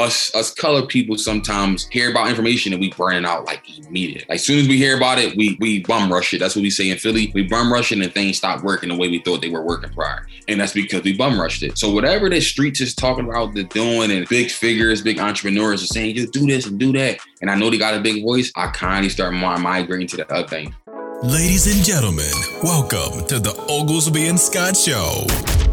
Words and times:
us 0.00 0.34
us 0.34 0.52
color 0.52 0.86
people 0.86 1.16
sometimes 1.16 1.86
hear 1.88 2.10
about 2.10 2.28
information 2.28 2.72
and 2.72 2.80
we 2.80 2.92
burn 2.92 3.14
it 3.14 3.24
out 3.24 3.44
like 3.44 3.62
immediate. 3.86 4.28
Like 4.28 4.36
as 4.36 4.44
soon 4.44 4.58
as 4.58 4.68
we 4.68 4.76
hear 4.76 4.96
about 4.96 5.18
it, 5.18 5.36
we 5.36 5.56
we 5.60 5.80
bum 5.80 6.12
rush 6.12 6.34
it. 6.34 6.38
That's 6.38 6.56
what 6.56 6.62
we 6.62 6.70
say 6.70 6.90
in 6.90 6.98
Philly. 6.98 7.30
We 7.34 7.44
bum 7.44 7.72
rush 7.72 7.92
it 7.92 8.00
and 8.00 8.12
things 8.12 8.38
stop 8.38 8.62
working 8.62 8.88
the 8.88 8.96
way 8.96 9.08
we 9.08 9.20
thought 9.20 9.42
they 9.42 9.50
were 9.50 9.62
working 9.62 9.90
prior. 9.90 10.26
And 10.48 10.60
that's 10.60 10.72
because 10.72 11.02
we 11.02 11.16
bum 11.16 11.40
rushed 11.40 11.62
it. 11.62 11.78
So 11.78 11.92
whatever 11.92 12.28
the 12.28 12.40
streets 12.40 12.80
is 12.80 12.94
talking 12.94 13.28
about, 13.28 13.54
they're 13.54 13.64
doing, 13.64 14.10
and 14.10 14.28
big 14.28 14.50
figures, 14.50 15.02
big 15.02 15.18
entrepreneurs 15.18 15.82
are 15.82 15.86
saying, 15.86 16.16
you 16.16 16.26
do 16.26 16.46
this 16.46 16.66
and 16.66 16.78
do 16.78 16.92
that. 16.92 17.18
And 17.40 17.50
I 17.50 17.54
know 17.54 17.70
they 17.70 17.78
got 17.78 17.94
a 17.94 18.00
big 18.00 18.22
voice. 18.22 18.50
I 18.56 18.68
kind 18.68 19.06
of 19.06 19.12
start 19.12 19.32
migrating 19.32 20.08
to 20.08 20.16
the 20.16 20.32
other 20.32 20.48
thing. 20.48 20.74
Ladies 21.22 21.72
and 21.74 21.84
gentlemen, 21.84 22.32
welcome 22.62 23.26
to 23.26 23.38
the 23.38 23.54
Oglesby 23.68 24.26
and 24.26 24.40
Scott 24.40 24.76
Show. 24.76 25.69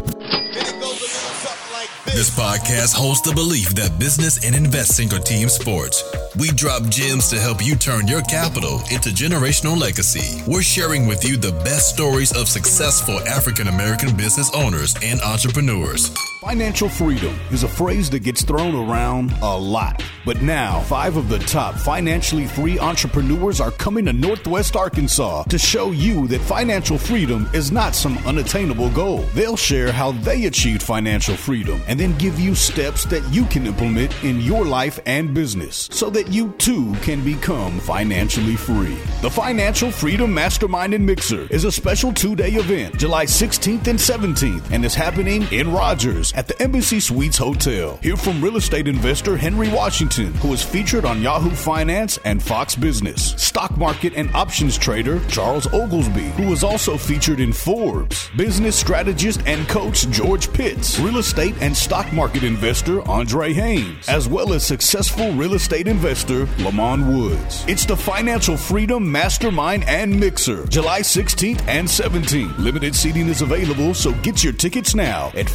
This 2.14 2.30
podcast 2.36 2.94
holds 2.94 3.22
the 3.22 3.32
belief 3.34 3.74
that 3.76 3.98
business 3.98 4.44
and 4.44 4.54
investing 4.54 5.12
are 5.12 5.20
team 5.20 5.48
sports. 5.48 6.02
We 6.36 6.48
drop 6.48 6.88
gems 6.88 7.28
to 7.28 7.38
help 7.38 7.64
you 7.64 7.76
turn 7.76 8.08
your 8.08 8.22
capital 8.22 8.80
into 8.90 9.10
generational 9.10 9.78
legacy. 9.78 10.42
We're 10.50 10.62
sharing 10.62 11.06
with 11.06 11.24
you 11.24 11.36
the 11.36 11.52
best 11.64 11.94
stories 11.94 12.36
of 12.36 12.48
successful 12.48 13.20
African 13.28 13.68
American 13.68 14.16
business 14.16 14.50
owners 14.54 14.96
and 15.02 15.20
entrepreneurs. 15.20 16.10
Financial 16.40 16.88
freedom 16.88 17.36
is 17.50 17.64
a 17.64 17.68
phrase 17.68 18.08
that 18.10 18.20
gets 18.20 18.44
thrown 18.44 18.72
around 18.72 19.32
a 19.42 19.58
lot. 19.58 20.04
But 20.24 20.40
now, 20.40 20.82
five 20.82 21.16
of 21.16 21.28
the 21.28 21.40
top 21.40 21.74
financially 21.74 22.46
free 22.46 22.78
entrepreneurs 22.78 23.60
are 23.60 23.72
coming 23.72 24.04
to 24.04 24.12
Northwest 24.12 24.76
Arkansas 24.76 25.42
to 25.44 25.58
show 25.58 25.90
you 25.90 26.28
that 26.28 26.40
financial 26.42 26.96
freedom 26.96 27.50
is 27.54 27.72
not 27.72 27.96
some 27.96 28.18
unattainable 28.18 28.90
goal. 28.90 29.24
They'll 29.34 29.56
share 29.56 29.90
how 29.90 30.12
they 30.12 30.46
achieved 30.46 30.80
financial 30.80 31.34
freedom 31.34 31.80
and 31.88 31.98
then 31.98 32.16
give 32.18 32.38
you 32.38 32.54
steps 32.54 33.04
that 33.06 33.28
you 33.34 33.44
can 33.46 33.66
implement 33.66 34.14
in 34.22 34.40
your 34.40 34.64
life 34.64 35.00
and 35.06 35.34
business 35.34 35.88
so 35.90 36.08
that 36.10 36.28
you 36.28 36.52
too 36.52 36.94
can 37.02 37.24
become 37.24 37.80
financially 37.80 38.54
free. 38.54 38.96
The 39.22 39.30
Financial 39.30 39.90
Freedom 39.90 40.32
Mastermind 40.32 40.94
and 40.94 41.04
Mixer 41.04 41.48
is 41.50 41.64
a 41.64 41.72
special 41.72 42.12
two 42.12 42.36
day 42.36 42.50
event, 42.50 42.96
July 42.96 43.24
16th 43.24 43.88
and 43.88 43.98
17th, 43.98 44.70
and 44.70 44.84
is 44.84 44.94
happening 44.94 45.42
in 45.50 45.72
Rogers 45.72 46.27
at 46.34 46.48
the 46.48 46.60
Embassy 46.62 47.00
Suites 47.00 47.38
Hotel. 47.38 47.98
Hear 48.02 48.16
from 48.16 48.42
real 48.42 48.56
estate 48.56 48.88
investor 48.88 49.36
Henry 49.36 49.68
Washington, 49.68 50.34
who 50.34 50.52
is 50.52 50.62
featured 50.62 51.04
on 51.04 51.22
Yahoo 51.22 51.50
Finance 51.50 52.18
and 52.24 52.42
Fox 52.42 52.74
Business. 52.74 53.32
Stock 53.40 53.76
market 53.76 54.12
and 54.14 54.34
options 54.34 54.76
trader 54.78 55.20
Charles 55.28 55.66
Oglesby, 55.72 56.30
who 56.30 56.52
is 56.52 56.64
also 56.64 56.96
featured 56.96 57.40
in 57.40 57.52
Forbes. 57.52 58.30
Business 58.36 58.76
strategist 58.76 59.42
and 59.46 59.68
coach 59.68 60.08
George 60.10 60.52
Pitts. 60.52 60.98
Real 60.98 61.18
estate 61.18 61.54
and 61.60 61.76
stock 61.76 62.12
market 62.12 62.42
investor 62.42 63.06
Andre 63.08 63.52
Haynes, 63.52 64.08
as 64.08 64.28
well 64.28 64.52
as 64.52 64.64
successful 64.64 65.32
real 65.32 65.54
estate 65.54 65.88
investor 65.88 66.46
Lamont 66.58 67.06
Woods. 67.06 67.64
It's 67.68 67.84
the 67.84 67.96
Financial 67.96 68.56
Freedom 68.56 69.10
Mastermind 69.10 69.84
and 69.84 70.18
Mixer, 70.18 70.66
July 70.66 71.00
16th 71.00 71.66
and 71.66 71.86
17th. 71.86 72.58
Limited 72.58 72.94
seating 72.94 73.28
is 73.28 73.42
available, 73.42 73.94
so 73.94 74.12
get 74.22 74.42
your 74.42 74.52
tickets 74.52 74.94
now 74.94 75.30
at 75.34 75.48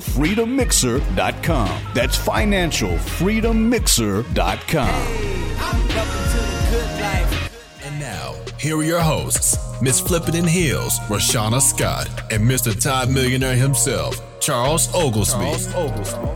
financialfreedommixer.com. 0.00 1.80
That's 1.94 2.18
financialfreedommixer.com. 2.18 5.06
And 7.84 8.00
now, 8.00 8.34
here 8.58 8.76
are 8.76 8.82
your 8.82 9.00
hosts, 9.00 9.56
Miss 9.80 10.00
Flippin' 10.00 10.34
in 10.34 10.46
Heels, 10.46 10.98
Rashana 11.00 11.60
Scott, 11.60 12.08
and 12.32 12.48
Mr. 12.48 12.80
Todd 12.80 13.10
Millionaire 13.10 13.56
himself, 13.56 14.20
Charles 14.40 14.92
Oglesby. 14.94 15.38
Charles 15.38 15.74
Oglesby. 15.74 16.28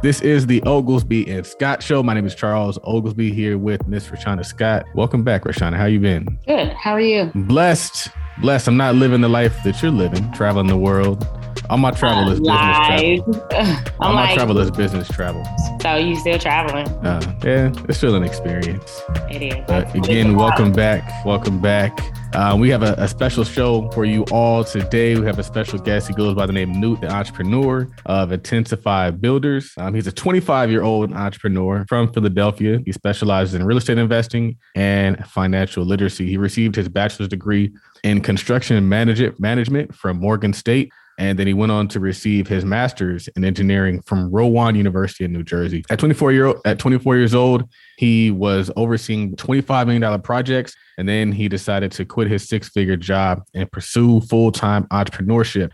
This 0.00 0.20
is 0.20 0.46
the 0.46 0.62
Oglesby 0.62 1.28
and 1.28 1.44
Scott 1.44 1.82
Show. 1.82 2.04
My 2.04 2.14
name 2.14 2.24
is 2.24 2.36
Charles 2.36 2.78
Oglesby 2.84 3.32
here 3.32 3.58
with 3.58 3.84
Miss 3.88 4.06
Rashana 4.06 4.46
Scott. 4.46 4.84
Welcome 4.94 5.24
back, 5.24 5.42
Rashana. 5.42 5.76
How 5.76 5.86
you 5.86 5.98
been? 5.98 6.38
Good. 6.46 6.68
How 6.68 6.92
are 6.92 7.00
you? 7.00 7.32
Blessed. 7.34 8.06
Blessed. 8.40 8.68
I'm 8.68 8.76
not 8.76 8.94
living 8.94 9.22
the 9.22 9.28
life 9.28 9.60
that 9.64 9.82
you're 9.82 9.90
living, 9.90 10.30
traveling 10.30 10.68
the 10.68 10.76
world. 10.76 11.26
All 11.70 11.76
my 11.76 11.90
travel 11.90 12.32
is 12.32 12.40
business 12.40 12.86
travel. 12.86 13.94
All 14.00 14.14
my 14.14 14.34
travel 14.34 14.58
is 14.58 14.70
business 14.70 15.06
travel. 15.08 15.44
So 15.82 15.96
you 15.96 16.16
still 16.16 16.38
traveling? 16.38 16.88
Uh, 17.04 17.20
yeah, 17.44 17.72
it's 17.86 17.98
still 17.98 18.14
an 18.14 18.22
experience. 18.22 19.02
It 19.30 19.42
is. 19.42 19.64
But 19.66 19.94
again, 19.94 20.34
welcome 20.34 20.72
back. 20.72 21.26
Welcome 21.26 21.60
back. 21.60 21.98
Uh, 22.32 22.56
we 22.58 22.70
have 22.70 22.82
a, 22.82 22.94
a, 22.94 23.06
special 23.06 23.44
show 23.44 23.90
for 23.90 24.06
you 24.06 24.24
all 24.30 24.64
today. 24.64 25.16
We 25.16 25.26
have 25.26 25.38
a 25.38 25.42
special 25.42 25.78
guest. 25.78 26.08
He 26.08 26.14
goes 26.14 26.34
by 26.34 26.46
the 26.46 26.52
name 26.54 26.78
Newt, 26.78 27.02
the 27.02 27.10
entrepreneur 27.10 27.86
of 28.06 28.32
Intensified 28.32 29.20
Builders. 29.20 29.72
Um, 29.76 29.94
he's 29.94 30.06
a 30.06 30.12
25 30.12 30.70
year 30.70 30.82
old 30.82 31.12
entrepreneur 31.12 31.84
from 31.86 32.10
Philadelphia. 32.12 32.80
He 32.84 32.92
specializes 32.92 33.54
in 33.54 33.64
real 33.64 33.76
estate 33.76 33.98
investing 33.98 34.56
and 34.74 35.22
financial 35.26 35.84
literacy. 35.84 36.26
He 36.26 36.38
received 36.38 36.76
his 36.76 36.88
bachelor's 36.88 37.28
degree 37.28 37.74
in 38.04 38.22
construction 38.22 38.88
management 38.88 39.38
management 39.38 39.94
from 39.94 40.18
Morgan 40.18 40.54
State. 40.54 40.92
And 41.18 41.36
then 41.36 41.48
he 41.48 41.54
went 41.54 41.72
on 41.72 41.88
to 41.88 42.00
receive 42.00 42.46
his 42.46 42.64
master's 42.64 43.28
in 43.28 43.44
engineering 43.44 44.00
from 44.02 44.30
Rowan 44.30 44.76
University 44.76 45.24
in 45.24 45.32
New 45.32 45.42
Jersey. 45.42 45.84
At 45.90 45.98
24 45.98 46.32
year 46.32 46.54
at 46.64 46.78
24 46.78 47.16
years 47.16 47.34
old, 47.34 47.68
he 47.96 48.30
was 48.30 48.70
overseeing 48.76 49.34
$25 49.34 49.86
million 49.88 50.22
projects. 50.22 50.76
And 50.96 51.08
then 51.08 51.32
he 51.32 51.48
decided 51.48 51.90
to 51.92 52.04
quit 52.04 52.28
his 52.28 52.48
six 52.48 52.68
figure 52.68 52.96
job 52.96 53.42
and 53.52 53.70
pursue 53.70 54.20
full 54.20 54.52
time 54.52 54.84
entrepreneurship. 54.86 55.72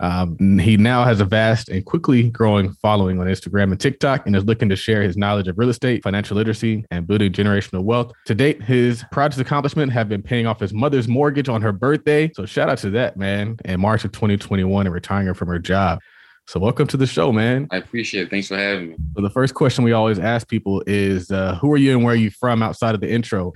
Um, 0.00 0.58
he 0.58 0.76
now 0.76 1.04
has 1.04 1.20
a 1.20 1.24
vast 1.24 1.68
and 1.68 1.84
quickly 1.84 2.30
growing 2.30 2.72
following 2.74 3.18
on 3.18 3.26
Instagram 3.26 3.72
and 3.72 3.80
TikTok 3.80 4.26
and 4.26 4.36
is 4.36 4.44
looking 4.44 4.68
to 4.68 4.76
share 4.76 5.02
his 5.02 5.16
knowledge 5.16 5.48
of 5.48 5.58
real 5.58 5.68
estate, 5.68 6.02
financial 6.02 6.36
literacy, 6.36 6.84
and 6.90 7.06
building 7.06 7.32
generational 7.32 7.82
wealth. 7.82 8.12
To 8.26 8.34
date, 8.34 8.62
his 8.62 9.04
proudest 9.10 9.40
accomplishment 9.40 9.92
have 9.92 10.08
been 10.08 10.22
paying 10.22 10.46
off 10.46 10.60
his 10.60 10.72
mother's 10.72 11.08
mortgage 11.08 11.48
on 11.48 11.62
her 11.62 11.72
birthday. 11.72 12.30
So 12.34 12.46
shout 12.46 12.68
out 12.68 12.78
to 12.78 12.90
that, 12.90 13.16
man, 13.16 13.56
in 13.64 13.80
March 13.80 14.04
of 14.04 14.12
2021 14.12 14.86
and 14.86 14.94
retiring 14.94 15.26
her 15.26 15.34
from 15.34 15.48
her 15.48 15.58
job. 15.58 16.00
So 16.46 16.58
welcome 16.58 16.86
to 16.86 16.96
the 16.96 17.06
show, 17.06 17.30
man. 17.30 17.68
I 17.70 17.76
appreciate 17.76 18.22
it. 18.22 18.30
Thanks 18.30 18.48
for 18.48 18.56
having 18.56 18.90
me. 18.90 18.96
So 19.16 19.22
the 19.22 19.28
first 19.28 19.52
question 19.54 19.84
we 19.84 19.92
always 19.92 20.18
ask 20.18 20.48
people 20.48 20.82
is, 20.86 21.30
uh, 21.30 21.56
who 21.56 21.70
are 21.72 21.76
you 21.76 21.92
and 21.92 22.04
where 22.04 22.14
are 22.14 22.16
you 22.16 22.30
from 22.30 22.62
outside 22.62 22.94
of 22.94 23.02
the 23.02 23.10
intro? 23.10 23.52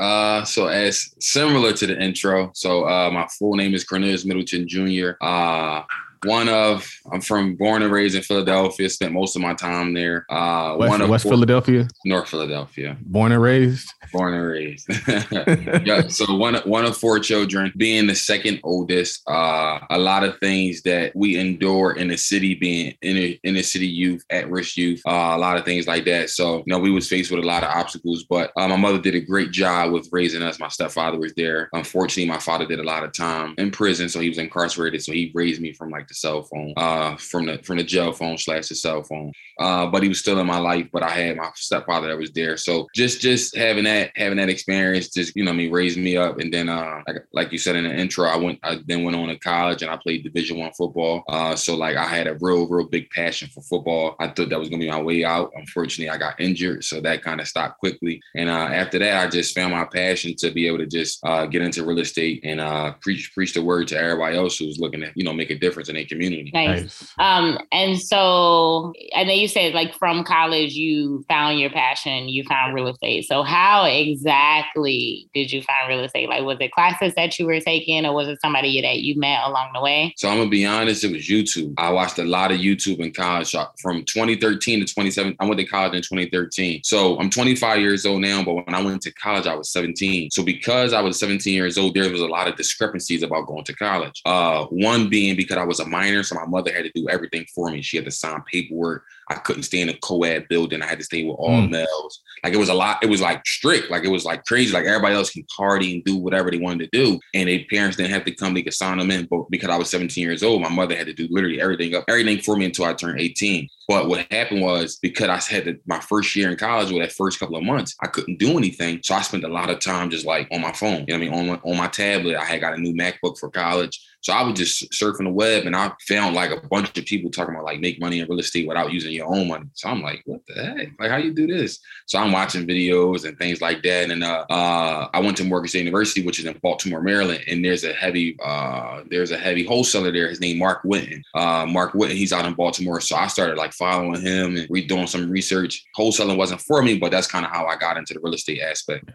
Uh, 0.00 0.42
so 0.44 0.68
as 0.68 1.14
similar 1.20 1.74
to 1.74 1.86
the 1.86 2.02
intro, 2.02 2.50
so 2.54 2.88
uh, 2.88 3.10
my 3.10 3.28
full 3.38 3.54
name 3.54 3.74
is 3.74 3.84
Cornelius 3.84 4.24
Middleton 4.24 4.66
Jr. 4.66 5.10
Uh, 5.20 5.82
one 6.24 6.48
of 6.48 6.90
I'm 7.10 7.20
from 7.20 7.54
born 7.56 7.82
and 7.82 7.92
raised 7.92 8.14
in 8.14 8.22
Philadelphia. 8.22 8.88
Spent 8.90 9.12
most 9.12 9.36
of 9.36 9.42
my 9.42 9.54
time 9.54 9.94
there. 9.94 10.26
Uh, 10.30 10.76
West, 10.78 10.90
one 10.90 11.00
of 11.00 11.08
West 11.08 11.24
four, 11.24 11.32
Philadelphia, 11.32 11.88
North 12.04 12.28
Philadelphia. 12.28 12.96
Born 13.00 13.32
and 13.32 13.42
raised. 13.42 13.92
Born 14.12 14.34
and 14.34 14.46
raised. 14.46 14.88
yeah. 15.86 16.08
So 16.08 16.36
one 16.36 16.56
one 16.64 16.84
of 16.84 16.96
four 16.96 17.18
children. 17.20 17.72
Being 17.76 18.06
the 18.06 18.14
second 18.14 18.60
oldest, 18.64 19.22
uh, 19.28 19.80
a 19.88 19.98
lot 19.98 20.24
of 20.24 20.38
things 20.38 20.82
that 20.82 21.14
we 21.16 21.38
endure 21.38 21.92
in 21.92 22.08
the 22.08 22.18
city, 22.18 22.54
being 22.54 22.94
in 23.02 23.16
a, 23.16 23.40
in 23.44 23.54
the 23.54 23.62
city 23.62 23.86
youth, 23.86 24.24
at 24.30 24.50
risk 24.50 24.76
youth, 24.76 25.00
uh, 25.06 25.32
a 25.34 25.38
lot 25.38 25.56
of 25.56 25.64
things 25.64 25.86
like 25.86 26.04
that. 26.04 26.30
So 26.30 26.58
you 26.58 26.64
know, 26.66 26.78
we 26.78 26.90
was 26.90 27.08
faced 27.08 27.30
with 27.30 27.42
a 27.42 27.46
lot 27.46 27.64
of 27.64 27.70
obstacles, 27.70 28.24
but 28.24 28.52
uh, 28.56 28.68
my 28.68 28.76
mother 28.76 28.98
did 28.98 29.14
a 29.14 29.20
great 29.20 29.52
job 29.52 29.92
with 29.92 30.08
raising 30.12 30.42
us. 30.42 30.60
My 30.60 30.68
stepfather 30.68 31.18
was 31.18 31.32
there. 31.34 31.70
Unfortunately, 31.72 32.30
my 32.30 32.38
father 32.38 32.66
did 32.66 32.78
a 32.78 32.84
lot 32.84 33.04
of 33.04 33.12
time 33.12 33.54
in 33.56 33.70
prison, 33.70 34.08
so 34.08 34.20
he 34.20 34.28
was 34.28 34.38
incarcerated. 34.38 35.02
So 35.02 35.12
he 35.12 35.32
raised 35.34 35.62
me 35.62 35.72
from 35.72 35.90
like 35.90 36.09
the 36.10 36.14
cell 36.14 36.42
phone, 36.42 36.74
uh, 36.76 37.16
from 37.16 37.46
the 37.46 37.58
from 37.62 37.78
the 37.78 37.84
jail 37.84 38.12
phone 38.12 38.36
slash 38.36 38.68
the 38.68 38.74
cell 38.74 39.02
phone. 39.02 39.32
Uh, 39.58 39.86
but 39.86 40.02
he 40.02 40.08
was 40.08 40.18
still 40.18 40.38
in 40.38 40.46
my 40.46 40.58
life. 40.58 40.88
But 40.92 41.02
I 41.02 41.10
had 41.10 41.36
my 41.36 41.50
stepfather 41.54 42.08
that 42.08 42.18
was 42.18 42.32
there. 42.32 42.56
So 42.56 42.88
just 42.94 43.20
just 43.20 43.56
having 43.56 43.84
that 43.84 44.10
having 44.16 44.38
that 44.38 44.48
experience, 44.48 45.08
just 45.08 45.34
you 45.36 45.44
know, 45.44 45.52
me 45.52 45.70
raised 45.70 45.98
me 45.98 46.16
up. 46.16 46.38
And 46.38 46.52
then 46.52 46.68
uh, 46.68 47.02
like 47.06 47.16
like 47.32 47.52
you 47.52 47.58
said 47.58 47.76
in 47.76 47.84
the 47.84 47.94
intro, 47.94 48.28
I 48.28 48.36
went 48.36 48.58
I 48.62 48.80
then 48.86 49.04
went 49.04 49.16
on 49.16 49.28
to 49.28 49.38
college 49.38 49.82
and 49.82 49.90
I 49.90 49.96
played 49.96 50.24
Division 50.24 50.58
One 50.58 50.72
football. 50.72 51.22
Uh, 51.28 51.54
so 51.54 51.76
like 51.76 51.96
I 51.96 52.04
had 52.04 52.26
a 52.26 52.36
real 52.40 52.66
real 52.66 52.86
big 52.86 53.08
passion 53.10 53.48
for 53.48 53.62
football. 53.62 54.16
I 54.18 54.28
thought 54.28 54.50
that 54.50 54.58
was 54.58 54.68
gonna 54.68 54.80
be 54.80 54.90
my 54.90 55.00
way 55.00 55.24
out. 55.24 55.52
Unfortunately, 55.54 56.10
I 56.10 56.18
got 56.18 56.40
injured, 56.40 56.84
so 56.84 57.00
that 57.00 57.22
kind 57.22 57.40
of 57.40 57.48
stopped 57.48 57.78
quickly. 57.78 58.20
And 58.34 58.48
uh, 58.48 58.68
after 58.72 58.98
that, 58.98 59.24
I 59.24 59.28
just 59.28 59.54
found 59.54 59.72
my 59.72 59.84
passion 59.84 60.34
to 60.38 60.50
be 60.50 60.66
able 60.66 60.78
to 60.78 60.86
just 60.86 61.24
uh, 61.24 61.46
get 61.46 61.62
into 61.62 61.84
real 61.84 62.00
estate 62.00 62.40
and 62.44 62.60
uh, 62.60 62.94
preach 63.00 63.32
preach 63.34 63.54
the 63.54 63.62
word 63.62 63.88
to 63.88 63.98
everybody 63.98 64.36
else 64.36 64.58
who's 64.58 64.80
looking 64.80 65.00
to 65.00 65.12
you 65.14 65.24
know 65.24 65.32
make 65.32 65.50
a 65.50 65.58
difference 65.58 65.88
in 65.88 65.96
their 66.08 66.16
community. 66.16 66.50
Nice. 66.52 66.80
nice. 66.80 67.14
Um, 67.18 67.58
and 67.72 67.98
so 68.00 68.92
I 69.14 69.24
know 69.24 69.32
you 69.32 69.48
said 69.48 69.74
like 69.74 69.94
from 69.94 70.24
college 70.24 70.74
you 70.74 71.24
found 71.28 71.58
your 71.58 71.70
passion, 71.70 72.28
you 72.28 72.44
found 72.44 72.74
real 72.74 72.88
estate. 72.88 73.26
So 73.26 73.42
how 73.42 73.84
exactly 73.84 75.28
did 75.34 75.52
you 75.52 75.62
find 75.62 75.88
real 75.88 76.04
estate? 76.04 76.28
Like 76.28 76.44
was 76.44 76.58
it 76.60 76.72
classes 76.72 77.14
that 77.14 77.38
you 77.38 77.46
were 77.46 77.60
taking 77.60 78.06
or 78.06 78.14
was 78.14 78.28
it 78.28 78.40
somebody 78.40 78.80
that 78.80 79.00
you 79.00 79.18
met 79.18 79.44
along 79.44 79.70
the 79.74 79.80
way? 79.80 80.14
So 80.16 80.28
I'm 80.28 80.38
gonna 80.38 80.50
be 80.50 80.66
honest, 80.66 81.04
it 81.04 81.12
was 81.12 81.28
YouTube. 81.28 81.74
I 81.78 81.90
watched 81.90 82.18
a 82.18 82.24
lot 82.24 82.50
of 82.50 82.58
YouTube 82.58 83.00
in 83.00 83.12
college 83.12 83.54
from 83.80 84.04
2013 84.04 84.80
to 84.80 84.86
2017. 84.86 85.36
I 85.38 85.44
went 85.44 85.60
to 85.60 85.66
college 85.66 85.94
in 85.94 86.02
2013. 86.02 86.82
So 86.84 87.18
I'm 87.18 87.30
25 87.30 87.80
years 87.80 88.06
old 88.06 88.20
now, 88.20 88.42
but 88.44 88.54
when 88.54 88.74
I 88.74 88.82
went 88.82 89.02
to 89.02 89.12
college, 89.12 89.46
I 89.46 89.54
was 89.54 89.70
17. 89.70 90.30
So 90.30 90.42
because 90.42 90.92
I 90.92 91.00
was 91.00 91.18
17 91.18 91.52
years 91.52 91.78
old, 91.78 91.94
there 91.94 92.10
was 92.10 92.20
a 92.20 92.26
lot 92.26 92.48
of 92.48 92.56
discrepancies 92.56 93.22
about 93.22 93.46
going 93.46 93.64
to 93.64 93.74
college. 93.74 94.20
Uh, 94.24 94.64
one 94.66 95.08
being 95.08 95.36
because 95.36 95.56
I 95.56 95.64
was 95.64 95.80
a 95.80 95.86
minor, 95.90 96.22
so 96.22 96.34
my 96.34 96.46
mother 96.46 96.72
had 96.72 96.84
to 96.84 96.92
do 96.94 97.08
everything 97.08 97.44
for 97.54 97.70
me. 97.70 97.82
She 97.82 97.96
had 97.96 98.06
to 98.06 98.10
sign 98.10 98.42
paperwork. 98.50 99.04
I 99.28 99.34
couldn't 99.34 99.62
stay 99.64 99.80
in 99.80 99.88
a 99.88 99.94
co-ed 100.02 100.48
building. 100.48 100.82
I 100.82 100.86
had 100.86 100.98
to 100.98 101.04
stay 101.04 101.22
with 101.24 101.36
all 101.38 101.50
Mm. 101.62 101.70
males. 101.70 102.20
Like 102.42 102.52
it 102.52 102.56
was 102.58 102.68
a 102.68 102.74
lot. 102.74 102.98
It 103.02 103.08
was 103.10 103.20
like 103.20 103.46
strict. 103.46 103.90
Like 103.90 104.04
it 104.04 104.08
was 104.10 104.24
like 104.24 104.44
crazy. 104.44 104.72
Like 104.72 104.86
everybody 104.86 105.14
else 105.14 105.30
can 105.30 105.44
party 105.56 105.94
and 105.94 106.04
do 106.04 106.16
whatever 106.16 106.50
they 106.50 106.58
wanted 106.58 106.90
to 106.90 106.98
do, 106.98 107.20
and 107.34 107.48
their 107.48 107.60
parents 107.70 107.96
didn't 107.96 108.12
have 108.12 108.24
to 108.24 108.34
come. 108.34 108.54
They 108.54 108.62
could 108.62 108.74
sign 108.74 108.98
them 108.98 109.10
in. 109.10 109.26
But 109.26 109.50
because 109.50 109.68
I 109.68 109.76
was 109.76 109.90
17 109.90 110.22
years 110.24 110.42
old, 110.42 110.62
my 110.62 110.68
mother 110.68 110.96
had 110.96 111.06
to 111.06 111.12
do 111.12 111.28
literally 111.30 111.60
everything 111.60 111.94
up, 111.94 112.04
everything 112.08 112.38
for 112.40 112.56
me 112.56 112.64
until 112.64 112.86
I 112.86 112.94
turned 112.94 113.20
18. 113.20 113.68
But 113.86 114.08
what 114.08 114.26
happened 114.32 114.62
was 114.62 114.98
because 115.02 115.28
I 115.28 115.52
had 115.54 115.64
to, 115.64 115.76
my 115.86 115.98
first 116.00 116.34
year 116.36 116.50
in 116.50 116.56
college, 116.56 116.92
or 116.92 117.00
that 117.00 117.12
first 117.12 117.38
couple 117.40 117.56
of 117.56 117.64
months, 117.64 117.96
I 118.00 118.06
couldn't 118.06 118.38
do 118.38 118.56
anything. 118.56 119.00
So 119.02 119.14
I 119.16 119.22
spent 119.22 119.44
a 119.44 119.48
lot 119.48 119.68
of 119.70 119.80
time 119.80 120.10
just 120.10 120.24
like 120.26 120.48
on 120.52 120.60
my 120.60 120.72
phone. 120.72 121.04
You 121.08 121.14
know 121.14 121.14
what 121.14 121.14
I 121.14 121.18
mean? 121.18 121.32
On 121.34 121.46
my, 121.48 121.60
on 121.70 121.76
my 121.76 121.88
tablet. 121.88 122.36
I 122.36 122.44
had 122.44 122.60
got 122.60 122.74
a 122.74 122.80
new 122.80 122.94
MacBook 122.94 123.38
for 123.38 123.50
college. 123.50 124.00
So 124.22 124.32
I 124.32 124.42
was 124.42 124.58
just 124.58 124.90
surfing 124.92 125.24
the 125.24 125.30
web 125.30 125.66
and 125.66 125.74
I 125.74 125.92
found 126.06 126.34
like 126.34 126.50
a 126.50 126.66
bunch 126.68 126.96
of 126.96 127.04
people 127.06 127.30
talking 127.30 127.54
about 127.54 127.64
like 127.64 127.80
make 127.80 128.00
money 128.00 128.20
in 128.20 128.28
real 128.28 128.38
estate 128.38 128.68
without 128.68 128.92
using 128.92 129.12
your 129.12 129.34
own 129.34 129.48
money. 129.48 129.66
So 129.72 129.88
I'm 129.88 130.02
like, 130.02 130.22
what 130.26 130.40
the 130.46 130.62
heck? 130.62 130.88
Like 130.98 131.10
how 131.10 131.16
you 131.16 131.32
do 131.32 131.46
this? 131.46 131.78
So 132.06 132.18
I'm 132.18 132.32
watching 132.32 132.66
videos 132.66 133.26
and 133.26 133.38
things 133.38 133.62
like 133.62 133.82
that. 133.82 134.10
And 134.10 134.22
uh, 134.22 134.44
uh, 134.50 135.08
I 135.14 135.20
went 135.20 135.36
to 135.38 135.44
Morgan 135.44 135.68
State 135.68 135.84
University, 135.84 136.24
which 136.24 136.38
is 136.38 136.44
in 136.44 136.58
Baltimore, 136.62 137.00
Maryland, 137.00 137.44
and 137.48 137.64
there's 137.64 137.84
a 137.84 137.92
heavy 137.92 138.36
uh, 138.44 139.02
there's 139.10 139.30
a 139.30 139.38
heavy 139.38 139.64
wholesaler 139.64 140.12
there. 140.12 140.28
His 140.28 140.40
name 140.40 140.58
Mark 140.58 140.82
Witten. 140.82 141.22
Uh, 141.34 141.64
Mark 141.66 141.92
Witten, 141.92 142.10
he's 142.10 142.32
out 142.32 142.44
in 142.44 142.54
Baltimore. 142.54 143.00
So 143.00 143.16
I 143.16 143.26
started 143.26 143.56
like 143.56 143.72
following 143.72 144.20
him 144.20 144.56
and 144.56 144.66
re- 144.68 144.86
doing 144.86 145.06
some 145.06 145.30
research. 145.30 145.84
Wholesaling 145.96 146.36
wasn't 146.36 146.60
for 146.60 146.82
me, 146.82 146.98
but 146.98 147.10
that's 147.10 147.26
kind 147.26 147.46
of 147.46 147.52
how 147.52 147.66
I 147.66 147.76
got 147.76 147.96
into 147.96 148.14
the 148.14 148.20
real 148.20 148.34
estate 148.34 148.60
aspect. 148.60 149.10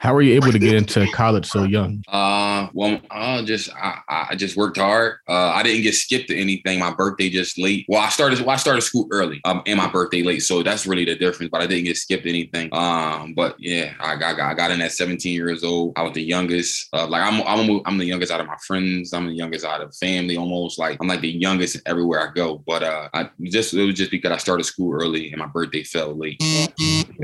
How 0.00 0.14
were 0.14 0.22
you 0.22 0.32
able 0.32 0.50
to 0.50 0.58
get 0.58 0.74
into 0.74 1.06
college 1.12 1.44
so 1.44 1.64
young? 1.64 2.02
Uh, 2.08 2.68
well, 2.72 2.98
uh, 3.10 3.42
just 3.42 3.68
I, 3.76 4.00
I 4.30 4.34
just 4.34 4.56
worked 4.56 4.78
hard. 4.78 5.18
Uh, 5.28 5.50
I 5.50 5.62
didn't 5.62 5.82
get 5.82 5.94
skipped 5.94 6.28
to 6.28 6.36
anything. 6.36 6.78
My 6.78 6.90
birthday 6.90 7.28
just 7.28 7.58
late. 7.58 7.84
Well, 7.86 8.00
I 8.00 8.08
started 8.08 8.40
well, 8.40 8.48
I 8.48 8.56
started 8.56 8.80
school 8.80 9.08
early. 9.12 9.42
Um, 9.44 9.62
and 9.66 9.76
my 9.76 9.90
birthday 9.90 10.22
late, 10.22 10.40
so 10.40 10.62
that's 10.62 10.86
really 10.86 11.04
the 11.04 11.16
difference. 11.16 11.50
But 11.52 11.60
I 11.60 11.66
didn't 11.66 11.84
get 11.84 11.98
skipped 11.98 12.24
anything. 12.24 12.70
Um, 12.72 13.34
but 13.34 13.56
yeah, 13.58 13.92
I 14.00 14.16
got 14.16 14.40
I 14.40 14.54
got 14.54 14.70
in 14.70 14.80
at 14.80 14.92
17 14.92 15.34
years 15.34 15.62
old. 15.62 15.92
I 15.96 16.02
was 16.02 16.14
the 16.14 16.22
youngest. 16.22 16.88
Uh, 16.94 17.06
like 17.06 17.22
I'm 17.22 17.42
I'm 17.46 17.82
I'm 17.84 17.98
the 17.98 18.06
youngest 18.06 18.32
out 18.32 18.40
of 18.40 18.46
my 18.46 18.56
friends. 18.66 19.12
I'm 19.12 19.26
the 19.26 19.34
youngest 19.34 19.66
out 19.66 19.82
of 19.82 19.94
family. 19.94 20.38
Almost 20.38 20.78
like 20.78 20.96
I'm 21.02 21.08
like 21.08 21.20
the 21.20 21.28
youngest 21.28 21.76
everywhere 21.84 22.26
I 22.26 22.32
go. 22.32 22.62
But 22.66 22.82
uh, 22.82 23.10
I 23.12 23.28
just 23.42 23.74
it 23.74 23.84
was 23.84 23.96
just 23.96 24.10
because 24.10 24.32
I 24.32 24.38
started 24.38 24.64
school 24.64 24.94
early 24.94 25.30
and 25.30 25.40
my 25.40 25.46
birthday 25.46 25.82
fell 25.82 26.16
late. 26.16 26.40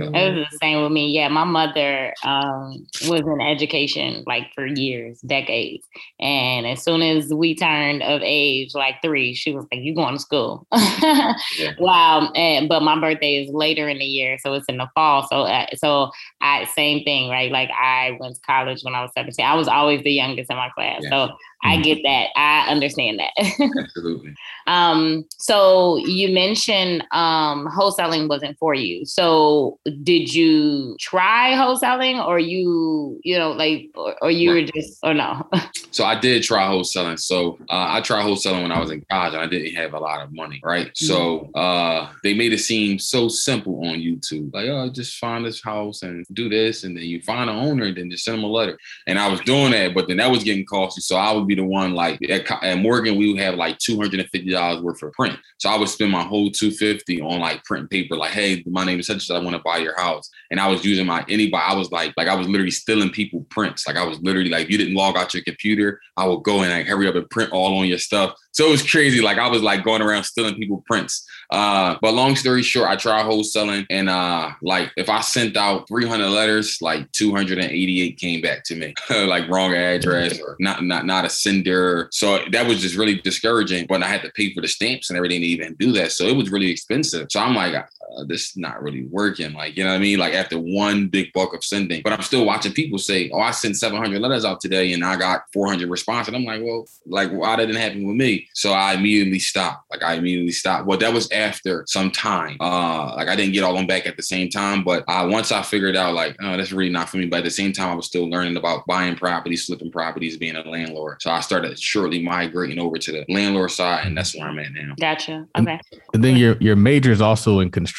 It 0.04 0.36
was 0.36 0.46
the 0.50 0.58
same 0.60 0.82
with 0.82 0.92
me. 0.92 1.10
Yeah, 1.12 1.28
my 1.28 1.44
mother 1.44 2.14
um, 2.24 2.86
was 3.08 3.20
in 3.20 3.40
education 3.40 4.22
like 4.26 4.52
for 4.54 4.66
years, 4.66 5.20
decades. 5.22 5.84
And 6.20 6.66
as 6.66 6.82
soon 6.82 7.02
as 7.02 7.32
we 7.32 7.54
turned 7.54 8.02
of 8.02 8.20
age, 8.24 8.74
like 8.74 8.96
three, 9.02 9.34
she 9.34 9.54
was 9.54 9.64
like, 9.72 9.80
"You 9.82 9.94
going 9.94 10.14
to 10.14 10.20
school?" 10.20 10.66
Yeah. 10.72 11.34
Wow. 11.78 12.30
And 12.34 12.68
but 12.68 12.82
my 12.82 12.98
birthday 12.98 13.44
is 13.44 13.50
later 13.52 13.88
in 13.88 13.98
the 13.98 14.04
year, 14.04 14.38
so 14.38 14.52
it's 14.54 14.66
in 14.68 14.76
the 14.78 14.88
fall. 14.94 15.26
So 15.28 15.42
uh, 15.42 15.66
so 15.76 16.10
I 16.40 16.64
same 16.64 17.04
thing, 17.04 17.28
right? 17.30 17.50
Like 17.50 17.70
I 17.70 18.16
went 18.20 18.36
to 18.36 18.40
college 18.42 18.82
when 18.82 18.94
I 18.94 19.02
was 19.02 19.10
seventeen. 19.16 19.44
I 19.46 19.54
was 19.54 19.68
always 19.68 20.02
the 20.02 20.12
youngest 20.12 20.50
in 20.50 20.56
my 20.56 20.68
class, 20.70 21.00
Yeah. 21.02 21.28
so 21.28 21.36
I 21.62 21.80
get 21.80 21.98
that. 22.04 22.28
I 22.36 22.68
understand 22.68 23.18
that. 23.18 23.32
Absolutely. 23.82 24.34
Um, 24.66 25.24
so 25.30 25.96
you 25.98 26.32
mentioned 26.32 27.02
um 27.12 27.66
wholesaling 27.66 28.28
wasn't 28.28 28.58
for 28.58 28.74
you. 28.74 29.04
So 29.04 29.78
did 30.02 30.32
you 30.32 30.96
try 31.00 31.52
wholesaling 31.52 32.24
or 32.24 32.38
you, 32.38 33.18
you 33.24 33.38
know, 33.38 33.52
like 33.52 33.90
or, 33.94 34.14
or 34.22 34.30
you 34.30 34.50
were 34.50 34.62
just 34.62 34.98
or 35.02 35.14
no? 35.14 35.48
So 35.96 36.04
I 36.04 36.20
did 36.20 36.42
try 36.42 36.68
wholesaling. 36.68 37.18
So 37.18 37.56
uh, 37.70 37.86
I 37.88 38.02
tried 38.02 38.22
wholesaling 38.22 38.60
when 38.60 38.72
I 38.72 38.78
was 38.78 38.90
in 38.90 39.02
college 39.10 39.32
and 39.32 39.42
I 39.42 39.46
didn't 39.46 39.74
have 39.76 39.94
a 39.94 39.98
lot 39.98 40.22
of 40.22 40.30
money, 40.30 40.60
right? 40.62 40.90
So 40.94 41.50
uh, 41.54 42.12
they 42.22 42.34
made 42.34 42.52
it 42.52 42.58
seem 42.58 42.98
so 42.98 43.28
simple 43.28 43.78
on 43.86 43.94
YouTube. 43.94 44.52
Like, 44.52 44.66
oh, 44.68 44.90
just 44.90 45.16
find 45.16 45.42
this 45.42 45.62
house 45.62 46.02
and 46.02 46.26
do 46.34 46.50
this. 46.50 46.84
And 46.84 46.94
then 46.94 47.04
you 47.04 47.22
find 47.22 47.48
an 47.48 47.56
owner 47.56 47.84
and 47.84 47.96
then 47.96 48.10
just 48.10 48.26
send 48.26 48.36
them 48.36 48.44
a 48.44 48.48
letter. 48.48 48.78
And 49.06 49.18
I 49.18 49.28
was 49.28 49.40
doing 49.40 49.70
that, 49.70 49.94
but 49.94 50.06
then 50.06 50.18
that 50.18 50.30
was 50.30 50.44
getting 50.44 50.66
costly. 50.66 51.00
So 51.00 51.16
I 51.16 51.32
be 51.46 51.54
the 51.54 51.64
one 51.64 51.94
like 51.94 52.18
at, 52.30 52.50
at 52.62 52.78
Morgan, 52.78 53.16
we 53.16 53.32
would 53.32 53.40
have 53.40 53.54
like 53.54 53.78
$250 53.78 54.82
worth 54.82 55.02
of 55.02 55.12
print. 55.12 55.38
So 55.58 55.70
I 55.70 55.78
would 55.78 55.88
spend 55.88 56.12
my 56.12 56.22
whole 56.22 56.50
250 56.50 57.20
on 57.20 57.40
like 57.40 57.64
print 57.64 57.90
paper, 57.90 58.16
like, 58.16 58.32
hey, 58.32 58.62
my 58.66 58.84
name 58.84 59.00
is 59.00 59.06
such 59.06 59.28
and 59.28 59.38
I 59.38 59.42
want 59.42 59.56
to 59.56 59.62
buy 59.62 59.78
your 59.78 59.98
house. 59.98 60.28
And 60.50 60.60
I 60.60 60.68
was 60.68 60.84
using 60.84 61.06
my 61.06 61.24
anybody, 61.28 61.62
I 61.66 61.74
was 61.74 61.90
like, 61.90 62.12
like 62.16 62.28
I 62.28 62.34
was 62.34 62.48
literally 62.48 62.70
stealing 62.70 63.10
people 63.10 63.46
prints. 63.50 63.86
Like 63.86 63.96
I 63.96 64.04
was 64.04 64.18
literally 64.20 64.50
like, 64.50 64.68
you 64.68 64.78
didn't 64.78 64.94
log 64.94 65.16
out 65.16 65.34
your 65.34 65.42
computer, 65.44 66.00
I 66.16 66.26
would 66.26 66.42
go 66.42 66.62
and 66.62 66.70
like 66.70 66.86
hurry 66.86 67.08
up 67.08 67.14
and 67.14 67.28
print 67.30 67.52
all 67.52 67.78
on 67.78 67.86
your 67.86 67.98
stuff. 67.98 68.34
So 68.56 68.66
it 68.66 68.70
was 68.70 68.90
crazy. 68.90 69.20
Like 69.20 69.36
I 69.36 69.48
was 69.48 69.60
like 69.60 69.84
going 69.84 70.00
around 70.00 70.24
stealing 70.24 70.54
people 70.54 70.82
prints. 70.86 71.28
Uh, 71.50 71.96
but 72.00 72.14
long 72.14 72.34
story 72.34 72.62
short, 72.62 72.88
I 72.88 72.96
tried 72.96 73.26
wholesaling 73.26 73.84
and 73.90 74.08
uh 74.08 74.50
like 74.62 74.92
if 74.96 75.10
I 75.10 75.20
sent 75.20 75.58
out 75.58 75.86
300 75.88 76.26
letters, 76.26 76.78
like 76.80 77.12
288 77.12 78.16
came 78.16 78.40
back 78.40 78.64
to 78.64 78.74
me. 78.74 78.94
like 79.26 79.46
wrong 79.50 79.74
address 79.74 80.40
or 80.40 80.56
not 80.58 80.82
not 80.82 81.04
not 81.04 81.26
a 81.26 81.28
sender. 81.28 82.08
So 82.12 82.38
that 82.50 82.66
was 82.66 82.80
just 82.80 82.96
really 82.96 83.16
discouraging. 83.16 83.86
But 83.88 84.02
I 84.02 84.08
had 84.08 84.22
to 84.22 84.30
pay 84.30 84.54
for 84.54 84.62
the 84.62 84.68
stamps 84.68 85.10
and 85.10 85.18
everything 85.18 85.42
to 85.42 85.46
even 85.46 85.74
do 85.74 85.92
that. 85.92 86.12
So 86.12 86.24
it 86.24 86.34
was 86.34 86.50
really 86.50 86.70
expensive. 86.70 87.26
So 87.30 87.40
I'm 87.40 87.54
like, 87.54 87.74
uh, 88.14 88.24
this 88.24 88.50
is 88.50 88.56
not 88.56 88.82
really 88.82 89.06
working. 89.06 89.52
Like, 89.52 89.76
you 89.76 89.84
know 89.84 89.90
what 89.90 89.96
I 89.96 90.00
mean? 90.00 90.18
Like 90.18 90.34
after 90.34 90.58
one 90.58 91.08
big 91.08 91.32
bulk 91.32 91.54
of 91.54 91.64
sending, 91.64 92.02
but 92.02 92.12
I'm 92.12 92.22
still 92.22 92.44
watching 92.44 92.72
people 92.72 92.98
say, 92.98 93.30
oh, 93.30 93.40
I 93.40 93.50
sent 93.50 93.76
700 93.76 94.20
letters 94.20 94.44
out 94.44 94.60
today 94.60 94.92
and 94.92 95.04
I 95.04 95.16
got 95.16 95.42
400 95.52 95.88
responses. 95.88 96.28
And 96.28 96.36
I'm 96.36 96.44
like, 96.44 96.62
well, 96.62 96.86
like 97.06 97.30
why 97.30 97.56
that 97.56 97.66
didn't 97.66 97.80
happen 97.80 98.06
with 98.06 98.16
me? 98.16 98.48
So 98.54 98.72
I 98.72 98.94
immediately 98.94 99.38
stopped. 99.38 99.90
Like 99.90 100.02
I 100.02 100.14
immediately 100.14 100.52
stopped. 100.52 100.86
Well, 100.86 100.98
that 100.98 101.12
was 101.12 101.30
after 101.30 101.84
some 101.86 102.10
time. 102.10 102.56
Uh, 102.60 103.14
like 103.16 103.28
I 103.28 103.36
didn't 103.36 103.52
get 103.52 103.64
all 103.64 103.74
them 103.74 103.86
back 103.86 104.06
at 104.06 104.16
the 104.16 104.22
same 104.22 104.50
time, 104.50 104.84
but 104.84 105.04
uh, 105.08 105.26
once 105.28 105.52
I 105.52 105.62
figured 105.62 105.96
out 105.96 106.14
like, 106.14 106.36
oh, 106.40 106.56
that's 106.56 106.72
really 106.72 106.92
not 106.92 107.08
for 107.08 107.16
me. 107.16 107.26
But 107.26 107.38
at 107.38 107.44
the 107.44 107.50
same 107.50 107.72
time, 107.72 107.90
I 107.90 107.94
was 107.94 108.06
still 108.06 108.28
learning 108.28 108.56
about 108.56 108.86
buying 108.86 109.16
properties, 109.16 109.66
flipping 109.66 109.90
properties, 109.90 110.36
being 110.36 110.56
a 110.56 110.62
landlord. 110.62 111.22
So 111.22 111.30
I 111.30 111.40
started 111.40 111.78
shortly 111.78 112.22
migrating 112.22 112.78
over 112.78 112.98
to 112.98 113.12
the 113.12 113.24
landlord 113.28 113.70
side, 113.70 114.06
and 114.06 114.16
that's 114.16 114.36
where 114.36 114.48
I'm 114.48 114.58
at 114.58 114.72
now. 114.72 114.94
Gotcha. 114.98 115.46
Okay. 115.58 115.80
And 116.14 116.24
then 116.24 116.36
your 116.36 116.56
your 116.58 116.76
major 116.76 117.10
is 117.10 117.20
also 117.20 117.60
in 117.60 117.70
construction 117.70 117.95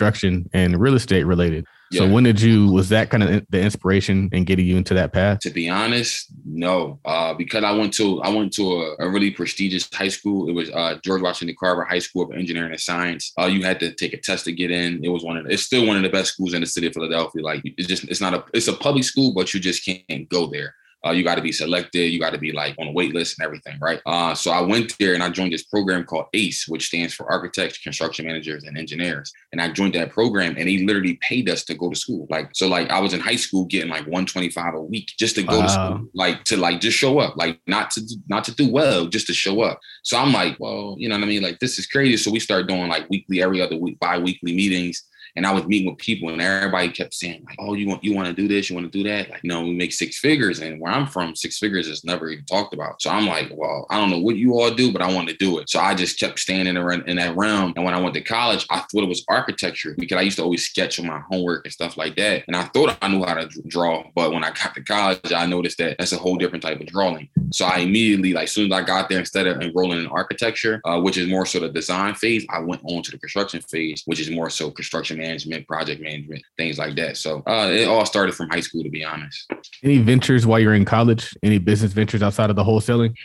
and 0.54 0.80
real 0.80 0.96
estate 0.96 1.24
related. 1.24 1.66
So 1.92 2.08
when 2.08 2.24
did 2.26 2.42
you 2.42 2.70
was 2.72 2.90
that 2.90 3.10
kind 3.10 3.24
of 3.24 3.46
the 3.50 3.62
inspiration 3.62 4.30
in 4.34 4.44
getting 4.44 4.66
you 4.66 4.76
into 4.76 4.94
that 4.96 5.14
path? 5.14 5.40
To 5.40 5.50
be 5.50 5.70
honest, 5.70 6.28
no, 6.46 7.00
uh, 7.06 7.34
because 7.34 7.64
I 7.64 7.72
went 7.72 7.94
to 7.94 8.22
I 8.24 8.30
went 8.30 8.52
to 8.54 8.82
a, 8.82 9.06
a 9.06 9.10
really 9.10 9.32
prestigious 9.32 9.88
high 9.94 10.10
school. 10.10 10.50
It 10.50 10.52
was 10.52 10.70
uh, 10.70 10.98
George 11.04 11.22
Washington 11.22 11.56
Carver 11.58 11.86
High 11.86 12.00
School 12.00 12.24
of 12.24 12.38
Engineering 12.38 12.72
and 12.72 12.80
Science. 12.80 13.32
Uh, 13.40 13.46
you 13.46 13.64
had 13.64 13.80
to 13.80 13.94
take 13.94 14.14
a 14.14 14.18
test 14.18 14.46
to 14.46 14.52
get 14.52 14.70
in. 14.70 15.04
It 15.04 15.10
was 15.10 15.24
one 15.24 15.38
of 15.38 15.46
the, 15.46 15.54
it's 15.54 15.64
still 15.64 15.88
one 15.88 15.96
of 15.96 16.04
the 16.04 16.10
best 16.10 16.34
schools 16.34 16.54
in 16.54 16.62
the 16.62 16.68
city 16.68 16.88
of 16.88 16.94
Philadelphia. 16.94 17.42
Like 17.42 17.62
it's 17.64 17.88
just 17.88 18.04
it's 18.06 18.22
not 18.22 18.34
a 18.34 18.44
it's 18.54 18.68
a 18.68 18.74
public 18.74 19.06
school, 19.06 19.34
but 19.34 19.54
you 19.54 19.60
just 19.60 19.86
can't 19.86 20.28
go 20.30 20.48
there. 20.48 20.76
Uh, 21.06 21.12
you 21.12 21.24
got 21.24 21.36
to 21.36 21.42
be 21.42 21.52
selected. 21.52 22.12
You 22.12 22.20
got 22.20 22.32
to 22.32 22.38
be 22.38 22.52
like 22.52 22.76
on 22.80 22.88
a 22.88 22.92
wait 22.92 23.14
list 23.14 23.38
and 23.38 23.46
everything, 23.46 23.78
right? 23.80 24.02
Uh, 24.06 24.34
so 24.34 24.52
I 24.52 24.62
went 24.62 24.94
there 25.00 25.14
and 25.14 25.22
I 25.22 25.30
joined 25.30 25.54
this 25.54 25.64
program 25.64 26.04
called 26.04 26.26
ACE, 26.34 26.68
which 26.68 26.88
stands 26.88 27.14
for 27.14 27.32
Architects, 27.32 27.78
Construction 27.78 28.26
Managers, 28.26 28.64
and 28.64 28.78
Engineers. 28.78 29.32
And 29.52 29.62
I 29.62 29.70
joined 29.70 29.94
that 29.96 30.12
program, 30.12 30.56
and 30.58 30.68
they 30.68 30.80
literally 30.80 31.20
paid 31.22 31.50
us 31.50 31.64
to 31.66 31.76
go 31.76 31.90
to 31.90 31.96
school. 31.96 32.28
Like 32.30 32.50
so, 32.54 32.68
like 32.68 32.90
I 32.90 33.00
was 33.00 33.14
in 33.14 33.20
high 33.20 33.36
school 33.36 33.66
getting 33.66 33.90
like 33.90 34.02
125 34.02 34.74
a 34.74 34.82
week 34.82 35.12
just 35.20 35.36
to 35.36 35.44
go 35.44 35.62
to 35.62 35.70
school, 35.70 36.08
like 36.14 36.44
to 36.46 36.58
like 36.58 36.82
just 36.82 36.98
show 36.98 37.20
up, 37.20 37.38
like 37.38 37.60
not 37.68 37.92
to 37.92 38.02
not 38.28 38.44
to 38.46 38.56
do 38.56 38.72
well, 38.72 39.06
just 39.06 39.28
to 39.28 39.34
show 39.34 39.62
up. 39.62 39.80
So 40.04 40.18
I'm 40.18 40.34
like, 40.34 40.58
well, 40.60 40.96
you 40.98 41.10
know 41.10 41.16
what 41.16 41.24
I 41.24 41.28
mean? 41.28 41.44
Like 41.44 41.60
this 41.60 41.78
is 41.78 41.86
crazy. 41.86 42.18
So 42.18 42.32
we 42.32 42.40
start 42.40 42.68
doing 42.68 42.88
like 42.88 43.10
weekly, 43.10 43.42
every 43.42 43.62
other 43.62 43.78
week, 43.78 44.00
bi-weekly 44.00 44.56
meetings. 44.56 45.04
And 45.38 45.46
I 45.46 45.54
was 45.54 45.66
meeting 45.68 45.90
with 45.90 46.00
people, 46.00 46.30
and 46.30 46.42
everybody 46.42 46.90
kept 46.90 47.14
saying, 47.14 47.44
like, 47.46 47.58
"Oh, 47.60 47.76
you 47.76 47.88
want 47.88 48.04
you 48.04 48.14
want 48.14 48.28
to 48.28 48.34
do 48.34 48.48
this? 48.48 48.70
You 48.70 48.76
want 48.76 48.92
to 48.92 48.98
do 48.98 49.08
that?" 49.08 49.30
Like, 49.30 49.42
you 49.44 49.50
know, 49.50 49.62
we 49.62 49.74
make 49.74 49.94
six 49.94 50.20
figures, 50.20 50.60
and 50.60 50.82
where 50.82 50.92
I'm 50.92 51.06
from, 51.06 51.36
six 51.36 51.60
figures 51.60 51.88
is 51.88 52.04
never 52.04 52.30
even 52.30 52.44
talked 52.46 52.74
about. 52.74 53.02
So 53.02 53.12
I'm 53.12 53.28
like, 53.28 53.52
"Well, 53.54 53.86
I 53.90 54.00
don't 54.00 54.10
know 54.10 54.20
what 54.20 54.36
you 54.36 54.60
all 54.60 54.72
do, 54.72 54.92
but 54.92 55.02
I 55.02 55.14
want 55.14 55.30
to 55.30 55.36
do 55.38 55.60
it." 55.60 55.70
So 55.70 55.80
I 55.80 55.94
just 55.94 56.20
kept 56.20 56.40
staying 56.40 56.66
in, 56.66 56.76
around, 56.76 57.08
in 57.08 57.18
that 57.18 57.38
realm. 57.38 57.74
And 57.76 57.86
when 57.86 57.94
I 57.94 58.02
went 58.02 58.16
to 58.16 58.22
college, 58.22 58.66
I 58.72 58.80
thought 58.80 59.04
it 59.04 59.08
was 59.08 59.24
architecture 59.28 59.96
because 59.98 60.18
I 60.18 60.22
used 60.22 60.38
to 60.38 60.44
always 60.44 60.66
sketch 60.66 61.00
on 61.00 61.06
my 61.06 61.22
homework 61.30 61.66
and 61.66 61.74
stuff 61.74 61.98
like 61.98 62.16
that. 62.16 62.44
And 62.48 62.56
I 62.56 62.64
thought 62.64 62.98
I 63.02 63.08
knew 63.08 63.24
how 63.24 63.36
to 63.36 63.48
draw, 63.68 64.04
but 64.16 64.34
when 64.34 64.44
I 64.44 64.50
got 64.50 64.74
to 64.74 64.84
college, 64.84 65.32
I 65.32 65.46
noticed 65.46 65.78
that 65.78 65.98
that's 66.00 66.14
a 66.14 66.18
whole 66.18 66.38
different 66.38 66.64
type 66.64 66.82
of 66.82 66.88
drawing. 66.88 67.30
So 67.52 67.66
I 67.66 67.78
immediately, 67.80 68.34
like, 68.34 68.46
as 68.46 68.54
soon 68.54 68.72
as 68.72 68.78
I 68.78 68.84
got 68.84 69.08
there, 69.08 69.20
instead 69.20 69.46
of 69.46 69.62
enrolling 69.62 70.00
in 70.00 70.08
architecture, 70.08 70.82
uh, 70.84 71.00
which 71.00 71.18
is 71.18 71.28
more 71.28 71.46
so 71.46 71.60
the 71.60 71.70
design 71.70 72.16
phase, 72.16 72.46
I 72.50 72.60
went 72.60 72.82
on 72.86 73.04
to 73.04 73.12
the 73.12 73.20
construction 73.20 73.62
phase, 73.62 74.02
which 74.06 74.20
is 74.20 74.32
more 74.32 74.50
so 74.50 74.72
construction 74.72 75.18
management, 75.18 75.27
project 75.68 76.02
management, 76.02 76.42
things 76.58 76.78
like 76.78 76.96
that. 76.96 77.18
So 77.18 77.44
uh, 77.48 77.70
it 77.72 77.88
all 77.88 78.06
started 78.06 78.36
from 78.36 78.50
high 78.50 78.60
school, 78.60 78.84
to 78.84 78.90
be 78.90 79.04
honest. 79.04 79.52
Any 79.84 80.00
ventures 80.00 80.46
while 80.46 80.60
you're 80.60 80.74
in 80.74 80.86
college? 80.86 81.36
Any 81.44 81.58
business 81.58 81.94
ventures 81.94 82.24
outside 82.24 82.50
of 82.50 82.56
the 82.56 82.64
wholesaling? 82.64 83.16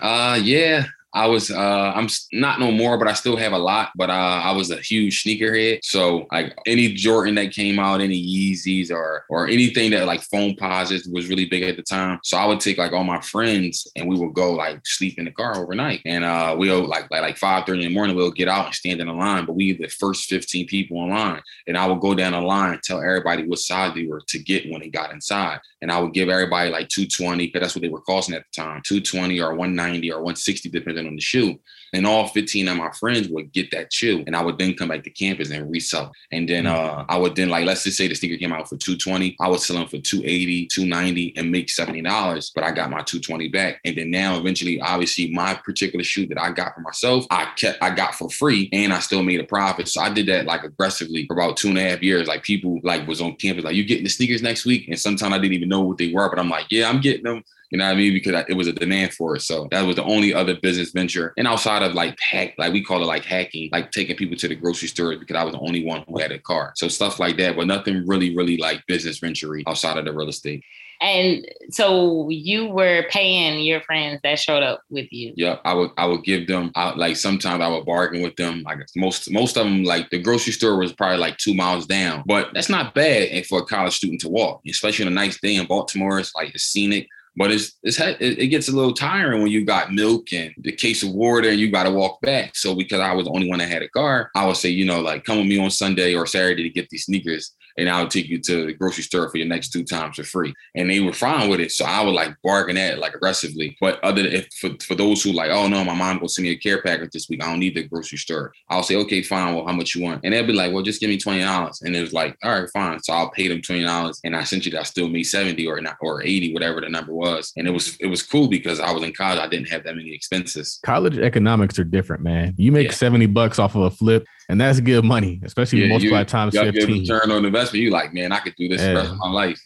Uh, 0.00 0.38
yeah. 0.42 0.84
I 1.18 1.26
was 1.26 1.50
uh 1.50 1.92
I'm 1.94 2.08
not 2.32 2.60
no 2.60 2.70
more, 2.70 2.98
but 2.98 3.08
I 3.08 3.12
still 3.12 3.36
have 3.36 3.52
a 3.52 3.58
lot. 3.58 3.90
But 3.96 4.10
uh 4.10 4.40
I 4.48 4.52
was 4.52 4.70
a 4.70 4.76
huge 4.76 5.24
sneakerhead. 5.24 5.80
So 5.82 6.26
like 6.32 6.56
any 6.66 6.92
Jordan 6.92 7.34
that 7.36 7.52
came 7.52 7.78
out, 7.78 8.00
any 8.00 8.20
Yeezys 8.20 8.90
or 8.90 9.24
or 9.28 9.46
anything 9.48 9.90
that 9.92 10.06
like 10.06 10.20
Foamposites 10.20 11.10
was 11.12 11.28
really 11.28 11.46
big 11.46 11.62
at 11.62 11.76
the 11.76 11.82
time. 11.82 12.18
So 12.22 12.36
I 12.36 12.46
would 12.46 12.60
take 12.60 12.78
like 12.78 12.92
all 12.92 13.04
my 13.04 13.20
friends 13.20 13.86
and 13.96 14.08
we 14.08 14.16
would 14.16 14.34
go 14.34 14.52
like 14.52 14.80
sleep 14.84 15.18
in 15.18 15.24
the 15.24 15.32
car 15.32 15.56
overnight. 15.56 16.02
And 16.04 16.24
uh 16.24 16.54
we'll 16.58 16.86
like 16.86 17.10
like, 17.10 17.22
like 17.22 17.36
5 17.36 17.64
30 17.66 17.82
in 17.82 17.88
the 17.88 17.94
morning, 17.94 18.16
we'll 18.16 18.30
get 18.30 18.48
out 18.48 18.66
and 18.66 18.74
stand 18.74 19.00
in 19.00 19.06
the 19.06 19.12
line. 19.12 19.46
But 19.46 19.54
we 19.54 19.72
the 19.72 19.88
first 19.88 20.28
15 20.28 20.66
people 20.66 21.02
in 21.04 21.10
line. 21.10 21.42
And 21.66 21.76
I 21.76 21.86
would 21.86 22.00
go 22.00 22.14
down 22.14 22.32
the 22.32 22.40
line, 22.40 22.80
tell 22.82 22.98
everybody 22.98 23.46
what 23.46 23.58
size 23.58 23.94
they 23.94 24.06
were 24.06 24.20
to 24.28 24.38
get 24.38 24.70
when 24.70 24.80
they 24.80 24.88
got 24.88 25.12
inside. 25.12 25.60
And 25.80 25.90
I 25.90 26.00
would 26.00 26.12
give 26.12 26.28
everybody 26.28 26.70
like 26.70 26.88
220, 26.88 27.46
because 27.46 27.60
that's 27.60 27.74
what 27.74 27.82
they 27.82 27.88
were 27.88 28.00
costing 28.00 28.34
at 28.34 28.44
the 28.44 28.62
time, 28.62 28.82
220 28.84 29.40
or 29.40 29.54
190 29.54 30.12
or 30.12 30.16
160, 30.16 30.68
depending 30.70 31.06
on 31.08 31.16
the 31.16 31.20
shoe. 31.20 31.58
And 31.92 32.06
all 32.06 32.28
15 32.28 32.68
of 32.68 32.76
my 32.76 32.90
friends 32.92 33.28
would 33.28 33.52
get 33.52 33.70
that 33.70 33.92
shoe. 33.92 34.22
And 34.26 34.36
I 34.36 34.42
would 34.42 34.58
then 34.58 34.74
come 34.74 34.88
back 34.88 35.04
to 35.04 35.10
campus 35.10 35.50
and 35.50 35.70
resell. 35.70 36.12
And 36.30 36.48
then 36.48 36.64
mm. 36.64 36.72
uh, 36.72 37.04
I 37.08 37.16
would 37.16 37.34
then 37.34 37.48
like, 37.48 37.64
let's 37.64 37.84
just 37.84 37.96
say 37.96 38.08
the 38.08 38.14
sneaker 38.14 38.36
came 38.36 38.52
out 38.52 38.68
for 38.68 38.76
220. 38.76 39.36
I 39.40 39.48
would 39.48 39.60
sell 39.60 39.76
them 39.76 39.88
for 39.88 39.98
280, 39.98 40.66
290 40.66 41.36
and 41.36 41.50
make 41.50 41.68
$70, 41.68 42.50
but 42.54 42.64
I 42.64 42.72
got 42.72 42.90
my 42.90 43.02
220 43.02 43.48
back. 43.48 43.80
And 43.84 43.96
then 43.96 44.10
now 44.10 44.38
eventually, 44.38 44.80
obviously, 44.80 45.32
my 45.32 45.54
particular 45.54 46.04
shoe 46.04 46.26
that 46.28 46.40
I 46.40 46.50
got 46.52 46.74
for 46.74 46.80
myself, 46.80 47.26
I 47.30 47.52
kept 47.56 47.82
I 47.82 47.94
got 47.94 48.14
for 48.14 48.28
free 48.28 48.68
and 48.72 48.92
I 48.92 48.98
still 49.00 49.22
made 49.22 49.40
a 49.40 49.44
profit. 49.44 49.88
So 49.88 50.02
I 50.02 50.12
did 50.12 50.26
that 50.26 50.44
like 50.44 50.64
aggressively 50.64 51.26
for 51.26 51.34
about 51.34 51.56
two 51.56 51.68
and 51.68 51.78
a 51.78 51.82
half 51.82 52.02
years. 52.02 52.28
Like 52.28 52.42
people 52.42 52.80
like 52.82 53.06
was 53.08 53.20
on 53.20 53.36
campus, 53.36 53.64
like, 53.64 53.74
you 53.74 53.84
getting 53.84 54.04
the 54.04 54.10
sneakers 54.10 54.42
next 54.42 54.66
week? 54.66 54.88
And 54.88 54.98
sometimes 54.98 55.32
I 55.32 55.38
didn't 55.38 55.54
even 55.54 55.68
know 55.68 55.80
what 55.80 55.96
they 55.96 56.12
were, 56.12 56.28
but 56.28 56.38
I'm 56.38 56.50
like, 56.50 56.66
yeah, 56.70 56.88
I'm 56.88 57.00
getting 57.00 57.24
them. 57.24 57.42
You 57.70 57.78
know 57.78 57.84
what 57.84 57.92
I 57.92 57.96
mean? 57.96 58.12
Because 58.12 58.44
it 58.48 58.54
was 58.54 58.66
a 58.66 58.72
demand 58.72 59.12
for 59.12 59.36
it. 59.36 59.42
So 59.42 59.68
that 59.70 59.82
was 59.82 59.96
the 59.96 60.04
only 60.04 60.32
other 60.32 60.56
business 60.60 60.90
venture. 60.92 61.34
And 61.36 61.46
outside 61.46 61.82
of 61.82 61.94
like 61.94 62.18
hack, 62.20 62.54
like 62.58 62.72
we 62.72 62.82
call 62.82 63.02
it 63.02 63.06
like 63.06 63.24
hacking, 63.24 63.68
like 63.72 63.90
taking 63.90 64.16
people 64.16 64.36
to 64.36 64.48
the 64.48 64.54
grocery 64.54 64.88
store 64.88 65.16
because 65.16 65.36
I 65.36 65.44
was 65.44 65.54
the 65.54 65.60
only 65.60 65.84
one 65.84 66.04
who 66.08 66.18
had 66.18 66.32
a 66.32 66.38
car. 66.38 66.72
So 66.76 66.88
stuff 66.88 67.18
like 67.18 67.36
that, 67.38 67.56
but 67.56 67.66
nothing 67.66 68.06
really, 68.06 68.34
really 68.36 68.56
like 68.56 68.86
business 68.86 69.18
venture 69.18 69.58
outside 69.66 69.98
of 69.98 70.04
the 70.04 70.12
real 70.12 70.28
estate. 70.28 70.64
And 71.00 71.46
so 71.70 72.28
you 72.28 72.66
were 72.66 73.06
paying 73.08 73.60
your 73.60 73.80
friends 73.82 74.20
that 74.24 74.38
showed 74.38 74.64
up 74.64 74.82
with 74.90 75.06
you. 75.12 75.32
Yeah, 75.36 75.58
I 75.64 75.72
would 75.72 75.90
I 75.96 76.06
would 76.06 76.24
give 76.24 76.48
them 76.48 76.72
out 76.74 76.98
like 76.98 77.16
sometimes 77.16 77.62
I 77.62 77.68
would 77.68 77.86
bargain 77.86 78.22
with 78.22 78.34
them. 78.36 78.62
Like 78.64 78.78
most 78.96 79.30
most 79.30 79.56
of 79.56 79.64
them, 79.64 79.84
like 79.84 80.10
the 80.10 80.20
grocery 80.20 80.52
store 80.52 80.76
was 80.76 80.92
probably 80.92 81.18
like 81.18 81.36
two 81.36 81.54
miles 81.54 81.86
down, 81.86 82.24
but 82.26 82.48
that's 82.52 82.68
not 82.68 82.94
bad 82.94 83.28
eh, 83.30 83.42
for 83.48 83.60
a 83.60 83.64
college 83.64 83.94
student 83.94 84.20
to 84.22 84.28
walk, 84.28 84.62
especially 84.66 85.06
on 85.06 85.12
a 85.12 85.14
nice 85.14 85.40
day 85.40 85.54
in 85.54 85.66
Baltimore. 85.66 86.18
It's 86.18 86.34
like 86.34 86.52
it's 86.54 86.64
scenic. 86.64 87.06
But 87.38 87.52
it's, 87.52 87.78
it's 87.84 88.00
it 88.00 88.48
gets 88.48 88.68
a 88.68 88.72
little 88.72 88.92
tiring 88.92 89.42
when 89.42 89.52
you 89.52 89.64
got 89.64 89.92
milk 89.92 90.32
and 90.32 90.52
the 90.58 90.72
case 90.72 91.04
of 91.04 91.10
water 91.10 91.48
and 91.48 91.60
you 91.60 91.70
got 91.70 91.84
to 91.84 91.90
walk 91.92 92.20
back. 92.20 92.56
So 92.56 92.74
because 92.74 93.00
I 93.00 93.12
was 93.14 93.26
the 93.26 93.32
only 93.32 93.48
one 93.48 93.60
that 93.60 93.68
had 93.68 93.82
a 93.82 93.88
car, 93.88 94.30
I 94.34 94.44
would 94.44 94.56
say, 94.56 94.70
you 94.70 94.84
know, 94.84 95.00
like 95.00 95.24
come 95.24 95.38
with 95.38 95.46
me 95.46 95.58
on 95.58 95.70
Sunday 95.70 96.14
or 96.14 96.26
Saturday 96.26 96.64
to 96.64 96.70
get 96.70 96.90
these 96.90 97.04
sneakers 97.04 97.54
and 97.78 97.88
I'll 97.88 98.08
take 98.08 98.28
you 98.28 98.40
to 98.40 98.66
the 98.66 98.72
grocery 98.72 99.04
store 99.04 99.28
for 99.30 99.38
your 99.38 99.46
next 99.46 99.70
two 99.70 99.84
times 99.84 100.16
for 100.16 100.24
free. 100.24 100.52
And 100.74 100.90
they 100.90 101.00
were 101.00 101.12
fine 101.12 101.48
with 101.48 101.60
it. 101.60 101.72
So 101.72 101.84
I 101.84 102.02
would 102.02 102.14
like 102.14 102.36
bargain 102.42 102.76
at 102.76 102.94
it 102.94 102.98
like 102.98 103.14
aggressively. 103.14 103.76
But 103.80 104.02
other 104.04 104.22
than 104.22 104.32
if 104.32 104.48
for, 104.60 104.70
for 104.82 104.94
those 104.94 105.22
who 105.22 105.32
like, 105.32 105.50
oh 105.50 105.68
no, 105.68 105.84
my 105.84 105.94
mom 105.94 106.20
will 106.20 106.28
send 106.28 106.44
me 106.44 106.52
a 106.52 106.56
care 106.56 106.82
package 106.82 107.10
this 107.12 107.28
week. 107.28 107.42
I 107.42 107.46
don't 107.46 107.60
need 107.60 107.74
the 107.74 107.84
grocery 107.84 108.18
store. 108.18 108.52
I'll 108.68 108.82
say, 108.82 108.96
okay, 108.96 109.22
fine. 109.22 109.54
Well, 109.54 109.66
how 109.66 109.72
much 109.72 109.94
you 109.94 110.02
want? 110.02 110.22
And 110.24 110.34
they'll 110.34 110.46
be 110.46 110.52
like, 110.52 110.72
well, 110.72 110.82
just 110.82 111.00
give 111.00 111.10
me 111.10 111.18
twenty 111.18 111.40
dollars. 111.40 111.80
And 111.82 111.94
it 111.94 112.00
was 112.00 112.12
like, 112.12 112.36
all 112.42 112.60
right, 112.60 112.68
fine. 112.70 113.00
So 113.02 113.12
I'll 113.12 113.30
pay 113.30 113.48
them 113.48 113.62
twenty 113.62 113.84
dollars, 113.84 114.20
and 114.24 114.34
I 114.34 114.44
sent 114.44 114.66
you 114.66 114.72
that 114.72 114.80
I 114.80 114.84
still 114.84 115.08
made 115.08 115.24
seventy 115.24 115.66
or 115.66 115.80
not 115.80 115.96
or 116.00 116.22
eighty, 116.22 116.52
whatever 116.52 116.80
the 116.80 116.88
number 116.88 117.12
was. 117.12 117.52
And 117.56 117.66
it 117.66 117.70
was 117.70 117.96
it 118.00 118.06
was 118.06 118.22
cool 118.22 118.48
because 118.48 118.80
I 118.80 118.90
was 118.90 119.02
in 119.02 119.12
college. 119.12 119.38
I 119.38 119.48
didn't 119.48 119.68
have 119.68 119.84
that 119.84 119.96
many 119.96 120.12
expenses. 120.12 120.80
College 120.84 121.18
economics 121.18 121.78
are 121.78 121.84
different, 121.84 122.22
man. 122.22 122.54
You 122.56 122.72
make 122.72 122.88
yeah. 122.88 122.92
seventy 122.92 123.26
bucks 123.26 123.58
off 123.58 123.74
of 123.74 123.82
a 123.82 123.90
flip 123.90 124.26
and 124.50 124.58
that's 124.58 124.80
good 124.80 125.04
money, 125.04 125.40
especially 125.44 125.82
yeah, 125.82 125.88
multiply 125.88 126.24
times 126.24 126.54
you 126.54 126.60
15. 126.72 127.00
Return 127.00 127.30
on 127.30 127.44
investment, 127.44 127.82
you 127.82 127.90
like, 127.90 128.14
man, 128.14 128.32
I 128.32 128.38
could 128.38 128.54
do 128.56 128.66
this 128.68 128.80
yeah. 128.80 128.88
the 128.88 128.94
rest 128.94 129.10
of 129.10 129.18
my 129.18 129.30
life. 129.30 129.60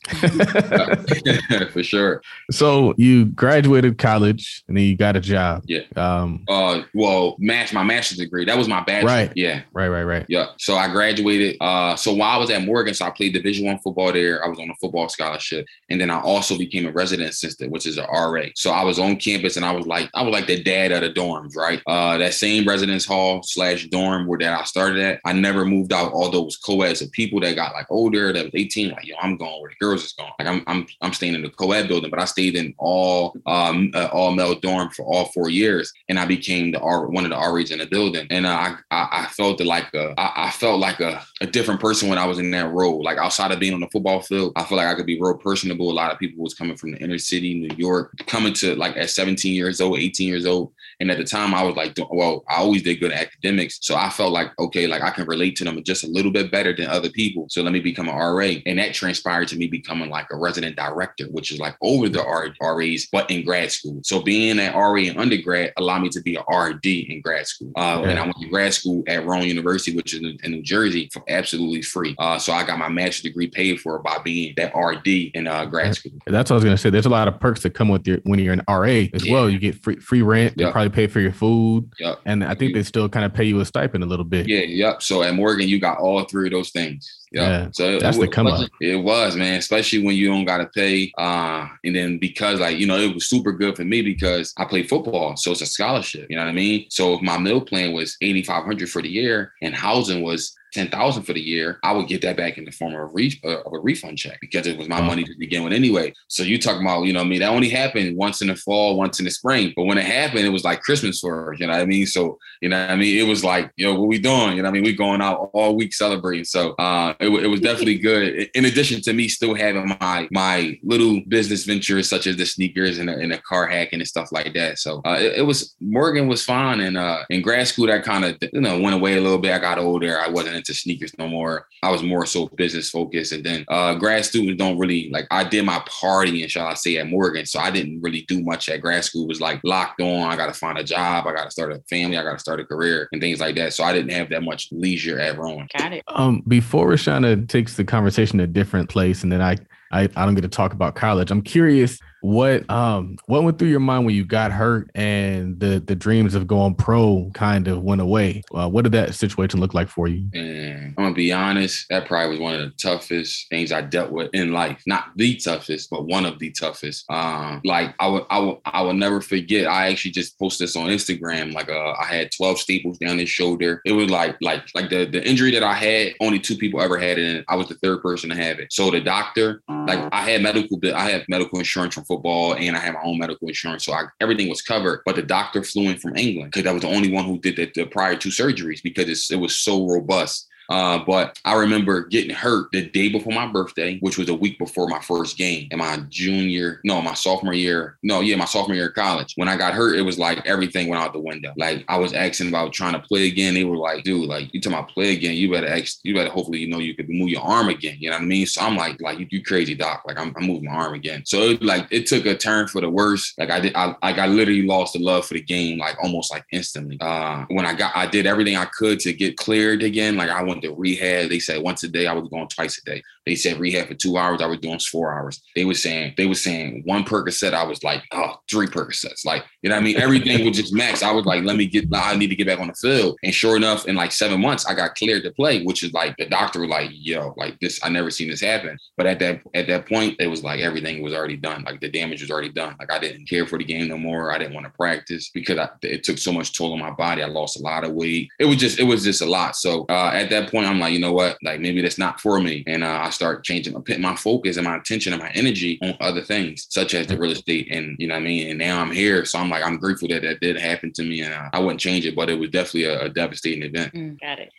For 1.72 1.82
sure. 1.84 2.20
So 2.50 2.92
you 2.96 3.26
graduated 3.26 3.98
college 3.98 4.64
and 4.66 4.76
then 4.76 4.84
you 4.84 4.96
got 4.96 5.14
a 5.16 5.20
job. 5.20 5.62
Yeah. 5.66 5.82
Um 5.94 6.44
uh 6.48 6.82
well, 6.94 7.36
match 7.38 7.72
my 7.72 7.84
master's 7.84 8.18
degree. 8.18 8.44
That 8.44 8.58
was 8.58 8.66
my 8.66 8.82
bachelor. 8.82 9.08
Right. 9.08 9.32
Yeah. 9.36 9.62
Right, 9.72 9.88
right, 9.88 10.02
right. 10.02 10.26
Yeah. 10.28 10.46
So 10.58 10.74
I 10.74 10.88
graduated. 10.88 11.58
Uh 11.60 11.94
so 11.94 12.12
while 12.12 12.36
I 12.36 12.38
was 12.38 12.50
at 12.50 12.64
Morgan, 12.64 12.94
so 12.94 13.06
I 13.06 13.10
played 13.10 13.34
division 13.34 13.66
one 13.66 13.78
football 13.78 14.12
there. 14.12 14.44
I 14.44 14.48
was 14.48 14.58
on 14.58 14.68
a 14.68 14.74
football 14.80 15.08
scholarship. 15.08 15.64
And 15.90 16.00
then 16.00 16.10
I 16.10 16.20
also 16.20 16.58
became 16.58 16.86
a 16.86 16.92
resident 16.92 17.30
assistant, 17.30 17.70
which 17.70 17.86
is 17.86 17.98
an 17.98 18.06
RA. 18.12 18.46
So 18.56 18.72
I 18.72 18.82
was 18.82 18.98
on 18.98 19.16
campus 19.16 19.56
and 19.56 19.64
I 19.64 19.70
was 19.70 19.86
like, 19.86 20.10
I 20.14 20.22
was 20.22 20.32
like 20.32 20.48
the 20.48 20.60
dad 20.60 20.90
of 20.90 21.02
the 21.02 21.12
dorms, 21.12 21.54
right? 21.56 21.80
Uh 21.86 22.18
that 22.18 22.34
same 22.34 22.66
residence 22.66 23.06
hall 23.06 23.44
slash 23.44 23.86
dorm 23.86 24.26
where 24.26 24.40
that 24.40 24.60
I 24.60 24.64
started 24.72 24.98
at. 25.02 25.20
I 25.26 25.32
never 25.32 25.64
moved 25.66 25.92
out, 25.92 26.12
although 26.12 26.42
it 26.42 26.46
was 26.46 26.56
co-eds 26.56 27.02
of 27.02 27.12
people 27.12 27.40
that 27.40 27.54
got 27.56 27.74
like 27.74 27.86
older, 27.90 28.32
that 28.32 28.44
was 28.44 28.54
18, 28.54 28.90
like, 28.90 29.06
yo, 29.06 29.16
I'm 29.20 29.36
going 29.36 29.60
where 29.60 29.70
the 29.70 29.84
girls 29.84 30.02
is 30.04 30.12
going. 30.12 30.32
Like 30.38 30.48
I'm 30.48 30.62
I'm 30.66 30.86
I'm 31.02 31.12
staying 31.12 31.34
in 31.34 31.42
the 31.42 31.50
co-ed 31.50 31.88
building, 31.88 32.10
but 32.10 32.18
I 32.18 32.24
stayed 32.24 32.56
in 32.56 32.74
all 32.78 33.36
um 33.46 33.90
uh, 33.94 34.08
all 34.12 34.32
male 34.32 34.54
dorm 34.54 34.90
for 34.90 35.04
all 35.04 35.26
four 35.26 35.50
years. 35.50 35.92
And 36.08 36.18
I 36.18 36.24
became 36.24 36.72
the 36.72 36.80
R 36.80 37.06
one 37.08 37.24
of 37.24 37.30
the 37.30 37.36
RAs 37.36 37.70
in 37.70 37.78
the 37.80 37.86
building. 37.86 38.26
And 38.30 38.46
uh, 38.46 38.50
I, 38.50 38.76
I 38.90 39.08
I 39.22 39.26
felt 39.26 39.60
like 39.60 39.92
a 39.94 40.14
I, 40.18 40.46
I 40.46 40.50
felt 40.50 40.80
like 40.80 41.00
a, 41.00 41.22
a 41.40 41.46
different 41.46 41.80
person 41.80 42.08
when 42.08 42.18
I 42.18 42.26
was 42.26 42.38
in 42.38 42.50
that 42.52 42.72
role. 42.72 43.02
Like 43.02 43.18
outside 43.18 43.52
of 43.52 43.60
being 43.60 43.74
on 43.74 43.80
the 43.80 43.88
football 43.92 44.22
field, 44.22 44.52
I 44.56 44.64
feel 44.64 44.78
like 44.78 44.88
I 44.88 44.94
could 44.94 45.06
be 45.06 45.20
real 45.20 45.34
personable. 45.34 45.90
A 45.90 45.92
lot 45.92 46.12
of 46.12 46.18
people 46.18 46.42
was 46.42 46.54
coming 46.54 46.76
from 46.76 46.92
the 46.92 46.98
inner 46.98 47.18
city, 47.18 47.54
New 47.54 47.74
York, 47.76 48.14
coming 48.26 48.54
to 48.54 48.74
like 48.76 48.96
at 48.96 49.10
17 49.10 49.54
years 49.54 49.80
old, 49.80 49.98
18 49.98 50.28
years 50.28 50.46
old. 50.46 50.72
And 51.02 51.10
at 51.10 51.18
the 51.18 51.24
time 51.24 51.52
I 51.52 51.64
was 51.64 51.74
like, 51.74 51.98
well, 52.10 52.44
I 52.48 52.58
always 52.58 52.84
did 52.84 53.00
good 53.00 53.10
academics. 53.10 53.78
So 53.82 53.96
I 53.96 54.08
felt 54.08 54.32
like, 54.32 54.56
okay, 54.56 54.86
like 54.86 55.02
I 55.02 55.10
can 55.10 55.26
relate 55.26 55.56
to 55.56 55.64
them 55.64 55.82
just 55.82 56.04
a 56.04 56.06
little 56.06 56.30
bit 56.30 56.52
better 56.52 56.72
than 56.72 56.86
other 56.86 57.10
people. 57.10 57.46
So 57.50 57.60
let 57.60 57.72
me 57.72 57.80
become 57.80 58.08
an 58.08 58.14
RA. 58.14 58.52
And 58.66 58.78
that 58.78 58.94
transpired 58.94 59.48
to 59.48 59.56
me 59.56 59.66
becoming 59.66 60.10
like 60.10 60.28
a 60.30 60.36
resident 60.36 60.76
director, 60.76 61.24
which 61.32 61.50
is 61.50 61.58
like 61.58 61.74
over 61.82 62.08
the 62.08 62.22
RAs, 62.60 63.08
but 63.10 63.28
in 63.32 63.44
grad 63.44 63.72
school. 63.72 63.98
So 64.04 64.22
being 64.22 64.60
an 64.60 64.72
RA 64.76 64.94
in 64.94 65.18
undergrad 65.18 65.72
allowed 65.76 66.02
me 66.02 66.08
to 66.10 66.20
be 66.20 66.36
an 66.36 66.44
RD 66.48 66.86
in 66.86 67.20
grad 67.20 67.48
school. 67.48 67.72
Uh, 67.74 68.02
yeah. 68.04 68.10
And 68.10 68.18
I 68.20 68.22
went 68.22 68.36
to 68.40 68.48
grad 68.48 68.72
school 68.72 69.02
at 69.08 69.26
Rowan 69.26 69.48
University, 69.48 69.96
which 69.96 70.14
is 70.14 70.20
in, 70.20 70.38
in 70.44 70.52
New 70.52 70.62
Jersey, 70.62 71.10
for 71.12 71.24
absolutely 71.28 71.82
free. 71.82 72.14
Uh, 72.20 72.38
so 72.38 72.52
I 72.52 72.64
got 72.64 72.78
my 72.78 72.88
master's 72.88 73.22
degree 73.22 73.48
paid 73.48 73.80
for 73.80 73.98
by 73.98 74.18
being 74.18 74.54
that 74.56 74.72
RD 74.76 75.34
in 75.34 75.48
uh, 75.48 75.64
grad 75.64 75.96
school. 75.96 76.12
That's 76.26 76.48
what 76.48 76.54
I 76.54 76.58
was 76.58 76.64
going 76.64 76.76
to 76.76 76.80
say. 76.80 76.90
There's 76.90 77.06
a 77.06 77.10
lot 77.10 77.26
of 77.26 77.40
perks 77.40 77.64
that 77.64 77.70
come 77.70 77.88
with 77.88 78.06
your 78.06 78.18
when 78.22 78.38
you're 78.38 78.52
an 78.52 78.62
RA 78.68 79.08
as 79.12 79.26
yeah. 79.26 79.32
well. 79.32 79.50
You 79.50 79.58
get 79.58 79.82
free 79.82 79.96
free 79.96 80.22
rent. 80.22 80.54
Yep. 80.56 80.70
Probably 80.70 80.91
pay 80.92 81.06
for 81.06 81.20
your 81.20 81.32
food. 81.32 81.92
Yep. 81.98 82.20
And 82.24 82.44
I 82.44 82.54
think 82.54 82.74
they 82.74 82.82
still 82.82 83.08
kind 83.08 83.24
of 83.24 83.32
pay 83.32 83.44
you 83.44 83.60
a 83.60 83.64
stipend 83.64 84.04
a 84.04 84.06
little 84.06 84.24
bit. 84.24 84.48
Yeah. 84.48 84.60
Yep. 84.60 85.02
So 85.02 85.22
at 85.22 85.34
Morgan, 85.34 85.68
you 85.68 85.80
got 85.80 85.98
all 85.98 86.24
three 86.24 86.46
of 86.46 86.52
those 86.52 86.70
things. 86.70 87.20
Yep. 87.32 87.42
Yeah. 87.42 87.68
So 87.72 87.98
that's 87.98 88.16
it, 88.16 88.20
the 88.20 88.28
come 88.28 88.46
up. 88.46 88.68
It 88.80 88.96
was, 88.96 89.36
man, 89.36 89.58
especially 89.58 90.04
when 90.04 90.14
you 90.14 90.28
don't 90.28 90.44
gotta 90.44 90.66
pay. 90.66 91.12
Uh, 91.18 91.68
and 91.84 91.96
then 91.96 92.18
because 92.18 92.60
like, 92.60 92.78
you 92.78 92.86
know, 92.86 92.98
it 92.98 93.14
was 93.14 93.28
super 93.28 93.52
good 93.52 93.76
for 93.76 93.84
me 93.84 94.02
because 94.02 94.52
I 94.56 94.64
played 94.64 94.88
football. 94.88 95.36
So 95.36 95.52
it's 95.52 95.62
a 95.62 95.66
scholarship. 95.66 96.26
You 96.28 96.36
know 96.36 96.42
what 96.42 96.50
I 96.50 96.54
mean? 96.54 96.86
So 96.90 97.14
if 97.14 97.22
my 97.22 97.38
meal 97.38 97.60
plan 97.60 97.92
was 97.92 98.16
8,500 98.20 98.90
for 98.90 99.02
the 99.02 99.08
year 99.08 99.52
and 99.62 99.74
housing 99.74 100.22
was 100.22 100.54
ten 100.72 100.88
thousand 100.88 101.24
for 101.24 101.32
the 101.32 101.40
year, 101.40 101.78
I 101.82 101.92
would 101.92 102.08
get 102.08 102.22
that 102.22 102.36
back 102.36 102.58
in 102.58 102.64
the 102.64 102.70
form 102.70 102.94
of 102.94 103.00
a, 103.00 103.06
re- 103.06 103.40
uh, 103.44 103.60
of 103.60 103.72
a 103.72 103.78
refund 103.78 104.18
check 104.18 104.38
because 104.40 104.66
it 104.66 104.78
was 104.78 104.88
my 104.88 105.00
money 105.00 105.24
to 105.24 105.32
begin 105.38 105.64
with 105.64 105.72
anyway. 105.72 106.12
So 106.28 106.42
you 106.42 106.58
talking 106.58 106.82
about, 106.82 107.04
you 107.04 107.12
know, 107.12 107.20
I 107.20 107.24
mean, 107.24 107.40
that 107.40 107.50
only 107.50 107.68
happened 107.68 108.16
once 108.16 108.42
in 108.42 108.48
the 108.48 108.56
fall, 108.56 108.96
once 108.96 109.18
in 109.18 109.24
the 109.24 109.30
spring. 109.30 109.72
But 109.76 109.84
when 109.84 109.98
it 109.98 110.04
happened, 110.04 110.44
it 110.44 110.50
was 110.50 110.64
like 110.64 110.80
Christmas 110.82 111.20
for 111.20 111.52
us, 111.52 111.60
you 111.60 111.66
know 111.66 111.72
what 111.72 111.82
I 111.82 111.86
mean? 111.86 112.06
So, 112.06 112.38
you 112.60 112.68
know 112.68 112.78
I 112.78 112.96
mean? 112.96 113.18
It 113.18 113.28
was 113.28 113.44
like, 113.44 113.70
yo, 113.76 113.94
what 113.94 114.08
we 114.08 114.18
doing? 114.18 114.56
You 114.56 114.62
know 114.62 114.68
I 114.68 114.72
mean? 114.72 114.84
We 114.84 114.94
going 114.94 115.20
out 115.20 115.50
all 115.52 115.76
week 115.76 115.94
celebrating. 115.94 116.44
So 116.44 116.72
uh, 116.72 117.14
it, 117.20 117.28
it 117.28 117.48
was 117.48 117.60
definitely 117.60 117.98
good. 117.98 118.50
In 118.54 118.64
addition 118.64 119.00
to 119.02 119.12
me 119.12 119.28
still 119.28 119.54
having 119.54 119.96
my 120.00 120.28
my 120.30 120.78
little 120.82 121.20
business 121.28 121.64
ventures 121.64 122.08
such 122.08 122.26
as 122.26 122.36
the 122.36 122.46
sneakers 122.46 122.98
and 122.98 123.08
the, 123.08 123.18
and 123.18 123.32
the 123.32 123.38
car 123.38 123.66
hacking 123.66 124.00
and 124.00 124.08
stuff 124.08 124.32
like 124.32 124.54
that. 124.54 124.78
So 124.78 125.00
uh, 125.04 125.18
it, 125.18 125.38
it, 125.38 125.42
was 125.42 125.74
Morgan 125.80 126.28
was 126.28 126.44
fine, 126.44 126.80
And 126.80 126.96
uh, 126.96 127.24
in 127.30 127.42
grad 127.42 127.68
school, 127.68 127.86
that 127.86 128.04
kind 128.04 128.24
of, 128.24 128.36
you 128.52 128.60
know, 128.60 128.80
went 128.80 128.94
away 128.94 129.16
a 129.16 129.20
little 129.20 129.38
bit. 129.38 129.52
I 129.52 129.58
got 129.58 129.78
older. 129.78 130.18
I 130.18 130.28
wasn't 130.28 130.56
into 130.62 130.74
sneakers 130.74 131.12
no 131.18 131.28
more. 131.28 131.66
I 131.82 131.90
was 131.90 132.02
more 132.02 132.26
so 132.26 132.48
business 132.48 132.90
focused. 132.90 133.32
And 133.32 133.44
then 133.44 133.64
uh, 133.68 133.94
grad 133.94 134.24
students 134.24 134.58
don't 134.58 134.78
really 134.78 135.10
like 135.10 135.26
I 135.30 135.44
did 135.44 135.64
my 135.64 135.80
partying, 135.80 136.48
shall 136.48 136.66
I 136.66 136.74
say, 136.74 136.96
at 136.98 137.08
Morgan. 137.08 137.46
So 137.46 137.60
I 137.60 137.70
didn't 137.70 138.00
really 138.00 138.22
do 138.22 138.42
much 138.42 138.68
at 138.68 138.80
grad 138.80 139.04
school. 139.04 139.24
It 139.24 139.28
was 139.28 139.40
like 139.40 139.60
locked 139.64 140.00
on. 140.00 140.30
I 140.30 140.36
gotta 140.36 140.54
find 140.54 140.78
a 140.78 140.84
job, 140.84 141.26
I 141.26 141.34
gotta 141.34 141.50
start 141.50 141.72
a 141.72 141.80
family, 141.90 142.16
I 142.16 142.22
gotta 142.22 142.38
start 142.38 142.60
a 142.60 142.64
career 142.64 143.08
and 143.12 143.20
things 143.20 143.40
like 143.40 143.56
that. 143.56 143.72
So 143.72 143.84
I 143.84 143.92
didn't 143.92 144.12
have 144.12 144.30
that 144.30 144.42
much 144.42 144.68
leisure 144.72 145.18
at 145.18 145.36
Rowan. 145.38 145.68
Got 145.76 145.92
it. 145.92 146.04
Um 146.08 146.42
before 146.46 146.88
Rashana 146.88 147.48
takes 147.48 147.76
the 147.76 147.84
conversation 147.84 148.38
to 148.38 148.44
a 148.44 148.48
different 148.48 148.88
place 148.88 149.22
and 149.22 149.32
then 149.32 149.42
I 149.42 149.56
I, 149.92 150.08
I 150.16 150.24
don't 150.24 150.34
get 150.34 150.40
to 150.42 150.48
talk 150.48 150.72
about 150.72 150.94
college. 150.94 151.30
I'm 151.30 151.42
curious 151.42 151.98
what 152.22 152.68
um 152.70 153.16
what 153.26 153.42
went 153.42 153.58
through 153.58 153.68
your 153.68 153.80
mind 153.80 154.06
when 154.06 154.14
you 154.14 154.24
got 154.24 154.52
hurt 154.52 154.90
and 154.94 155.58
the 155.60 155.80
the 155.80 155.94
dreams 155.94 156.34
of 156.34 156.46
going 156.46 156.74
pro 156.74 157.30
kind 157.34 157.68
of 157.68 157.82
went 157.82 158.00
away. 158.00 158.42
Uh, 158.54 158.68
what 158.68 158.82
did 158.82 158.92
that 158.92 159.14
situation 159.14 159.60
look 159.60 159.74
like 159.74 159.88
for 159.88 160.08
you? 160.08 160.28
And 160.32 160.94
I'm 160.96 161.04
gonna 161.04 161.14
be 161.14 161.32
honest. 161.32 161.86
That 161.90 162.06
probably 162.06 162.30
was 162.30 162.40
one 162.40 162.54
of 162.54 162.60
the 162.60 162.70
toughest 162.76 163.48
things 163.50 163.72
I 163.72 163.82
dealt 163.82 164.10
with 164.10 164.30
in 164.32 164.52
life. 164.52 164.82
Not 164.86 165.06
the 165.16 165.36
toughest, 165.36 165.90
but 165.90 166.06
one 166.06 166.24
of 166.24 166.38
the 166.38 166.50
toughest. 166.52 167.04
Um, 167.10 167.60
like 167.64 167.94
I 167.98 168.06
would, 168.06 168.24
I 168.30 168.38
would, 168.38 168.58
I 168.64 168.82
would 168.82 168.96
never 168.96 169.20
forget. 169.20 169.66
I 169.66 169.88
actually 169.88 170.12
just 170.12 170.38
posted 170.38 170.66
this 170.66 170.76
on 170.76 170.88
Instagram. 170.88 171.52
Like, 171.52 171.68
uh, 171.68 171.94
I 172.00 172.04
had 172.04 172.30
12 172.32 172.58
staples 172.58 172.98
down 172.98 173.18
his 173.18 173.28
shoulder. 173.28 173.80
It 173.84 173.92
was 173.92 174.10
like, 174.10 174.36
like, 174.40 174.64
like 174.74 174.90
the 174.90 175.04
the 175.04 175.26
injury 175.28 175.50
that 175.52 175.62
I 175.62 175.74
had. 175.74 176.14
Only 176.20 176.38
two 176.38 176.56
people 176.56 176.80
ever 176.80 176.98
had 176.98 177.18
it, 177.18 177.36
and 177.36 177.44
I 177.48 177.56
was 177.56 177.68
the 177.68 177.74
third 177.76 178.02
person 178.02 178.30
to 178.30 178.36
have 178.36 178.58
it. 178.58 178.72
So 178.72 178.90
the 178.90 179.00
doctor, 179.00 179.62
like, 179.68 180.08
I 180.12 180.30
had 180.30 180.42
medical, 180.42 180.78
I 180.94 181.10
have 181.10 181.22
medical 181.28 181.58
insurance 181.58 181.94
from 181.94 182.04
football, 182.12 182.54
and 182.54 182.76
I 182.76 182.80
have 182.80 182.94
my 182.94 183.02
own 183.02 183.18
medical 183.18 183.48
insurance, 183.48 183.84
so 183.84 183.92
I, 183.92 184.04
everything 184.20 184.48
was 184.48 184.62
covered. 184.62 185.02
But 185.04 185.16
the 185.16 185.22
doctor 185.22 185.62
flew 185.62 185.88
in 185.88 185.98
from 185.98 186.16
England 186.16 186.52
because 186.52 186.64
that 186.64 186.74
was 186.74 186.82
the 186.82 186.88
only 186.88 187.12
one 187.12 187.24
who 187.24 187.38
did 187.38 187.56
the, 187.56 187.70
the 187.74 187.86
prior 187.86 188.16
two 188.16 188.28
surgeries 188.28 188.82
because 188.82 189.30
it 189.30 189.36
was 189.36 189.54
so 189.54 189.86
robust. 189.86 190.48
Uh, 190.72 191.04
but 191.04 191.38
I 191.44 191.54
remember 191.54 192.06
getting 192.06 192.34
hurt 192.34 192.68
the 192.72 192.86
day 192.86 193.10
before 193.10 193.34
my 193.34 193.46
birthday, 193.46 193.98
which 193.98 194.16
was 194.16 194.30
a 194.30 194.34
week 194.34 194.58
before 194.58 194.88
my 194.88 195.00
first 195.00 195.36
game 195.36 195.68
in 195.70 195.78
my 195.78 195.98
junior, 196.08 196.80
no, 196.82 197.02
my 197.02 197.12
sophomore 197.12 197.52
year. 197.52 197.98
No, 198.02 198.20
yeah, 198.20 198.36
my 198.36 198.46
sophomore 198.46 198.76
year 198.76 198.88
of 198.88 198.94
college. 198.94 199.34
When 199.36 199.48
I 199.48 199.58
got 199.58 199.74
hurt, 199.74 199.96
it 199.96 200.02
was 200.02 200.18
like 200.18 200.46
everything 200.46 200.88
went 200.88 201.02
out 201.02 201.12
the 201.12 201.18
window. 201.20 201.52
Like 201.58 201.84
I 201.88 201.98
was 201.98 202.14
asking 202.14 202.48
about 202.48 202.72
trying 202.72 202.94
to 202.94 203.00
play 203.00 203.26
again. 203.26 203.52
They 203.52 203.64
were 203.64 203.76
like, 203.76 204.02
dude, 204.04 204.26
like 204.26 204.48
you 204.54 204.62
talking 204.62 204.78
about 204.78 204.88
play 204.88 205.12
again, 205.12 205.34
you 205.34 205.50
better 205.50 205.68
ask, 205.68 205.98
you 206.04 206.14
better 206.14 206.30
hopefully 206.30 206.60
you 206.60 206.68
know 206.68 206.78
you 206.78 206.94
could 206.94 207.10
move 207.10 207.28
your 207.28 207.42
arm 207.42 207.68
again. 207.68 207.98
You 208.00 208.08
know 208.08 208.16
what 208.16 208.22
I 208.22 208.26
mean? 208.26 208.46
So 208.46 208.62
I'm 208.62 208.74
like, 208.74 208.98
like 209.02 209.18
you, 209.18 209.26
you 209.30 209.42
crazy 209.42 209.74
doc. 209.74 210.04
Like 210.06 210.18
I'm, 210.18 210.32
I'm 210.38 210.46
moving 210.46 210.64
my 210.64 210.72
arm 210.72 210.94
again. 210.94 211.26
So 211.26 211.50
it 211.50 211.62
like 211.62 211.86
it 211.90 212.06
took 212.06 212.24
a 212.24 212.34
turn 212.34 212.66
for 212.66 212.80
the 212.80 212.88
worse. 212.88 213.34
Like 213.36 213.50
I 213.50 213.60
did, 213.60 213.74
I 213.74 213.94
like 214.02 214.16
I 214.16 214.26
literally 214.26 214.62
lost 214.62 214.94
the 214.94 215.00
love 215.00 215.26
for 215.26 215.34
the 215.34 215.42
game 215.42 215.78
like 215.78 216.02
almost 216.02 216.32
like 216.32 216.46
instantly. 216.50 216.96
Uh, 216.98 217.44
when 217.48 217.66
I 217.66 217.74
got, 217.74 217.94
I 217.94 218.06
did 218.06 218.26
everything 218.26 218.56
I 218.56 218.64
could 218.64 219.00
to 219.00 219.12
get 219.12 219.36
cleared 219.36 219.82
again. 219.82 220.16
Like 220.16 220.30
I 220.30 220.42
went 220.42 220.61
to 220.62 220.74
rehab 220.74 221.28
they 221.28 221.38
said 221.38 221.62
once 221.62 221.82
a 221.82 221.88
day, 221.88 222.06
I 222.06 222.12
was 222.12 222.28
going 222.28 222.48
twice 222.48 222.78
a 222.78 222.84
day. 222.84 223.02
They 223.26 223.34
said 223.34 223.58
rehab 223.58 223.88
for 223.88 223.94
two 223.94 224.16
hours, 224.16 224.42
I 224.42 224.46
was 224.46 224.58
doing 224.58 224.78
four 224.78 225.12
hours. 225.12 225.42
They 225.54 225.64
were 225.64 225.74
saying, 225.74 226.14
they 226.16 226.26
were 226.26 226.34
saying 226.34 226.82
one 226.84 227.04
Percocet, 227.04 227.54
I 227.54 227.64
was 227.64 227.82
like, 227.84 228.02
oh, 228.12 228.36
three 228.50 228.66
Percocets. 228.66 229.24
Like, 229.24 229.44
you 229.62 229.70
know 229.70 229.76
what 229.76 229.82
I 229.82 229.84
mean? 229.84 229.96
Everything 229.96 230.44
was 230.44 230.56
just 230.56 230.74
max. 230.74 231.02
I 231.02 231.12
was 231.12 231.24
like, 231.24 231.44
let 231.44 231.56
me 231.56 231.66
get, 231.66 231.86
I 231.94 232.16
need 232.16 232.28
to 232.28 232.36
get 232.36 232.46
back 232.46 232.60
on 232.60 232.68
the 232.68 232.74
field. 232.74 233.16
And 233.22 233.34
sure 233.34 233.56
enough, 233.56 233.86
in 233.86 233.94
like 233.94 234.12
seven 234.12 234.40
months, 234.40 234.66
I 234.66 234.74
got 234.74 234.94
cleared 234.94 235.22
to 235.24 235.32
play, 235.32 235.62
which 235.64 235.82
is 235.82 235.92
like 235.92 236.16
the 236.16 236.26
doctor 236.26 236.60
was 236.60 236.70
like, 236.70 236.90
yo, 236.92 237.34
like 237.36 237.58
this, 237.60 237.80
I 237.82 237.88
never 237.88 238.10
seen 238.10 238.28
this 238.28 238.40
happen. 238.40 238.76
But 238.96 239.06
at 239.06 239.18
that 239.20 239.40
at 239.54 239.66
that 239.68 239.88
point, 239.88 240.16
it 240.20 240.26
was 240.26 240.42
like 240.42 240.60
everything 240.60 241.02
was 241.02 241.14
already 241.14 241.36
done. 241.36 241.62
Like 241.64 241.80
the 241.80 241.90
damage 241.90 242.20
was 242.20 242.30
already 242.30 242.50
done. 242.50 242.76
Like 242.78 242.92
I 242.92 242.98
didn't 242.98 243.28
care 243.28 243.46
for 243.46 243.58
the 243.58 243.64
game 243.64 243.88
no 243.88 243.98
more. 243.98 244.32
I 244.32 244.38
didn't 244.38 244.54
want 244.54 244.66
to 244.66 244.72
practice 244.72 245.30
because 245.32 245.58
I, 245.58 245.68
it 245.82 246.04
took 246.04 246.18
so 246.18 246.32
much 246.32 246.56
toll 246.56 246.72
on 246.72 246.78
my 246.78 246.90
body. 246.90 247.22
I 247.22 247.26
lost 247.26 247.58
a 247.58 247.62
lot 247.62 247.84
of 247.84 247.92
weight. 247.92 248.28
It 248.38 248.46
was 248.46 248.56
just, 248.56 248.78
it 248.78 248.84
was 248.84 249.04
just 249.04 249.22
a 249.22 249.26
lot. 249.26 249.56
So 249.56 249.86
uh, 249.88 250.10
at 250.12 250.30
that 250.30 250.50
point, 250.50 250.66
I'm 250.66 250.80
like, 250.80 250.92
you 250.92 250.98
know 250.98 251.12
what? 251.12 251.38
Like 251.42 251.60
maybe 251.60 251.82
that's 251.82 251.98
not 251.98 252.20
for 252.20 252.40
me. 252.40 252.64
And 252.66 252.82
uh, 252.82 253.00
I 253.02 253.10
start 253.12 253.44
changing, 253.44 253.74
my, 253.74 253.96
my 253.98 254.16
focus 254.16 254.56
and 254.56 254.66
my 254.66 254.76
attention 254.76 255.12
and 255.12 255.22
my 255.22 255.30
energy 255.30 255.78
on 255.82 255.96
other 256.00 256.22
things, 256.22 256.66
such 256.70 256.94
as 256.94 257.06
the 257.06 257.16
real 257.16 257.32
estate. 257.32 257.68
And 257.70 257.96
you 257.98 258.08
know 258.08 258.14
what 258.14 258.20
I 258.20 258.24
mean? 258.24 258.50
And 258.50 258.58
now 258.58 258.80
I'm 258.80 258.90
here. 258.90 259.24
So 259.24 259.38
I'm 259.38 259.50
like, 259.50 259.64
I'm 259.64 259.78
grateful 259.78 260.08
that 260.08 260.22
that 260.22 260.40
did 260.40 260.56
happen 260.56 260.92
to 260.94 261.02
me. 261.02 261.22
And 261.22 261.32
uh, 261.32 261.50
I 261.52 261.60
wouldn't 261.60 261.80
change 261.80 262.06
it, 262.06 262.16
but 262.16 262.30
it 262.30 262.38
was 262.38 262.50
definitely 262.50 262.84
a, 262.84 263.02
a 263.02 263.08
devastating 263.08 263.62
event. 263.62 263.94
Mm, 263.94 264.20
got 264.20 264.38
it. 264.38 264.52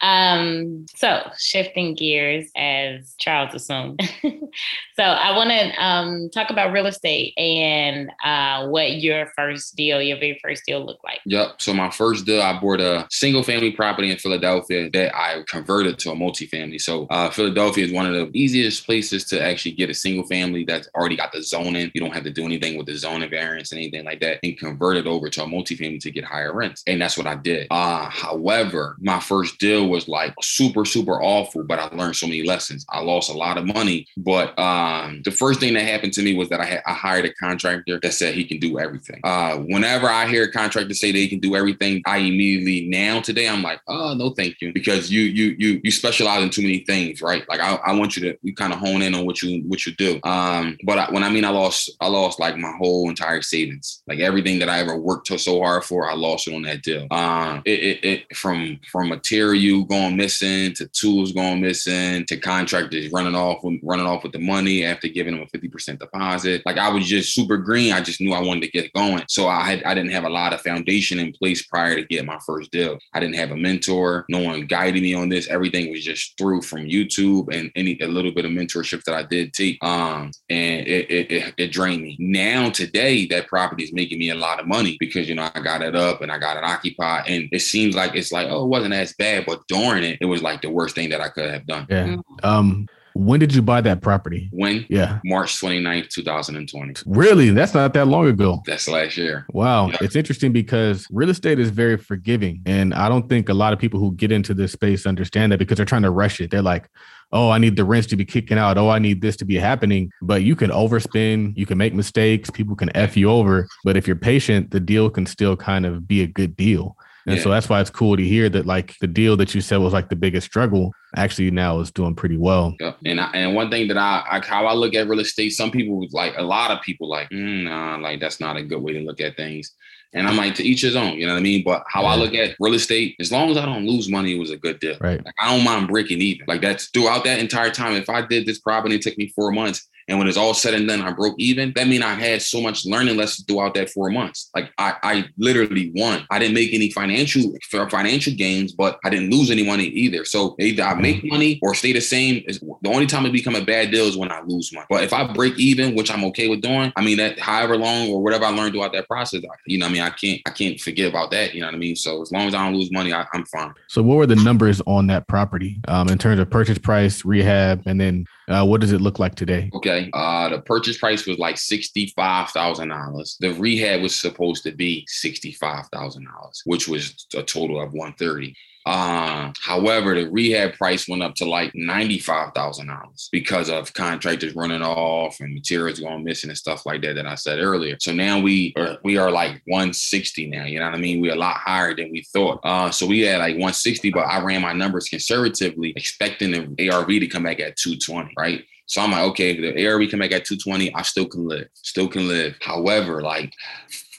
Um, 0.00 0.86
so 0.94 1.30
shifting 1.38 1.94
gears 1.94 2.50
as 2.56 3.14
Charles 3.18 3.54
assumed. 3.54 4.00
so 4.22 5.02
I 5.02 5.36
want 5.36 5.50
to 5.50 5.84
um, 5.84 6.30
talk 6.30 6.50
about 6.50 6.72
real 6.72 6.86
estate 6.86 7.34
and 7.36 8.10
uh, 8.24 8.68
what 8.68 9.00
your 9.00 9.32
first 9.36 9.76
deal, 9.76 10.00
your 10.00 10.18
very 10.18 10.38
first 10.42 10.64
deal 10.66 10.84
looked 10.84 11.04
like. 11.04 11.20
Yep. 11.26 11.60
So 11.60 11.74
my 11.74 11.90
first 11.90 12.26
deal, 12.26 12.40
I 12.40 12.58
bought 12.58 12.80
a 12.80 13.06
single 13.10 13.42
family 13.42 13.72
property 13.72 14.10
in 14.10 14.16
Philadelphia 14.16 14.90
that 14.90 15.16
I 15.16 15.42
converted 15.48 15.98
to 16.00 16.12
a 16.12 16.14
multifamily. 16.14 16.80
So 16.80 17.06
uh, 17.10 17.30
Philadelphia 17.30 17.84
is 17.84 17.92
one 17.92 18.06
of 18.06 18.12
the 18.12 18.30
easiest 18.38 18.86
places 18.86 19.24
to 19.26 19.42
actually 19.42 19.72
get 19.72 19.90
a 19.90 19.94
single 19.94 20.26
family 20.26 20.64
that's 20.64 20.88
already 20.94 21.16
got 21.16 21.32
the 21.32 21.42
zoning. 21.42 21.90
You 21.94 22.00
don't 22.00 22.14
have 22.14 22.24
to 22.24 22.30
do 22.30 22.44
anything 22.44 22.76
with 22.78 22.86
the 22.86 22.96
zoning 22.96 23.30
variance 23.30 23.72
and 23.72 23.80
anything 23.80 24.04
like 24.04 24.20
that 24.20 24.38
and 24.42 24.58
convert 24.58 24.96
it 24.96 25.06
over 25.06 25.28
to 25.28 25.42
a 25.42 25.46
multifamily 25.46 26.00
to 26.00 26.10
get 26.10 26.24
higher 26.24 26.54
rents. 26.54 26.82
And 26.86 27.00
that's 27.00 27.18
what 27.18 27.26
I 27.26 27.34
did. 27.34 27.66
Uh, 27.70 28.08
however, 28.08 28.96
my 29.00 29.20
first 29.20 29.58
deal 29.58 29.89
was 29.90 30.08
like 30.08 30.32
super, 30.40 30.84
super 30.84 31.20
awful, 31.22 31.64
but 31.64 31.78
I 31.78 31.94
learned 31.94 32.16
so 32.16 32.26
many 32.26 32.42
lessons. 32.42 32.86
I 32.88 33.00
lost 33.00 33.30
a 33.30 33.34
lot 33.34 33.58
of 33.58 33.66
money, 33.66 34.06
but 34.16 34.58
um, 34.58 35.22
the 35.24 35.30
first 35.30 35.60
thing 35.60 35.74
that 35.74 35.82
happened 35.82 36.12
to 36.14 36.22
me 36.22 36.34
was 36.34 36.48
that 36.48 36.60
I, 36.60 36.80
I 36.86 36.94
hired 36.94 37.24
a 37.26 37.34
contractor 37.34 37.98
that 38.02 38.12
said 38.12 38.34
he 38.34 38.44
can 38.44 38.58
do 38.58 38.78
everything. 38.78 39.20
Uh, 39.24 39.56
whenever 39.58 40.08
I 40.08 40.26
hear 40.26 40.44
a 40.44 40.52
contractor 40.52 40.94
say 40.94 41.12
they 41.12 41.26
can 41.26 41.40
do 41.40 41.56
everything, 41.56 42.02
I 42.06 42.18
immediately 42.18 42.88
now 42.88 43.20
today 43.20 43.48
I'm 43.48 43.62
like, 43.62 43.80
oh 43.88 44.14
no, 44.14 44.30
thank 44.30 44.60
you, 44.60 44.72
because 44.72 45.10
you 45.10 45.22
you 45.22 45.56
you 45.58 45.80
you 45.82 45.90
specialize 45.90 46.42
in 46.42 46.50
too 46.50 46.62
many 46.62 46.80
things, 46.80 47.20
right? 47.22 47.48
Like 47.48 47.60
I, 47.60 47.74
I 47.76 47.92
want 47.94 48.16
you 48.16 48.22
to 48.24 48.38
you 48.42 48.54
kind 48.54 48.72
of 48.72 48.78
hone 48.78 49.02
in 49.02 49.14
on 49.14 49.26
what 49.26 49.42
you 49.42 49.62
what 49.66 49.86
you 49.86 49.92
do. 49.94 50.20
Um, 50.24 50.78
but 50.84 50.98
I, 50.98 51.10
when 51.10 51.24
I 51.24 51.30
mean 51.30 51.44
I 51.44 51.50
lost, 51.50 51.90
I 52.00 52.08
lost 52.08 52.38
like 52.38 52.56
my 52.56 52.72
whole 52.78 53.08
entire 53.08 53.42
savings, 53.42 54.02
like 54.06 54.20
everything 54.20 54.58
that 54.60 54.68
I 54.68 54.78
ever 54.80 54.96
worked 54.98 55.28
so 55.30 55.60
hard 55.60 55.84
for, 55.84 56.10
I 56.10 56.14
lost 56.14 56.48
it 56.48 56.54
on 56.54 56.62
that 56.62 56.82
deal. 56.82 57.06
Um, 57.10 57.62
it, 57.64 57.80
it, 57.80 58.04
it 58.04 58.36
from 58.36 58.80
from 58.90 59.08
material 59.08 59.79
going 59.84 60.16
missing 60.16 60.74
to 60.74 60.86
tools 60.88 61.32
going 61.32 61.60
missing 61.60 62.24
to 62.26 62.36
contractors 62.36 63.10
running 63.12 63.34
off 63.34 63.62
running 63.82 64.06
off 64.06 64.22
with 64.22 64.32
the 64.32 64.38
money 64.38 64.84
after 64.84 65.08
giving 65.08 65.34
them 65.34 65.46
a 65.52 65.58
50% 65.58 65.98
deposit. 65.98 66.62
Like 66.64 66.78
I 66.78 66.88
was 66.88 67.06
just 67.06 67.34
super 67.34 67.56
green. 67.56 67.92
I 67.92 68.00
just 68.00 68.20
knew 68.20 68.32
I 68.32 68.40
wanted 68.40 68.62
to 68.62 68.70
get 68.70 68.92
going. 68.92 69.24
So 69.28 69.48
I 69.48 69.62
had 69.62 69.82
I 69.84 69.94
didn't 69.94 70.12
have 70.12 70.24
a 70.24 70.30
lot 70.30 70.52
of 70.52 70.60
foundation 70.60 71.18
in 71.18 71.32
place 71.32 71.66
prior 71.66 71.96
to 71.96 72.04
getting 72.04 72.26
my 72.26 72.38
first 72.46 72.70
deal. 72.70 72.98
I 73.12 73.20
didn't 73.20 73.36
have 73.36 73.50
a 73.50 73.56
mentor. 73.56 74.24
No 74.28 74.40
one 74.40 74.66
guided 74.66 75.02
me 75.02 75.14
on 75.14 75.28
this. 75.28 75.48
Everything 75.48 75.90
was 75.90 76.04
just 76.04 76.36
through 76.38 76.62
from 76.62 76.80
YouTube 76.80 77.54
and 77.54 77.70
any 77.74 77.98
a 78.00 78.06
little 78.06 78.32
bit 78.32 78.44
of 78.44 78.50
mentorship 78.52 79.02
that 79.04 79.14
I 79.14 79.22
did 79.24 79.52
take. 79.52 79.82
Um, 79.82 80.30
and 80.48 80.86
it, 80.86 81.10
it, 81.10 81.30
it, 81.30 81.54
it 81.56 81.72
drained 81.72 82.02
me. 82.02 82.16
Now 82.18 82.70
today 82.70 83.26
that 83.26 83.48
property 83.48 83.84
is 83.84 83.92
making 83.92 84.18
me 84.18 84.30
a 84.30 84.34
lot 84.34 84.60
of 84.60 84.66
money 84.66 84.96
because 84.98 85.28
you 85.28 85.34
know 85.34 85.50
I 85.54 85.60
got 85.60 85.82
it 85.82 85.94
up 85.94 86.22
and 86.22 86.30
I 86.30 86.38
got 86.38 86.56
it 86.56 86.64
occupied. 86.64 87.24
And 87.28 87.48
it 87.52 87.60
seems 87.60 87.94
like 87.94 88.14
it's 88.14 88.32
like, 88.32 88.48
oh, 88.48 88.64
it 88.64 88.68
wasn't 88.68 88.94
as 88.94 89.14
bad, 89.14 89.44
but 89.46 89.66
during 89.70 90.04
it, 90.04 90.18
it 90.20 90.26
was 90.26 90.42
like 90.42 90.62
the 90.62 90.70
worst 90.70 90.94
thing 90.94 91.10
that 91.10 91.20
I 91.20 91.28
could 91.28 91.48
have 91.48 91.66
done. 91.66 91.86
Yeah. 91.88 92.16
Um, 92.42 92.88
when 93.14 93.40
did 93.40 93.54
you 93.54 93.62
buy 93.62 93.80
that 93.80 94.02
property? 94.02 94.48
When? 94.52 94.86
Yeah. 94.88 95.20
March 95.24 95.60
29th, 95.60 96.08
2020. 96.10 97.02
Really? 97.06 97.50
That's 97.50 97.74
not 97.74 97.92
that 97.94 98.06
long 98.06 98.26
ago. 98.26 98.62
That's 98.66 98.88
last 98.88 99.16
year. 99.16 99.46
Wow. 99.52 99.88
Yeah. 99.88 99.98
It's 100.00 100.16
interesting 100.16 100.52
because 100.52 101.06
real 101.10 101.30
estate 101.30 101.58
is 101.58 101.70
very 101.70 101.96
forgiving. 101.96 102.62
And 102.66 102.94
I 102.94 103.08
don't 103.08 103.28
think 103.28 103.48
a 103.48 103.54
lot 103.54 103.72
of 103.72 103.78
people 103.78 103.98
who 103.98 104.12
get 104.12 104.30
into 104.30 104.54
this 104.54 104.72
space 104.72 105.06
understand 105.06 105.52
that 105.52 105.58
because 105.58 105.76
they're 105.76 105.86
trying 105.86 106.02
to 106.02 106.10
rush 106.10 106.40
it. 106.40 106.50
They're 106.50 106.62
like, 106.62 106.88
oh, 107.32 107.50
I 107.50 107.58
need 107.58 107.76
the 107.76 107.84
rents 107.84 108.06
to 108.08 108.16
be 108.16 108.24
kicking 108.24 108.58
out. 108.58 108.78
Oh, 108.78 108.88
I 108.88 108.98
need 108.98 109.22
this 109.22 109.36
to 109.38 109.44
be 109.44 109.56
happening. 109.56 110.12
But 110.22 110.42
you 110.42 110.54
can 110.54 110.70
overspend, 110.70 111.56
you 111.56 111.66
can 111.66 111.78
make 111.78 111.94
mistakes, 111.94 112.50
people 112.50 112.76
can 112.76 112.94
F 112.96 113.16
you 113.16 113.30
over. 113.30 113.68
But 113.84 113.96
if 113.96 114.06
you're 114.06 114.16
patient, 114.16 114.70
the 114.70 114.80
deal 114.80 115.10
can 115.10 115.26
still 115.26 115.56
kind 115.56 115.84
of 115.84 116.06
be 116.06 116.22
a 116.22 116.26
good 116.26 116.56
deal. 116.56 116.96
And 117.26 117.36
yeah. 117.36 117.42
so 117.42 117.50
that's 117.50 117.68
why 117.68 117.80
it's 117.80 117.90
cool 117.90 118.16
to 118.16 118.22
hear 118.22 118.48
that 118.48 118.66
like 118.66 118.96
the 119.00 119.06
deal 119.06 119.36
that 119.36 119.54
you 119.54 119.60
said 119.60 119.78
was 119.78 119.92
like 119.92 120.08
the 120.08 120.16
biggest 120.16 120.46
struggle 120.46 120.92
actually 121.16 121.50
now 121.50 121.80
is 121.80 121.90
doing 121.90 122.14
pretty 122.14 122.36
well. 122.36 122.74
Yeah. 122.80 122.94
And 123.04 123.20
I, 123.20 123.30
and 123.34 123.54
one 123.54 123.70
thing 123.70 123.88
that 123.88 123.98
I, 123.98 124.24
I, 124.30 124.40
how 124.44 124.66
I 124.66 124.74
look 124.74 124.94
at 124.94 125.08
real 125.08 125.20
estate, 125.20 125.50
some 125.50 125.70
people 125.70 126.06
like 126.12 126.34
a 126.36 126.42
lot 126.42 126.70
of 126.70 126.80
people 126.82 127.08
like, 127.08 127.28
mm, 127.30 127.64
nah, 127.64 127.96
like 127.96 128.20
that's 128.20 128.40
not 128.40 128.56
a 128.56 128.62
good 128.62 128.82
way 128.82 128.92
to 128.94 129.00
look 129.00 129.20
at 129.20 129.36
things. 129.36 129.72
And 130.12 130.26
I'm 130.26 130.36
like, 130.36 130.56
to 130.56 130.64
each 130.64 130.80
his 130.80 130.96
own, 130.96 131.14
you 131.18 131.26
know 131.26 131.34
what 131.34 131.38
I 131.38 131.42
mean? 131.42 131.62
But 131.64 131.84
how. 131.86 132.04
I 132.04 132.16
look 132.16 132.34
at 132.34 132.56
real 132.58 132.74
estate, 132.74 133.14
as 133.20 133.30
long 133.30 133.48
as 133.50 133.56
I 133.56 133.64
don't 133.64 133.86
lose 133.86 134.08
money, 134.08 134.34
it 134.34 134.40
was 134.40 134.50
a 134.50 134.56
good 134.56 134.80
deal. 134.80 134.96
Right. 135.00 135.24
Like, 135.24 135.34
I 135.40 135.54
don't 135.54 135.64
mind 135.64 135.86
breaking 135.86 136.20
even. 136.20 136.46
Like 136.48 136.60
that's 136.60 136.86
throughout 136.86 137.22
that 137.24 137.38
entire 137.38 137.70
time. 137.70 137.92
If 137.92 138.10
I 138.10 138.22
did 138.22 138.44
this 138.44 138.58
property, 138.58 138.96
it 138.96 139.02
took 139.02 139.16
me 139.16 139.32
four 139.36 139.52
months 139.52 139.88
and 140.08 140.18
when 140.18 140.28
it's 140.28 140.36
all 140.36 140.54
said 140.54 140.74
and 140.74 140.88
done, 140.88 141.02
I 141.02 141.12
broke 141.12 141.34
even. 141.38 141.72
That 141.74 141.88
mean 141.88 142.02
I 142.02 142.14
had 142.14 142.42
so 142.42 142.60
much 142.60 142.84
learning 142.84 143.16
lessons 143.16 143.46
throughout 143.46 143.74
that 143.74 143.90
four 143.90 144.10
months. 144.10 144.50
Like 144.54 144.72
I, 144.78 144.96
I 145.02 145.24
literally 145.38 145.92
won. 145.94 146.26
I 146.30 146.38
didn't 146.38 146.54
make 146.54 146.72
any 146.74 146.90
financial 146.90 147.52
financial 147.90 148.34
gains, 148.34 148.72
but 148.72 148.98
I 149.04 149.10
didn't 149.10 149.30
lose 149.30 149.50
any 149.50 149.64
money 149.64 149.84
either. 149.84 150.24
So 150.24 150.56
either 150.58 150.82
I 150.82 150.94
make 150.94 151.24
money 151.24 151.58
or 151.62 151.74
stay 151.74 151.92
the 151.92 152.00
same. 152.00 152.44
The 152.46 152.88
only 152.88 153.06
time 153.06 153.26
it 153.26 153.32
become 153.32 153.54
a 153.54 153.64
bad 153.64 153.90
deal 153.90 154.06
is 154.06 154.16
when 154.16 154.32
I 154.32 154.40
lose 154.42 154.72
money. 154.72 154.86
But 154.88 155.04
if 155.04 155.12
I 155.12 155.32
break 155.32 155.58
even, 155.58 155.94
which 155.94 156.10
I'm 156.10 156.24
okay 156.26 156.48
with 156.48 156.60
doing, 156.60 156.92
I 156.96 157.04
mean 157.04 157.18
that 157.18 157.38
however 157.38 157.76
long 157.76 158.10
or 158.10 158.22
whatever 158.22 158.44
I 158.44 158.50
learned 158.50 158.72
throughout 158.74 158.92
that 158.92 159.06
process, 159.08 159.42
you 159.66 159.78
know, 159.78 159.86
I 159.86 159.90
mean 159.90 160.02
I 160.02 160.10
can't 160.10 160.40
I 160.46 160.50
can't 160.50 160.80
forget 160.80 161.08
about 161.08 161.30
that. 161.30 161.54
You 161.54 161.60
know 161.60 161.66
what 161.66 161.74
I 161.74 161.78
mean? 161.78 161.96
So 161.96 162.22
as 162.22 162.32
long 162.32 162.48
as 162.48 162.54
I 162.54 162.64
don't 162.64 162.74
lose 162.74 162.90
money, 162.92 163.12
I, 163.12 163.26
am 163.32 163.44
fine. 163.46 163.72
So 163.88 164.02
what 164.02 164.16
were 164.16 164.26
the 164.26 164.36
numbers 164.36 164.82
on 164.86 165.06
that 165.08 165.28
property 165.28 165.80
um, 165.88 166.08
in 166.08 166.18
terms 166.18 166.40
of 166.40 166.50
purchase 166.50 166.78
price, 166.78 167.24
rehab, 167.24 167.82
and 167.86 168.00
then 168.00 168.26
uh, 168.50 168.64
what 168.64 168.80
does 168.80 168.92
it 168.92 169.00
look 169.00 169.18
like 169.18 169.36
today? 169.36 169.70
Okay. 169.74 170.10
Uh, 170.12 170.48
the 170.48 170.60
purchase 170.60 170.98
price 170.98 171.26
was 171.26 171.38
like 171.38 171.56
$65,000. 171.56 173.38
The 173.38 173.52
rehab 173.54 174.02
was 174.02 174.14
supposed 174.14 174.64
to 174.64 174.72
be 174.72 175.06
$65,000, 175.08 176.60
which 176.64 176.88
was 176.88 177.26
a 177.36 177.42
total 177.42 177.80
of 177.80 177.92
130. 177.92 178.54
Uh, 178.86 179.52
however, 179.60 180.14
the 180.14 180.30
rehab 180.30 180.74
price 180.74 181.06
went 181.06 181.22
up 181.22 181.34
to 181.34 181.44
like 181.44 181.72
$95,000 181.74 183.28
because 183.30 183.68
of 183.68 183.92
contractors 183.92 184.54
running 184.54 184.82
off 184.82 185.38
and 185.40 185.54
materials 185.54 186.00
going 186.00 186.24
missing 186.24 186.50
and 186.50 186.58
stuff 186.58 186.86
like 186.86 187.02
that 187.02 187.14
that 187.14 187.26
I 187.26 187.34
said 187.34 187.58
earlier. 187.58 187.96
So 188.00 188.12
now 188.12 188.40
we 188.40 188.72
are 188.76 188.98
we 189.04 189.18
are 189.18 189.30
like 189.30 189.60
160 189.66 190.48
now, 190.48 190.64
you 190.64 190.78
know 190.78 190.86
what 190.86 190.94
I 190.94 190.98
mean? 190.98 191.20
We're 191.20 191.34
a 191.34 191.38
lot 191.38 191.56
higher 191.56 191.94
than 191.94 192.10
we 192.10 192.22
thought. 192.32 192.60
Uh, 192.64 192.90
so 192.90 193.06
we 193.06 193.20
had 193.20 193.38
like 193.38 193.54
160, 193.54 194.10
but 194.10 194.20
I 194.20 194.42
ran 194.42 194.62
my 194.62 194.72
numbers 194.72 195.08
conservatively, 195.08 195.92
expecting 195.94 196.74
the 196.76 196.90
ARV 196.90 197.08
to 197.08 197.26
come 197.26 197.42
back 197.42 197.60
at 197.60 197.76
220, 197.76 198.32
right? 198.38 198.64
So 198.86 199.00
I'm 199.00 199.12
like, 199.12 199.22
okay, 199.30 199.60
the 199.60 199.86
ARV 199.86 200.10
come 200.10 200.18
back 200.18 200.32
at 200.32 200.44
220, 200.44 200.92
I 200.96 201.02
still 201.02 201.26
can 201.26 201.46
live, 201.46 201.68
still 201.74 202.08
can 202.08 202.26
live. 202.26 202.56
However, 202.60 203.22
like 203.22 203.52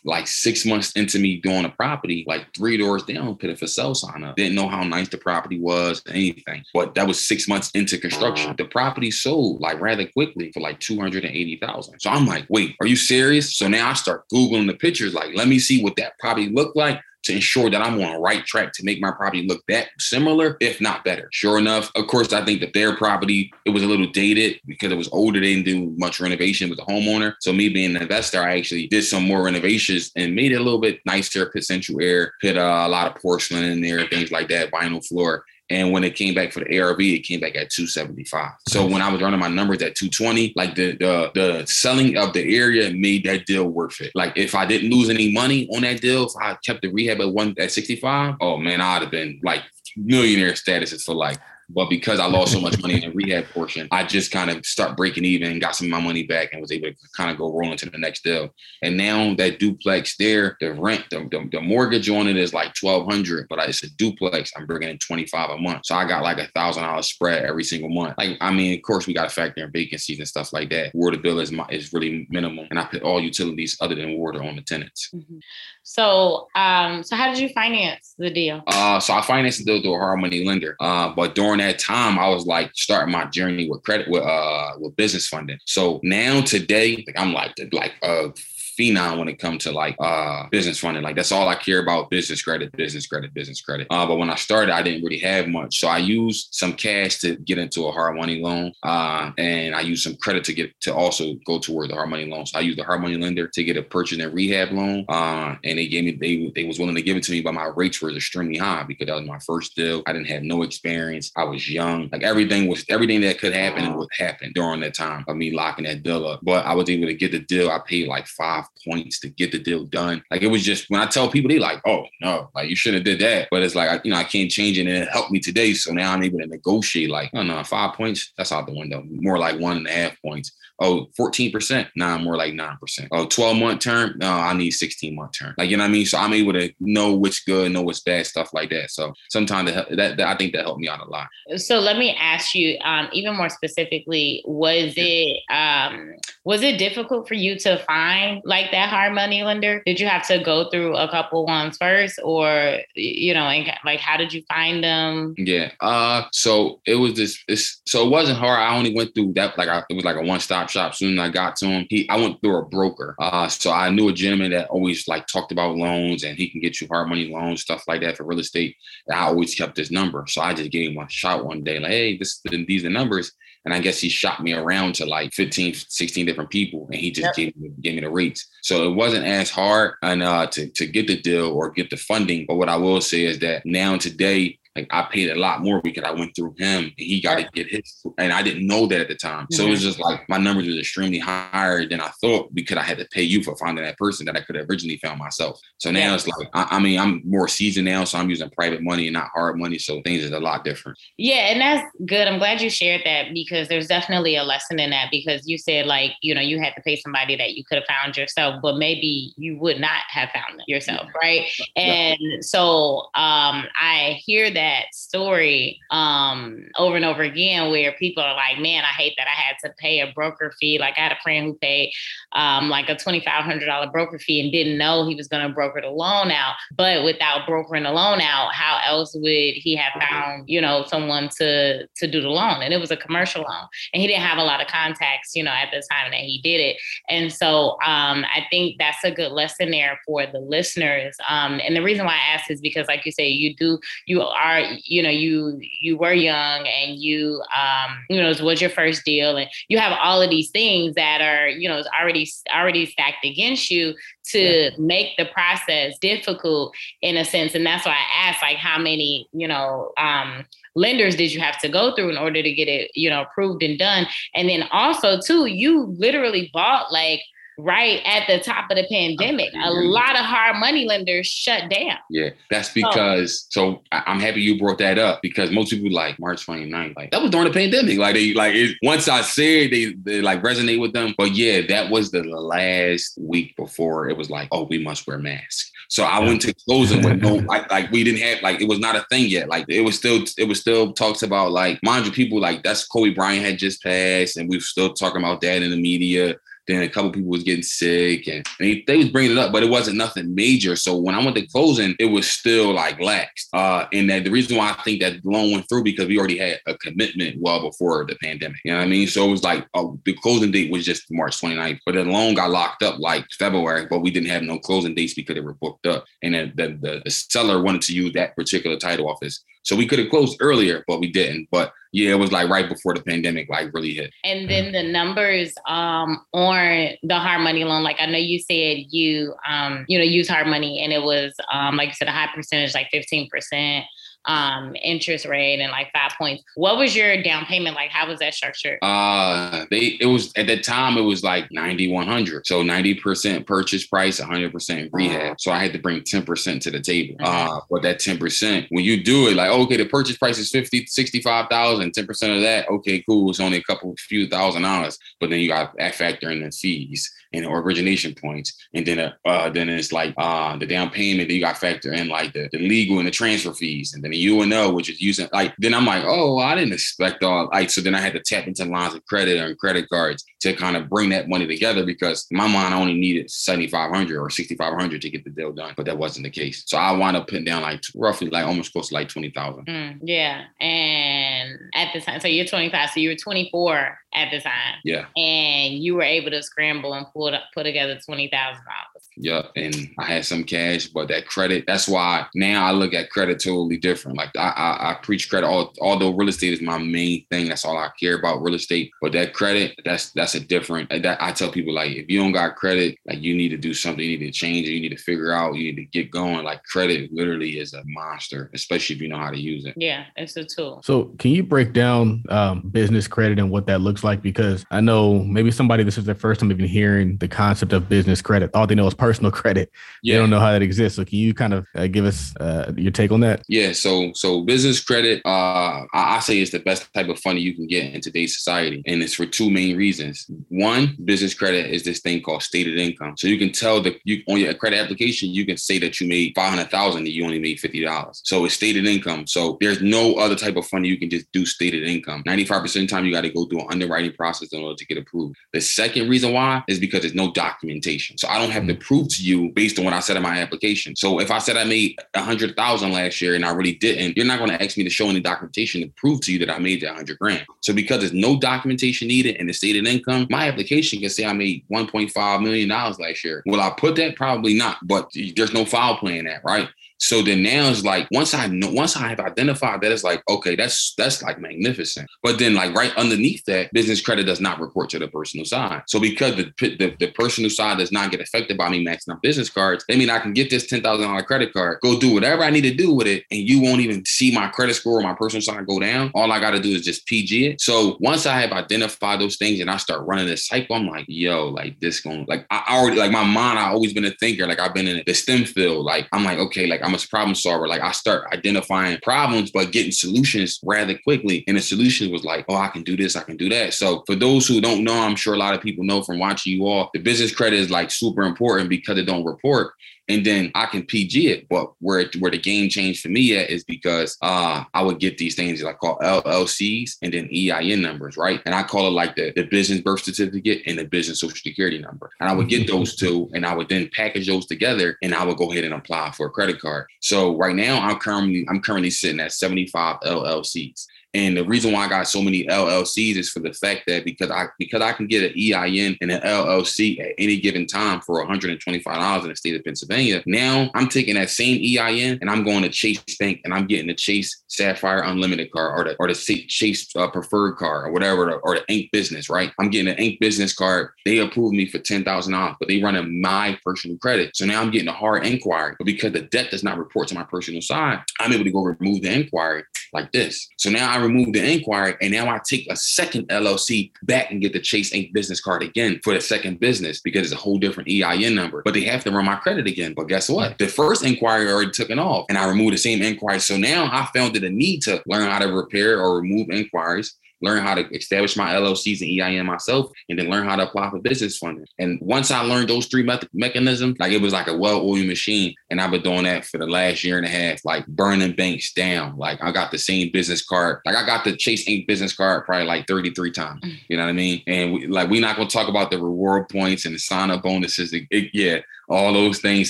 like 0.03 0.27
six 0.27 0.65
months 0.65 0.91
into 0.93 1.19
me 1.19 1.37
doing 1.37 1.65
a 1.65 1.69
property, 1.69 2.23
like 2.27 2.47
three 2.55 2.77
doors 2.77 3.03
down, 3.03 3.35
put 3.35 3.49
a 3.49 3.55
for 3.55 3.67
sale 3.67 3.93
sign 3.93 4.23
up. 4.23 4.35
Didn't 4.35 4.55
know 4.55 4.67
how 4.67 4.83
nice 4.83 5.09
the 5.09 5.17
property 5.17 5.59
was, 5.59 6.01
anything. 6.09 6.63
But 6.73 6.95
that 6.95 7.07
was 7.07 7.27
six 7.27 7.47
months 7.47 7.69
into 7.71 7.97
construction. 7.97 8.53
Mm. 8.53 8.57
The 8.57 8.65
property 8.65 9.11
sold 9.11 9.61
like 9.61 9.79
rather 9.79 10.07
quickly 10.07 10.51
for 10.51 10.59
like 10.59 10.79
280,000. 10.79 11.99
So 11.99 12.09
I'm 12.09 12.25
like, 12.25 12.45
wait, 12.49 12.75
are 12.81 12.87
you 12.87 12.95
serious? 12.95 13.55
So 13.55 13.67
now 13.67 13.89
I 13.89 13.93
start 13.93 14.27
Googling 14.29 14.67
the 14.67 14.73
pictures, 14.73 15.13
like, 15.13 15.35
let 15.35 15.47
me 15.47 15.59
see 15.59 15.83
what 15.83 15.95
that 15.97 16.17
property 16.19 16.49
looked 16.49 16.75
like 16.75 17.01
to 17.23 17.33
ensure 17.33 17.69
that 17.69 17.81
I'm 17.81 18.01
on 18.01 18.13
the 18.13 18.19
right 18.19 18.45
track 18.45 18.73
to 18.73 18.83
make 18.83 19.01
my 19.01 19.11
property 19.11 19.47
look 19.47 19.63
that 19.67 19.89
similar, 19.99 20.57
if 20.59 20.81
not 20.81 21.03
better. 21.03 21.29
Sure 21.31 21.57
enough, 21.57 21.91
of 21.95 22.07
course, 22.07 22.33
I 22.33 22.43
think 22.43 22.61
that 22.61 22.73
their 22.73 22.95
property, 22.95 23.51
it 23.65 23.69
was 23.69 23.83
a 23.83 23.87
little 23.87 24.07
dated 24.07 24.59
because 24.65 24.91
it 24.91 24.97
was 24.97 25.09
older. 25.11 25.39
They 25.39 25.53
didn't 25.53 25.65
do 25.65 25.93
much 25.97 26.19
renovation 26.19 26.69
with 26.69 26.79
the 26.79 26.85
homeowner. 26.85 27.35
So 27.39 27.53
me 27.53 27.69
being 27.69 27.95
an 27.95 28.01
investor, 28.01 28.41
I 28.41 28.57
actually 28.57 28.87
did 28.87 29.03
some 29.03 29.23
more 29.23 29.43
renovations 29.43 30.11
and 30.15 30.35
made 30.35 30.51
it 30.51 30.55
a 30.55 30.63
little 30.63 30.81
bit 30.81 30.99
nicer, 31.05 31.47
put 31.47 31.63
central 31.63 32.01
air, 32.01 32.33
put 32.41 32.57
uh, 32.57 32.83
a 32.85 32.89
lot 32.89 33.07
of 33.07 33.21
porcelain 33.21 33.63
in 33.63 33.81
there, 33.81 34.07
things 34.07 34.31
like 34.31 34.47
that, 34.49 34.71
vinyl 34.71 35.05
floor. 35.05 35.45
And 35.71 35.91
when 35.91 36.03
it 36.03 36.15
came 36.15 36.33
back 36.33 36.51
for 36.51 36.59
the 36.59 36.79
ARV, 36.79 36.99
it 36.99 37.23
came 37.23 37.39
back 37.39 37.55
at 37.55 37.69
275. 37.69 38.51
So 38.67 38.85
when 38.85 39.01
I 39.01 39.11
was 39.11 39.21
running 39.21 39.39
my 39.39 39.47
numbers 39.47 39.81
at 39.81 39.95
220, 39.95 40.53
like 40.55 40.75
the 40.75 40.97
the 40.97 41.31
the 41.33 41.65
selling 41.65 42.17
of 42.17 42.33
the 42.33 42.57
area 42.57 42.91
made 42.91 43.23
that 43.25 43.45
deal 43.45 43.65
worth 43.65 44.01
it. 44.01 44.11
Like 44.13 44.33
if 44.35 44.53
I 44.53 44.65
didn't 44.65 44.91
lose 44.91 45.09
any 45.09 45.31
money 45.31 45.67
on 45.73 45.81
that 45.83 46.01
deal, 46.01 46.25
if 46.25 46.33
I 46.39 46.57
kept 46.65 46.81
the 46.81 46.89
rehab 46.89 47.21
at 47.21 47.31
one 47.31 47.55
at 47.57 47.71
65, 47.71 48.35
oh 48.41 48.57
man, 48.57 48.81
I'd 48.81 49.01
have 49.01 49.11
been 49.11 49.39
like 49.43 49.63
millionaire 49.97 50.53
statuses 50.53 51.03
for 51.03 51.15
like 51.15 51.37
but 51.73 51.89
because 51.89 52.19
I 52.19 52.25
lost 52.25 52.53
so 52.53 52.59
much 52.59 52.81
money 52.81 52.95
in 52.95 53.09
the 53.09 53.11
rehab 53.15 53.45
portion, 53.49 53.87
I 53.91 54.03
just 54.03 54.31
kind 54.31 54.49
of 54.49 54.65
start 54.65 54.97
breaking 54.97 55.25
even, 55.25 55.59
got 55.59 55.75
some 55.75 55.87
of 55.87 55.91
my 55.91 56.01
money 56.01 56.23
back, 56.23 56.49
and 56.51 56.61
was 56.61 56.71
able 56.71 56.89
to 56.89 56.95
kind 57.15 57.31
of 57.31 57.37
go 57.37 57.51
rolling 57.51 57.77
to 57.77 57.89
the 57.89 57.97
next 57.97 58.23
deal. 58.23 58.49
And 58.81 58.97
now 58.97 59.33
that 59.35 59.59
duplex 59.59 60.15
there, 60.17 60.57
the 60.59 60.73
rent, 60.73 61.05
the, 61.09 61.27
the, 61.31 61.47
the 61.51 61.61
mortgage 61.61 62.09
on 62.09 62.27
it 62.27 62.37
is 62.37 62.53
like 62.53 62.73
twelve 62.73 63.05
hundred, 63.05 63.47
but 63.49 63.59
it's 63.67 63.83
a 63.83 63.89
duplex. 63.95 64.51
I'm 64.55 64.65
bringing 64.65 64.89
in 64.89 64.97
twenty 64.97 65.25
five 65.25 65.49
a 65.49 65.57
month, 65.57 65.85
so 65.85 65.95
I 65.95 66.07
got 66.07 66.23
like 66.23 66.37
a 66.37 66.47
thousand 66.55 66.83
dollar 66.83 67.01
spread 67.01 67.45
every 67.45 67.63
single 67.63 67.89
month. 67.89 68.15
Like 68.17 68.37
I 68.41 68.51
mean, 68.51 68.77
of 68.77 68.81
course, 68.83 69.07
we 69.07 69.13
got 69.13 69.29
to 69.29 69.35
factor 69.35 69.63
in 69.63 69.71
vacancies 69.71 70.19
and 70.19 70.27
stuff 70.27 70.53
like 70.53 70.69
that. 70.69 70.93
Water 70.93 71.17
bill 71.17 71.39
is 71.39 71.51
my, 71.51 71.65
is 71.69 71.93
really 71.93 72.27
minimum, 72.29 72.67
and 72.69 72.79
I 72.79 72.85
put 72.85 73.03
all 73.03 73.21
utilities 73.21 73.77
other 73.81 73.95
than 73.95 74.17
water 74.17 74.41
on 74.43 74.55
the 74.55 74.61
tenants. 74.61 75.09
Mm-hmm. 75.13 75.37
So, 75.83 76.47
um, 76.55 77.03
so 77.03 77.15
how 77.15 77.29
did 77.29 77.39
you 77.39 77.49
finance 77.49 78.15
the 78.17 78.29
deal? 78.29 78.61
Uh, 78.67 78.99
so 78.99 79.13
I 79.13 79.21
financed 79.21 79.59
the 79.59 79.65
deal 79.65 79.81
through 79.81 79.95
a 79.95 79.99
hard 79.99 80.21
money 80.21 80.45
lender. 80.45 80.75
Uh, 80.79 81.13
but 81.13 81.35
during 81.35 81.57
that 81.59 81.79
time, 81.79 82.19
I 82.19 82.29
was 82.29 82.45
like 82.45 82.71
starting 82.75 83.11
my 83.11 83.25
journey 83.25 83.69
with 83.69 83.83
credit 83.83 84.07
with 84.09 84.23
uh 84.23 84.71
with 84.77 84.95
business 84.95 85.27
funding. 85.27 85.57
So 85.65 85.99
now 86.03 86.41
today, 86.41 87.03
like 87.07 87.19
I'm 87.19 87.33
like 87.33 87.57
like 87.71 87.93
uh 88.01 88.29
phenom 88.77 89.19
when 89.19 89.27
it 89.27 89.39
comes 89.39 89.63
to 89.63 89.71
like 89.71 89.95
uh 89.99 90.47
business 90.49 90.79
funding. 90.79 91.03
Like 91.03 91.15
that's 91.15 91.31
all 91.31 91.47
I 91.47 91.55
care 91.55 91.79
about: 91.79 92.09
business 92.09 92.41
credit, 92.41 92.71
business 92.73 93.07
credit, 93.07 93.33
business 93.33 93.61
credit. 93.61 93.87
Uh, 93.89 94.05
but 94.05 94.17
when 94.17 94.29
I 94.29 94.35
started, 94.35 94.73
I 94.73 94.81
didn't 94.81 95.03
really 95.03 95.19
have 95.19 95.47
much, 95.47 95.79
so 95.79 95.87
I 95.87 95.97
used 95.97 96.49
some 96.51 96.73
cash 96.73 97.19
to 97.19 97.35
get 97.35 97.57
into 97.57 97.87
a 97.87 97.91
hard 97.91 98.15
money 98.15 98.41
loan, 98.41 98.73
uh, 98.83 99.31
and 99.37 99.75
I 99.75 99.81
used 99.81 100.03
some 100.03 100.15
credit 100.17 100.43
to 100.45 100.53
get 100.53 100.79
to 100.81 100.93
also 100.93 101.35
go 101.45 101.59
toward 101.59 101.89
the 101.89 101.95
hard 101.95 102.09
money 102.09 102.25
loan. 102.25 102.45
So 102.45 102.57
I 102.57 102.61
used 102.61 102.77
the 102.77 102.83
hard 102.83 103.01
money 103.01 103.17
lender 103.17 103.47
to 103.47 103.63
get 103.63 103.77
a 103.77 103.83
purchase 103.83 104.19
and 104.19 104.33
rehab 104.33 104.71
loan, 104.71 105.05
uh, 105.09 105.55
and 105.63 105.77
they 105.77 105.87
gave 105.87 106.03
me 106.05 106.11
they 106.11 106.51
they 106.55 106.67
was 106.67 106.79
willing 106.79 106.95
to 106.95 107.01
give 107.01 107.17
it 107.17 107.23
to 107.23 107.31
me, 107.31 107.41
but 107.41 107.53
my 107.53 107.71
rates 107.75 108.01
were 108.01 108.11
extremely 108.11 108.57
high 108.57 108.83
because 108.83 109.07
that 109.07 109.15
was 109.15 109.27
my 109.27 109.39
first 109.39 109.75
deal. 109.75 110.03
I 110.05 110.13
didn't 110.13 110.27
have 110.27 110.43
no 110.43 110.63
experience. 110.63 111.31
I 111.35 111.43
was 111.43 111.69
young. 111.69 112.09
Like 112.11 112.23
everything 112.23 112.67
was 112.67 112.83
everything 112.89 113.21
that 113.21 113.39
could 113.39 113.53
happen 113.53 113.95
would 113.95 114.09
happen 114.17 114.51
during 114.53 114.81
that 114.81 114.93
time 114.93 115.25
of 115.27 115.35
me 115.35 115.51
locking 115.51 115.85
that 115.85 116.03
deal 116.03 116.27
up. 116.27 116.39
But 116.43 116.65
I 116.65 116.73
was 116.73 116.89
able 116.89 117.07
to 117.07 117.13
get 117.13 117.31
the 117.31 117.39
deal. 117.39 117.69
I 117.69 117.79
paid 117.79 118.07
like 118.07 118.27
five 118.27 118.60
points 118.85 119.19
to 119.19 119.29
get 119.29 119.51
the 119.51 119.59
deal 119.59 119.85
done. 119.85 120.23
Like 120.31 120.41
it 120.41 120.47
was 120.47 120.63
just 120.63 120.89
when 120.89 121.01
I 121.01 121.05
tell 121.05 121.29
people, 121.29 121.49
they 121.49 121.59
like, 121.59 121.81
oh 121.85 122.05
no, 122.21 122.49
like 122.55 122.69
you 122.69 122.75
should 122.75 122.93
have 122.93 123.03
did 123.03 123.19
that. 123.19 123.47
But 123.51 123.63
it's 123.63 123.75
like 123.75 123.89
I, 123.89 124.01
you 124.03 124.11
know 124.11 124.17
I 124.17 124.23
can't 124.23 124.51
change 124.51 124.77
it, 124.77 124.87
and 124.87 124.89
it 124.89 125.09
helped 125.09 125.31
me 125.31 125.39
today. 125.39 125.73
So 125.73 125.93
now 125.93 126.13
I'm 126.13 126.23
able 126.23 126.39
to 126.39 126.47
negotiate. 126.47 127.09
Like, 127.09 127.31
oh 127.33 127.43
no, 127.43 127.63
five 127.63 127.95
points 127.95 128.33
that's 128.37 128.51
out 128.51 128.67
the 128.67 128.73
window. 128.73 129.03
More 129.09 129.37
like 129.37 129.59
one 129.59 129.77
and 129.77 129.87
a 129.87 129.91
half 129.91 130.21
points. 130.21 130.51
Oh, 130.83 131.07
14%. 131.17 131.89
Nah, 131.95 132.17
more 132.17 132.35
like 132.35 132.53
9%. 132.53 133.07
Oh, 133.11 133.27
12 133.27 133.57
month 133.57 133.81
term. 133.81 134.15
No, 134.17 134.31
I 134.31 134.53
need 134.53 134.71
16 134.71 135.15
month 135.15 135.33
term. 135.37 135.53
Like, 135.55 135.69
you 135.69 135.77
know 135.77 135.83
what 135.83 135.89
I 135.89 135.91
mean? 135.91 136.07
So 136.07 136.17
I'm 136.17 136.33
able 136.33 136.53
to 136.53 136.73
know 136.79 137.13
what's 137.13 137.41
good, 137.43 137.71
know 137.71 137.83
what's 137.83 138.01
bad, 138.01 138.25
stuff 138.25 138.51
like 138.51 138.71
that. 138.71 138.89
So 138.89 139.13
sometimes 139.29 139.71
that, 139.71 139.95
that, 139.95 140.17
that 140.17 140.27
I 140.27 140.35
think 140.35 140.53
that 140.53 140.65
helped 140.65 140.79
me 140.79 140.89
out 140.89 140.99
a 140.99 141.05
lot. 141.05 141.27
So 141.57 141.79
let 141.79 141.97
me 141.97 142.15
ask 142.19 142.55
you, 142.55 142.79
um, 142.83 143.09
even 143.13 143.37
more 143.37 143.49
specifically, 143.49 144.41
was 144.47 144.93
it 144.97 145.37
um, 145.51 146.15
was 146.43 146.63
it 146.63 146.79
difficult 146.79 147.27
for 147.27 147.35
you 147.35 147.57
to 147.59 147.77
find 147.85 148.41
like 148.45 148.71
that 148.71 148.89
hard 148.89 149.13
money 149.13 149.43
lender? 149.43 149.83
Did 149.85 149.99
you 149.99 150.07
have 150.07 150.25
to 150.27 150.43
go 150.43 150.69
through 150.69 150.95
a 150.95 151.07
couple 151.07 151.45
ones 151.45 151.77
first, 151.77 152.19
or 152.23 152.79
you 152.95 153.33
know, 153.33 153.45
and 153.45 153.71
like 153.85 153.99
how 153.99 154.17
did 154.17 154.33
you 154.33 154.41
find 154.47 154.83
them? 154.83 155.35
Yeah. 155.37 155.71
Uh, 155.79 156.23
so 156.31 156.81
it 156.85 156.95
was 156.95 157.13
this. 157.13 157.43
It's, 157.47 157.81
so 157.85 158.05
it 158.05 158.09
wasn't 158.09 158.39
hard. 158.39 158.59
I 158.59 158.75
only 158.75 158.95
went 158.95 159.13
through 159.13 159.33
that 159.33 159.57
like 159.57 159.69
I, 159.69 159.83
it 159.89 159.93
was 159.93 160.05
like 160.05 160.15
a 160.15 160.23
one 160.23 160.39
stop 160.39 160.69
shop. 160.69 160.95
Soon 160.95 161.19
I 161.19 161.29
got 161.29 161.55
to 161.57 161.67
him, 161.67 161.85
he 161.89 162.09
I 162.09 162.17
went 162.17 162.41
through 162.41 162.57
a 162.57 162.65
broker. 162.65 163.15
Uh, 163.19 163.47
so 163.47 163.71
I 163.71 163.91
knew 163.91 164.09
a 164.09 164.13
gentleman 164.13 164.51
that 164.51 164.69
always 164.69 165.07
like 165.07 165.27
talked 165.27 165.51
about 165.51 165.75
loans 165.75 166.23
and 166.23 166.37
he 166.37 166.49
can 166.49 166.61
get 166.61 166.81
you 166.81 166.87
hard 166.89 167.07
money 167.07 167.31
loans, 167.31 167.61
stuff 167.61 167.83
like 167.87 168.01
that 168.01 168.17
for 168.17 168.23
real 168.23 168.39
estate. 168.39 168.75
And 169.07 169.17
I 169.17 169.23
always 169.23 169.53
kept 169.53 169.77
his 169.77 169.91
number. 169.91 170.25
So 170.27 170.41
I 170.41 170.55
just 170.55 170.71
gave 170.71 170.91
him 170.91 170.97
a 170.97 171.09
shot 171.09 171.45
one 171.45 171.63
day, 171.63 171.79
like, 171.79 171.91
hey, 171.91 172.17
this 172.17 172.41
these 172.49 172.83
the 172.83 172.89
numbers. 172.89 173.31
And 173.65 173.73
I 173.73 173.79
guess 173.79 173.99
he 173.99 174.09
shot 174.09 174.41
me 174.41 174.53
around 174.53 174.95
to 174.95 175.05
like 175.05 175.33
15, 175.33 175.73
16 175.73 176.25
different 176.25 176.49
people 176.49 176.87
and 176.91 176.99
he 176.99 177.11
just 177.11 177.25
yep. 177.27 177.35
gave, 177.35 177.57
me, 177.57 177.71
gave 177.81 177.95
me 177.95 178.01
the 178.01 178.09
rates. 178.09 178.47
So 178.63 178.89
it 178.89 178.95
wasn't 178.95 179.25
as 179.25 179.49
hard 179.49 179.95
and 180.01 180.23
uh, 180.23 180.47
to, 180.47 180.69
to 180.69 180.87
get 180.87 181.07
the 181.07 181.21
deal 181.21 181.51
or 181.51 181.69
get 181.69 181.89
the 181.89 181.97
funding. 181.97 182.45
But 182.47 182.55
what 182.55 182.69
I 182.69 182.77
will 182.77 183.01
say 183.01 183.25
is 183.25 183.39
that 183.39 183.65
now 183.65 183.93
and 183.93 184.01
today, 184.01 184.57
like 184.75 184.87
I 184.89 185.03
paid 185.11 185.29
a 185.29 185.35
lot 185.35 185.61
more 185.61 185.81
because 185.81 186.03
I 186.05 186.11
went 186.11 186.33
through 186.35 186.55
him 186.57 186.85
and 186.85 186.93
he 186.95 187.19
got 187.19 187.35
to 187.35 187.49
get 187.53 187.69
his 187.69 188.03
and 188.17 188.31
I 188.31 188.41
didn't 188.41 188.65
know 188.65 188.87
that 188.87 189.01
at 189.01 189.07
the 189.09 189.15
time. 189.15 189.47
So 189.51 189.63
mm-hmm. 189.63 189.67
it 189.67 189.71
was 189.71 189.81
just 189.81 189.99
like 189.99 190.27
my 190.29 190.37
numbers 190.37 190.65
was 190.65 190.77
extremely 190.77 191.19
higher 191.19 191.85
than 191.85 191.99
I 191.99 192.09
thought 192.21 192.53
because 192.53 192.77
I 192.77 192.83
had 192.83 192.97
to 192.99 193.05
pay 193.11 193.23
you 193.23 193.43
for 193.43 193.55
finding 193.57 193.83
that 193.83 193.97
person 193.97 194.25
that 194.27 194.37
I 194.37 194.41
could 194.41 194.55
have 194.55 194.69
originally 194.69 194.97
found 194.97 195.19
myself. 195.19 195.59
So 195.79 195.91
now 195.91 195.99
yeah. 195.99 196.15
it's 196.15 196.27
like 196.27 196.47
I, 196.53 196.67
I, 196.71 196.79
mean 196.79 196.97
I'm 196.99 197.21
more 197.25 197.49
seasoned 197.49 197.85
now, 197.85 198.05
so 198.05 198.17
I'm 198.17 198.29
using 198.29 198.49
private 198.51 198.81
money 198.81 199.07
and 199.07 199.13
not 199.13 199.29
hard 199.33 199.57
money. 199.57 199.77
So 199.77 200.01
things 200.03 200.23
is 200.23 200.31
a 200.31 200.39
lot 200.39 200.63
different. 200.63 200.97
Yeah, 201.17 201.51
and 201.51 201.59
that's 201.59 201.85
good. 202.05 202.27
I'm 202.27 202.39
glad 202.39 202.61
you 202.61 202.69
shared 202.69 203.01
that 203.03 203.33
because 203.33 203.67
there's 203.67 203.87
definitely 203.87 204.37
a 204.37 204.43
lesson 204.43 204.79
in 204.79 204.91
that 204.91 205.09
because 205.11 205.47
you 205.47 205.57
said 205.57 205.85
like, 205.85 206.11
you 206.21 206.33
know, 206.33 206.41
you 206.41 206.61
had 206.61 206.73
to 206.75 206.81
pay 206.81 206.95
somebody 206.95 207.35
that 207.35 207.55
you 207.55 207.65
could 207.65 207.79
have 207.79 207.87
found 207.87 208.15
yourself, 208.15 208.61
but 208.61 208.77
maybe 208.77 209.33
you 209.35 209.57
would 209.57 209.81
not 209.81 210.03
have 210.07 210.29
found 210.29 210.59
them 210.59 210.65
yourself, 210.67 211.09
right? 211.21 211.49
And 211.75 212.17
yeah. 212.21 212.37
so 212.39 213.09
um 213.15 213.65
I 213.79 214.21
hear 214.25 214.49
that 214.49 214.60
that 214.61 214.93
story 214.93 215.79
um, 215.89 216.67
over 216.77 216.95
and 216.95 217.03
over 217.03 217.23
again 217.23 217.71
where 217.71 217.93
people 217.93 218.21
are 218.21 218.35
like, 218.35 218.59
man, 218.59 218.83
I 218.83 218.93
hate 218.93 219.15
that 219.17 219.25
I 219.25 219.31
had 219.31 219.55
to 219.63 219.73
pay 219.79 220.01
a 220.01 220.11
broker 220.13 220.53
fee. 220.59 220.77
Like 220.77 220.93
I 220.97 221.01
had 221.01 221.11
a 221.11 221.21
friend 221.23 221.47
who 221.47 221.53
paid 221.55 221.91
um, 222.33 222.69
like 222.69 222.87
a 222.87 222.95
$2,500 222.95 223.91
broker 223.91 224.19
fee 224.19 224.39
and 224.39 224.51
didn't 224.51 224.77
know 224.77 225.07
he 225.07 225.15
was 225.15 225.27
going 225.27 225.47
to 225.47 225.51
broker 225.51 225.81
the 225.81 225.89
loan 225.89 226.29
out. 226.29 226.53
But 226.75 227.03
without 227.03 227.47
brokering 227.47 227.83
the 227.83 227.91
loan 227.91 228.21
out, 228.21 228.53
how 228.53 228.79
else 228.85 229.15
would 229.15 229.25
he 229.55 229.75
have 229.75 229.99
found, 229.99 230.47
you 230.47 230.61
know, 230.61 230.85
someone 230.85 231.29
to, 231.39 231.87
to 231.87 232.07
do 232.07 232.21
the 232.21 232.29
loan? 232.29 232.61
And 232.61 232.71
it 232.71 232.79
was 232.79 232.91
a 232.91 232.97
commercial 232.97 233.41
loan 233.41 233.65
and 233.93 234.01
he 234.01 234.07
didn't 234.07 234.21
have 234.21 234.37
a 234.37 234.43
lot 234.43 234.61
of 234.61 234.67
contacts, 234.67 235.35
you 235.35 235.43
know, 235.43 235.51
at 235.51 235.71
the 235.71 235.81
time 235.91 236.11
that 236.11 236.19
he 236.19 236.39
did 236.43 236.61
it. 236.61 236.77
And 237.09 237.33
so 237.33 237.71
um, 237.83 238.25
I 238.31 238.45
think 238.51 238.75
that's 238.77 239.03
a 239.03 239.11
good 239.11 239.31
lesson 239.31 239.71
there 239.71 239.99
for 240.05 240.27
the 240.27 240.39
listeners. 240.39 241.15
Um, 241.27 241.59
and 241.65 241.75
the 241.75 241.81
reason 241.81 242.05
why 242.05 242.13
I 242.13 242.35
asked 242.35 242.51
is 242.51 242.61
because, 242.61 242.87
like 242.87 243.07
you 243.07 243.11
say, 243.11 243.27
you 243.27 243.55
do, 243.55 243.79
you 244.05 244.21
are 244.21 244.50
are 244.51 244.77
you 244.83 245.01
know 245.01 245.09
you 245.09 245.59
you 245.79 245.97
were 245.97 246.13
young 246.13 246.67
and 246.67 246.99
you 246.99 247.41
um 247.55 247.97
you 248.09 248.21
know 248.21 248.29
it 248.29 248.41
was 248.41 248.61
your 248.61 248.69
first 248.69 249.05
deal? 249.05 249.37
And 249.37 249.49
you 249.67 249.77
have 249.79 249.97
all 250.01 250.21
of 250.21 250.29
these 250.29 250.49
things 250.51 250.95
that 250.95 251.21
are 251.21 251.47
you 251.47 251.67
know 251.67 251.83
already 251.99 252.29
already 252.53 252.85
stacked 252.85 253.25
against 253.25 253.71
you 253.71 253.93
to 254.31 254.39
yeah. 254.39 254.69
make 254.77 255.17
the 255.17 255.25
process 255.25 255.97
difficult 255.99 256.75
in 257.01 257.17
a 257.17 257.25
sense. 257.25 257.55
And 257.55 257.65
that's 257.65 257.85
why 257.85 257.93
i 257.93 258.29
asked 258.29 258.41
like 258.41 258.57
how 258.57 258.77
many 258.77 259.27
you 259.31 259.47
know 259.47 259.91
um 259.97 260.45
lenders 260.75 261.15
did 261.15 261.33
you 261.33 261.41
have 261.41 261.59
to 261.59 261.69
go 261.69 261.93
through 261.95 262.09
in 262.09 262.17
order 262.17 262.41
to 262.41 262.53
get 262.53 262.67
it 262.67 262.91
you 262.93 263.09
know 263.09 263.21
approved 263.21 263.63
and 263.63 263.79
done? 263.79 264.07
And 264.35 264.49
then 264.49 264.63
also 264.71 265.19
too 265.19 265.45
you 265.45 265.95
literally 265.97 266.49
bought 266.53 266.91
like 266.91 267.21
right 267.61 268.01
at 268.05 268.27
the 268.27 268.39
top 268.39 268.69
of 268.69 268.77
the 268.77 268.85
pandemic. 268.89 269.53
A 269.53 269.71
lot 269.71 270.11
of 270.11 270.25
hard 270.25 270.57
money 270.57 270.85
lenders 270.85 271.27
shut 271.27 271.69
down. 271.69 271.97
Yeah, 272.09 272.29
that's 272.49 272.69
because. 272.69 273.45
So, 273.49 273.61
so 273.61 273.83
I'm 273.91 274.19
happy 274.19 274.41
you 274.41 274.59
brought 274.59 274.77
that 274.79 274.97
up 274.97 275.21
because 275.21 275.51
most 275.51 275.71
people 275.71 275.91
like 275.91 276.19
March 276.19 276.45
29th, 276.45 276.95
like 276.95 277.11
that 277.11 277.21
was 277.21 277.31
during 277.31 277.47
the 277.47 277.53
pandemic. 277.53 277.97
Like 277.97 278.15
they 278.15 278.33
like 278.33 278.55
it, 278.55 278.75
once 278.83 279.07
I 279.07 279.21
said 279.21 279.71
they 279.71 279.93
they 280.03 280.21
like 280.21 280.41
resonate 280.41 280.79
with 280.79 280.93
them. 280.93 281.13
But 281.17 281.31
yeah, 281.31 281.61
that 281.67 281.89
was 281.89 282.11
the 282.11 282.23
last 282.23 283.17
week 283.19 283.55
before 283.55 284.09
it 284.09 284.17
was 284.17 284.29
like, 284.29 284.47
oh, 284.51 284.63
we 284.63 284.83
must 284.83 285.07
wear 285.07 285.17
masks. 285.17 285.71
So 285.91 286.03
I 286.03 286.19
went 286.19 286.41
to 286.43 286.53
closing 286.53 287.03
with 287.03 287.21
no 287.21 287.35
like, 287.47 287.69
like 287.69 287.91
we 287.91 288.05
didn't 288.05 288.21
have 288.21 288.41
like 288.41 288.61
it 288.61 288.67
was 288.67 288.79
not 288.79 288.95
a 288.95 289.05
thing 289.09 289.29
yet. 289.29 289.49
Like 289.49 289.65
it 289.67 289.81
was 289.81 289.97
still 289.97 290.23
it 290.37 290.47
was 290.47 290.59
still 290.59 290.93
talks 290.93 291.21
about 291.21 291.51
like 291.51 291.79
mind 291.83 292.05
you 292.05 292.11
people 292.11 292.39
like 292.39 292.63
that's 292.63 292.87
Kobe 292.87 293.13
Bryant 293.13 293.45
had 293.45 293.57
just 293.57 293.83
passed 293.83 294.37
and 294.37 294.49
we 294.49 294.57
are 294.57 294.61
still 294.61 294.93
talking 294.93 295.21
about 295.21 295.41
that 295.41 295.61
in 295.61 295.69
the 295.69 295.81
media. 295.81 296.35
Then 296.67 296.83
a 296.83 296.89
couple 296.89 297.11
people 297.11 297.29
was 297.29 297.43
getting 297.43 297.63
sick 297.63 298.27
and, 298.27 298.45
and 298.59 298.83
they 298.87 298.97
was 298.97 299.09
bringing 299.09 299.31
it 299.31 299.37
up, 299.37 299.51
but 299.51 299.63
it 299.63 299.69
wasn't 299.69 299.97
nothing 299.97 300.33
major. 300.33 300.75
So 300.75 300.97
when 300.97 301.15
I 301.15 301.23
went 301.23 301.35
to 301.37 301.47
closing, 301.47 301.95
it 301.99 302.05
was 302.05 302.29
still 302.29 302.73
like 302.73 302.99
lax. 302.99 303.47
Uh, 303.53 303.85
and 303.93 304.09
that 304.09 304.23
the 304.23 304.31
reason 304.31 304.57
why 304.57 304.69
I 304.69 304.81
think 304.83 305.01
that 305.01 305.25
loan 305.25 305.51
went 305.51 305.67
through 305.67 305.83
because 305.83 306.07
we 306.07 306.17
already 306.17 306.37
had 306.37 306.59
a 306.67 306.77
commitment 306.77 307.37
well 307.39 307.61
before 307.61 308.05
the 308.05 308.15
pandemic. 308.21 308.59
You 308.63 308.71
know 308.71 308.77
what 308.77 308.85
I 308.85 308.87
mean? 308.87 309.07
So 309.07 309.27
it 309.27 309.31
was 309.31 309.43
like 309.43 309.67
oh, 309.73 309.99
the 310.05 310.13
closing 310.13 310.51
date 310.51 310.71
was 310.71 310.85
just 310.85 311.05
March 311.11 311.39
29th, 311.41 311.79
but 311.85 311.95
the 311.95 312.03
loan 312.03 312.35
got 312.35 312.51
locked 312.51 312.83
up 312.83 312.99
like 312.99 313.25
February, 313.37 313.87
but 313.89 313.99
we 313.99 314.11
didn't 314.11 314.29
have 314.29 314.43
no 314.43 314.59
closing 314.59 314.95
dates 314.95 315.13
because 315.13 315.35
they 315.35 315.41
were 315.41 315.53
booked 315.55 315.87
up. 315.87 316.05
And 316.21 316.33
then 316.33 316.53
the, 316.55 316.67
the, 316.81 317.01
the 317.03 317.11
seller 317.11 317.61
wanted 317.61 317.81
to 317.83 317.93
use 317.93 318.13
that 318.13 318.35
particular 318.35 318.77
title 318.77 319.09
office. 319.09 319.43
So 319.63 319.75
we 319.75 319.87
could 319.87 319.99
have 319.99 320.09
closed 320.09 320.37
earlier, 320.39 320.83
but 320.87 320.99
we 320.99 321.11
didn't. 321.11 321.47
But 321.51 321.73
yeah, 321.93 322.11
it 322.11 322.19
was 322.19 322.31
like 322.31 322.49
right 322.49 322.67
before 322.67 322.93
the 322.93 323.01
pandemic 323.01 323.49
like 323.49 323.73
really 323.73 323.93
hit. 323.93 324.11
And 324.23 324.49
then 324.49 324.71
the 324.71 324.83
numbers 324.83 325.53
um 325.67 326.25
on 326.33 326.89
the 327.03 327.19
hard 327.19 327.41
money 327.41 327.63
loan, 327.63 327.83
like 327.83 327.97
I 327.99 328.05
know 328.05 328.17
you 328.17 328.39
said 328.39 328.85
you 328.89 329.35
um, 329.47 329.85
you 329.87 329.97
know, 329.97 330.03
use 330.03 330.29
hard 330.29 330.47
money 330.47 330.81
and 330.83 330.93
it 330.93 331.03
was 331.03 331.33
um 331.51 331.75
like 331.77 331.89
you 331.89 331.95
said 331.95 332.07
a 332.07 332.11
high 332.11 332.29
percentage, 332.33 332.73
like 332.73 332.89
15% 332.93 333.83
um 334.25 334.75
interest 334.83 335.25
rate 335.25 335.59
and 335.59 335.71
like 335.71 335.91
five 335.93 336.11
points. 336.17 336.43
What 336.55 336.77
was 336.77 336.95
your 336.95 337.21
down 337.23 337.45
payment 337.45 337.75
like? 337.75 337.89
How 337.89 338.07
was 338.07 338.19
that 338.19 338.33
structured? 338.33 338.79
Uh 338.81 339.65
they 339.71 339.97
it 339.99 340.05
was 340.05 340.31
at 340.35 340.47
that 340.47 340.63
time 340.63 340.97
it 340.97 341.01
was 341.01 341.23
like 341.23 341.51
90 341.51 341.91
100. 341.91 342.47
So 342.47 342.63
90% 342.63 343.45
purchase 343.45 343.87
price, 343.87 344.19
100% 344.19 344.89
rehab. 344.91 345.39
So 345.39 345.51
I 345.51 345.59
had 345.59 345.73
to 345.73 345.79
bring 345.79 346.01
10% 346.01 346.61
to 346.61 346.71
the 346.71 346.79
table. 346.79 347.15
Mm-hmm. 347.15 347.25
Uh 347.25 347.59
but 347.69 347.81
that 347.83 347.99
10% 347.99 348.67
when 348.69 348.83
you 348.83 349.03
do 349.03 349.27
it 349.27 349.35
like 349.35 349.49
okay 349.49 349.77
the 349.77 349.85
purchase 349.85 350.17
price 350.17 350.37
is 350.37 350.49
50 350.49 350.85
65,000 350.87 351.91
10% 351.91 352.35
of 352.35 352.41
that 352.41 352.67
okay 352.69 353.03
cool 353.07 353.29
it's 353.29 353.39
only 353.39 353.57
a 353.57 353.63
couple 353.63 353.93
few 353.97 354.27
thousand 354.27 354.63
dollars 354.63 354.97
but 355.19 355.29
then 355.29 355.39
you 355.39 355.47
got 355.47 355.77
to 355.77 355.91
factor 355.91 356.29
in 356.31 356.41
the 356.41 356.51
fees 356.51 357.11
and 357.33 357.45
or 357.45 357.59
origination 357.59 358.13
points. 358.13 358.53
And 358.73 358.85
then 358.85 358.99
uh, 358.99 359.13
uh, 359.25 359.49
then 359.49 359.69
it's 359.69 359.91
like 359.91 360.13
uh, 360.17 360.57
the 360.57 360.65
down 360.65 360.89
payment 360.89 361.29
that 361.29 361.33
you 361.33 361.41
got 361.41 361.55
to 361.55 361.61
factor 361.61 361.93
in 361.93 362.07
like 362.07 362.33
the, 362.33 362.49
the 362.51 362.59
legal 362.59 362.99
and 362.99 363.07
the 363.07 363.11
transfer 363.11 363.53
fees. 363.53 363.93
And 363.93 364.03
then 364.03 364.11
the 364.11 364.27
UNO, 364.27 364.71
which 364.71 364.89
is 364.89 365.01
using 365.01 365.27
like 365.31 365.53
then 365.57 365.73
I'm 365.73 365.85
like, 365.85 366.03
oh, 366.05 366.39
I 366.39 366.55
didn't 366.55 366.73
expect 366.73 367.23
all 367.23 367.49
like 367.51 367.69
so 367.69 367.81
then 367.81 367.95
I 367.95 368.01
had 368.01 368.13
to 368.13 368.19
tap 368.19 368.47
into 368.47 368.65
lines 368.65 368.93
of 368.93 369.05
credit 369.05 369.37
and 369.37 369.57
credit 369.57 369.89
cards 369.89 370.25
to 370.41 370.53
kind 370.53 370.75
of 370.75 370.89
bring 370.89 371.09
that 371.09 371.29
money 371.29 371.47
together 371.47 371.85
because 371.85 372.27
my 372.31 372.47
mind 372.47 372.73
only 372.73 372.93
needed 372.93 373.29
7,500 373.29 374.19
or 374.19 374.29
6,500 374.29 375.01
to 375.01 375.09
get 375.09 375.23
the 375.23 375.29
deal 375.29 375.51
done, 375.51 375.73
but 375.77 375.85
that 375.85 375.97
wasn't 375.97 376.23
the 376.23 376.29
case. 376.29 376.63
So 376.65 376.77
I 376.77 376.91
wound 376.91 377.15
up 377.15 377.27
putting 377.27 377.45
down 377.45 377.61
like 377.61 377.81
roughly 377.95 378.29
like 378.29 378.45
almost 378.45 378.73
close 378.73 378.89
to 378.89 378.95
like 378.95 379.09
20,000. 379.09 379.65
Mm, 379.65 379.99
yeah. 380.03 380.45
And 380.59 381.59
at 381.75 381.93
the 381.93 382.01
time, 382.01 382.19
so 382.19 382.27
you're 382.27 382.45
25, 382.45 382.89
so 382.89 382.99
you 382.99 383.09
were 383.09 383.15
24 383.15 383.97
at 384.13 384.31
the 384.31 384.41
time. 384.41 384.75
Yeah. 384.83 385.05
And 385.15 385.75
you 385.75 385.95
were 385.95 386.03
able 386.03 386.31
to 386.31 386.41
scramble 386.43 386.93
and 386.93 387.05
pull 387.13 387.20
put 387.53 387.63
together 387.63 387.99
twenty 388.05 388.27
thousand 388.29 388.63
dollars. 388.65 388.90
Yeah, 389.17 389.43
and 389.55 389.89
I 389.99 390.05
had 390.05 390.25
some 390.25 390.43
cash, 390.43 390.87
but 390.87 391.09
that 391.09 391.27
credit, 391.27 391.65
that's 391.67 391.87
why 391.87 392.27
now 392.33 392.65
I 392.65 392.71
look 392.71 392.93
at 392.93 393.09
credit 393.09 393.39
totally 393.39 393.77
different. 393.77 394.17
Like 394.17 394.29
I, 394.37 394.49
I, 394.49 394.91
I 394.91 394.93
preach 395.01 395.29
credit, 395.29 395.47
all, 395.47 395.73
although 395.81 396.11
real 396.11 396.29
estate 396.29 396.53
is 396.53 396.61
my 396.61 396.77
main 396.77 397.25
thing. 397.29 397.49
That's 397.49 397.65
all 397.65 397.77
I 397.77 397.89
care 397.99 398.17
about, 398.17 398.41
real 398.41 398.55
estate. 398.55 398.91
But 399.01 399.11
that 399.13 399.33
credit, 399.33 399.79
that's 399.83 400.11
that's 400.11 400.35
a 400.35 400.39
different. 400.39 400.89
That 400.89 401.21
I 401.21 401.31
tell 401.33 401.51
people 401.51 401.73
like, 401.73 401.91
if 401.91 402.09
you 402.09 402.19
don't 402.19 402.31
got 402.31 402.55
credit, 402.55 402.97
like 403.05 403.21
you 403.21 403.35
need 403.35 403.49
to 403.49 403.57
do 403.57 403.73
something. 403.73 404.03
You 404.03 404.17
need 404.17 404.25
to 404.25 404.31
change 404.31 404.67
it. 404.67 404.71
You 404.71 404.81
need 404.81 404.95
to 404.95 405.03
figure 405.03 405.33
out. 405.33 405.55
You 405.55 405.73
need 405.73 405.75
to 405.75 405.85
get 405.85 406.09
going. 406.09 406.45
Like 406.45 406.63
credit, 406.63 407.11
literally 407.11 407.59
is 407.59 407.73
a 407.73 407.83
monster, 407.85 408.49
especially 408.53 408.95
if 408.95 409.01
you 409.01 409.09
know 409.09 409.17
how 409.17 409.31
to 409.31 409.39
use 409.39 409.65
it. 409.65 409.73
Yeah, 409.75 410.05
it's 410.15 410.37
a 410.37 410.45
tool. 410.45 410.81
So 410.83 411.05
can 411.19 411.31
you 411.31 411.43
break 411.43 411.73
down 411.73 412.23
um, 412.29 412.61
business 412.71 413.07
credit 413.07 413.39
and 413.39 413.51
what 413.51 413.67
that 413.67 413.81
looks 413.81 414.03
like? 414.03 414.21
Because 414.21 414.65
I 414.71 414.79
know 414.79 415.19
maybe 415.19 415.51
somebody 415.51 415.83
this 415.83 415.97
is 415.97 416.05
their 416.05 416.15
first 416.15 416.39
time 416.39 416.51
even 416.51 416.65
hearing 416.65 417.17
the 417.17 417.27
concept 417.27 417.73
of 417.73 417.89
business 417.89 418.21
credit. 418.21 418.51
All 418.53 418.65
they 418.65 418.75
know 418.75 418.87
personal 418.97 419.31
credit. 419.41 419.71
Yeah. 420.03 420.15
They 420.15 420.19
don't 420.19 420.29
know 420.29 420.39
how 420.39 420.51
that 420.51 420.61
exists. 420.61 420.95
So 420.97 421.05
can 421.05 421.17
you 421.17 421.33
kind 421.33 421.53
of 421.53 421.67
uh, 421.75 421.87
give 421.87 422.05
us 422.05 422.35
uh, 422.37 422.71
your 422.77 422.91
take 422.91 423.11
on 423.11 423.21
that? 423.21 423.43
Yeah. 423.47 423.71
So 423.73 424.11
so 424.13 424.41
business 424.41 424.83
credit, 424.83 425.21
uh, 425.25 425.85
I, 425.93 426.17
I 426.17 426.19
say 426.19 426.39
it's 426.39 426.51
the 426.51 426.59
best 426.59 426.91
type 426.93 427.09
of 427.09 427.19
funding 427.19 427.43
you 427.43 427.53
can 427.53 427.67
get 427.67 427.93
in 427.93 428.01
today's 428.01 428.35
society, 428.35 428.83
and 428.85 429.01
it's 429.01 429.13
for 429.13 429.25
two 429.25 429.49
main 429.49 429.77
reasons. 429.77 430.25
One, 430.49 430.97
business 431.05 431.33
credit 431.33 431.71
is 431.71 431.83
this 431.83 431.99
thing 431.99 432.21
called 432.21 432.43
stated 432.43 432.77
income. 432.77 433.15
So 433.17 433.27
you 433.27 433.37
can 433.37 433.51
tell 433.51 433.81
that 433.81 433.99
you 434.03 434.23
on 434.27 434.39
your 434.39 434.53
credit 434.53 434.79
application, 434.79 435.29
you 435.29 435.45
can 435.45 435.57
say 435.57 435.79
that 435.79 435.99
you 435.99 436.07
made 436.07 436.33
five 436.35 436.49
hundred 436.49 436.71
thousand 436.71 437.01
and 437.01 437.09
you 437.09 437.23
only 437.23 437.39
made 437.39 437.59
fifty 437.59 437.83
dollars. 437.83 438.21
So 438.25 438.45
it's 438.45 438.55
stated 438.55 438.85
income. 438.85 439.27
So 439.27 439.57
there's 439.61 439.81
no 439.81 440.15
other 440.15 440.35
type 440.35 440.55
of 440.55 440.65
funding 440.67 440.91
you 440.91 440.99
can 440.99 441.09
just 441.09 441.31
do 441.31 441.45
stated 441.45 441.83
income. 441.83 442.23
Ninety 442.25 442.45
five 442.45 442.61
percent 442.61 442.83
of 442.83 442.89
the 442.89 442.95
time, 442.95 443.05
you 443.05 443.11
got 443.11 443.21
to 443.21 443.29
go 443.29 443.45
through 443.45 443.61
an 443.61 443.67
underwriting 443.69 444.13
process 444.13 444.49
in 444.53 444.61
order 444.61 444.75
to 444.75 444.85
get 444.85 444.97
approved. 444.97 445.37
The 445.53 445.61
second 445.61 446.09
reason 446.09 446.33
why 446.33 446.63
is 446.67 446.79
because 446.79 447.01
there's 447.01 447.13
no 447.13 447.31
documentation. 447.31 448.17
So 448.17 448.27
I 448.27 448.37
don't 448.37 448.51
have 448.51 448.67
to. 448.67 448.80
Prove 448.81 449.07
to 449.09 449.23
you 449.23 449.51
based 449.53 449.79
on 449.79 449.85
what 449.85 449.93
I 449.93 449.99
said 449.99 450.17
in 450.17 450.23
my 450.23 450.39
application. 450.39 450.95
So 450.95 451.19
if 451.19 451.31
I 451.31 451.37
said 451.39 451.57
I 451.57 451.63
made 451.63 451.99
a 452.13 452.21
hundred 452.21 452.55
thousand 452.55 452.91
last 452.91 453.21
year 453.21 453.35
and 453.35 453.45
I 453.45 453.51
really 453.51 453.75
didn't, 453.75 454.17
you're 454.17 454.25
not 454.25 454.39
going 454.39 454.51
to 454.51 454.63
ask 454.63 454.77
me 454.77 454.83
to 454.83 454.89
show 454.89 455.09
any 455.09 455.19
documentation 455.19 455.81
to 455.81 455.87
prove 455.97 456.21
to 456.21 456.33
you 456.33 456.39
that 456.39 456.49
I 456.49 456.59
made 456.59 456.81
that 456.81 456.95
hundred 456.95 457.19
grand. 457.19 457.45
So 457.61 457.73
because 457.73 457.99
there's 457.99 458.13
no 458.13 458.39
documentation 458.39 459.07
needed 459.07 459.37
and 459.37 459.49
the 459.49 459.53
stated 459.53 459.87
income, 459.87 460.27
my 460.29 460.47
application 460.47 460.99
can 460.99 461.09
say 461.09 461.25
I 461.25 461.33
made 461.33 461.63
1.5 461.71 462.43
million 462.43 462.69
dollars 462.69 462.99
last 462.99 463.23
year. 463.23 463.43
Will 463.45 463.61
I 463.61 463.71
put 463.77 463.95
that? 463.95 464.15
Probably 464.15 464.53
not. 464.53 464.77
But 464.83 465.11
there's 465.35 465.53
no 465.53 465.65
file 465.65 465.97
playing 465.97 466.25
that, 466.25 466.41
right? 466.43 466.69
So 467.01 467.23
then 467.23 467.41
now 467.41 467.69
it's 467.69 467.83
like 467.83 468.07
once 468.11 468.33
I 468.33 468.47
know, 468.47 468.71
once 468.71 468.95
I 468.95 469.09
have 469.09 469.19
identified 469.19 469.81
that, 469.81 469.91
it's 469.91 470.03
like 470.03 470.21
okay, 470.29 470.55
that's 470.55 470.93
that's 470.95 471.23
like 471.23 471.39
magnificent. 471.39 472.07
But 472.21 472.37
then 472.37 472.53
like 472.53 472.75
right 472.75 472.95
underneath 472.95 473.43
that, 473.45 473.73
business 473.73 474.01
credit 474.01 474.25
does 474.25 474.39
not 474.39 474.59
report 474.59 474.89
to 474.91 474.99
the 474.99 475.07
personal 475.07 475.45
side. 475.45 475.81
So 475.87 475.99
because 475.99 476.35
the 476.35 476.53
the, 476.59 476.95
the 476.99 477.11
personal 477.11 477.49
side 477.49 477.79
does 477.79 477.91
not 477.91 478.11
get 478.11 478.21
affected 478.21 478.57
by 478.57 478.69
me 478.69 478.85
maxing 478.85 479.13
out 479.13 479.21
business 479.23 479.49
cards, 479.49 479.83
they 479.89 479.97
mean 479.97 480.11
I 480.11 480.19
can 480.19 480.33
get 480.33 480.51
this 480.51 480.67
ten 480.67 480.83
thousand 480.83 481.07
dollar 481.07 481.23
credit 481.23 481.53
card, 481.53 481.79
go 481.81 481.99
do 481.99 482.13
whatever 482.13 482.43
I 482.43 482.51
need 482.51 482.61
to 482.61 482.73
do 482.73 482.93
with 482.93 483.07
it, 483.07 483.23
and 483.31 483.39
you 483.39 483.61
won't 483.61 483.81
even 483.81 484.05
see 484.05 484.33
my 484.33 484.47
credit 484.49 484.75
score 484.75 484.99
or 484.99 485.01
my 485.01 485.13
personal 485.13 485.41
side 485.41 485.65
go 485.65 485.79
down. 485.79 486.11
All 486.13 486.31
I 486.31 486.39
got 486.39 486.51
to 486.51 486.59
do 486.59 486.69
is 486.69 486.83
just 486.83 487.07
PG 487.07 487.47
it. 487.47 487.61
So 487.61 487.97
once 487.99 488.27
I 488.27 488.39
have 488.39 488.51
identified 488.51 489.19
those 489.19 489.37
things 489.37 489.59
and 489.59 489.71
I 489.71 489.77
start 489.77 490.05
running 490.05 490.27
this 490.27 490.45
cycle, 490.45 490.75
I'm 490.75 490.87
like, 490.87 491.05
yo, 491.07 491.49
like 491.49 491.79
this 491.79 491.99
going 491.99 492.25
like 492.27 492.45
I 492.51 492.63
already 492.69 492.97
like 492.97 493.11
my 493.11 493.23
mind. 493.23 493.57
I 493.57 493.69
always 493.69 493.93
been 493.93 494.05
a 494.05 494.11
thinker. 494.11 494.45
Like 494.45 494.59
I've 494.59 494.73
been 494.73 494.87
in 494.87 495.01
the 495.05 495.13
STEM 495.13 495.45
field. 495.45 495.83
Like 495.83 496.07
I'm 496.11 496.23
like 496.23 496.37
okay, 496.37 496.67
like 496.67 496.83
I'm 496.83 496.90
I'm 496.91 496.99
a 496.99 497.07
problem 497.07 497.35
solver. 497.35 497.67
Like 497.67 497.81
I 497.81 497.91
start 497.91 498.31
identifying 498.33 498.99
problems, 499.01 499.51
but 499.51 499.71
getting 499.71 499.91
solutions 499.91 500.59
rather 500.63 500.97
quickly. 501.05 501.43
And 501.47 501.55
the 501.55 501.61
solution 501.61 502.11
was 502.11 502.23
like, 502.23 502.45
oh, 502.49 502.55
I 502.55 502.67
can 502.67 502.83
do 502.83 502.97
this, 502.97 503.15
I 503.15 503.23
can 503.23 503.37
do 503.37 503.47
that. 503.49 503.73
So 503.73 504.03
for 504.05 504.15
those 504.15 504.47
who 504.47 504.59
don't 504.59 504.83
know, 504.83 504.99
I'm 504.99 505.15
sure 505.15 505.33
a 505.33 505.37
lot 505.37 505.55
of 505.55 505.61
people 505.61 505.85
know 505.85 506.03
from 506.03 506.19
watching 506.19 506.57
you 506.57 506.67
all, 506.67 506.89
the 506.93 506.99
business 506.99 507.33
credit 507.33 507.59
is 507.59 507.69
like 507.69 507.91
super 507.91 508.23
important 508.23 508.69
because 508.69 508.97
it 508.97 509.05
don't 509.05 509.25
report 509.25 509.73
and 510.11 510.25
then 510.25 510.51
I 510.55 510.65
can 510.65 510.85
PG 510.85 511.31
it. 511.31 511.47
But 511.49 511.71
where 511.79 512.01
it, 512.01 512.15
where 512.17 512.31
the 512.31 512.37
game 512.37 512.69
changed 512.69 513.01
for 513.01 513.09
me 513.09 513.37
at 513.37 513.49
is 513.49 513.63
because 513.63 514.17
uh, 514.21 514.65
I 514.73 514.81
would 514.81 514.99
get 514.99 515.17
these 515.17 515.35
things 515.35 515.61
that 515.61 515.69
I 515.69 515.73
call 515.73 515.97
LLCs 515.99 516.97
and 517.01 517.13
then 517.13 517.29
EIN 517.33 517.81
numbers, 517.81 518.17
right? 518.17 518.41
And 518.45 518.53
I 518.53 518.63
call 518.63 518.87
it 518.87 518.91
like 518.91 519.15
the, 519.15 519.31
the 519.35 519.43
business 519.43 519.79
birth 519.79 520.03
certificate 520.03 520.63
and 520.67 520.77
the 520.77 520.85
business 520.85 521.21
social 521.21 521.37
security 521.37 521.79
number. 521.79 522.09
And 522.19 522.29
I 522.29 522.33
would 522.33 522.49
get 522.49 522.67
mm-hmm. 522.67 522.77
those 522.77 522.95
two 522.95 523.29
and 523.33 523.45
I 523.45 523.55
would 523.55 523.69
then 523.69 523.89
package 523.93 524.27
those 524.27 524.45
together 524.45 524.97
and 525.01 525.15
I 525.15 525.23
would 525.23 525.37
go 525.37 525.51
ahead 525.51 525.63
and 525.63 525.73
apply 525.73 526.11
for 526.11 526.27
a 526.27 526.29
credit 526.29 526.59
card. 526.59 526.87
So 526.99 527.37
right 527.37 527.55
now 527.55 527.79
I'm 527.79 527.97
currently 527.97 528.45
I'm 528.49 528.61
currently 528.61 528.91
sitting 528.91 529.21
at 529.21 529.31
75 529.31 530.01
LLCs. 530.01 530.87
And 531.13 531.35
the 531.35 531.43
reason 531.43 531.73
why 531.73 531.85
I 531.85 531.89
got 531.89 532.07
so 532.07 532.21
many 532.21 532.45
LLCs 532.45 533.17
is 533.17 533.29
for 533.29 533.41
the 533.41 533.53
fact 533.53 533.83
that 533.87 534.05
because 534.05 534.31
I 534.31 534.47
because 534.57 534.81
I 534.81 534.93
can 534.93 535.07
get 535.07 535.23
an 535.23 535.37
EIN 535.37 535.97
and 535.99 536.11
an 536.11 536.21
LLC 536.21 536.99
at 537.01 537.13
any 537.17 537.37
given 537.37 537.67
time 537.67 537.99
for 538.01 538.25
$125 538.25 539.21
in 539.23 539.29
the 539.29 539.35
state 539.35 539.55
of 539.55 539.63
Pennsylvania. 539.63 540.23
Now 540.25 540.71
I'm 540.73 540.87
taking 540.87 541.15
that 541.15 541.29
same 541.29 541.57
EIN 541.57 542.19
and 542.21 542.29
I'm 542.29 542.43
going 542.43 542.63
to 542.63 542.69
Chase 542.69 543.03
Bank 543.19 543.41
and 543.43 543.53
I'm 543.53 543.67
getting 543.67 543.87
the 543.87 543.93
Chase 543.93 544.43
Sapphire 544.47 545.03
Unlimited 545.03 545.51
card 545.51 545.79
or 545.79 545.89
the 545.89 545.95
or 545.99 546.07
the 546.07 546.13
Chase 546.13 546.95
uh, 546.95 547.09
Preferred 547.09 547.57
card 547.57 547.87
or 547.87 547.91
whatever 547.91 548.33
or 548.33 548.55
the 548.55 548.63
Ink 548.69 548.89
Business. 548.93 549.29
Right? 549.29 549.51
I'm 549.59 549.69
getting 549.69 549.91
an 549.91 549.99
Ink 549.99 550.19
Business 550.21 550.53
card. 550.53 550.91
They 551.05 551.17
approved 551.17 551.55
me 551.55 551.67
for 551.67 551.79
ten 551.79 552.05
thousand 552.05 552.33
dollars, 552.33 552.55
but 552.57 552.69
they 552.69 552.81
run 552.81 552.95
in 552.95 553.21
my 553.21 553.59
personal 553.65 553.97
credit. 553.97 554.37
So 554.37 554.45
now 554.45 554.61
I'm 554.61 554.71
getting 554.71 554.87
a 554.87 554.93
hard 554.93 555.25
inquiry. 555.25 555.75
But 555.77 555.85
because 555.85 556.13
the 556.13 556.21
debt 556.21 556.51
does 556.51 556.63
not 556.63 556.77
report 556.77 557.09
to 557.09 557.15
my 557.15 557.23
personal 557.23 557.61
side, 557.61 557.99
I'm 558.19 558.31
able 558.31 558.45
to 558.45 558.51
go 558.51 558.63
remove 558.63 559.01
the 559.01 559.11
inquiry 559.11 559.63
like 559.93 560.11
this. 560.11 560.47
So 560.57 560.69
now 560.69 560.91
I 560.91 560.97
remove 560.97 561.33
the 561.33 561.43
inquiry 561.43 561.95
and 562.01 562.11
now 562.11 562.29
I 562.29 562.39
take 562.45 562.71
a 562.71 562.75
second 562.75 563.27
LLC 563.29 563.91
back 564.03 564.31
and 564.31 564.41
get 564.41 564.53
the 564.53 564.59
Chase 564.59 564.93
Ink 564.93 565.13
business 565.13 565.41
card 565.41 565.63
again 565.63 565.99
for 566.03 566.13
the 566.13 566.21
second 566.21 566.59
business 566.59 567.01
because 567.01 567.31
it's 567.31 567.39
a 567.39 567.43
whole 567.43 567.57
different 567.57 567.89
EIN 567.89 568.35
number. 568.35 568.61
But 568.63 568.73
they 568.73 568.83
have 568.85 569.03
to 569.03 569.11
run 569.11 569.25
my 569.25 569.35
credit 569.35 569.67
again. 569.67 569.93
But 569.93 570.07
guess 570.07 570.29
what? 570.29 570.57
The 570.57 570.67
first 570.67 571.03
inquiry 571.03 571.51
already 571.51 571.71
took 571.71 571.89
it 571.89 571.99
off 571.99 572.25
and 572.29 572.37
I 572.37 572.47
removed 572.47 572.73
the 572.73 572.77
same 572.77 573.01
inquiry. 573.01 573.39
So 573.39 573.57
now 573.57 573.89
I 573.91 574.07
found 574.17 574.35
it 574.35 574.43
a 574.43 574.49
need 574.49 574.81
to 574.83 575.01
learn 575.05 575.29
how 575.29 575.39
to 575.39 575.47
repair 575.47 575.99
or 575.99 576.17
remove 576.17 576.49
inquiries 576.49 577.15
learn 577.41 577.63
how 577.63 577.75
to 577.75 577.87
establish 577.95 578.35
my 578.35 578.53
LLCs 578.53 579.01
and 579.01 579.21
EIN 579.21 579.45
myself, 579.45 579.91
and 580.09 580.17
then 580.17 580.29
learn 580.29 580.45
how 580.45 580.55
to 580.55 580.67
apply 580.67 580.89
for 580.89 580.99
business 580.99 581.37
funding. 581.37 581.65
And 581.79 581.99
once 582.01 582.31
I 582.31 582.41
learned 582.41 582.69
those 582.69 582.87
three 582.87 583.03
me- 583.03 583.19
mechanisms, 583.33 583.97
like 583.99 584.11
it 584.11 584.21
was 584.21 584.33
like 584.33 584.47
a 584.47 584.57
well-oiled 584.57 585.05
machine. 585.05 585.53
And 585.69 585.79
I've 585.79 585.91
been 585.91 586.01
doing 586.01 586.23
that 586.23 586.45
for 586.45 586.57
the 586.57 586.67
last 586.67 587.03
year 587.03 587.17
and 587.17 587.25
a 587.25 587.29
half, 587.29 587.63
like 587.65 587.85
burning 587.87 588.35
banks 588.35 588.73
down. 588.73 589.17
Like 589.17 589.41
I 589.41 589.51
got 589.51 589.71
the 589.71 589.77
same 589.77 590.11
business 590.11 590.43
card. 590.45 590.79
Like 590.85 590.95
I 590.95 591.05
got 591.05 591.23
the 591.23 591.35
Chase 591.35 591.67
Ink 591.67 591.87
business 591.87 592.13
card 592.15 592.45
probably 592.45 592.65
like 592.65 592.87
33 592.87 593.31
times. 593.31 593.61
Mm. 593.61 593.77
You 593.87 593.97
know 593.97 594.03
what 594.03 594.09
I 594.09 594.13
mean? 594.13 594.43
And 594.47 594.73
we, 594.73 594.87
like 594.87 595.09
we're 595.09 595.21
not 595.21 595.37
gonna 595.37 595.49
talk 595.49 595.67
about 595.67 595.91
the 595.91 595.99
reward 595.99 596.49
points 596.49 596.85
and 596.85 596.95
the 596.95 596.99
sign-up 596.99 597.43
bonuses. 597.43 597.93
It, 597.93 598.07
it, 598.11 598.29
yeah, 598.33 598.59
all 598.91 599.13
those 599.13 599.39
things 599.39 599.69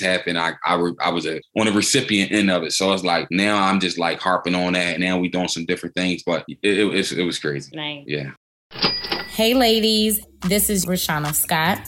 happen. 0.00 0.36
I 0.36 0.54
I, 0.64 0.74
re, 0.74 0.92
I 1.00 1.10
was 1.10 1.26
a 1.26 1.40
on 1.58 1.66
the 1.66 1.72
recipient 1.72 2.32
end 2.32 2.50
of 2.50 2.62
it, 2.64 2.72
so 2.72 2.92
it's 2.92 3.04
like 3.04 3.28
now 3.30 3.62
I'm 3.62 3.80
just 3.80 3.98
like 3.98 4.18
harping 4.18 4.54
on 4.54 4.72
that. 4.74 5.00
Now 5.00 5.18
we 5.18 5.28
doing 5.28 5.48
some 5.48 5.64
different 5.64 5.94
things, 5.94 6.22
but 6.24 6.44
it, 6.48 6.58
it, 6.62 7.12
it 7.12 7.22
was 7.22 7.38
crazy. 7.38 7.74
Nice. 7.74 8.04
Yeah. 8.06 8.30
Hey, 9.28 9.54
ladies, 9.54 10.20
this 10.42 10.68
is 10.68 10.86
Rashana 10.86 11.34
Scott, 11.34 11.78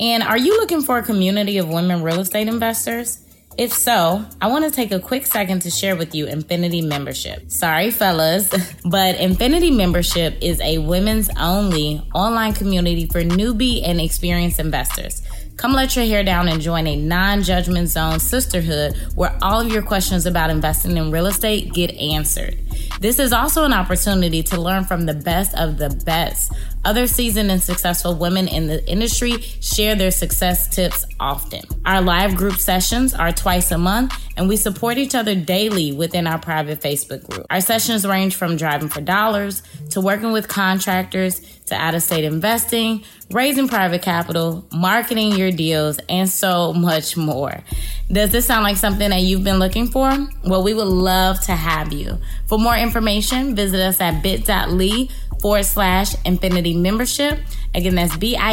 and 0.00 0.22
are 0.22 0.38
you 0.38 0.58
looking 0.58 0.82
for 0.82 0.98
a 0.98 1.02
community 1.02 1.58
of 1.58 1.68
women 1.68 2.02
real 2.02 2.20
estate 2.20 2.48
investors? 2.48 3.24
If 3.58 3.72
so, 3.72 4.24
I 4.40 4.46
want 4.46 4.64
to 4.66 4.70
take 4.70 4.92
a 4.92 5.00
quick 5.00 5.26
second 5.26 5.62
to 5.62 5.70
share 5.70 5.96
with 5.96 6.14
you 6.14 6.28
Infinity 6.28 6.80
Membership. 6.80 7.50
Sorry, 7.50 7.90
fellas, 7.90 8.48
but 8.84 9.16
Infinity 9.16 9.72
Membership 9.72 10.38
is 10.40 10.60
a 10.60 10.78
women's 10.78 11.28
only 11.36 12.00
online 12.14 12.52
community 12.52 13.06
for 13.06 13.20
newbie 13.22 13.82
and 13.84 14.00
experienced 14.00 14.60
investors. 14.60 15.22
Come 15.58 15.72
let 15.72 15.96
your 15.96 16.04
hair 16.04 16.22
down 16.22 16.46
and 16.46 16.60
join 16.60 16.86
a 16.86 16.94
non 16.94 17.42
judgment 17.42 17.88
zone 17.88 18.20
sisterhood 18.20 18.96
where 19.16 19.36
all 19.42 19.60
of 19.60 19.72
your 19.72 19.82
questions 19.82 20.24
about 20.24 20.50
investing 20.50 20.96
in 20.96 21.10
real 21.10 21.26
estate 21.26 21.74
get 21.74 21.90
answered. 21.96 22.56
This 23.00 23.18
is 23.18 23.32
also 23.32 23.64
an 23.64 23.72
opportunity 23.72 24.42
to 24.44 24.60
learn 24.60 24.84
from 24.84 25.06
the 25.06 25.14
best 25.14 25.54
of 25.54 25.78
the 25.78 25.90
best. 26.04 26.52
Other 26.84 27.06
seasoned 27.06 27.50
and 27.50 27.62
successful 27.62 28.14
women 28.14 28.48
in 28.48 28.66
the 28.66 28.86
industry 28.88 29.40
share 29.60 29.94
their 29.94 30.10
success 30.10 30.68
tips 30.68 31.04
often. 31.20 31.62
Our 31.84 32.00
live 32.00 32.36
group 32.36 32.54
sessions 32.54 33.14
are 33.14 33.32
twice 33.32 33.70
a 33.72 33.78
month, 33.78 34.14
and 34.36 34.48
we 34.48 34.56
support 34.56 34.96
each 34.96 35.14
other 35.14 35.34
daily 35.34 35.92
within 35.92 36.26
our 36.26 36.38
private 36.38 36.80
Facebook 36.80 37.28
group. 37.28 37.46
Our 37.50 37.60
sessions 37.60 38.06
range 38.06 38.36
from 38.36 38.56
driving 38.56 38.88
for 38.88 39.00
dollars 39.00 39.62
to 39.90 40.00
working 40.00 40.32
with 40.32 40.48
contractors 40.48 41.40
to 41.66 41.74
out 41.74 41.94
of 41.94 42.02
state 42.02 42.24
investing, 42.24 43.02
raising 43.30 43.68
private 43.68 44.00
capital, 44.00 44.66
marketing 44.72 45.32
your 45.32 45.50
deals, 45.50 45.98
and 46.08 46.28
so 46.28 46.72
much 46.72 47.16
more. 47.16 47.62
Does 48.10 48.30
this 48.30 48.46
sound 48.46 48.62
like 48.62 48.76
something 48.76 49.10
that 49.10 49.20
you've 49.20 49.44
been 49.44 49.58
looking 49.58 49.88
for? 49.88 50.10
Well, 50.44 50.62
we 50.62 50.72
would 50.72 50.88
love 50.88 51.40
to 51.42 51.52
have 51.52 51.92
you. 51.92 52.18
For 52.46 52.58
more 52.58 52.67
information, 52.76 53.54
visit 53.54 53.80
us 53.80 54.00
at 54.00 54.22
bit.ly 54.22 55.08
forward 55.40 55.64
slash 55.64 56.14
infinity 56.24 56.74
membership. 56.74 57.38
Again, 57.74 57.94
that's 57.94 58.16
bit.ly 58.16 58.50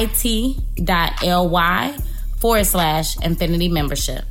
forward 2.39 2.65
slash 2.65 3.17
infinity 3.21 3.69
membership. 3.69 4.23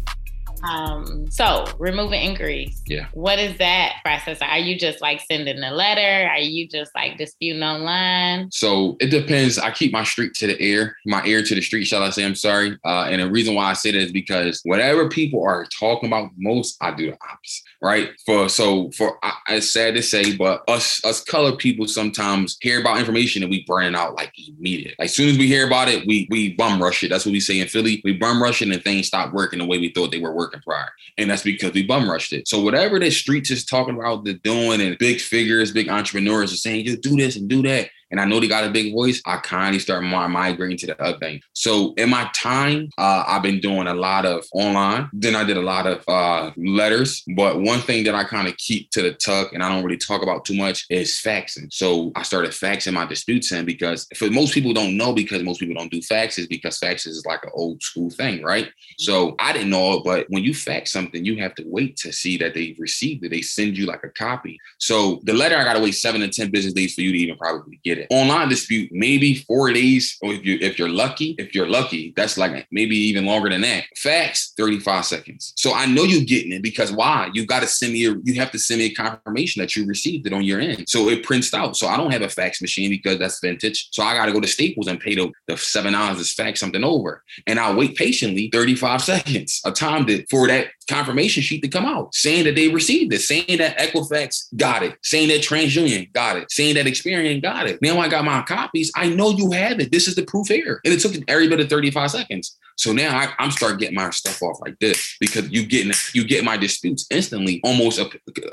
Um, 0.65 1.31
so 1.31 1.67
removing 1.79 2.23
inquiries. 2.23 2.83
Yeah. 2.87 3.07
What 3.13 3.39
is 3.39 3.57
that 3.59 3.97
process? 4.05 4.41
Are 4.41 4.59
you 4.59 4.79
just 4.79 5.01
like 5.01 5.21
sending 5.21 5.63
a 5.63 5.71
letter? 5.71 6.29
Are 6.29 6.39
you 6.39 6.67
just 6.67 6.95
like 6.95 7.19
disputing 7.19 7.63
online? 7.63 8.51
So 8.51 8.97
it 9.01 9.11
depends. 9.11 9.59
I 9.59 9.71
keep 9.71 9.93
my 9.93 10.05
street 10.05 10.35
to 10.35 10.47
the 10.47 10.61
air, 10.61 10.97
my 11.05 11.25
ear 11.25 11.43
to 11.43 11.55
the 11.55 11.61
street, 11.61 11.85
shall 11.85 12.03
I 12.03 12.11
say? 12.11 12.25
I'm 12.25 12.35
sorry. 12.35 12.79
Uh, 12.85 13.07
and 13.11 13.21
the 13.21 13.31
reason 13.31 13.55
why 13.55 13.67
I 13.67 13.75
say 13.75 13.93
that 13.93 14.01
is 14.01 14.13
because 14.13 14.61
whatever 14.65 15.09
people 15.09 15.45
are 15.45 15.67
talking 15.79 16.09
about 16.09 16.31
most, 16.37 16.77
I 16.81 16.95
do 16.95 17.11
the 17.11 17.19
opposite. 17.21 17.65
Right. 17.83 18.11
For 18.25 18.49
so 18.49 18.91
for 18.93 19.19
I, 19.23 19.33
it's 19.51 19.71
sad 19.71 19.95
to 19.97 20.03
say, 20.03 20.35
but 20.37 20.63
us 20.69 21.05
us 21.05 21.23
colored 21.23 21.59
people 21.59 21.87
sometimes 21.87 22.57
hear 22.63 22.81
about 22.81 22.99
information 22.99 23.43
and 23.43 23.51
we 23.51 23.65
burn 23.67 23.95
out 23.95 24.15
like 24.15 24.33
immediate. 24.59 24.95
Like 24.99 25.07
as 25.07 25.15
soon 25.15 25.29
as 25.29 25.37
we 25.37 25.47
hear 25.47 25.67
about 25.67 25.89
it, 25.89 26.07
we 26.07 26.27
we 26.31 26.55
bum 26.55 26.83
rush 26.83 27.05
it. 27.05 27.09
That's 27.09 27.27
what 27.27 27.33
we 27.33 27.41
say 27.41 27.61
in 27.61 27.69
Philly. 27.69 28.01
We 28.03 28.15
bum 28.15 28.43
rush 28.43 28.63
it 28.63 28.71
and 28.71 28.83
things 28.83 29.07
stop 29.07 29.35
working 29.35 29.59
the 29.59 29.67
way 29.67 29.79
we 29.79 29.91
thought 29.91 30.11
they 30.11 30.19
were 30.19 30.33
working 30.33 30.54
prior. 30.63 30.91
And 31.19 31.31
that's 31.31 31.43
because 31.43 31.73
we 31.73 31.85
bum 31.85 32.09
rushed 32.09 32.33
it. 32.33 32.49
So 32.49 32.61
whatever 32.61 32.99
the 32.99 33.11
streets 33.11 33.51
is 33.51 33.65
talking 33.65 33.97
about, 33.99 34.25
they're 34.25 34.35
doing 34.35 34.81
and 34.81 34.99
big 34.99 35.21
figures, 35.21 35.73
big 35.73 35.89
entrepreneurs 35.89 36.53
are 36.53 36.57
saying, 36.57 36.87
you 36.87 36.97
do 36.97 37.17
this 37.17 37.37
and 37.37 37.49
do 37.49 37.63
that 37.63 37.89
and 38.15 38.21
I 38.21 38.27
know 38.27 38.39
they 38.39 38.47
got 38.47 38.63
a 38.63 38.71
big 38.71 38.93
voice, 38.93 39.21
I 39.27 39.39
kind 39.39 39.75
of 39.75 39.83
start 39.83 40.05
migrating 40.05 40.79
to 40.79 40.87
the 40.87 41.03
other 41.03 41.19
thing. 41.19 41.41
So 41.53 41.95
in 41.95 42.11
my 42.11 42.31
time, 42.33 42.89
uh, 42.97 43.25
I've 43.27 43.43
been 43.43 43.59
doing 43.59 43.89
a 43.89 43.95
lot 43.95 44.25
of 44.25 44.45
online. 44.53 45.11
Then 45.13 45.35
I 45.35 45.43
did 45.43 45.57
a 45.57 45.63
lot 45.63 45.89
of 45.89 46.05
uh, 46.07 46.53
letters. 46.57 47.25
But 47.35 47.61
one 47.63 47.81
thing 47.81 48.05
that 48.05 48.15
I 48.15 48.23
kind 48.23 48.47
of 48.47 48.57
keep 48.57 48.93
to 48.93 49.03
the 49.03 49.15
tuck 49.15 49.53
and 49.53 49.65
I 49.65 49.69
don't 49.69 49.83
really 49.83 49.97
talk 49.97 50.23
about 50.23 50.45
too 50.45 50.55
much 50.55 50.87
is 50.91 51.21
faxing. 51.21 51.73
So 51.73 52.13
I 52.15 52.23
started 52.23 52.53
faxing 52.53 52.93
my 52.93 53.05
disputes 53.05 53.51
in 53.51 53.65
because 53.65 54.07
for 54.15 54.31
most 54.31 54.55
people 54.55 54.73
don't 54.73 54.97
know 54.97 55.13
because 55.13 55.43
most 55.43 55.59
people 55.59 55.75
don't 55.75 55.91
do 55.91 55.99
faxes 55.99 56.49
because 56.49 56.79
faxes 56.79 57.09
is 57.09 57.27
like 57.27 57.43
an 57.43 57.51
old 57.53 57.83
school 57.83 58.11
thing, 58.11 58.45
right? 58.45 58.71
So 58.97 59.35
I 59.41 59.53
didn't 59.53 59.71
know 59.71 59.95
it, 59.95 60.05
but 60.05 60.27
when 60.29 60.45
you 60.45 60.55
fax 60.55 60.93
something, 60.93 61.25
you 61.25 61.39
have 61.39 61.57
to 61.57 61.65
wait 61.67 61.97
to 61.97 62.13
see 62.13 62.37
that 62.37 62.55
they've 62.55 62.79
received 62.79 63.25
it. 63.25 63.31
They 63.31 63.43
send 63.43 63.77
you 63.77 63.87
like 63.87 64.05
a 64.05 64.11
copy. 64.11 64.57
So 64.79 65.21
the 65.25 65.35
letter 65.35 65.57
I 65.57 65.65
gotta 65.65 65.81
wait 65.81 65.97
seven 65.97 66.21
to 66.21 66.29
ten 66.29 66.53
business 66.53 66.75
days 66.75 66.95
for 66.95 67.01
you 67.01 67.11
to 67.11 67.19
even 67.19 67.37
probably 67.37 67.81
get 67.83 67.99
it 67.99 68.04
Online 68.11 68.49
dispute, 68.49 68.91
maybe 68.93 69.35
four 69.35 69.73
days, 69.73 70.17
or 70.23 70.33
if 70.33 70.45
you 70.45 70.59
if 70.61 70.79
you're 70.79 70.89
lucky, 70.89 71.35
if 71.39 71.55
you're 71.55 71.69
lucky, 71.69 72.13
that's 72.17 72.39
like 72.39 72.67
maybe 72.71 72.97
even 72.97 73.27
longer 73.27 73.49
than 73.49 73.61
that. 73.63 73.85
Fax, 73.97 74.53
35 74.57 75.05
seconds. 75.05 75.53
So 75.57 75.75
I 75.75 75.87
know 75.87 76.05
you're 76.05 76.25
getting 76.25 76.53
it 76.53 76.63
because 76.63 76.93
why? 76.93 77.31
You 77.35 77.47
got 77.47 77.61
to 77.61 77.67
send 77.67 77.93
me 77.93 78.07
a, 78.07 78.15
you 78.23 78.35
have 78.35 78.51
to 78.53 78.59
send 78.59 78.79
me 78.79 78.87
a 78.87 78.95
confirmation 78.95 79.61
that 79.61 79.77
you 79.77 79.87
received 79.87 80.27
it 80.27 80.33
on 80.33 80.43
your 80.43 80.61
end. 80.61 80.89
So 80.89 81.09
it 81.09 81.25
prints 81.25 81.53
out. 81.55 81.77
So 81.77 81.87
I 81.87 81.97
don't 81.97 82.13
have 82.13 82.23
a 82.23 82.29
fax 82.29 82.61
machine 82.61 82.91
because 82.91 83.19
that's 83.19 83.41
vintage. 83.41 83.89
So 83.93 84.03
I 84.03 84.15
got 84.15 84.27
to 84.27 84.33
go 84.33 84.41
to 84.41 84.49
Staples 84.49 84.87
and 84.87 85.01
pay 85.01 85.15
the, 85.15 85.31
the 85.49 85.57
seven 85.57 85.93
dollars 85.93 86.27
to 86.27 86.35
fax 86.35 86.61
something 86.61 86.85
over. 86.85 87.23
And 87.47 87.59
I'll 87.59 87.77
wait 87.77 87.97
patiently 87.97 88.51
35 88.53 89.03
seconds, 89.03 89.61
a 89.65 89.73
time 89.73 90.07
to, 90.07 90.25
for 90.31 90.47
that 90.49 90.69
confirmation 90.89 91.43
sheet 91.43 91.63
to 91.63 91.69
come 91.69 91.87
out 91.87 92.15
saying 92.15 92.45
that 92.45 92.55
they 92.55 92.69
received 92.69 93.13
it, 93.13 93.21
saying 93.21 93.59
that 93.59 93.79
Equifax 93.79 94.55
got 94.57 94.83
it, 94.83 94.97
saying 95.03 95.29
that 95.29 95.41
TransUnion 95.41 96.13
got 96.13 96.37
it, 96.37 96.51
saying 96.51 96.75
that 96.75 96.87
Experian 96.87 97.43
got 97.43 97.67
it. 97.67 97.81
Now 97.83 97.94
I 97.99 98.09
got 98.09 98.25
my 98.25 98.43
copies. 98.43 98.91
I 98.95 99.09
know 99.09 99.31
you 99.31 99.51
have 99.53 99.81
it. 99.81 99.91
This 99.91 100.09
is 100.09 100.15
the 100.15 100.25
proof 100.25 100.49
here. 100.49 100.81
And 100.85 100.93
it 100.93 101.01
took 101.01 101.15
every 101.29 101.49
bit 101.49 101.61
of 101.61 101.69
35 101.69 102.11
seconds. 102.11 102.57
So 102.77 102.93
now 102.93 103.17
I, 103.17 103.45
am 103.45 103.51
starting 103.51 103.79
getting 103.79 103.95
my 103.95 104.11
stuff 104.11 104.43
off 104.43 104.59
like 104.61 104.79
this 104.81 105.17
because 105.21 105.49
you 105.51 105.67
getting 105.67 105.93
you 106.13 106.27
get 106.27 106.45
my 106.45 106.57
disputes 106.57 107.07
instantly, 107.11 107.61
almost. 107.65 108.01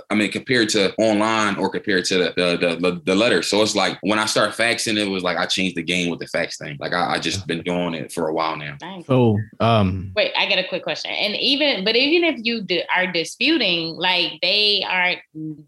I 0.10 0.16
mean, 0.16 0.32
compared 0.32 0.70
to 0.70 0.94
online 0.96 1.56
or 1.56 1.70
compared 1.70 2.06
to 2.06 2.18
the 2.18 2.34
the, 2.36 2.78
the, 2.80 3.02
the 3.04 3.16
letter. 3.16 3.42
So 3.42 3.62
it's 3.62 3.76
like 3.76 3.98
when 4.02 4.20
I 4.20 4.26
start 4.26 4.52
faxing, 4.52 4.98
it 4.98 5.10
was 5.10 5.24
like 5.24 5.38
I 5.38 5.46
changed 5.46 5.76
the 5.76 5.84
game 5.84 6.10
with 6.10 6.20
the 6.20 6.28
fax 6.28 6.58
thing. 6.58 6.78
Like 6.80 6.94
I, 6.94 7.14
I 7.16 7.20
just 7.20 7.48
been 7.48 7.62
doing 7.62 7.94
it 7.94 8.12
for 8.12 8.28
a 8.28 8.34
while 8.34 8.58
now. 8.58 8.78
So 9.06 9.40
um, 9.60 10.12
wait, 10.16 10.32
I 10.38 10.48
got 10.48 10.60
a 10.60 10.68
quick 10.68 10.84
question. 10.84 11.12
And 11.12 11.36
even 11.36 11.84
but 11.84 11.96
even 11.96 12.24
if 12.24 12.40
you 12.44 12.66
are 12.96 13.12
disputing, 13.12 13.96
like 13.96 14.40
they 14.42 14.84
are, 14.88 15.16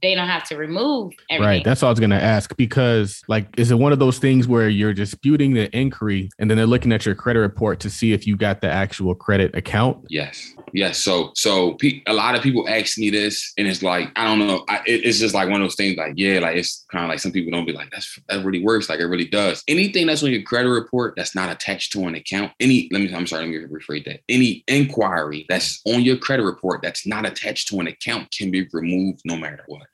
they 0.01 0.15
don't 0.15 0.27
have 0.27 0.43
to 0.49 0.57
remove 0.57 1.13
everything. 1.29 1.47
Right. 1.47 1.63
That's 1.63 1.83
all 1.83 1.87
I 1.87 1.91
was 1.91 1.99
gonna 1.99 2.15
ask 2.15 2.55
because 2.55 3.21
like, 3.27 3.47
is 3.57 3.71
it 3.71 3.75
one 3.75 3.91
of 3.91 3.99
those 3.99 4.19
things 4.19 4.47
where 4.47 4.69
you're 4.69 4.93
disputing 4.93 5.53
the 5.53 5.75
inquiry 5.75 6.29
and 6.39 6.49
then 6.49 6.57
they're 6.57 6.67
looking 6.67 6.91
at 6.91 7.05
your 7.05 7.15
credit 7.15 7.39
report 7.39 7.79
to 7.81 7.89
see 7.89 8.13
if 8.13 8.27
you 8.27 8.37
got 8.43 8.59
the 8.59 8.69
actual 8.69 9.15
credit 9.15 9.55
account? 9.55 10.05
Yes. 10.09 10.53
Yes. 10.73 10.97
So, 10.97 11.31
so 11.35 11.77
a 12.07 12.13
lot 12.13 12.35
of 12.35 12.41
people 12.41 12.67
ask 12.67 12.97
me 12.97 13.09
this, 13.09 13.53
and 13.57 13.67
it's 13.67 13.81
like 13.81 14.09
I 14.15 14.25
don't 14.25 14.39
know. 14.39 14.65
I, 14.67 14.81
it, 14.85 15.05
it's 15.05 15.19
just 15.19 15.33
like 15.33 15.49
one 15.49 15.61
of 15.61 15.65
those 15.65 15.75
things. 15.75 15.97
Like, 15.97 16.13
yeah, 16.17 16.39
like 16.39 16.57
it's 16.57 16.85
kind 16.91 17.05
of 17.05 17.09
like 17.09 17.19
some 17.19 17.31
people 17.31 17.51
don't 17.51 17.65
be 17.65 17.71
like 17.71 17.89
that's 17.91 18.19
that 18.27 18.43
really 18.43 18.63
works. 18.63 18.89
Like 18.89 18.99
it 18.99 19.05
really 19.05 19.27
does. 19.27 19.63
Anything 19.67 20.07
that's 20.07 20.23
on 20.23 20.31
your 20.31 20.41
credit 20.41 20.69
report 20.69 21.13
that's 21.15 21.35
not 21.35 21.49
attached 21.49 21.93
to 21.93 22.05
an 22.05 22.15
account. 22.15 22.51
Any 22.59 22.89
let 22.91 23.01
me. 23.01 23.13
I'm 23.13 23.27
sorry. 23.27 23.45
Let 23.45 23.51
me 23.51 23.77
rephrase 23.79 24.05
that. 24.05 24.21
Any 24.27 24.63
inquiry 24.67 25.45
that's 25.47 25.79
on 25.85 26.01
your 26.01 26.17
credit 26.17 26.43
report 26.43 26.81
that's 26.81 27.07
not 27.07 27.25
attached 27.25 27.69
to 27.69 27.79
an 27.79 27.87
account 27.87 28.31
can 28.31 28.51
be 28.51 28.67
removed 28.73 29.21
no 29.25 29.37
matter 29.37 29.63
what. 29.67 29.87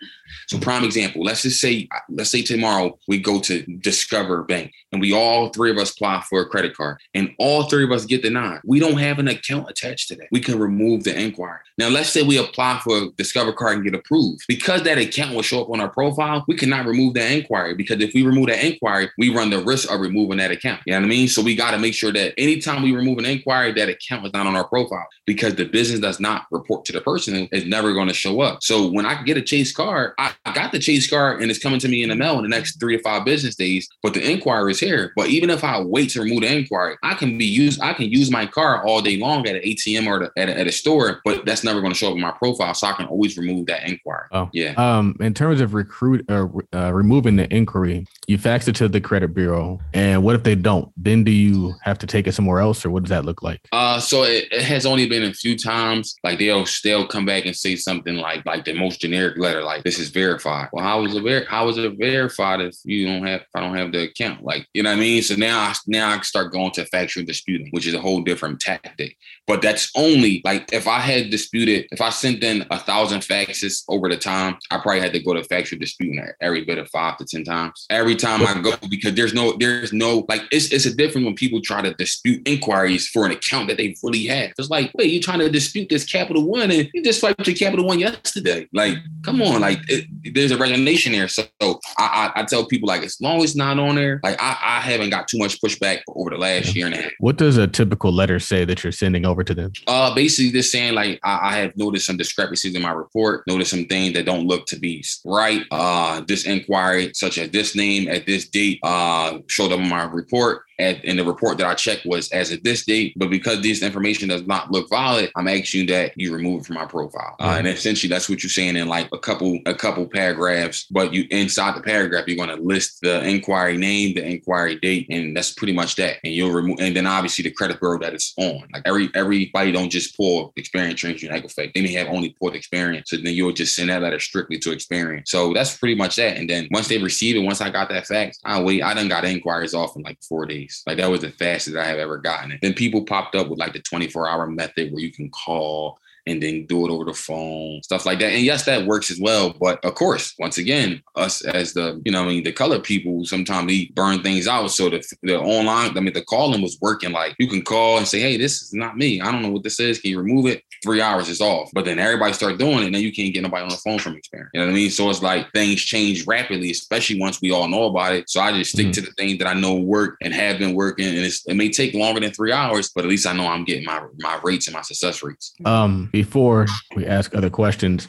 So, 0.47 0.57
prime 0.57 0.83
example. 0.83 1.23
Let's 1.23 1.43
just 1.43 1.61
say 1.61 1.87
let's 2.09 2.31
say 2.31 2.41
tomorrow 2.41 2.97
we 3.07 3.19
go 3.19 3.39
to 3.41 3.63
Discover 3.81 4.43
Bank 4.43 4.71
and 4.91 5.01
we 5.01 5.13
all 5.13 5.49
three 5.49 5.71
of 5.71 5.77
us 5.77 5.91
apply 5.91 6.23
for 6.29 6.41
a 6.41 6.49
credit 6.49 6.75
card 6.75 6.99
and 7.13 7.31
all 7.37 7.63
three 7.63 7.83
of 7.83 7.91
us 7.91 8.05
get 8.05 8.23
denied. 8.39 8.61
We 8.63 8.79
don't 8.79 8.97
have 8.97 9.19
an 9.19 9.27
account 9.27 9.69
attached 9.69 10.07
to 10.09 10.15
that. 10.15 10.27
We 10.31 10.39
can 10.39 10.59
remove 10.59 11.03
the 11.03 11.19
inquiry. 11.19 11.59
Now, 11.77 11.89
let's 11.89 12.09
say 12.09 12.23
we 12.23 12.37
apply 12.37 12.81
for 12.83 12.97
a 12.97 13.09
Discover 13.11 13.53
card 13.53 13.75
and 13.75 13.83
get 13.83 13.95
approved. 13.95 14.43
Because 14.47 14.83
that 14.83 14.97
account 14.97 15.35
will 15.35 15.41
show 15.41 15.61
up 15.61 15.69
on 15.69 15.79
our 15.79 15.89
profile, 15.89 16.43
we 16.47 16.55
cannot 16.55 16.85
remove 16.85 17.13
that 17.15 17.31
inquiry 17.31 17.73
because 17.73 18.01
if 18.01 18.13
we 18.13 18.23
remove 18.23 18.47
that 18.47 18.63
inquiry, 18.63 19.09
we 19.17 19.33
run 19.33 19.49
the 19.49 19.63
risk 19.63 19.91
of 19.91 19.99
removing 19.99 20.37
that 20.37 20.51
account. 20.51 20.81
You 20.85 20.93
know 20.93 20.99
what 20.99 21.05
I 21.05 21.09
mean? 21.09 21.27
So 21.27 21.41
we 21.41 21.55
got 21.55 21.71
to 21.71 21.77
make 21.77 21.93
sure 21.93 22.11
that 22.11 22.33
anytime 22.37 22.81
we 22.81 22.95
remove 22.95 23.17
an 23.17 23.25
inquiry, 23.25 23.71
that 23.73 23.89
account 23.89 24.25
is 24.25 24.33
not 24.33 24.47
on 24.47 24.55
our 24.55 24.67
profile 24.67 25.07
because 25.25 25.55
the 25.55 25.65
business 25.65 25.99
does 25.99 26.19
not 26.19 26.45
report 26.51 26.85
to 26.85 26.91
the 26.91 27.01
person 27.01 27.47
is 27.51 27.65
never 27.65 27.93
going 27.93 28.07
to 28.07 28.13
show 28.13 28.41
up. 28.41 28.63
So 28.63 28.89
when 28.89 29.05
I 29.05 29.21
get 29.23 29.37
a 29.37 29.41
Chase 29.41 29.71
card, 29.71 30.13
I, 30.17 30.33
I 30.45 30.53
got 30.53 30.71
the 30.71 30.79
Chase 30.79 31.09
card 31.09 31.41
and 31.41 31.49
it's 31.49 31.59
coming 31.59 31.79
to 31.79 31.87
me 31.87 32.03
in 32.03 32.09
the 32.09 32.15
mail 32.15 32.37
in 32.37 32.43
the 32.43 32.49
next 32.49 32.79
three 32.79 32.97
to 32.97 33.03
five 33.03 33.25
business 33.25 33.55
days, 33.55 33.87
but 34.03 34.13
the 34.13 34.31
inquiry 34.31 34.71
is 34.71 34.79
here. 34.79 35.13
But 35.15 35.29
even 35.29 35.49
if 35.49 35.63
I 35.63 35.81
wait 35.81 36.09
to 36.11 36.21
remove 36.21 36.41
the 36.41 36.51
inquiry, 36.51 36.97
I 37.03 37.13
can 37.13 37.37
be 37.37 37.45
used, 37.45 37.81
I 37.81 37.93
can 37.93 38.09
use 38.09 38.28
my 38.31 38.45
car 38.45 38.85
all 38.85 39.01
day 39.01 39.17
long 39.17 39.47
at 39.47 39.55
an 39.55 39.61
ATM 39.61 40.07
or 40.07 40.31
at, 40.37 40.49
a, 40.49 40.59
at 40.59 40.67
a 40.67 40.71
store, 40.71 41.21
but 41.23 41.45
that's 41.45 41.63
never 41.63 41.81
going 41.81 41.91
to 41.91 41.97
show 41.97 42.09
up 42.09 42.15
in 42.15 42.21
my 42.21 42.31
profile. 42.31 42.73
So 42.73 42.87
I 42.87 42.93
can 42.93 43.05
always 43.07 43.37
remove 43.37 43.67
that 43.67 43.87
inquiry. 43.87 44.27
Oh, 44.31 44.49
yeah. 44.53 44.73
Um, 44.77 45.15
in 45.19 45.33
terms 45.33 45.61
of 45.61 45.73
recruit 45.73 46.25
uh, 46.29 46.47
uh, 46.73 46.93
removing 46.93 47.35
the 47.35 47.53
inquiry, 47.53 48.05
you 48.27 48.37
fax 48.37 48.67
it 48.67 48.75
to 48.77 48.87
the 48.87 49.01
credit 49.01 49.33
bureau, 49.33 49.79
and 49.93 50.23
what 50.23 50.35
if 50.35 50.43
they 50.43 50.55
don't? 50.55 50.91
Then 50.97 51.23
do 51.23 51.31
you 51.31 51.73
have 51.81 51.97
to 51.99 52.07
take 52.07 52.27
it 52.27 52.33
somewhere 52.33 52.59
else, 52.59 52.85
or 52.85 52.89
what 52.89 53.03
does 53.03 53.09
that 53.09 53.25
look 53.25 53.41
like? 53.41 53.61
Uh, 53.71 53.99
so 53.99 54.23
it, 54.23 54.47
it 54.51 54.61
has 54.61 54.85
only 54.85 55.07
been 55.07 55.23
a 55.23 55.33
few 55.33 55.57
times. 55.57 56.15
Like 56.23 56.39
they'll 56.39 56.65
they'll 56.83 57.07
come 57.07 57.25
back 57.25 57.45
and 57.45 57.55
say 57.55 57.75
something 57.75 58.15
like 58.15 58.45
like 58.45 58.65
the 58.65 58.73
most 58.73 59.01
generic 59.01 59.37
letter, 59.37 59.63
like 59.63 59.83
this 59.83 59.99
is 59.99 60.09
verified. 60.09 60.69
Well, 60.71 60.83
how 60.83 61.01
was 61.01 61.15
it 61.15 61.23
ver- 61.23 61.45
how 61.45 61.65
was 61.65 61.77
it 61.77 61.97
verified 61.97 62.61
if 62.61 62.75
you 62.83 63.07
don't 63.07 63.25
have 63.25 63.41
if 63.41 63.47
I 63.55 63.61
don't 63.61 63.75
have 63.75 63.91
the 63.91 64.03
account? 64.03 64.43
Like 64.43 64.67
you 64.73 64.83
know 64.83 64.91
what 64.91 64.97
I 64.97 65.01
mean? 65.01 65.21
So 65.21 65.35
now 65.35 65.59
I 65.59 65.73
now 65.87 66.09
I 66.09 66.21
start 66.21 66.51
going 66.51 66.71
to 66.71 66.85
factual 66.85 67.25
disputing, 67.25 67.69
which 67.71 67.87
is 67.87 67.93
a 67.93 68.01
whole 68.01 68.18
different 68.23 68.59
tactic. 68.59 69.17
But 69.47 69.61
that's 69.61 69.91
only 69.95 70.41
like 70.45 70.71
if 70.73 70.87
I 70.87 70.99
had 70.99 71.29
disputed, 71.29 71.87
if 71.91 72.01
I 72.01 72.09
sent 72.09 72.43
in 72.43 72.65
a 72.69 72.77
thousand 72.77 73.21
faxes 73.21 73.83
over 73.87 74.09
the 74.09 74.17
time, 74.17 74.57
I 74.71 74.77
probably 74.77 75.01
had 75.01 75.13
to 75.13 75.23
go 75.23 75.33
to 75.33 75.43
factual 75.43 75.79
disputing 75.79 76.23
every 76.41 76.65
bit 76.65 76.77
of 76.77 76.89
five 76.89 77.17
to 77.17 77.25
ten 77.25 77.43
times. 77.43 77.85
Every 77.89 78.15
time 78.15 78.45
I 78.45 78.59
go, 78.61 78.73
because 78.89 79.15
there's 79.15 79.33
no, 79.33 79.55
there's 79.57 79.93
no 79.93 80.25
like 80.29 80.43
it's 80.51 80.71
it's 80.71 80.85
a 80.85 80.95
different 80.95 81.25
when 81.25 81.35
people 81.35 81.61
try 81.61 81.81
to 81.81 81.93
dispute 81.93 82.47
inquiries 82.47 83.07
for 83.07 83.25
an 83.25 83.31
account 83.31 83.67
that 83.69 83.77
they 83.77 83.93
fully 83.95 84.25
have. 84.27 84.51
It's 84.57 84.69
like, 84.69 84.91
wait, 84.95 85.11
you 85.11 85.19
trying 85.19 85.39
to 85.39 85.49
dispute 85.49 85.89
this 85.89 86.05
Capital 86.05 86.45
One 86.45 86.69
and 86.71 86.89
you 86.93 87.03
just 87.03 87.19
swiped 87.19 87.45
your 87.47 87.55
Capital 87.55 87.85
One 87.85 87.99
yesterday. 87.99 88.67
Like, 88.73 88.97
come 89.23 89.41
on, 89.41 89.61
like 89.61 89.79
it, 89.87 90.05
there's 90.33 90.51
a 90.51 90.57
resignation 90.57 91.13
there. 91.13 91.27
So 91.27 91.43
I, 91.61 91.79
I, 91.97 92.31
I 92.41 92.43
tell 92.43 92.65
people 92.65 92.87
like 92.87 93.03
as 93.03 93.19
long 93.21 93.37
as 93.37 93.45
it's 93.45 93.55
not 93.55 93.79
on 93.79 93.95
there, 93.95 94.19
like 94.23 94.39
I, 94.41 94.57
I 94.61 94.79
haven't 94.79 95.09
got 95.09 95.27
too 95.27 95.37
much 95.37 95.59
pushback 95.61 96.01
over 96.09 96.29
the 96.29 96.37
last 96.37 96.75
year 96.75 96.85
and 96.85 96.95
a 96.95 97.01
half. 97.01 97.11
What 97.19 97.37
does 97.37 97.57
a 97.57 97.67
typical 97.67 98.08
letter 98.11 98.39
say 98.39 98.65
that 98.65 98.83
you're 98.83 98.91
sending 98.91 99.25
over 99.25 99.43
to 99.43 99.53
them? 99.53 99.71
Uh, 99.87 100.13
basically 100.13 100.51
just 100.51 100.71
saying 100.71 100.93
like 100.93 101.19
I, 101.23 101.39
I 101.49 101.57
have 101.57 101.75
noticed 101.77 102.05
some 102.05 102.17
discrepancies 102.17 102.75
in 102.75 102.81
my 102.81 102.91
report, 102.91 103.45
noticed 103.47 103.71
some 103.71 103.85
things 103.85 104.13
that 104.13 104.25
don't 104.25 104.47
look 104.47 104.65
to 104.67 104.79
be 104.79 105.03
right. 105.25 105.63
Uh, 105.71 106.21
this 106.27 106.45
inquiry, 106.45 107.11
such 107.13 107.37
as 107.37 107.49
this 107.51 107.75
name 107.75 108.07
at 108.07 108.25
this 108.25 108.47
date, 108.47 108.79
uh, 108.83 109.39
showed 109.47 109.71
up 109.71 109.79
in 109.79 109.89
my 109.89 110.03
report 110.03 110.63
at, 110.79 111.03
in 111.03 111.17
the 111.17 111.23
report 111.23 111.57
that 111.57 111.67
I 111.67 111.75
checked 111.75 112.05
was 112.05 112.31
as 112.31 112.51
of 112.51 112.63
this 112.63 112.85
date. 112.85 113.13
But 113.17 113.29
because 113.29 113.61
this 113.61 113.83
information 113.83 114.29
does 114.29 114.45
not 114.47 114.71
look 114.71 114.89
valid, 114.89 115.31
I'm 115.35 115.47
asking 115.47 115.87
that 115.87 116.13
you 116.15 116.33
remove 116.33 116.61
it 116.61 116.65
from 116.65 116.75
my 116.75 116.85
profile. 116.85 117.35
Uh, 117.39 117.55
and 117.57 117.67
essentially, 117.67 118.09
that's 118.09 118.29
what 118.29 118.43
you're 118.43 118.49
saying 118.49 118.75
in 118.75 118.87
like 118.87 119.09
a 119.13 119.19
couple 119.19 119.59
a 119.65 119.73
couple 119.73 120.05
paragraphs. 120.07 120.85
But 120.91 121.13
you 121.13 121.25
inside 121.31 121.75
the 121.75 121.81
paragraph, 121.81 122.25
you're 122.27 122.37
going 122.37 122.55
to 122.55 122.63
list 122.63 122.99
the 123.01 123.23
inquiry 123.27 123.77
name, 123.77 124.15
the 124.15 124.25
inquiry 124.25 124.75
date, 124.79 125.07
and 125.09 125.35
that's 125.35 125.53
pretty 125.53 125.73
much 125.73 125.95
that. 125.95 126.17
And 126.23 126.33
you'll 126.33 126.51
remove, 126.51 126.77
and 126.79 126.95
then 126.95 127.07
obviously 127.07 127.43
the 127.43 127.51
credit 127.51 127.79
bureau 127.79 127.99
that 127.99 128.13
it's 128.13 128.33
on. 128.37 128.63
Like 128.73 128.83
every 128.85 129.09
everybody 129.15 129.71
don't 129.71 129.89
just 129.89 130.15
pull 130.15 130.53
Experian 130.57 130.93
TransUnion 130.93 131.31
Equifax. 131.31 131.73
They 131.73 131.81
may 131.81 131.93
have 131.93 132.07
only 132.07 132.35
pulled 132.39 132.53
Experian, 132.53 133.03
so 133.05 133.17
then 133.17 133.33
you'll 133.33 133.51
just 133.51 133.75
send 133.75 133.89
that 133.89 134.01
letter 134.01 134.19
strictly 134.19 134.57
to 134.59 134.69
Experian. 134.69 135.27
So 135.27 135.53
that's 135.53 135.77
pretty 135.77 135.95
much 135.95 136.15
that. 136.15 136.37
And 136.37 136.49
then 136.49 136.67
once 136.71 136.87
they 136.87 136.97
receive 136.97 137.35
it, 137.35 137.39
once 137.39 137.61
I 137.61 137.69
got 137.69 137.89
that 137.89 138.07
fax, 138.07 138.39
I 138.45 138.61
wait. 138.61 138.83
I 138.83 138.93
done 138.93 139.07
got 139.07 139.25
inquiries 139.25 139.73
off 139.73 139.95
in 139.95 140.03
like 140.03 140.21
four 140.21 140.45
days. 140.45 140.68
Like 140.87 140.97
that 140.97 141.09
was 141.09 141.21
the 141.21 141.31
fastest 141.31 141.77
I 141.77 141.85
have 141.85 141.99
ever 141.99 142.17
gotten 142.17 142.51
it. 142.51 142.59
Then 142.61 142.73
people 142.73 143.05
popped 143.05 143.35
up 143.35 143.47
with 143.47 143.59
like 143.59 143.73
the 143.73 143.79
24 143.79 144.27
hour 144.29 144.47
method 144.47 144.91
where 144.91 145.01
you 145.01 145.11
can 145.11 145.29
call 145.29 145.99
and 146.27 146.43
then 146.43 146.65
do 146.65 146.85
it 146.85 146.91
over 146.91 147.05
the 147.05 147.13
phone, 147.13 147.81
stuff 147.83 148.05
like 148.05 148.19
that. 148.19 148.31
And 148.31 148.43
yes, 148.43 148.65
that 148.65 148.85
works 148.85 149.09
as 149.09 149.19
well. 149.19 149.53
But 149.59 149.83
of 149.83 149.95
course, 149.95 150.35
once 150.37 150.57
again, 150.57 151.01
us 151.15 151.43
as 151.43 151.73
the, 151.73 152.01
you 152.05 152.11
know, 152.11 152.23
I 152.23 152.27
mean, 152.27 152.43
the 152.43 152.51
color 152.51 152.79
people, 152.79 153.25
sometimes 153.25 153.67
we 153.67 153.91
burn 153.95 154.21
things 154.21 154.47
out. 154.47 154.67
So 154.71 154.89
the, 154.89 155.03
the 155.23 155.39
online, 155.39 155.97
I 155.97 156.01
mean, 156.01 156.13
the 156.13 156.23
calling 156.23 156.61
was 156.61 156.77
working. 156.81 157.11
Like 157.11 157.35
you 157.39 157.47
can 157.47 157.63
call 157.63 157.97
and 157.97 158.07
say, 158.07 158.19
hey, 158.19 158.37
this 158.37 158.61
is 158.61 158.73
not 158.73 158.97
me. 158.97 159.21
I 159.21 159.31
don't 159.31 159.41
know 159.41 159.51
what 159.51 159.63
this 159.63 159.79
is. 159.79 159.99
Can 159.99 160.11
you 160.11 160.19
remove 160.19 160.45
it? 160.45 160.63
Three 160.83 161.01
hours 161.01 161.29
is 161.29 161.41
off. 161.41 161.69
But 161.73 161.85
then 161.85 161.99
everybody 161.99 162.33
start 162.33 162.57
doing 162.57 162.79
it. 162.79 162.85
And 162.85 162.95
then 162.95 163.01
you 163.01 163.11
can't 163.11 163.33
get 163.33 163.43
nobody 163.43 163.63
on 163.63 163.69
the 163.69 163.77
phone 163.77 163.99
from 163.99 164.13
Experian. 164.13 164.47
You 164.53 164.61
know 164.61 164.65
what 164.65 164.71
I 164.71 164.75
mean? 164.75 164.89
So 164.89 165.09
it's 165.09 165.21
like 165.21 165.51
things 165.51 165.81
change 165.81 166.25
rapidly, 166.25 166.71
especially 166.71 167.19
once 167.19 167.41
we 167.41 167.51
all 167.51 167.67
know 167.67 167.83
about 167.85 168.13
it. 168.13 168.29
So 168.29 168.41
I 168.41 168.51
just 168.51 168.71
stick 168.71 168.87
mm-hmm. 168.87 168.91
to 168.91 169.01
the 169.01 169.11
things 169.11 169.37
that 169.39 169.47
I 169.47 169.53
know 169.53 169.75
work 169.75 170.17
and 170.21 170.33
have 170.33 170.59
been 170.59 170.73
working. 170.73 171.05
And 171.05 171.17
it 171.17 171.55
may 171.55 171.69
take 171.69 171.93
longer 171.93 172.19
than 172.19 172.31
three 172.31 172.51
hours, 172.51 172.89
but 172.93 173.03
at 173.03 173.09
least 173.09 173.27
I 173.27 173.33
know 173.33 173.47
I'm 173.47 173.65
getting 173.65 173.85
my, 173.85 174.01
my 174.19 174.39
rates 174.43 174.67
and 174.67 174.75
my 174.75 174.81
success 174.81 175.23
rates. 175.23 175.53
Um, 175.65 176.09
before 176.11 176.65
we 176.95 177.05
ask 177.05 177.35
other 177.35 177.49
questions, 177.49 178.07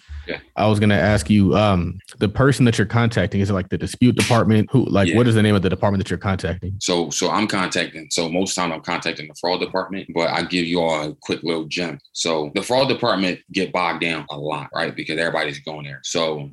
I 0.57 0.67
was 0.67 0.81
gonna 0.81 0.95
ask 0.95 1.31
you, 1.31 1.57
um, 1.57 1.99
the 2.19 2.29
person 2.29 2.65
that 2.65 2.79
you're 2.79 2.87
contacting, 2.87 3.41
is 3.41 3.51
it 3.51 3.55
like 3.55 3.69
the 3.69 3.79
dispute 3.79 4.17
department? 4.17 4.69
Who 4.71 4.85
like 4.87 5.09
yeah. 5.09 5.17
what 5.17 5.27
is 5.27 5.35
the 5.35 5.43
name 5.43 5.55
of 5.55 5.63
the 5.63 5.71
department 5.71 6.03
that 6.03 6.11
you're 6.11 6.19
contacting? 6.19 6.77
So 6.81 7.11
so 7.11 7.31
I'm 7.31 7.47
contacting, 7.47 8.09
so 8.11 8.29
most 8.29 8.55
time 8.55 8.73
I'm 8.73 8.83
contacting 8.83 9.29
the 9.29 9.35
fraud 9.41 9.61
department, 9.61 10.09
but 10.15 10.29
I 10.29 10.43
give 10.43 10.67
you 10.67 10.81
all 10.81 11.11
a 11.11 11.15
quick 11.15 11.43
little 11.43 11.65
gem. 11.65 11.99
So 12.13 12.51
the 12.55 12.63
fraud 12.63 12.89
department 12.89 13.41
get 13.53 13.73
bogged 13.73 14.03
down 14.03 14.27
a 14.31 14.39
lot, 14.39 14.69
right? 14.75 14.95
Because 14.95 15.19
everybody's 15.19 15.61
going 15.61 15.85
there. 15.85 16.01
So 16.05 16.51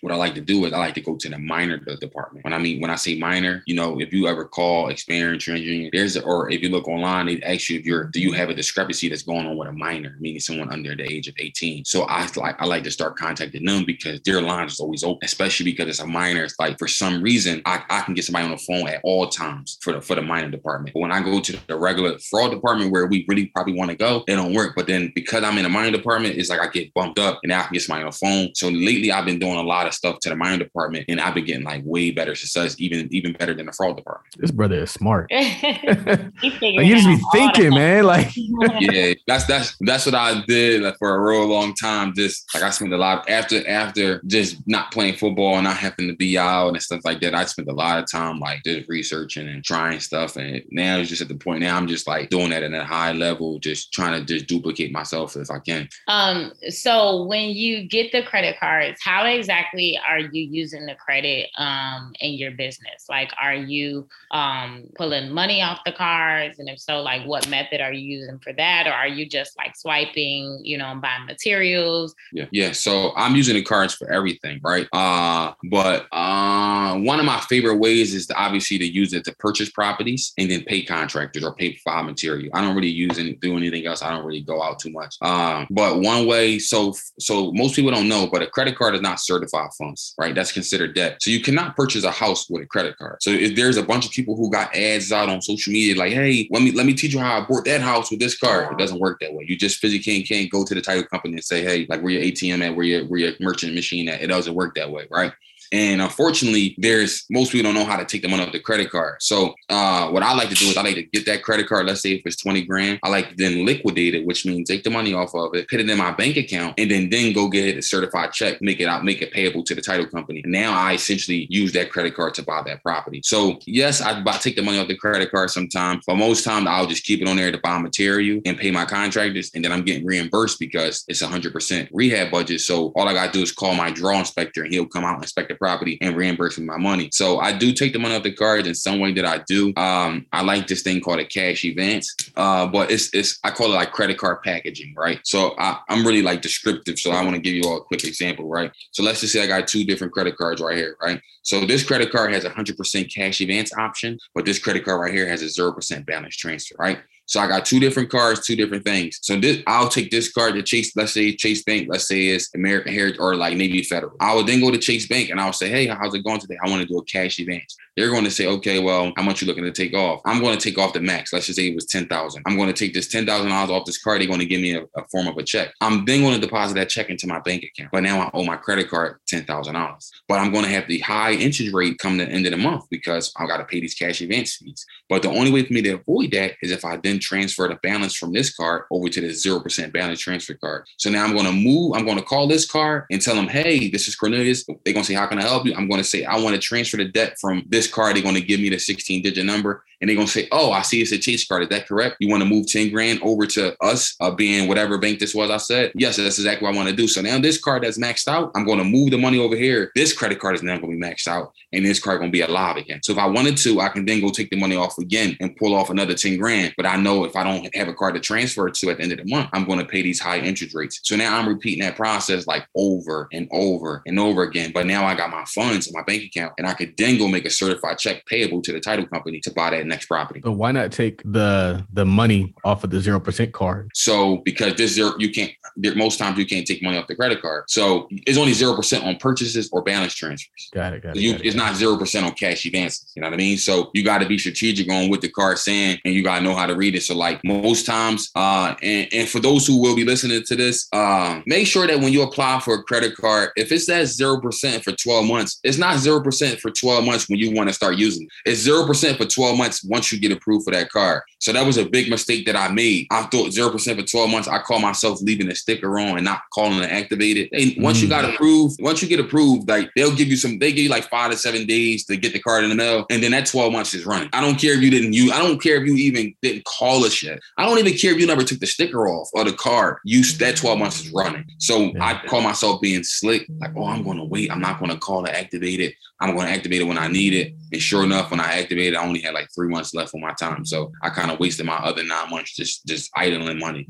what 0.00 0.12
I 0.12 0.16
like 0.16 0.34
to 0.34 0.40
do 0.40 0.64
is 0.64 0.72
I 0.72 0.78
like 0.78 0.94
to 0.94 1.00
go 1.00 1.16
to 1.16 1.28
the 1.28 1.38
minor 1.38 1.78
department. 1.78 2.44
When 2.44 2.52
I 2.52 2.58
mean 2.58 2.80
when 2.80 2.90
I 2.90 2.96
say 2.96 3.18
minor, 3.18 3.62
you 3.66 3.74
know, 3.74 4.00
if 4.00 4.12
you 4.12 4.26
ever 4.26 4.44
call 4.44 4.88
Experian 4.88 5.36
TransUnion, 5.36 5.90
there's 5.92 6.16
or 6.16 6.50
if 6.50 6.62
you 6.62 6.68
look 6.68 6.88
online, 6.88 7.26
they 7.26 7.40
ask 7.42 7.68
you 7.68 7.78
if 7.78 7.84
you're 7.84 8.04
do 8.04 8.20
you 8.20 8.32
have 8.32 8.48
a 8.48 8.54
discrepancy 8.54 9.08
that's 9.08 9.22
going 9.22 9.46
on 9.46 9.56
with 9.56 9.68
a 9.68 9.72
minor, 9.72 10.16
meaning 10.20 10.40
someone 10.40 10.72
under 10.72 10.94
the 10.94 11.04
age 11.04 11.28
of 11.28 11.34
18. 11.38 11.84
So 11.84 12.02
I 12.02 12.26
like 12.36 12.60
I 12.60 12.66
like 12.66 12.84
to 12.84 12.90
start 12.90 13.16
contacting 13.16 13.64
them 13.64 13.84
because 13.84 14.20
their 14.22 14.40
line 14.40 14.66
is 14.66 14.80
always 14.80 15.04
open, 15.04 15.20
especially 15.24 15.64
because 15.64 15.88
it's 15.88 16.00
a 16.00 16.06
minor. 16.06 16.44
It's 16.44 16.58
like 16.58 16.78
for 16.78 16.88
some 16.88 17.22
reason 17.22 17.62
I, 17.64 17.82
I 17.90 18.02
can 18.02 18.14
get 18.14 18.24
somebody 18.24 18.44
on 18.44 18.52
the 18.52 18.58
phone 18.58 18.88
at 18.88 19.00
all 19.04 19.28
times 19.28 19.78
for 19.82 19.92
the 19.92 20.00
for 20.00 20.14
the 20.14 20.22
minor 20.22 20.50
department. 20.50 20.94
But 20.94 21.00
when 21.00 21.12
I 21.12 21.22
go 21.22 21.40
to 21.40 21.66
the 21.66 21.78
regular 21.78 22.18
fraud 22.18 22.50
department 22.50 22.92
where 22.92 23.06
we 23.06 23.24
really 23.28 23.46
probably 23.46 23.74
want 23.74 23.90
to 23.90 23.96
go, 23.96 24.24
it 24.26 24.36
don't 24.36 24.54
work. 24.54 24.74
But 24.76 24.86
then 24.86 25.12
because 25.14 25.44
I'm 25.44 25.56
in 25.58 25.64
the 25.64 25.68
minor 25.68 25.96
department, 25.96 26.36
it's 26.36 26.50
like 26.50 26.60
I 26.60 26.68
get 26.68 26.92
bumped 26.94 27.18
up 27.18 27.40
and 27.42 27.52
I 27.52 27.62
can 27.62 27.72
get 27.72 27.82
somebody 27.82 28.04
on 28.04 28.10
the 28.10 28.16
phone. 28.16 28.54
So 28.54 28.68
lately 28.68 29.12
I've 29.12 29.24
been 29.24 29.38
doing 29.38 29.56
a 29.56 29.62
lot 29.62 29.79
of 29.86 29.94
stuff 29.94 30.18
to 30.20 30.28
the 30.28 30.36
minor 30.36 30.62
department 30.62 31.06
and 31.08 31.20
I've 31.20 31.34
been 31.34 31.44
getting 31.44 31.64
like 31.64 31.82
way 31.84 32.10
better 32.10 32.34
success, 32.34 32.76
even 32.78 33.08
even 33.12 33.32
better 33.32 33.54
than 33.54 33.66
the 33.66 33.72
fraud 33.72 33.96
department. 33.96 34.34
This 34.38 34.50
brother 34.50 34.82
is 34.82 34.90
smart. 34.90 35.30
like, 35.32 36.32
you 36.42 36.96
just 36.96 37.06
be 37.06 37.20
thinking, 37.32 37.70
man. 37.70 38.04
Like 38.04 38.30
yeah, 38.36 39.14
that's 39.26 39.46
that's 39.46 39.76
that's 39.80 40.06
what 40.06 40.14
I 40.14 40.42
did 40.46 40.82
like, 40.82 40.96
for 40.98 41.14
a 41.14 41.20
real 41.20 41.46
long 41.46 41.74
time. 41.74 42.14
Just 42.14 42.52
like 42.54 42.62
I 42.62 42.70
spent 42.70 42.92
a 42.92 42.96
lot 42.96 43.28
after 43.28 43.66
after 43.68 44.22
just 44.26 44.56
not 44.66 44.92
playing 44.92 45.16
football 45.16 45.54
and 45.54 45.64
not 45.64 45.76
having 45.76 46.08
to 46.08 46.16
be 46.16 46.38
out 46.38 46.68
and 46.68 46.82
stuff 46.82 47.00
like 47.04 47.20
that. 47.20 47.34
I 47.34 47.44
spent 47.44 47.68
a 47.68 47.74
lot 47.74 47.98
of 47.98 48.10
time 48.10 48.38
like 48.38 48.62
just 48.64 48.88
researching 48.88 49.48
and 49.48 49.64
trying 49.64 50.00
stuff. 50.00 50.36
And 50.36 50.62
now 50.70 50.98
it's 50.98 51.08
just 51.08 51.22
at 51.22 51.28
the 51.28 51.34
point 51.34 51.60
now 51.60 51.76
I'm 51.76 51.86
just 51.86 52.06
like 52.06 52.30
doing 52.30 52.50
that 52.50 52.62
at 52.62 52.72
a 52.72 52.84
high 52.84 53.12
level, 53.12 53.58
just 53.58 53.92
trying 53.92 54.18
to 54.18 54.24
just 54.24 54.46
duplicate 54.46 54.92
myself 54.92 55.36
if 55.36 55.50
I 55.50 55.58
can. 55.58 55.88
Um. 56.08 56.52
So 56.68 57.24
when 57.24 57.50
you 57.50 57.88
get 57.88 58.12
the 58.12 58.22
credit 58.22 58.58
cards, 58.58 59.00
how 59.02 59.24
exactly 59.26 59.69
are 60.06 60.18
you 60.18 60.42
using 60.42 60.86
the 60.86 60.94
credit 60.94 61.50
um 61.58 62.12
in 62.20 62.34
your 62.34 62.52
business? 62.52 63.06
Like, 63.08 63.30
are 63.40 63.54
you 63.54 64.08
um 64.30 64.84
pulling 64.96 65.30
money 65.30 65.62
off 65.62 65.80
the 65.84 65.92
cards, 65.92 66.58
and 66.58 66.68
if 66.68 66.78
so, 66.78 67.00
like 67.00 67.26
what 67.26 67.48
method 67.48 67.80
are 67.80 67.92
you 67.92 68.18
using 68.18 68.38
for 68.38 68.52
that, 68.54 68.86
or 68.86 68.92
are 68.92 69.08
you 69.08 69.28
just 69.28 69.56
like 69.56 69.76
swiping, 69.76 70.60
you 70.62 70.78
know, 70.78 70.98
buying 71.02 71.26
materials? 71.26 72.14
Yeah, 72.32 72.46
yeah. 72.50 72.72
So 72.72 73.12
I'm 73.16 73.36
using 73.36 73.54
the 73.54 73.62
cards 73.62 73.94
for 73.94 74.10
everything, 74.10 74.60
right? 74.62 74.86
Uh, 74.92 75.52
but 75.64 76.06
uh, 76.12 76.96
one 76.98 77.18
of 77.18 77.26
my 77.26 77.40
favorite 77.40 77.76
ways 77.76 78.14
is 78.14 78.26
to 78.28 78.34
obviously 78.34 78.78
to 78.78 78.86
use 78.86 79.12
it 79.12 79.24
to 79.24 79.34
purchase 79.36 79.70
properties 79.70 80.32
and 80.38 80.50
then 80.50 80.64
pay 80.64 80.82
contractors 80.82 81.44
or 81.44 81.54
pay 81.54 81.74
file 81.76 82.02
material. 82.02 82.50
I 82.54 82.60
don't 82.60 82.74
really 82.74 82.88
use 82.88 83.18
any 83.18 83.34
do 83.34 83.56
anything 83.56 83.86
else. 83.86 84.02
I 84.02 84.10
don't 84.10 84.24
really 84.24 84.42
go 84.42 84.62
out 84.62 84.78
too 84.78 84.90
much. 84.90 85.16
Um, 85.20 85.66
but 85.70 86.00
one 86.00 86.26
way, 86.26 86.58
so 86.58 86.94
so 87.18 87.52
most 87.52 87.76
people 87.76 87.90
don't 87.90 88.08
know, 88.08 88.28
but 88.30 88.42
a 88.42 88.46
credit 88.46 88.76
card 88.76 88.94
is 88.94 89.00
not 89.00 89.20
certified 89.20 89.59
funds, 89.68 90.14
right? 90.18 90.34
That's 90.34 90.52
considered 90.52 90.94
debt. 90.94 91.18
So 91.20 91.30
you 91.30 91.40
cannot 91.40 91.76
purchase 91.76 92.04
a 92.04 92.10
house 92.10 92.48
with 92.48 92.62
a 92.62 92.66
credit 92.66 92.96
card. 92.96 93.18
So 93.20 93.30
if 93.30 93.54
there's 93.54 93.76
a 93.76 93.82
bunch 93.82 94.06
of 94.06 94.12
people 94.12 94.36
who 94.36 94.50
got 94.50 94.74
ads 94.74 95.12
out 95.12 95.28
on 95.28 95.42
social 95.42 95.72
media, 95.72 95.96
like, 95.96 96.12
hey, 96.12 96.48
let 96.50 96.62
me 96.62 96.72
let 96.72 96.86
me 96.86 96.94
teach 96.94 97.14
you 97.14 97.20
how 97.20 97.40
I 97.40 97.46
bought 97.46 97.64
that 97.66 97.80
house 97.80 98.10
with 98.10 98.20
this 98.20 98.38
card. 98.38 98.72
It 98.72 98.78
doesn't 98.78 98.98
work 98.98 99.20
that 99.20 99.32
way. 99.32 99.44
You 99.46 99.56
just 99.56 99.78
physically 99.78 100.00
can't, 100.00 100.28
can't 100.28 100.50
go 100.50 100.64
to 100.64 100.74
the 100.74 100.80
title 100.80 101.04
company 101.04 101.34
and 101.34 101.44
say, 101.44 101.62
hey, 101.62 101.86
like 101.88 102.02
where 102.02 102.12
your 102.12 102.22
ATM 102.22 102.66
at, 102.66 102.74
where 102.74 102.86
your 102.86 103.04
where 103.06 103.20
your 103.20 103.32
merchant 103.40 103.74
machine 103.74 104.08
at. 104.08 104.22
It 104.22 104.28
doesn't 104.28 104.54
work 104.54 104.74
that 104.76 104.90
way, 104.90 105.06
right? 105.10 105.32
And 105.72 106.00
unfortunately, 106.00 106.74
there's 106.78 107.24
most 107.30 107.52
people 107.52 107.72
don't 107.72 107.80
know 107.80 107.88
how 107.88 107.96
to 107.96 108.04
take 108.04 108.22
the 108.22 108.28
money 108.28 108.42
off 108.42 108.52
the 108.52 108.60
credit 108.60 108.90
card. 108.90 109.22
So 109.22 109.54
uh, 109.68 110.08
what 110.10 110.22
I 110.22 110.34
like 110.34 110.48
to 110.48 110.54
do 110.54 110.66
is 110.66 110.76
I 110.76 110.82
like 110.82 110.96
to 110.96 111.02
get 111.02 111.26
that 111.26 111.42
credit 111.42 111.68
card. 111.68 111.86
Let's 111.86 112.02
say 112.02 112.12
if 112.12 112.22
it's 112.24 112.36
20 112.36 112.64
grand, 112.64 112.98
I 113.02 113.08
like 113.08 113.36
then 113.36 113.64
liquidate 113.64 114.14
it, 114.14 114.26
which 114.26 114.44
means 114.46 114.68
take 114.68 114.82
the 114.82 114.90
money 114.90 115.14
off 115.14 115.34
of 115.34 115.54
it, 115.54 115.68
put 115.68 115.80
it 115.80 115.88
in 115.88 115.98
my 115.98 116.10
bank 116.10 116.36
account, 116.36 116.74
and 116.78 116.90
then 116.90 117.08
then 117.08 117.32
go 117.32 117.48
get 117.48 117.76
a 117.76 117.82
certified 117.82 118.32
check, 118.32 118.60
make 118.60 118.80
it 118.80 118.86
out, 118.86 119.04
make 119.04 119.22
it 119.22 119.32
payable 119.32 119.62
to 119.64 119.74
the 119.74 119.80
title 119.80 120.06
company. 120.06 120.42
Now 120.44 120.72
I 120.72 120.94
essentially 120.94 121.46
use 121.50 121.72
that 121.72 121.90
credit 121.90 122.14
card 122.14 122.34
to 122.34 122.42
buy 122.42 122.62
that 122.66 122.82
property. 122.82 123.20
So 123.24 123.58
yes, 123.66 124.00
I 124.00 124.22
take 124.38 124.56
the 124.56 124.62
money 124.62 124.78
off 124.78 124.88
the 124.88 124.96
credit 124.96 125.30
card 125.30 125.50
sometimes, 125.50 126.04
but 126.06 126.16
most 126.16 126.44
times 126.44 126.66
I'll 126.68 126.86
just 126.86 127.04
keep 127.04 127.20
it 127.20 127.28
on 127.28 127.36
there 127.36 127.52
to 127.52 127.58
buy 127.58 127.78
material 127.78 128.40
and 128.44 128.58
pay 128.58 128.70
my 128.70 128.84
contractors, 128.84 129.50
and 129.54 129.64
then 129.64 129.72
I'm 129.72 129.84
getting 129.84 130.06
reimbursed 130.06 130.58
because 130.58 131.04
it's 131.08 131.22
100% 131.22 131.88
rehab 131.92 132.30
budget. 132.30 132.60
So 132.60 132.88
all 132.96 133.08
I 133.08 133.12
got 133.12 133.26
to 133.26 133.38
do 133.38 133.42
is 133.42 133.52
call 133.52 133.74
my 133.74 133.90
draw 133.90 134.18
inspector, 134.18 134.64
and 134.64 134.72
he'll 134.72 134.86
come 134.86 135.04
out 135.04 135.14
and 135.14 135.22
inspect 135.22 135.48
the 135.48 135.59
property 135.60 135.98
and 136.00 136.16
reimbursing 136.16 136.66
my 136.66 136.78
money. 136.78 137.10
So 137.12 137.38
I 137.38 137.52
do 137.52 137.72
take 137.72 137.92
the 137.92 137.98
money 137.98 138.16
off 138.16 138.22
the 138.24 138.32
cards 138.32 138.66
in 138.66 138.74
some 138.74 138.98
way 138.98 139.12
that 139.12 139.24
I 139.24 139.42
do. 139.46 139.72
Um, 139.76 140.26
I 140.32 140.42
like 140.42 140.66
this 140.66 140.82
thing 140.82 141.00
called 141.00 141.20
a 141.20 141.24
cash 141.24 141.64
advance, 141.64 142.14
uh, 142.36 142.66
but 142.66 142.90
it's 142.90 143.10
it's 143.12 143.38
I 143.44 143.50
call 143.50 143.66
it 143.72 143.76
like 143.76 143.92
credit 143.92 144.18
card 144.18 144.42
packaging, 144.42 144.94
right? 144.96 145.20
So 145.24 145.54
I, 145.58 145.78
I'm 145.88 146.04
really 146.04 146.22
like 146.22 146.42
descriptive. 146.42 146.98
So 146.98 147.12
I 147.12 147.22
want 147.22 147.36
to 147.36 147.40
give 147.40 147.54
you 147.54 147.62
all 147.64 147.76
a 147.76 147.84
quick 147.84 148.04
example, 148.04 148.48
right? 148.48 148.72
So 148.92 149.02
let's 149.02 149.20
just 149.20 149.32
say 149.32 149.42
I 149.42 149.46
got 149.46 149.68
two 149.68 149.84
different 149.84 150.12
credit 150.12 150.36
cards 150.36 150.60
right 150.60 150.76
here, 150.76 150.96
right? 151.02 151.20
So 151.42 151.64
this 151.64 151.84
credit 151.84 152.10
card 152.10 152.32
has 152.32 152.44
a 152.44 152.50
100% 152.50 153.14
cash 153.14 153.40
advance 153.40 153.72
option, 153.76 154.18
but 154.34 154.44
this 154.44 154.58
credit 154.58 154.84
card 154.84 155.00
right 155.00 155.12
here 155.12 155.28
has 155.28 155.42
a 155.42 155.46
0% 155.46 156.06
balance 156.06 156.36
transfer, 156.36 156.76
right? 156.78 156.98
So 157.30 157.38
I 157.38 157.46
got 157.46 157.64
two 157.64 157.78
different 157.78 158.10
cards, 158.10 158.44
two 158.44 158.56
different 158.56 158.84
things. 158.84 159.20
So 159.22 159.36
this, 159.36 159.62
I'll 159.68 159.88
take 159.88 160.10
this 160.10 160.32
card 160.32 160.54
to 160.54 160.64
Chase, 160.64 160.96
let's 160.96 161.12
say 161.12 161.32
Chase 161.32 161.62
Bank, 161.62 161.86
let's 161.88 162.08
say 162.08 162.26
it's 162.26 162.52
American 162.56 162.92
Heritage 162.92 163.20
or 163.20 163.36
like 163.36 163.56
Navy 163.56 163.84
Federal. 163.84 164.16
I 164.18 164.34
would 164.34 164.48
then 164.48 164.60
go 164.60 164.72
to 164.72 164.78
Chase 164.78 165.06
Bank 165.06 165.30
and 165.30 165.40
I'll 165.40 165.52
say, 165.52 165.68
hey, 165.68 165.86
how's 165.86 166.12
it 166.12 166.24
going 166.24 166.40
today? 166.40 166.56
I 166.60 166.68
want 166.68 166.82
to 166.82 166.88
do 166.88 166.98
a 166.98 167.04
cash 167.04 167.38
advance. 167.38 167.76
They're 167.96 168.10
going 168.10 168.24
to 168.24 168.32
say, 168.32 168.48
okay, 168.48 168.80
well, 168.80 169.12
how 169.16 169.22
much 169.22 169.42
you 169.42 169.46
looking 169.46 169.62
to 169.62 169.70
take 169.70 169.94
off? 169.94 170.22
I'm 170.24 170.40
going 170.40 170.58
to 170.58 170.60
take 170.60 170.76
off 170.76 170.92
the 170.92 171.00
max. 171.00 171.32
Let's 171.32 171.46
just 171.46 171.56
say 171.56 171.68
it 171.68 171.74
was 171.76 171.86
10,000. 171.86 172.42
I'm 172.46 172.56
going 172.56 172.66
to 172.66 172.72
take 172.72 172.94
this 172.94 173.06
$10,000 173.06 173.68
off 173.68 173.86
this 173.86 174.02
card. 174.02 174.20
They're 174.20 174.26
going 174.26 174.40
to 174.40 174.46
give 174.46 174.60
me 174.60 174.74
a, 174.74 174.82
a, 174.96 175.04
form 175.12 175.28
of 175.28 175.36
a 175.36 175.44
check. 175.44 175.72
I'm 175.80 176.04
then 176.06 176.22
going 176.22 176.34
to 176.34 176.40
deposit 176.40 176.74
that 176.74 176.88
check 176.88 177.10
into 177.10 177.28
my 177.28 177.38
bank 177.38 177.62
account. 177.62 177.92
But 177.92 178.02
now 178.02 178.22
I 178.22 178.30
owe 178.34 178.44
my 178.44 178.56
credit 178.56 178.90
card 178.90 179.18
$10,000. 179.32 180.10
But 180.26 180.40
I'm 180.40 180.50
going 180.50 180.64
to 180.64 180.70
have 180.70 180.88
the 180.88 180.98
high 180.98 181.34
interest 181.34 181.72
rate 181.72 181.98
come 181.98 182.16
the 182.16 182.28
end 182.28 182.46
of 182.46 182.52
the 182.52 182.58
month 182.58 182.86
because 182.90 183.32
I 183.36 183.46
got 183.46 183.58
to 183.58 183.64
pay 183.64 183.78
these 183.78 183.94
cash 183.94 184.20
advance 184.20 184.56
fees. 184.56 184.84
But 185.08 185.22
the 185.22 185.28
only 185.28 185.52
way 185.52 185.64
for 185.64 185.72
me 185.72 185.82
to 185.82 185.92
avoid 185.92 186.32
that 186.32 186.54
is 186.62 186.72
if 186.72 186.84
I 186.84 186.96
then 186.96 187.19
transfer 187.20 187.68
the 187.68 187.76
balance 187.76 188.16
from 188.16 188.32
this 188.32 188.54
card 188.54 188.84
over 188.90 189.08
to 189.08 189.20
the 189.20 189.28
0% 189.28 189.92
balance 189.92 190.20
transfer 190.20 190.54
card. 190.54 190.86
So 190.96 191.10
now 191.10 191.24
I'm 191.24 191.34
going 191.34 191.46
to 191.46 191.52
move, 191.52 191.94
I'm 191.94 192.04
going 192.04 192.18
to 192.18 192.24
call 192.24 192.46
this 192.46 192.68
card 192.70 193.04
and 193.10 193.20
tell 193.20 193.34
them, 193.34 193.48
hey, 193.48 193.88
this 193.88 194.08
is 194.08 194.16
Cornelius. 194.16 194.64
They're 194.64 194.94
going 194.94 195.04
to 195.04 195.04
say, 195.04 195.14
how 195.14 195.26
can 195.26 195.38
I 195.38 195.42
help 195.42 195.66
you? 195.66 195.74
I'm 195.74 195.88
going 195.88 196.00
to 196.00 196.08
say, 196.08 196.24
I 196.24 196.38
want 196.38 196.54
to 196.54 196.60
transfer 196.60 196.96
the 196.96 197.06
debt 197.06 197.38
from 197.40 197.64
this 197.68 197.86
card. 197.86 198.16
They're 198.16 198.22
going 198.22 198.34
to 198.34 198.40
give 198.40 198.60
me 198.60 198.68
the 198.68 198.78
16 198.78 199.22
digit 199.22 199.44
number 199.44 199.84
and 200.00 200.08
they're 200.08 200.16
gonna 200.16 200.28
say, 200.28 200.48
"Oh, 200.52 200.72
I 200.72 200.82
see 200.82 201.00
it's 201.00 201.12
a 201.12 201.18
Chase 201.18 201.46
card. 201.46 201.62
Is 201.62 201.68
that 201.70 201.86
correct? 201.86 202.16
You 202.20 202.28
want 202.28 202.42
to 202.42 202.48
move 202.48 202.66
ten 202.66 202.90
grand 202.90 203.20
over 203.22 203.46
to 203.46 203.76
us, 203.82 204.14
uh, 204.20 204.30
being 204.30 204.68
whatever 204.68 204.98
bank 204.98 205.18
this 205.18 205.34
was?" 205.34 205.50
I 205.50 205.58
said, 205.58 205.92
"Yes, 205.94 206.16
that's 206.16 206.38
exactly 206.38 206.66
what 206.66 206.74
I 206.74 206.76
want 206.76 206.88
to 206.88 206.96
do." 206.96 207.06
So 207.08 207.20
now 207.20 207.38
this 207.38 207.58
card 207.58 207.82
that's 207.82 207.98
maxed 207.98 208.28
out, 208.28 208.50
I'm 208.54 208.64
going 208.64 208.78
to 208.78 208.84
move 208.84 209.10
the 209.10 209.18
money 209.18 209.38
over 209.38 209.56
here. 209.56 209.90
This 209.94 210.12
credit 210.12 210.38
card 210.38 210.54
is 210.54 210.62
now 210.62 210.78
to 210.78 210.86
be 210.86 210.96
maxed 210.96 211.28
out, 211.28 211.52
and 211.72 211.84
this 211.84 211.98
card 211.98 212.22
to 212.22 212.28
be 212.28 212.40
alive 212.40 212.76
again. 212.76 213.00
So 213.02 213.12
if 213.12 213.18
I 213.18 213.26
wanted 213.26 213.56
to, 213.58 213.80
I 213.80 213.88
can 213.88 214.04
then 214.04 214.20
go 214.20 214.30
take 214.30 214.50
the 214.50 214.58
money 214.58 214.76
off 214.76 214.98
again 214.98 215.36
and 215.40 215.56
pull 215.56 215.74
off 215.74 215.90
another 215.90 216.14
ten 216.14 216.38
grand. 216.38 216.74
But 216.76 216.86
I 216.86 216.96
know 216.96 217.24
if 217.24 217.36
I 217.36 217.44
don't 217.44 217.74
have 217.74 217.88
a 217.88 217.94
card 217.94 218.14
to 218.14 218.20
transfer 218.20 218.68
to 218.70 218.90
at 218.90 218.98
the 218.98 219.02
end 219.02 219.12
of 219.12 219.18
the 219.18 219.24
month, 219.26 219.50
I'm 219.52 219.64
going 219.64 219.78
to 219.78 219.84
pay 219.84 220.02
these 220.02 220.20
high 220.20 220.38
interest 220.38 220.74
rates. 220.74 221.00
So 221.02 221.16
now 221.16 221.38
I'm 221.38 221.48
repeating 221.48 221.84
that 221.84 221.96
process 221.96 222.46
like 222.46 222.66
over 222.74 223.28
and 223.32 223.48
over 223.50 224.02
and 224.06 224.18
over 224.18 224.42
again. 224.42 224.70
But 224.72 224.86
now 224.86 225.04
I 225.04 225.14
got 225.14 225.30
my 225.30 225.44
funds 225.46 225.86
in 225.86 225.92
my 225.94 226.02
bank 226.02 226.24
account, 226.24 226.52
and 226.58 226.66
I 226.66 226.74
could 226.74 226.96
then 226.96 227.18
go 227.18 227.28
make 227.28 227.44
a 227.44 227.50
certified 227.50 227.98
check 227.98 228.24
payable 228.26 228.62
to 228.62 228.72
the 228.72 228.80
title 228.80 229.06
company 229.06 229.40
to 229.40 229.52
buy 229.52 229.70
that 229.70 229.86
next 229.90 230.06
property. 230.06 230.40
But 230.40 230.52
why 230.52 230.72
not 230.72 230.92
take 230.92 231.22
the 231.24 231.86
the 231.92 232.04
money 232.04 232.54
off 232.64 232.84
of 232.84 232.90
the 232.90 233.00
zero 233.00 233.20
percent 233.20 233.52
card? 233.52 233.90
So 233.94 234.38
because 234.38 234.74
this 234.74 234.94
zero, 234.94 235.12
you 235.18 235.30
can't. 235.30 235.52
Most 235.96 236.18
times 236.18 236.38
you 236.38 236.46
can't 236.46 236.66
take 236.66 236.82
money 236.82 236.96
off 236.96 237.06
the 237.06 237.14
credit 237.14 237.42
card. 237.42 237.64
So 237.68 238.08
it's 238.10 238.38
only 238.38 238.52
zero 238.52 238.74
percent 238.74 239.04
on 239.04 239.16
purchases 239.16 239.68
or 239.72 239.82
balance 239.82 240.14
transfers. 240.14 240.70
Got 240.72 240.94
it. 240.94 241.02
Got 241.02 241.16
it. 241.16 241.22
You, 241.22 241.32
got 241.32 241.40
it. 241.42 241.46
it's 241.46 241.56
not 241.56 241.76
zero 241.76 241.96
percent 241.96 242.26
on 242.26 242.32
cash 242.32 242.64
advances. 242.64 243.12
You 243.14 243.22
know 243.22 243.28
what 243.28 243.34
I 243.34 243.38
mean? 243.38 243.58
So 243.58 243.90
you 243.94 244.04
got 244.04 244.18
to 244.18 244.26
be 244.26 244.38
strategic 244.38 244.90
on 244.90 245.10
what 245.10 245.20
the 245.20 245.28
card's 245.28 245.62
saying, 245.62 245.98
and 246.04 246.14
you 246.14 246.22
got 246.22 246.38
to 246.38 246.44
know 246.44 246.54
how 246.54 246.66
to 246.66 246.74
read 246.74 246.94
it. 246.94 247.02
So 247.02 247.14
like 247.14 247.40
most 247.44 247.86
times, 247.86 248.30
uh, 248.34 248.74
and 248.82 249.08
and 249.12 249.28
for 249.28 249.40
those 249.40 249.66
who 249.66 249.80
will 249.80 249.96
be 249.96 250.04
listening 250.04 250.42
to 250.44 250.56
this, 250.56 250.88
um, 250.92 251.42
make 251.46 251.66
sure 251.66 251.86
that 251.86 251.98
when 251.98 252.12
you 252.12 252.22
apply 252.22 252.60
for 252.60 252.74
a 252.74 252.82
credit 252.82 253.16
card, 253.16 253.50
if 253.56 253.72
it 253.72 253.80
says 253.80 254.16
zero 254.16 254.40
percent 254.40 254.84
for 254.84 254.92
twelve 254.92 255.26
months, 255.26 255.60
it's 255.64 255.78
not 255.78 255.98
zero 255.98 256.22
percent 256.22 256.60
for 256.60 256.70
twelve 256.70 257.04
months 257.04 257.28
when 257.28 257.38
you 257.38 257.54
want 257.54 257.68
to 257.68 257.74
start 257.74 257.96
using 257.96 258.24
it. 258.24 258.50
It's 258.50 258.60
zero 258.60 258.86
percent 258.86 259.18
for 259.18 259.26
twelve 259.26 259.56
months 259.56 259.79
once 259.84 260.12
you 260.12 260.20
get 260.20 260.32
approved 260.32 260.64
for 260.64 260.72
that 260.72 260.90
card. 260.90 261.22
So 261.40 261.52
that 261.52 261.66
was 261.66 261.76
a 261.76 261.84
big 261.84 262.08
mistake 262.08 262.46
that 262.46 262.56
I 262.56 262.68
made. 262.72 263.06
I 263.10 263.22
thought 263.22 263.50
0% 263.50 263.72
for 263.72 264.06
12 264.06 264.30
months. 264.30 264.48
I 264.48 264.58
call 264.58 264.80
myself 264.80 265.20
leaving 265.20 265.48
the 265.48 265.54
sticker 265.54 265.98
on 265.98 266.16
and 266.16 266.24
not 266.24 266.42
calling 266.52 266.80
to 266.80 266.92
activate 266.92 267.10
it 267.10 267.10
activated. 267.10 267.48
And 267.52 267.82
once 267.82 267.98
mm. 267.98 268.02
you 268.02 268.08
got 268.08 268.24
approved, 268.24 268.80
once 268.80 269.02
you 269.02 269.08
get 269.08 269.20
approved, 269.20 269.68
like 269.68 269.90
they'll 269.96 270.14
give 270.14 270.28
you 270.28 270.36
some, 270.36 270.58
they 270.58 270.72
give 270.72 270.84
you 270.84 270.90
like 270.90 271.08
five 271.08 271.30
to 271.30 271.36
seven 271.36 271.66
days 271.66 272.04
to 272.06 272.16
get 272.16 272.32
the 272.32 272.38
card 272.38 272.64
in 272.64 272.70
the 272.70 272.76
mail. 272.76 273.06
And 273.10 273.22
then 273.22 273.32
that 273.32 273.46
12 273.46 273.72
months 273.72 273.94
is 273.94 274.06
running. 274.06 274.28
I 274.32 274.40
don't 274.40 274.58
care 274.58 274.74
if 274.74 274.80
you 274.80 274.90
didn't 274.90 275.12
use, 275.12 275.32
I 275.32 275.38
don't 275.38 275.60
care 275.60 275.80
if 275.80 275.86
you 275.86 275.94
even 275.96 276.34
didn't 276.42 276.64
call 276.64 277.04
us 277.04 277.22
yet. 277.22 277.40
I 277.56 277.66
don't 277.66 277.78
even 277.78 277.94
care 277.94 278.12
if 278.12 278.20
you 278.20 278.26
never 278.26 278.42
took 278.42 278.60
the 278.60 278.66
sticker 278.66 279.08
off 279.08 279.30
or 279.32 279.44
the 279.44 279.52
card. 279.52 279.98
You 280.04 280.24
that 280.38 280.56
12 280.56 280.78
months 280.78 281.04
is 281.04 281.12
running. 281.12 281.44
So 281.58 281.92
yeah. 281.94 282.04
I 282.04 282.26
call 282.26 282.40
myself 282.40 282.80
being 282.80 283.02
slick, 283.02 283.46
like, 283.58 283.72
oh, 283.76 283.86
I'm 283.86 284.02
gonna 284.02 284.24
wait. 284.24 284.50
I'm 284.50 284.60
not 284.60 284.78
gonna 284.78 284.98
call 284.98 285.24
to 285.24 285.36
activate 285.36 285.80
it. 285.80 285.94
I'm 286.20 286.36
gonna 286.36 286.50
activate 286.50 286.82
it 286.82 286.84
when 286.84 286.98
I 286.98 287.08
need 287.08 287.32
it. 287.34 287.54
And 287.72 287.80
sure 287.80 288.04
enough, 288.04 288.30
when 288.30 288.40
I 288.40 288.60
activated, 288.60 288.94
I 288.94 289.04
only 289.04 289.20
had 289.20 289.34
like 289.34 289.48
three 289.54 289.68
months 289.68 289.94
left 289.94 290.14
on 290.14 290.20
my 290.20 290.34
time. 290.34 290.64
So 290.64 290.92
I 291.02 291.08
kind 291.08 291.29
of 291.29 291.29
wasted 291.34 291.66
my 291.66 291.76
other 291.76 292.02
nine 292.02 292.30
months 292.30 292.54
just 292.54 292.86
just 292.86 293.10
idling 293.16 293.58
money. 293.58 293.86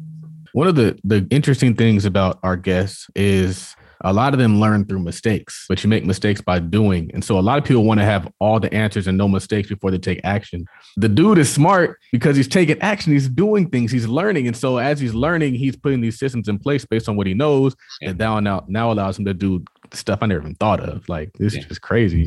One 0.52 0.66
of 0.66 0.74
the 0.74 0.98
the 1.04 1.26
interesting 1.30 1.74
things 1.74 2.04
about 2.04 2.38
our 2.42 2.56
guests 2.56 3.08
is 3.14 3.76
a 4.02 4.12
lot 4.12 4.32
of 4.32 4.38
them 4.38 4.60
learn 4.60 4.86
through 4.86 5.00
mistakes, 5.00 5.66
but 5.68 5.82
you 5.82 5.90
make 5.90 6.04
mistakes 6.06 6.40
by 6.40 6.58
doing. 6.58 7.10
And 7.12 7.22
so 7.22 7.38
a 7.38 7.40
lot 7.40 7.58
of 7.58 7.64
people 7.64 7.84
want 7.84 8.00
to 8.00 8.04
have 8.04 8.32
all 8.38 8.58
the 8.58 8.72
answers 8.72 9.06
and 9.06 9.18
no 9.18 9.28
mistakes 9.28 9.68
before 9.68 9.90
they 9.90 9.98
take 9.98 10.20
action. 10.24 10.64
The 10.96 11.08
dude 11.08 11.38
is 11.38 11.52
smart 11.52 11.98
because 12.10 12.34
he's 12.34 12.48
taking 12.48 12.80
action, 12.80 13.12
he's 13.12 13.28
doing 13.28 13.68
things, 13.68 13.92
he's 13.92 14.08
learning. 14.08 14.46
And 14.46 14.56
so 14.56 14.78
as 14.78 15.00
he's 15.00 15.12
learning, 15.12 15.54
he's 15.54 15.76
putting 15.76 16.00
these 16.00 16.18
systems 16.18 16.48
in 16.48 16.58
place 16.58 16.84
based 16.86 17.08
on 17.08 17.16
what 17.16 17.26
he 17.26 17.34
knows. 17.34 17.76
Yeah. 18.00 18.10
And 18.10 18.18
now, 18.18 18.40
now, 18.40 18.64
now 18.68 18.90
allows 18.90 19.18
him 19.18 19.26
to 19.26 19.34
do 19.34 19.62
stuff 19.92 20.20
I 20.22 20.26
never 20.26 20.40
even 20.40 20.54
thought 20.54 20.80
of. 20.80 21.06
Like 21.08 21.32
this 21.34 21.54
yeah. 21.54 21.60
is 21.60 21.66
just 21.66 21.82
crazy. 21.82 22.26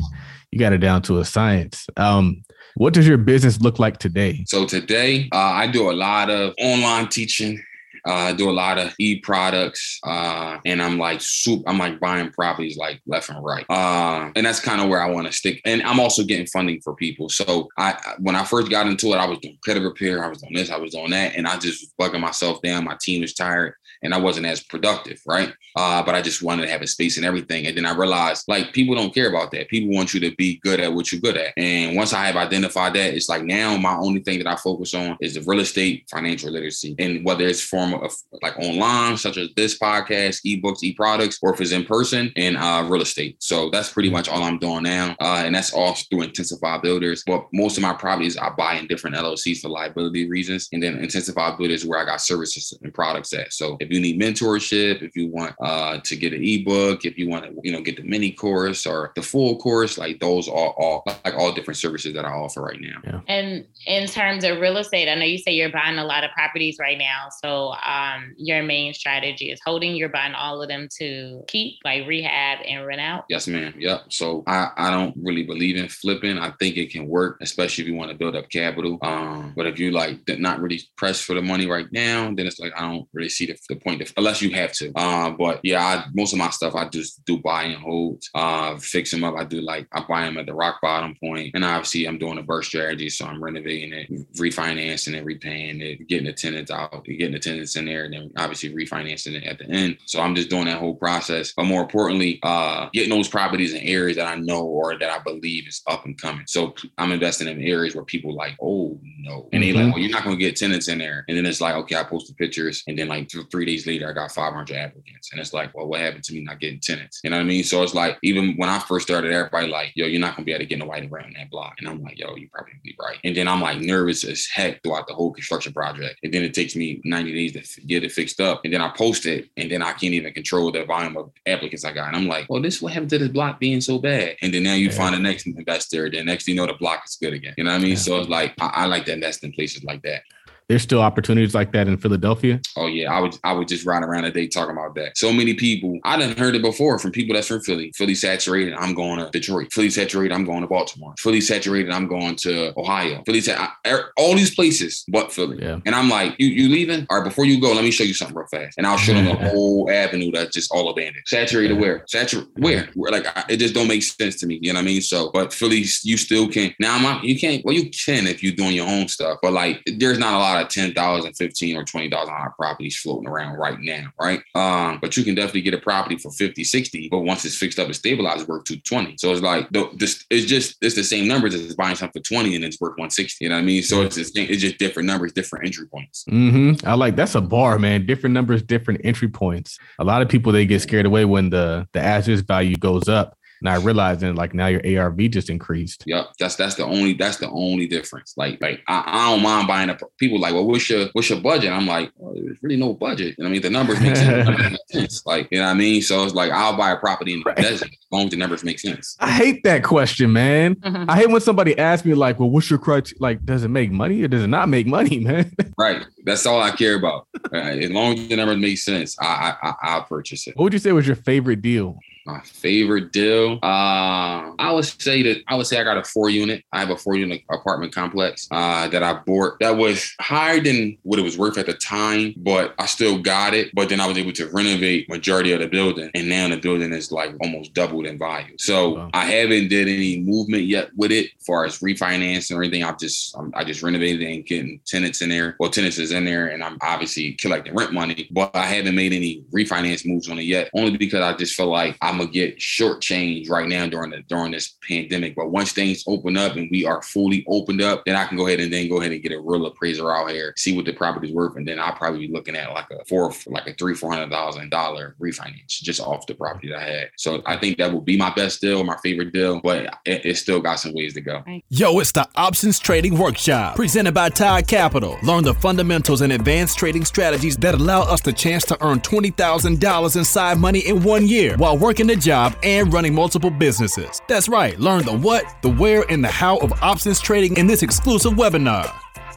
You 0.52 0.58
got 0.60 0.72
it 0.72 0.78
down 0.78 1.02
to 1.02 1.18
a 1.18 1.24
science. 1.24 1.86
Um, 1.96 2.44
what 2.76 2.94
does 2.94 3.06
your 3.06 3.18
business 3.18 3.60
look 3.60 3.78
like 3.78 3.98
today? 3.98 4.44
So 4.46 4.66
today, 4.66 5.28
uh, 5.32 5.36
I 5.36 5.66
do 5.66 5.90
a 5.90 5.92
lot 5.92 6.30
of 6.30 6.54
online 6.58 7.08
teaching. 7.08 7.62
Uh, 8.06 8.12
I 8.12 8.32
do 8.34 8.50
a 8.50 8.52
lot 8.52 8.76
of 8.76 8.94
e 8.98 9.18
products, 9.20 9.98
uh, 10.04 10.58
and 10.66 10.82
I'm 10.82 10.98
like 10.98 11.22
soup. 11.22 11.62
I'm 11.66 11.78
like 11.78 11.98
buying 12.00 12.30
properties 12.30 12.76
like 12.76 13.00
left 13.06 13.30
and 13.30 13.42
right, 13.42 13.64
uh, 13.70 14.30
and 14.36 14.44
that's 14.44 14.60
kind 14.60 14.82
of 14.82 14.90
where 14.90 15.00
I 15.00 15.08
want 15.08 15.26
to 15.26 15.32
stick. 15.32 15.62
And 15.64 15.82
I'm 15.82 15.98
also 15.98 16.22
getting 16.22 16.46
funding 16.46 16.82
for 16.82 16.94
people. 16.94 17.30
So 17.30 17.68
I, 17.78 17.98
when 18.18 18.36
I 18.36 18.44
first 18.44 18.70
got 18.70 18.86
into 18.86 19.06
it, 19.14 19.16
I 19.16 19.26
was 19.26 19.38
doing 19.38 19.56
credit 19.64 19.82
repair, 19.82 20.22
I 20.22 20.28
was 20.28 20.42
doing 20.42 20.52
this, 20.52 20.70
I 20.70 20.76
was 20.76 20.92
doing 20.92 21.12
that, 21.12 21.34
and 21.34 21.46
I 21.46 21.56
just 21.56 21.82
was 21.98 22.10
bugging 22.10 22.20
myself 22.20 22.60
down. 22.60 22.84
My 22.84 22.98
team 23.00 23.22
was 23.22 23.32
tired, 23.32 23.72
and 24.04 24.14
I 24.14 24.18
wasn't 24.18 24.46
as 24.46 24.62
productive, 24.62 25.20
right? 25.26 25.52
Uh, 25.76 26.02
but 26.02 26.14
I 26.14 26.22
just 26.22 26.42
wanted 26.42 26.62
to 26.62 26.68
have 26.70 26.82
a 26.82 26.86
space 26.86 27.16
and 27.16 27.26
everything. 27.26 27.66
And 27.66 27.76
then 27.76 27.86
I 27.86 27.94
realized 27.94 28.44
like 28.46 28.72
people 28.72 28.94
don't 28.94 29.14
care 29.14 29.28
about 29.28 29.50
that. 29.52 29.68
People 29.68 29.94
want 29.94 30.14
you 30.14 30.20
to 30.20 30.34
be 30.36 30.60
good 30.62 30.78
at 30.78 30.92
what 30.92 31.10
you're 31.10 31.20
good 31.20 31.36
at. 31.36 31.54
And 31.56 31.96
once 31.96 32.12
I 32.12 32.26
have 32.26 32.36
identified 32.36 32.94
that, 32.94 33.14
it's 33.14 33.28
like 33.28 33.42
now 33.42 33.76
my 33.76 33.96
only 33.96 34.20
thing 34.20 34.38
that 34.38 34.46
I 34.46 34.56
focus 34.56 34.94
on 34.94 35.16
is 35.20 35.34
the 35.34 35.42
real 35.42 35.60
estate 35.60 36.04
financial 36.10 36.50
literacy. 36.50 36.94
And 36.98 37.24
whether 37.24 37.46
it's 37.46 37.62
form 37.62 37.94
of 37.94 38.14
like 38.42 38.56
online, 38.58 39.16
such 39.16 39.38
as 39.38 39.48
this 39.56 39.78
podcast, 39.78 40.44
ebooks, 40.44 40.82
e-products, 40.82 41.38
or 41.42 41.54
if 41.54 41.60
it's 41.60 41.72
in 41.72 41.84
person 41.84 42.30
and 42.36 42.56
uh, 42.56 42.86
real 42.88 43.02
estate. 43.02 43.42
So 43.42 43.70
that's 43.70 43.92
pretty 43.92 44.10
much 44.10 44.28
all 44.28 44.42
I'm 44.42 44.58
doing 44.58 44.82
now. 44.82 45.16
Uh, 45.20 45.42
and 45.44 45.54
that's 45.54 45.72
all 45.72 45.94
through 45.94 46.22
Intensified 46.22 46.82
Builders. 46.82 47.22
But 47.26 47.46
most 47.52 47.78
of 47.78 47.82
my 47.82 47.94
properties 47.94 48.36
I 48.36 48.50
buy 48.50 48.74
in 48.74 48.86
different 48.86 49.16
LLCs 49.16 49.60
for 49.60 49.70
liability 49.70 50.28
reasons. 50.28 50.68
And 50.72 50.82
then 50.82 50.98
Intensified 50.98 51.56
Builders 51.56 51.86
where 51.86 51.98
I 51.98 52.04
got 52.04 52.20
services 52.20 52.76
and 52.82 52.92
products 52.92 53.32
at. 53.32 53.52
So 53.52 53.76
if 53.80 53.90
need 54.00 54.20
mentorship, 54.20 55.02
if 55.02 55.16
you 55.16 55.28
want 55.28 55.54
uh, 55.60 55.98
to 56.00 56.16
get 56.16 56.32
an 56.32 56.42
ebook, 56.42 57.04
if 57.04 57.18
you 57.18 57.28
want 57.28 57.44
to, 57.44 57.54
you 57.62 57.72
know, 57.72 57.80
get 57.80 57.96
the 57.96 58.02
mini 58.02 58.30
course 58.30 58.86
or 58.86 59.12
the 59.16 59.22
full 59.22 59.58
course, 59.58 59.98
like 59.98 60.20
those 60.20 60.48
are 60.48 60.72
all 60.76 61.02
like 61.06 61.34
all 61.34 61.52
different 61.52 61.78
services 61.78 62.14
that 62.14 62.24
I 62.24 62.30
offer 62.30 62.62
right 62.62 62.80
now. 62.80 63.00
Yeah. 63.04 63.20
And 63.28 63.66
in 63.86 64.06
terms 64.06 64.44
of 64.44 64.60
real 64.60 64.76
estate, 64.76 65.08
I 65.08 65.14
know 65.14 65.24
you 65.24 65.38
say 65.38 65.52
you're 65.52 65.70
buying 65.70 65.98
a 65.98 66.04
lot 66.04 66.24
of 66.24 66.30
properties 66.32 66.76
right 66.80 66.98
now. 66.98 67.28
So 67.42 67.74
um, 67.84 68.34
your 68.36 68.62
main 68.62 68.94
strategy 68.94 69.50
is 69.50 69.60
holding. 69.64 69.94
You're 69.94 70.08
buying 70.08 70.34
all 70.34 70.62
of 70.62 70.68
them 70.68 70.88
to 70.98 71.44
keep, 71.48 71.78
like 71.84 72.06
rehab 72.06 72.58
and 72.66 72.86
rent 72.86 73.00
out. 73.00 73.24
Yes, 73.28 73.46
ma'am. 73.46 73.74
Yep. 73.76 74.04
So 74.08 74.42
I, 74.46 74.70
I 74.76 74.90
don't 74.90 75.14
really 75.22 75.42
believe 75.42 75.76
in 75.76 75.88
flipping. 75.88 76.38
I 76.38 76.50
think 76.58 76.76
it 76.76 76.90
can 76.90 77.06
work, 77.06 77.38
especially 77.40 77.84
if 77.84 77.88
you 77.88 77.94
want 77.94 78.10
to 78.10 78.16
build 78.16 78.36
up 78.36 78.48
capital. 78.50 78.98
Um, 79.02 79.52
but 79.56 79.66
if 79.66 79.78
you 79.78 79.90
like 79.90 80.20
not 80.28 80.60
really 80.60 80.80
pressed 80.96 81.24
for 81.24 81.34
the 81.34 81.42
money 81.42 81.66
right 81.66 81.90
now, 81.92 82.32
then 82.34 82.46
it's 82.46 82.58
like 82.58 82.72
I 82.76 82.80
don't 82.80 83.08
really 83.12 83.28
see 83.28 83.46
the, 83.46 83.56
the 83.68 83.76
point 83.84 84.12
unless 84.16 84.42
you 84.42 84.50
have 84.50 84.72
to. 84.72 84.92
Um, 84.98 85.36
but 85.36 85.60
yeah, 85.62 85.82
I, 85.82 86.04
most 86.14 86.32
of 86.32 86.38
my 86.38 86.50
stuff 86.50 86.74
I 86.74 86.88
just 86.88 87.24
do 87.24 87.38
buy 87.38 87.64
and 87.64 87.76
hold, 87.82 88.22
uh, 88.34 88.76
fix 88.78 89.10
them 89.10 89.24
up. 89.24 89.34
I 89.36 89.44
do 89.44 89.60
like 89.60 89.86
I 89.92 90.04
buy 90.08 90.24
them 90.24 90.38
at 90.38 90.46
the 90.46 90.54
rock 90.54 90.80
bottom 90.82 91.16
point, 91.22 91.52
and 91.54 91.64
obviously 91.64 92.06
I'm 92.06 92.18
doing 92.18 92.38
a 92.38 92.42
BRRRR 92.42 92.64
strategy, 92.64 93.10
so 93.10 93.26
I'm 93.26 93.42
renovating 93.42 93.92
it, 93.92 94.10
refinancing 94.36 95.14
it, 95.14 95.24
repaying 95.24 95.80
it, 95.80 96.08
getting 96.08 96.26
the 96.26 96.32
tenants 96.32 96.70
out, 96.70 97.04
getting 97.04 97.32
the 97.32 97.38
tenants 97.38 97.76
in 97.76 97.86
there, 97.86 98.04
and 98.04 98.14
then 98.14 98.30
obviously 98.36 98.74
refinancing 98.74 99.34
it 99.34 99.44
at 99.44 99.58
the 99.58 99.66
end. 99.66 99.98
So 100.06 100.20
I'm 100.20 100.34
just 100.34 100.50
doing 100.50 100.66
that 100.66 100.78
whole 100.78 100.94
process. 100.94 101.52
But 101.56 101.64
more 101.64 101.82
importantly, 101.82 102.40
uh, 102.42 102.88
getting 102.92 103.10
those 103.10 103.28
properties 103.28 103.74
in 103.74 103.80
areas 103.82 104.16
that 104.16 104.26
I 104.26 104.36
know 104.36 104.64
or 104.64 104.98
that 104.98 105.10
I 105.10 105.18
believe 105.20 105.68
is 105.68 105.82
up 105.86 106.04
and 106.04 106.20
coming. 106.20 106.44
So 106.46 106.74
I'm 106.98 107.12
investing 107.12 107.48
in 107.48 107.62
areas 107.62 107.94
where 107.94 108.04
people 108.04 108.34
like, 108.34 108.56
oh 108.60 108.98
no, 109.18 109.48
and 109.52 109.62
they 109.62 109.70
mm-hmm. 109.70 109.86
like, 109.86 109.94
well, 109.94 110.02
you're 110.02 110.12
not 110.12 110.24
gonna 110.24 110.36
get 110.36 110.56
tenants 110.56 110.88
in 110.88 110.98
there, 110.98 111.24
and 111.28 111.36
then 111.36 111.46
it's 111.46 111.60
like, 111.60 111.74
okay, 111.74 111.96
I 111.96 112.04
posted 112.04 112.36
pictures, 112.36 112.82
and 112.86 112.98
then 112.98 113.08
like 113.08 113.28
th- 113.28 113.46
three 113.50 113.63
days 113.64 113.86
later, 113.86 114.08
I 114.08 114.12
got 114.12 114.32
500 114.32 114.74
applicants, 114.76 115.30
and 115.32 115.40
it's 115.40 115.52
like, 115.52 115.74
well, 115.74 115.86
what 115.86 116.00
happened 116.00 116.24
to 116.24 116.34
me 116.34 116.40
not 116.40 116.60
getting 116.60 116.80
tenants? 116.80 117.20
You 117.22 117.30
know 117.30 117.36
what 117.36 117.42
I 117.42 117.46
mean? 117.46 117.64
So 117.64 117.82
it's 117.82 117.94
like, 117.94 118.18
even 118.22 118.54
when 118.56 118.68
I 118.68 118.78
first 118.78 119.06
started, 119.06 119.32
everybody 119.32 119.68
like, 119.68 119.92
yo, 119.94 120.06
you're 120.06 120.20
not 120.20 120.36
gonna 120.36 120.44
be 120.44 120.52
able 120.52 120.60
to 120.60 120.66
get 120.66 120.78
nobody 120.78 121.06
around 121.06 121.34
that 121.36 121.50
block, 121.50 121.74
and 121.78 121.88
I'm 121.88 122.02
like, 122.02 122.18
yo, 122.18 122.34
you 122.36 122.48
probably 122.52 122.74
be 122.82 122.96
right. 123.00 123.18
And 123.24 123.36
then 123.36 123.48
I'm 123.48 123.60
like 123.60 123.80
nervous 123.80 124.24
as 124.24 124.46
heck 124.46 124.82
throughout 124.82 125.06
the 125.06 125.14
whole 125.14 125.32
construction 125.32 125.72
project, 125.72 126.20
and 126.22 126.32
then 126.32 126.42
it 126.42 126.54
takes 126.54 126.76
me 126.76 127.00
90 127.04 127.32
days 127.32 127.74
to 127.74 127.80
get 127.82 128.04
it 128.04 128.12
fixed 128.12 128.40
up, 128.40 128.62
and 128.64 128.72
then 128.72 128.80
I 128.80 128.88
post 128.88 129.26
it, 129.26 129.48
and 129.56 129.70
then 129.70 129.82
I 129.82 129.92
can't 129.92 130.14
even 130.14 130.32
control 130.32 130.70
the 130.70 130.84
volume 130.84 131.16
of 131.16 131.30
applicants 131.46 131.84
I 131.84 131.92
got, 131.92 132.08
and 132.08 132.16
I'm 132.16 132.26
like, 132.26 132.48
well, 132.48 132.62
this 132.62 132.80
what 132.80 132.92
happened 132.92 133.10
to 133.10 133.18
this 133.18 133.28
block 133.28 133.60
being 133.60 133.80
so 133.80 133.98
bad, 133.98 134.36
and 134.42 134.52
then 134.52 134.62
now 134.62 134.74
you 134.74 134.86
yeah. 134.86 134.92
find 134.92 135.14
the 135.14 135.20
next 135.20 135.46
investor, 135.46 136.10
then 136.10 136.26
next 136.26 136.48
you 136.48 136.54
know 136.54 136.66
the 136.66 136.74
block 136.74 137.02
is 137.06 137.16
good 137.16 137.32
again. 137.32 137.54
You 137.56 137.64
know 137.64 137.70
what 137.70 137.80
I 137.80 137.82
mean? 137.82 137.90
Yeah. 137.90 137.96
So 137.96 138.20
it's 138.20 138.28
like 138.28 138.54
I, 138.60 138.66
I 138.66 138.86
like 138.86 139.04
to 139.06 139.12
invest 139.12 139.44
in 139.44 139.52
places 139.52 139.84
like 139.84 140.02
that 140.02 140.22
there's 140.68 140.82
still 140.82 141.00
opportunities 141.00 141.54
like 141.54 141.72
that 141.72 141.88
in 141.88 141.96
Philadelphia. 141.96 142.60
Oh 142.76 142.86
yeah, 142.86 143.12
I 143.12 143.20
would 143.20 143.36
I 143.44 143.52
would 143.52 143.68
just 143.68 143.84
ride 143.84 144.02
around 144.02 144.24
a 144.24 144.30
day 144.30 144.46
talking 144.46 144.72
about 144.72 144.94
that. 144.94 145.16
So 145.16 145.32
many 145.32 145.54
people 145.54 145.98
I 146.04 146.16
didn't 146.16 146.38
heard 146.38 146.54
it 146.54 146.62
before 146.62 146.98
from 146.98 147.12
people 147.12 147.34
that's 147.34 147.48
from 147.48 147.60
Philly. 147.60 147.92
Philly 147.94 148.14
saturated, 148.14 148.74
I'm 148.74 148.94
going 148.94 149.18
to 149.18 149.30
Detroit. 149.30 149.72
Philly 149.72 149.90
saturated, 149.90 150.34
I'm 150.34 150.44
going 150.44 150.62
to 150.62 150.66
Baltimore. 150.66 151.14
Philly 151.18 151.40
saturated, 151.40 151.92
I'm 151.92 152.06
going 152.06 152.36
to 152.36 152.78
Ohio. 152.78 153.22
Philly 153.26 153.40
sat 153.40 153.72
er, 153.86 154.12
all 154.16 154.34
these 154.34 154.54
places 154.54 155.04
but 155.08 155.32
Philly. 155.32 155.58
Yeah. 155.60 155.80
And 155.84 155.94
I'm 155.94 156.08
like, 156.08 156.34
you 156.38 156.48
you 156.48 156.68
leaving? 156.68 157.06
All 157.10 157.18
right, 157.18 157.24
before 157.24 157.44
you 157.44 157.60
go, 157.60 157.72
let 157.72 157.84
me 157.84 157.90
show 157.90 158.04
you 158.04 158.14
something 158.14 158.36
real 158.36 158.46
fast. 158.46 158.78
And 158.78 158.86
I'll 158.86 158.98
show 158.98 159.12
them 159.12 159.26
the 159.26 159.34
whole 159.50 159.90
avenue 159.90 160.30
that's 160.32 160.52
just 160.52 160.72
all 160.72 160.88
abandoned. 160.90 161.24
Saturated 161.26 161.74
yeah. 161.74 161.80
where? 161.80 162.04
Saturated 162.08 162.50
where? 162.58 162.88
where? 162.94 163.12
Like 163.12 163.26
it 163.48 163.58
just 163.58 163.74
don't 163.74 163.88
make 163.88 164.02
sense 164.02 164.36
to 164.36 164.46
me. 164.46 164.58
You 164.62 164.72
know 164.72 164.78
what 164.78 164.84
I 164.84 164.86
mean? 164.86 165.02
So, 165.02 165.30
but 165.32 165.52
Philly, 165.52 165.84
you 166.02 166.16
still 166.16 166.48
can. 166.48 166.74
Now 166.80 166.96
I'm 166.96 167.22
you 167.22 167.38
can't. 167.38 167.64
Well, 167.64 167.74
you 167.74 167.90
can 167.90 168.26
if 168.26 168.42
you're 168.42 168.54
doing 168.54 168.74
your 168.74 168.88
own 168.88 169.08
stuff, 169.08 169.38
but 169.42 169.52
like 169.52 169.82
there's 169.98 170.18
not 170.18 170.34
a 170.34 170.38
lot 170.38 170.53
of 170.62 170.68
ten 170.68 170.92
thousand 170.94 171.34
15 171.34 171.76
or 171.76 171.84
20 171.84 172.10
thousand 172.10 172.28
dollar 172.28 172.38
on 172.38 172.42
our 172.42 172.52
properties 172.52 172.96
floating 172.96 173.28
around 173.28 173.56
right 173.56 173.78
now, 173.80 174.06
right? 174.20 174.40
Um, 174.54 174.98
but 175.00 175.16
you 175.16 175.24
can 175.24 175.34
definitely 175.34 175.62
get 175.62 175.74
a 175.74 175.78
property 175.78 176.16
for 176.16 176.30
50, 176.30 176.64
60, 176.64 177.08
but 177.10 177.20
once 177.20 177.44
it's 177.44 177.56
fixed 177.56 177.78
up 177.78 177.86
and 177.86 177.96
stabilized, 177.96 178.40
it's 178.40 178.48
worth 178.48 178.64
220. 178.64 179.16
So 179.18 179.32
it's 179.32 179.42
like 179.42 179.68
this 179.96 180.24
it's 180.30 180.46
just 180.46 180.76
it's 180.80 180.94
the 180.94 181.04
same 181.04 181.28
numbers 181.28 181.54
as 181.54 181.74
buying 181.74 181.96
something 181.96 182.22
for 182.22 182.26
20 182.26 182.54
and 182.54 182.64
it's 182.64 182.80
worth 182.80 182.92
160. 182.92 183.44
You 183.44 183.48
know 183.50 183.56
what 183.56 183.62
I 183.62 183.64
mean? 183.64 183.82
So 183.82 184.02
it's 184.02 184.16
just, 184.16 184.36
it's 184.36 184.62
just 184.62 184.78
different 184.78 185.06
numbers, 185.06 185.32
different 185.32 185.66
entry 185.66 185.86
points. 185.86 186.24
Mm-hmm. 186.30 186.86
I 186.86 186.94
like 186.94 187.16
that's 187.16 187.34
a 187.34 187.40
bar, 187.40 187.78
man. 187.78 188.06
Different 188.06 188.34
numbers, 188.34 188.62
different 188.62 189.00
entry 189.04 189.28
points. 189.28 189.78
A 189.98 190.04
lot 190.04 190.22
of 190.22 190.28
people 190.28 190.52
they 190.52 190.66
get 190.66 190.82
scared 190.82 191.06
away 191.06 191.24
when 191.24 191.50
the 191.50 191.86
the 191.92 192.00
as 192.00 192.24
value 192.40 192.76
goes 192.76 193.08
up 193.08 193.36
not 193.64 193.82
realizing 193.82 194.34
like 194.34 194.54
now 194.54 194.66
your 194.66 195.00
ARV 195.00 195.18
just 195.30 195.50
increased. 195.50 196.04
Yep, 196.06 196.26
that's 196.38 196.56
that's 196.56 196.74
the 196.74 196.84
only 196.84 197.14
that's 197.14 197.38
the 197.38 197.48
only 197.50 197.86
difference. 197.86 198.34
Like 198.36 198.60
like 198.60 198.82
I, 198.86 199.02
I 199.06 199.30
don't 199.30 199.42
mind 199.42 199.66
buying 199.66 199.90
a 199.90 199.98
people 200.18 200.38
like 200.38 200.52
well 200.52 200.66
what's 200.66 200.88
your 200.88 201.08
what's 201.14 201.30
your 201.30 201.40
budget? 201.40 201.72
I'm 201.72 201.86
like 201.86 202.12
well, 202.16 202.34
there's 202.34 202.62
really 202.62 202.76
no 202.76 202.92
budget. 202.92 203.34
You 203.38 203.44
know 203.44 203.48
I 203.48 203.52
mean 203.52 203.62
the 203.62 203.70
numbers 203.70 204.00
make 204.00 204.16
sense. 204.16 205.22
like 205.26 205.48
you 205.50 205.58
know 205.58 205.64
what 205.64 205.70
I 205.70 205.74
mean. 205.74 206.02
So 206.02 206.22
it's 206.24 206.34
like 206.34 206.52
I'll 206.52 206.76
buy 206.76 206.92
a 206.92 206.96
property 206.96 207.32
in 207.32 207.40
the 207.40 207.46
right. 207.46 207.56
desert 207.56 207.88
as 207.88 208.06
long 208.12 208.26
as 208.26 208.30
the 208.30 208.36
numbers 208.36 208.62
make 208.62 208.78
sense. 208.78 209.16
I 209.18 209.30
hate 209.30 209.64
that 209.64 209.82
question, 209.82 210.32
man. 210.32 210.74
Mm-hmm. 210.76 211.10
I 211.10 211.16
hate 211.16 211.30
when 211.30 211.40
somebody 211.40 211.78
asks 211.78 212.04
me 212.04 212.14
like, 212.14 212.38
well, 212.38 212.50
what's 212.50 212.68
your 212.68 212.78
criteria? 212.78 213.16
Like, 213.20 213.44
does 213.44 213.64
it 213.64 213.68
make 213.68 213.90
money 213.90 214.22
or 214.22 214.28
does 214.28 214.42
it 214.42 214.48
not 214.48 214.68
make 214.68 214.86
money, 214.86 215.18
man? 215.20 215.52
right. 215.78 216.04
That's 216.24 216.44
all 216.46 216.60
I 216.60 216.70
care 216.70 216.96
about. 216.96 217.26
Right. 217.50 217.82
As 217.82 217.90
long 217.90 218.18
as 218.18 218.28
the 218.28 218.36
numbers 218.36 218.58
make 218.58 218.78
sense, 218.78 219.16
I, 219.20 219.54
I 219.62 219.74
I'll 219.82 220.02
purchase 220.02 220.46
it. 220.46 220.56
What 220.56 220.64
would 220.64 220.72
you 220.72 220.78
say 220.78 220.92
was 220.92 221.06
your 221.06 221.16
favorite 221.16 221.62
deal? 221.62 221.98
My 222.26 222.40
favorite 222.40 223.12
deal. 223.12 223.58
Uh, 223.62 224.52
I 224.58 224.72
would 224.72 224.84
say 224.84 225.22
that 225.22 225.42
I 225.48 225.56
would 225.56 225.66
say 225.66 225.80
I 225.80 225.84
got 225.84 225.98
a 225.98 226.04
four 226.04 226.30
unit. 226.30 226.64
I 226.72 226.80
have 226.80 226.90
a 226.90 226.96
four 226.96 227.16
unit 227.16 227.42
apartment 227.50 227.94
complex 227.94 228.48
uh, 228.50 228.88
that 228.88 229.02
I 229.02 229.14
bought 229.14 229.58
that 229.60 229.76
was 229.76 230.14
higher 230.20 230.60
than 230.60 230.96
what 231.02 231.18
it 231.18 231.22
was 231.22 231.36
worth 231.36 231.58
at 231.58 231.66
the 231.66 231.74
time, 231.74 232.34
but 232.38 232.74
I 232.78 232.86
still 232.86 233.18
got 233.18 233.54
it. 233.54 233.74
But 233.74 233.88
then 233.88 234.00
I 234.00 234.06
was 234.06 234.18
able 234.18 234.32
to 234.32 234.48
renovate 234.48 235.08
majority 235.08 235.52
of 235.52 235.60
the 235.60 235.68
building, 235.68 236.10
and 236.14 236.28
now 236.28 236.48
the 236.48 236.56
building 236.56 236.92
is 236.92 237.12
like 237.12 237.34
almost 237.40 237.74
doubled 237.74 238.06
in 238.06 238.18
value. 238.18 238.54
So 238.58 238.96
wow. 238.96 239.10
I 239.12 239.26
haven't 239.26 239.68
did 239.68 239.88
any 239.88 240.20
movement 240.20 240.64
yet 240.64 240.90
with 240.96 241.12
it, 241.12 241.30
as 241.38 241.46
far 241.46 241.64
as 241.64 241.80
refinancing 241.80 242.56
or 242.56 242.62
anything. 242.62 242.84
I've 242.84 242.98
just 242.98 243.36
I'm, 243.36 243.52
i 243.54 243.64
just 243.64 243.82
renovated 243.82 244.22
it 244.22 244.34
and 244.34 244.46
getting 244.46 244.80
tenants 244.86 245.20
in 245.20 245.28
there. 245.28 245.56
Well, 245.58 245.70
tenants 245.70 245.98
is 245.98 246.12
in 246.12 246.24
there, 246.24 246.48
and 246.48 246.64
I'm 246.64 246.78
obviously 246.80 247.32
collecting 247.34 247.74
rent 247.74 247.92
money, 247.92 248.28
but 248.30 248.54
I 248.54 248.66
haven't 248.66 248.94
made 248.94 249.12
any 249.12 249.44
refinance 249.52 250.06
moves 250.06 250.30
on 250.30 250.38
it 250.38 250.42
yet, 250.42 250.70
only 250.74 250.96
because 250.96 251.20
I 251.20 251.34
just 251.34 251.54
feel 251.54 251.66
like 251.66 251.98
I 252.00 252.13
I'm 252.14 252.20
gonna 252.20 252.30
get 252.30 252.58
shortchanged 252.58 253.50
right 253.50 253.68
now 253.68 253.88
during 253.88 254.10
the 254.10 254.22
during 254.22 254.52
this 254.52 254.76
pandemic. 254.86 255.34
But 255.34 255.50
once 255.50 255.72
things 255.72 256.04
open 256.06 256.36
up 256.36 256.54
and 256.54 256.68
we 256.70 256.86
are 256.86 257.02
fully 257.02 257.44
opened 257.48 257.82
up, 257.82 258.04
then 258.06 258.14
I 258.14 258.24
can 258.24 258.36
go 258.36 258.46
ahead 258.46 258.60
and 258.60 258.72
then 258.72 258.88
go 258.88 259.00
ahead 259.00 259.10
and 259.10 259.20
get 259.20 259.32
a 259.32 259.40
real 259.40 259.66
appraiser 259.66 260.12
out 260.12 260.30
here, 260.30 260.54
see 260.56 260.76
what 260.76 260.84
the 260.84 260.92
property's 260.92 261.34
worth, 261.34 261.56
and 261.56 261.66
then 261.66 261.80
I'll 261.80 261.94
probably 261.96 262.28
be 262.28 262.32
looking 262.32 262.54
at 262.54 262.72
like 262.72 262.86
a 262.90 263.04
four, 263.06 263.32
like 263.46 263.66
a 263.66 263.74
three, 263.74 263.94
four 263.94 264.12
hundred 264.12 264.30
thousand 264.30 264.70
dollar 264.70 265.16
refinance 265.20 265.80
just 265.82 266.00
off 266.00 266.26
the 266.26 266.34
property 266.34 266.68
that 266.68 266.78
I 266.78 266.84
had. 266.84 267.10
So 267.16 267.42
I 267.46 267.56
think 267.56 267.78
that 267.78 267.92
would 267.92 268.04
be 268.04 268.16
my 268.16 268.32
best 268.32 268.60
deal, 268.60 268.84
my 268.84 268.96
favorite 268.98 269.32
deal, 269.32 269.60
but 269.60 269.86
it, 270.04 270.24
it 270.24 270.36
still 270.36 270.60
got 270.60 270.76
some 270.76 270.94
ways 270.94 271.14
to 271.14 271.20
go. 271.20 271.42
Yo, 271.68 271.98
it's 271.98 272.12
the 272.12 272.28
Options 272.36 272.78
Trading 272.78 273.18
Workshop 273.18 273.74
presented 273.74 274.14
by 274.14 274.28
Todd 274.28 274.68
Capital. 274.68 275.18
Learn 275.24 275.42
the 275.42 275.54
fundamentals 275.54 276.20
and 276.20 276.32
advanced 276.32 276.78
trading 276.78 277.04
strategies 277.04 277.56
that 277.56 277.74
allow 277.74 278.02
us 278.02 278.20
the 278.20 278.32
chance 278.32 278.64
to 278.66 278.84
earn 278.84 279.00
twenty 279.00 279.30
thousand 279.30 279.80
dollars 279.80 280.14
in 280.14 280.24
side 280.24 280.58
money 280.58 280.80
in 280.80 281.02
one 281.02 281.26
year 281.26 281.56
while 281.56 281.76
working 281.76 282.03
working 282.04 282.18
a 282.18 282.20
job, 282.20 282.56
and 282.62 282.92
running 282.92 283.14
multiple 283.14 283.50
businesses. 283.50 284.20
That's 284.28 284.48
right, 284.48 284.78
learn 284.78 285.04
the 285.04 285.16
what, 285.16 285.44
the 285.62 285.70
where, 285.70 286.04
and 286.10 286.22
the 286.22 286.28
how 286.28 286.58
of 286.58 286.72
options 286.82 287.20
trading 287.20 287.56
in 287.56 287.66
this 287.66 287.82
exclusive 287.82 288.34
webinar. 288.34 288.90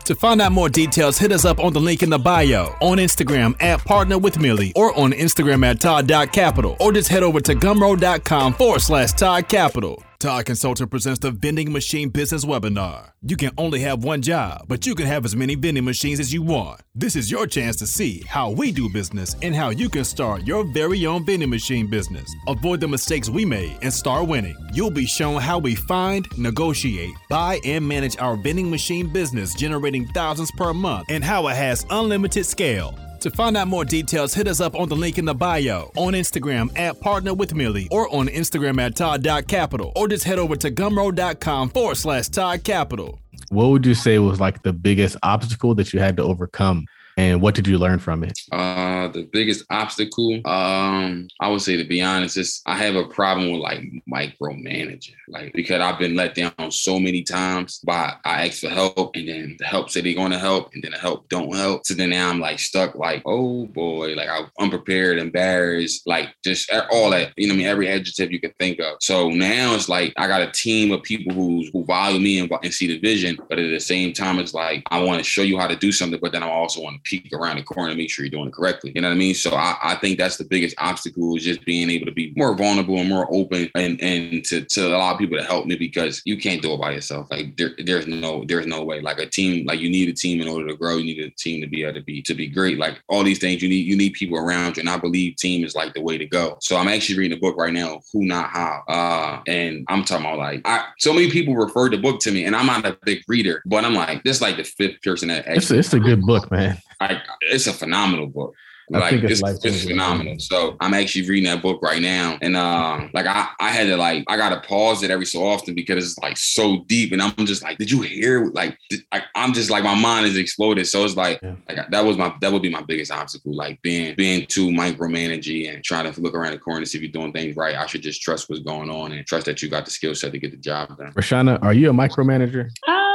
To 0.06 0.16
find 0.16 0.42
out 0.42 0.54
more 0.54 0.70
details, 0.70 1.18
hit 1.18 1.34
us 1.34 1.44
up 1.44 1.60
on 1.60 1.74
the 1.74 1.82
link 1.82 2.02
in 2.02 2.10
the 2.10 2.20
bio, 2.20 2.76
on 2.82 2.98
Instagram 2.98 3.62
at 3.62 3.84
Partner 3.84 4.18
with 4.18 4.40
Millie, 4.40 4.72
or 4.76 4.98
on 4.98 5.12
Instagram 5.12 5.66
at 5.66 5.82
Todd.capital, 5.82 6.78
or 6.80 6.94
just 6.94 7.10
head 7.10 7.24
over 7.24 7.42
to 7.42 7.54
gumroad.com 7.54 8.54
forward 8.54 8.82
slash 8.82 9.12
Todd 9.12 9.50
Capital. 9.50 10.02
Todd 10.20 10.48
Consultant 10.48 10.90
presents 10.90 11.20
the 11.20 11.30
Vending 11.30 11.72
Machine 11.72 12.10
Business 12.10 12.44
Webinar. 12.44 13.12
You 13.22 13.38
can 13.38 13.52
only 13.56 13.82
have 13.82 14.04
one 14.04 14.24
job, 14.24 14.66
but 14.68 14.88
you 14.88 14.96
can 14.96 15.06
have 15.06 15.24
as 15.26 15.36
many 15.36 15.54
vending 15.54 15.86
machines 15.86 16.20
as 16.20 16.34
you 16.34 16.42
want. 16.42 16.82
This 16.96 17.16
is 17.16 17.30
your 17.30 17.46
chance 17.46 17.76
to 17.76 17.86
see 17.86 18.24
how 18.28 18.50
we 18.50 18.72
do 18.72 18.90
business 18.92 19.36
and 19.44 19.56
how 19.56 19.70
you 19.70 19.90
can 19.90 20.04
start 20.04 20.48
your 20.48 20.64
very 20.74 21.06
own 21.06 21.24
vending 21.24 21.52
machine 21.52 21.88
business. 21.88 22.34
Avoid 22.48 22.80
the 22.80 22.88
mistakes 22.88 23.30
we 23.30 23.46
made 23.46 23.78
and 23.84 23.94
start 23.94 24.28
winning. 24.28 24.58
You'll 24.74 24.90
be 24.90 25.06
shown 25.06 25.40
how 25.40 25.60
we 25.60 25.76
find, 25.76 26.28
negotiate, 26.36 27.14
buy, 27.30 27.60
and 27.64 27.88
manage 27.88 28.18
our 28.18 28.38
vending 28.38 28.72
machine 28.72 29.14
business, 29.14 29.54
generating 29.54 30.08
thousands 30.08 30.50
per 30.50 30.74
month, 30.74 31.06
and 31.10 31.24
how 31.24 31.48
it 31.48 31.56
has 31.56 31.86
unlimited 31.92 32.48
scale. 32.48 32.98
To 33.22 33.32
find 33.32 33.58
out 33.58 33.68
more 33.68 33.84
details, 33.84 34.34
hit 34.34 34.48
us 34.48 34.62
up 34.62 34.76
on 34.76 34.90
the 34.90 34.96
link 34.96 35.18
in 35.18 35.26
the 35.26 35.34
bio, 35.34 35.92
on 35.96 36.14
Instagram 36.14 36.78
at 36.78 37.00
Partner 37.02 37.34
with 37.34 37.56
Millie, 37.56 37.88
or 37.90 38.14
on 38.16 38.28
Instagram 38.28 38.80
at 38.80 38.96
Todd.capital, 38.96 39.92
or 39.96 40.08
just 40.08 40.24
head 40.24 40.40
over 40.40 40.56
to 40.56 40.70
gumroad.com 40.70 41.70
forward 41.70 41.96
slash 41.96 42.28
Todd 42.28 42.64
Capital. 42.64 43.20
What 43.50 43.70
would 43.70 43.86
you 43.86 43.96
say 43.96 44.20
was 44.20 44.40
like 44.40 44.64
the 44.64 44.74
biggest 44.74 45.18
obstacle 45.24 45.74
that 45.76 45.94
you 45.94 46.00
had 46.00 46.18
to 46.18 46.24
overcome 46.24 46.86
and 47.18 47.42
what 47.42 47.56
did 47.56 47.68
you 47.68 47.80
learn 47.80 47.98
from 47.98 48.24
it? 48.24 48.40
Uh, 48.52 49.08
the 49.08 49.28
biggest 49.34 49.66
obstacle, 49.72 50.36
um, 50.46 51.28
I 51.42 51.50
would 51.50 51.64
say 51.64 51.76
to 51.76 51.84
be 51.84 52.02
honest, 52.02 52.38
is 52.38 52.62
I 52.68 52.76
have 52.76 52.96
a 52.96 53.08
problem 53.08 53.52
with 53.52 53.62
like 53.62 53.82
micromanaging, 54.08 55.16
like 55.28 55.52
because 55.54 55.82
I've 55.82 55.98
been 55.98 56.16
let 56.16 56.36
down 56.36 56.72
so 56.72 57.00
many 57.00 57.24
times 57.24 57.80
by 57.80 58.14
I 58.24 58.46
ask 58.46 58.62
for 58.62 58.70
help 58.70 59.16
and 59.16 59.28
then 59.28 59.56
the 59.58 59.66
help 59.66 59.90
say 59.90 60.02
they're 60.02 60.14
going 60.14 60.32
to 60.32 60.38
help 60.38 60.70
and 60.76 60.84
then 60.84 60.92
the 60.92 61.00
help 61.00 61.28
don't 61.30 61.56
help. 61.56 61.88
So 61.88 61.96
then 61.96 62.12
now 62.12 62.30
I'm 62.30 62.40
like 62.40 62.60
stuck, 62.60 62.94
like 62.94 63.24
oh 63.26 63.66
boy, 63.66 64.14
like 64.14 64.30
I'm 64.30 64.52
unprepared, 64.60 65.18
embarrassed, 65.18 66.04
like 66.06 66.30
just 66.44 66.72
all 66.92 67.10
that, 67.10 67.34
you 67.36 67.48
know, 67.48 67.56
I 67.56 67.58
mean, 67.58 67.66
every 67.66 67.90
adjective 67.90 68.32
you 68.32 68.40
can 68.40 68.54
think 68.60 68.80
of. 68.80 68.98
So 69.02 69.30
now 69.30 69.74
it's 69.74 69.90
like 69.90 70.14
I 70.18 70.28
got 70.28 70.44
a 70.44 70.52
team 70.52 70.92
of 70.92 71.02
people 71.02 71.34
who 71.34 71.66
who 71.74 71.84
value 71.86 72.20
me 72.20 72.40
and, 72.40 72.52
and 72.62 72.74
see 72.74 72.86
the 72.86 73.00
vision, 73.00 73.40
but 73.50 73.58
at 73.58 73.72
the 73.72 73.80
same 73.80 74.14
time, 74.14 74.38
it's 74.38 74.54
like 74.54 74.84
I 74.92 75.02
want 75.02 75.18
to 75.18 75.24
show 75.24 75.42
you 75.42 75.58
how 75.58 75.66
to 75.66 75.76
do 75.76 75.92
something, 75.92 76.20
but 76.22 76.32
then 76.32 76.44
I 76.44 76.50
also 76.50 76.82
want 76.84 76.96
to 76.96 77.07
peek 77.08 77.32
around 77.34 77.58
the 77.58 77.64
corner 77.64 77.90
and 77.90 77.98
make 77.98 78.10
sure 78.10 78.26
you're 78.26 78.32
doing 78.32 78.48
it 78.48 78.54
correctly. 78.54 78.92
You 78.94 79.02
know 79.02 79.10
what 79.10 79.16
I 79.16 79.18
mean? 79.18 79.36
So 79.36 79.52
I, 79.52 79.78
I 79.82 79.96
think 79.96 80.18
that's 80.18 80.38
the 80.38 80.44
biggest 80.44 80.76
obstacle 80.78 81.36
is 81.36 81.44
just 81.44 81.64
being 81.66 81.90
able 81.90 82.06
to 82.06 82.12
be 82.12 82.34
more 82.36 82.56
vulnerable 82.56 82.98
and 82.98 83.10
more 83.10 83.28
open 83.32 83.70
and 83.76 84.00
and 84.02 84.44
to, 84.46 84.62
to 84.62 84.88
allow 84.88 85.16
people 85.16 85.38
to 85.38 85.44
help 85.44 85.66
me 85.66 85.76
because 85.76 86.22
you 86.26 86.38
can't 86.38 86.62
do 86.62 86.74
it 86.74 86.80
by 86.80 86.92
yourself. 86.92 87.28
Like 87.32 87.56
there, 87.58 87.72
there's 87.84 88.08
no 88.08 88.44
there's 88.48 88.68
no 88.68 88.84
way. 88.84 89.02
Like 89.02 89.20
a 89.20 89.26
team, 89.26 89.66
like 89.66 89.80
you 89.80 89.90
need 89.90 90.10
a 90.10 90.14
team 90.14 90.42
in 90.42 90.48
order 90.48 90.68
to 90.68 90.76
grow. 90.76 90.98
You 90.98 91.06
need 91.06 91.20
a 91.20 91.30
team 91.32 91.62
to 91.62 91.68
be 91.68 91.84
able 91.84 91.94
to 91.94 92.02
be 92.02 92.22
to 92.24 92.34
be 92.34 92.48
great. 92.48 92.78
Like 92.78 93.02
all 93.08 93.24
these 93.24 93.40
things, 93.40 93.62
you 93.62 93.70
need 93.70 93.86
you 93.86 93.96
need 93.96 94.14
people 94.14 94.38
around 94.38 94.78
you. 94.78 94.82
And 94.82 94.90
I 94.90 94.98
believe 94.98 95.38
team 95.38 95.64
is 95.64 95.76
like 95.76 95.94
the 95.94 96.02
way 96.02 96.18
to 96.18 96.26
go. 96.26 96.58
So 96.62 96.78
I'm 96.78 96.88
actually 96.88 97.20
reading 97.20 97.38
a 97.38 97.42
book 97.42 97.58
right 97.58 97.74
now, 97.74 98.02
Who 98.12 98.26
Not 98.26 98.50
How. 98.50 98.84
Uh, 98.88 99.42
and 99.48 99.86
I'm 99.88 100.04
talking 100.04 100.26
about 100.26 100.40
like 100.40 100.62
I, 100.66 100.86
so 101.00 101.14
many 101.14 101.30
people 101.32 101.56
referred 101.56 101.94
the 101.94 101.98
book 101.98 102.20
to 102.22 102.32
me, 102.32 102.46
and 102.46 102.56
I'm 102.56 102.66
not 102.66 102.86
a 102.86 102.98
big 103.04 103.24
reader, 103.28 103.62
but 103.66 103.86
I'm 103.86 103.94
like 103.94 104.24
this 104.24 104.38
is 104.38 104.42
like 104.42 104.58
the 104.58 104.64
fifth 104.64 105.02
person 105.02 105.30
that 105.30 105.48
actually, 105.48 105.80
it's, 105.80 105.88
it's 105.88 105.94
a 105.94 106.00
good 106.00 106.22
book, 106.22 106.50
man. 106.52 106.78
I, 107.00 107.22
it's 107.42 107.68
a 107.68 107.74
phenomenal 107.74 108.28
book. 108.28 108.56
I 108.94 109.00
like 109.00 109.24
it's, 109.24 109.42
it's, 109.44 109.66
it's 109.66 109.84
phenomenal. 109.84 110.40
So 110.40 110.78
I'm 110.80 110.94
actually 110.94 111.28
reading 111.28 111.44
that 111.50 111.62
book 111.62 111.82
right 111.82 112.02
now. 112.02 112.38
And 112.42 112.56
uh, 112.56 113.08
like 113.14 113.26
I, 113.26 113.50
I 113.60 113.70
had 113.70 113.88
to 113.88 113.98
like 113.98 114.24
I 114.30 114.38
gotta 114.38 114.62
pause 114.62 115.04
it 115.04 115.12
every 115.12 115.26
so 115.26 115.46
often 115.46 115.76
because 115.76 116.06
it's 116.06 116.18
like 116.20 116.38
so 116.38 116.86
deep. 116.88 117.12
And 117.12 117.22
I'm 117.22 117.46
just 117.46 117.64
like, 117.64 117.78
did 117.78 117.92
you 117.92 118.02
hear 118.02 118.46
like 118.46 118.78
I, 119.12 119.24
am 119.36 119.52
just 119.52 119.70
like 119.70 119.84
my 119.84 119.96
mind 119.96 120.26
is 120.26 120.38
exploded. 120.38 120.88
So 120.88 121.04
it's 121.04 121.18
like, 121.18 121.42
yeah. 121.44 121.56
like 121.68 121.90
that 121.90 122.06
was 122.06 122.16
my 122.16 122.34
that 122.40 122.54
would 122.54 122.62
be 122.62 122.70
my 122.70 122.82
biggest 122.82 123.12
obstacle. 123.12 123.54
Like 123.54 123.82
being 123.82 124.16
being 124.16 124.46
too 124.48 124.70
micromanaging 124.70 125.74
and 125.74 125.84
trying 125.84 126.12
to 126.12 126.22
look 126.22 126.34
around 126.34 126.54
the 126.54 126.60
corner 126.60 126.80
to 126.80 126.86
see 126.86 126.98
if 126.98 127.02
you're 127.02 127.12
doing 127.12 127.34
things 127.34 127.58
right. 127.58 127.76
I 127.76 127.88
should 127.88 128.04
just 128.04 128.22
trust 128.22 128.50
what's 128.50 128.62
going 128.62 128.90
on 128.90 129.12
and 129.12 129.26
trust 129.28 129.48
that 129.48 129.62
you 129.62 129.70
got 129.70 129.84
the 129.84 129.92
skill 129.92 130.16
set 130.16 130.32
to 130.32 130.40
get 130.40 130.52
the 130.52 130.58
job 130.58 130.98
done. 130.98 131.12
Rashana, 131.12 131.62
are 131.62 131.74
you 131.74 131.90
a 131.90 131.94
micromanager? 131.94 132.70
Uh, 132.88 133.07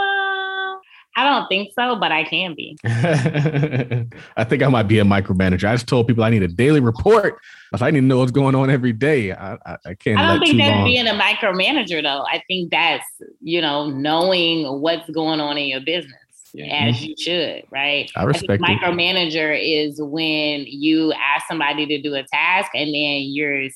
I 1.14 1.24
don't 1.24 1.46
think 1.48 1.72
so, 1.74 1.96
but 1.96 2.10
I 2.10 2.24
can 2.24 2.54
be. 2.54 2.78
I 2.84 4.44
think 4.44 4.62
I 4.62 4.68
might 4.68 4.84
be 4.84 4.98
a 4.98 5.04
micromanager. 5.04 5.68
I 5.68 5.74
just 5.74 5.86
told 5.86 6.06
people 6.06 6.24
I 6.24 6.30
need 6.30 6.42
a 6.42 6.48
daily 6.48 6.80
report. 6.80 7.38
I 7.80 7.90
need 7.90 8.00
to 8.00 8.06
know 8.06 8.18
what's 8.18 8.32
going 8.32 8.54
on 8.54 8.70
every 8.70 8.92
day. 8.92 9.32
I, 9.32 9.54
I, 9.66 9.76
I 9.86 9.94
can't. 9.94 10.18
I 10.18 10.28
don't 10.28 10.40
think 10.40 10.58
that's 10.58 10.70
long. 10.70 10.84
being 10.84 11.06
a 11.06 11.12
micromanager, 11.12 12.02
though. 12.02 12.24
I 12.24 12.42
think 12.48 12.70
that's 12.70 13.04
you 13.40 13.60
know 13.60 13.90
knowing 13.90 14.80
what's 14.80 15.08
going 15.10 15.40
on 15.40 15.58
in 15.58 15.66
your 15.66 15.80
business. 15.80 16.16
Yeah. 16.54 16.66
As 16.66 16.96
mm-hmm. 16.96 17.04
you 17.04 17.14
should, 17.18 17.64
right? 17.70 18.10
I 18.14 18.24
respect 18.24 18.62
I 18.64 18.74
micromanager 18.74 19.58
is 19.58 20.00
when 20.02 20.66
you 20.66 21.12
ask 21.14 21.46
somebody 21.48 21.86
to 21.86 22.02
do 22.02 22.14
a 22.14 22.24
task 22.24 22.70
and 22.74 22.88
then 22.88 23.22
you're 23.22 23.68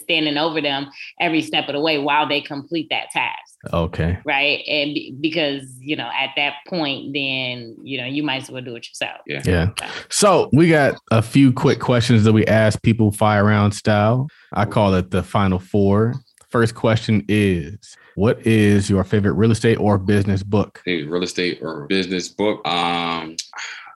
standing 0.00 0.36
over 0.36 0.60
them 0.60 0.90
every 1.20 1.42
step 1.42 1.68
of 1.68 1.74
the 1.74 1.80
way 1.80 1.98
while 1.98 2.28
they 2.28 2.40
complete 2.40 2.88
that 2.90 3.10
task. 3.10 3.50
Okay. 3.72 4.18
Right. 4.24 4.62
And 4.66 5.20
because, 5.20 5.62
you 5.78 5.96
know, 5.96 6.10
at 6.18 6.30
that 6.36 6.54
point, 6.66 7.12
then, 7.12 7.76
you 7.82 7.98
know, 7.98 8.06
you 8.06 8.22
might 8.22 8.42
as 8.42 8.50
well 8.50 8.62
do 8.62 8.74
it 8.76 8.88
yourself. 8.88 9.20
Yeah. 9.26 9.42
Yeah. 9.44 9.70
So 10.08 10.48
we 10.52 10.68
got 10.68 10.98
a 11.10 11.20
few 11.20 11.52
quick 11.52 11.78
questions 11.78 12.24
that 12.24 12.32
we 12.32 12.46
ask 12.46 12.80
people 12.82 13.12
fire 13.12 13.44
round 13.44 13.74
style. 13.74 14.28
I 14.52 14.64
call 14.64 14.94
it 14.94 15.10
the 15.10 15.22
final 15.22 15.58
four. 15.58 16.14
First 16.48 16.74
question 16.74 17.24
is 17.28 17.96
what 18.16 18.44
is 18.46 18.90
your 18.90 19.04
favorite 19.04 19.34
real 19.34 19.52
estate 19.52 19.78
or 19.78 19.98
business 19.98 20.42
book? 20.42 20.82
Hey, 20.84 21.04
real 21.04 21.22
estate 21.22 21.60
or 21.62 21.86
business 21.86 22.28
book. 22.28 22.66
Um 22.66 23.36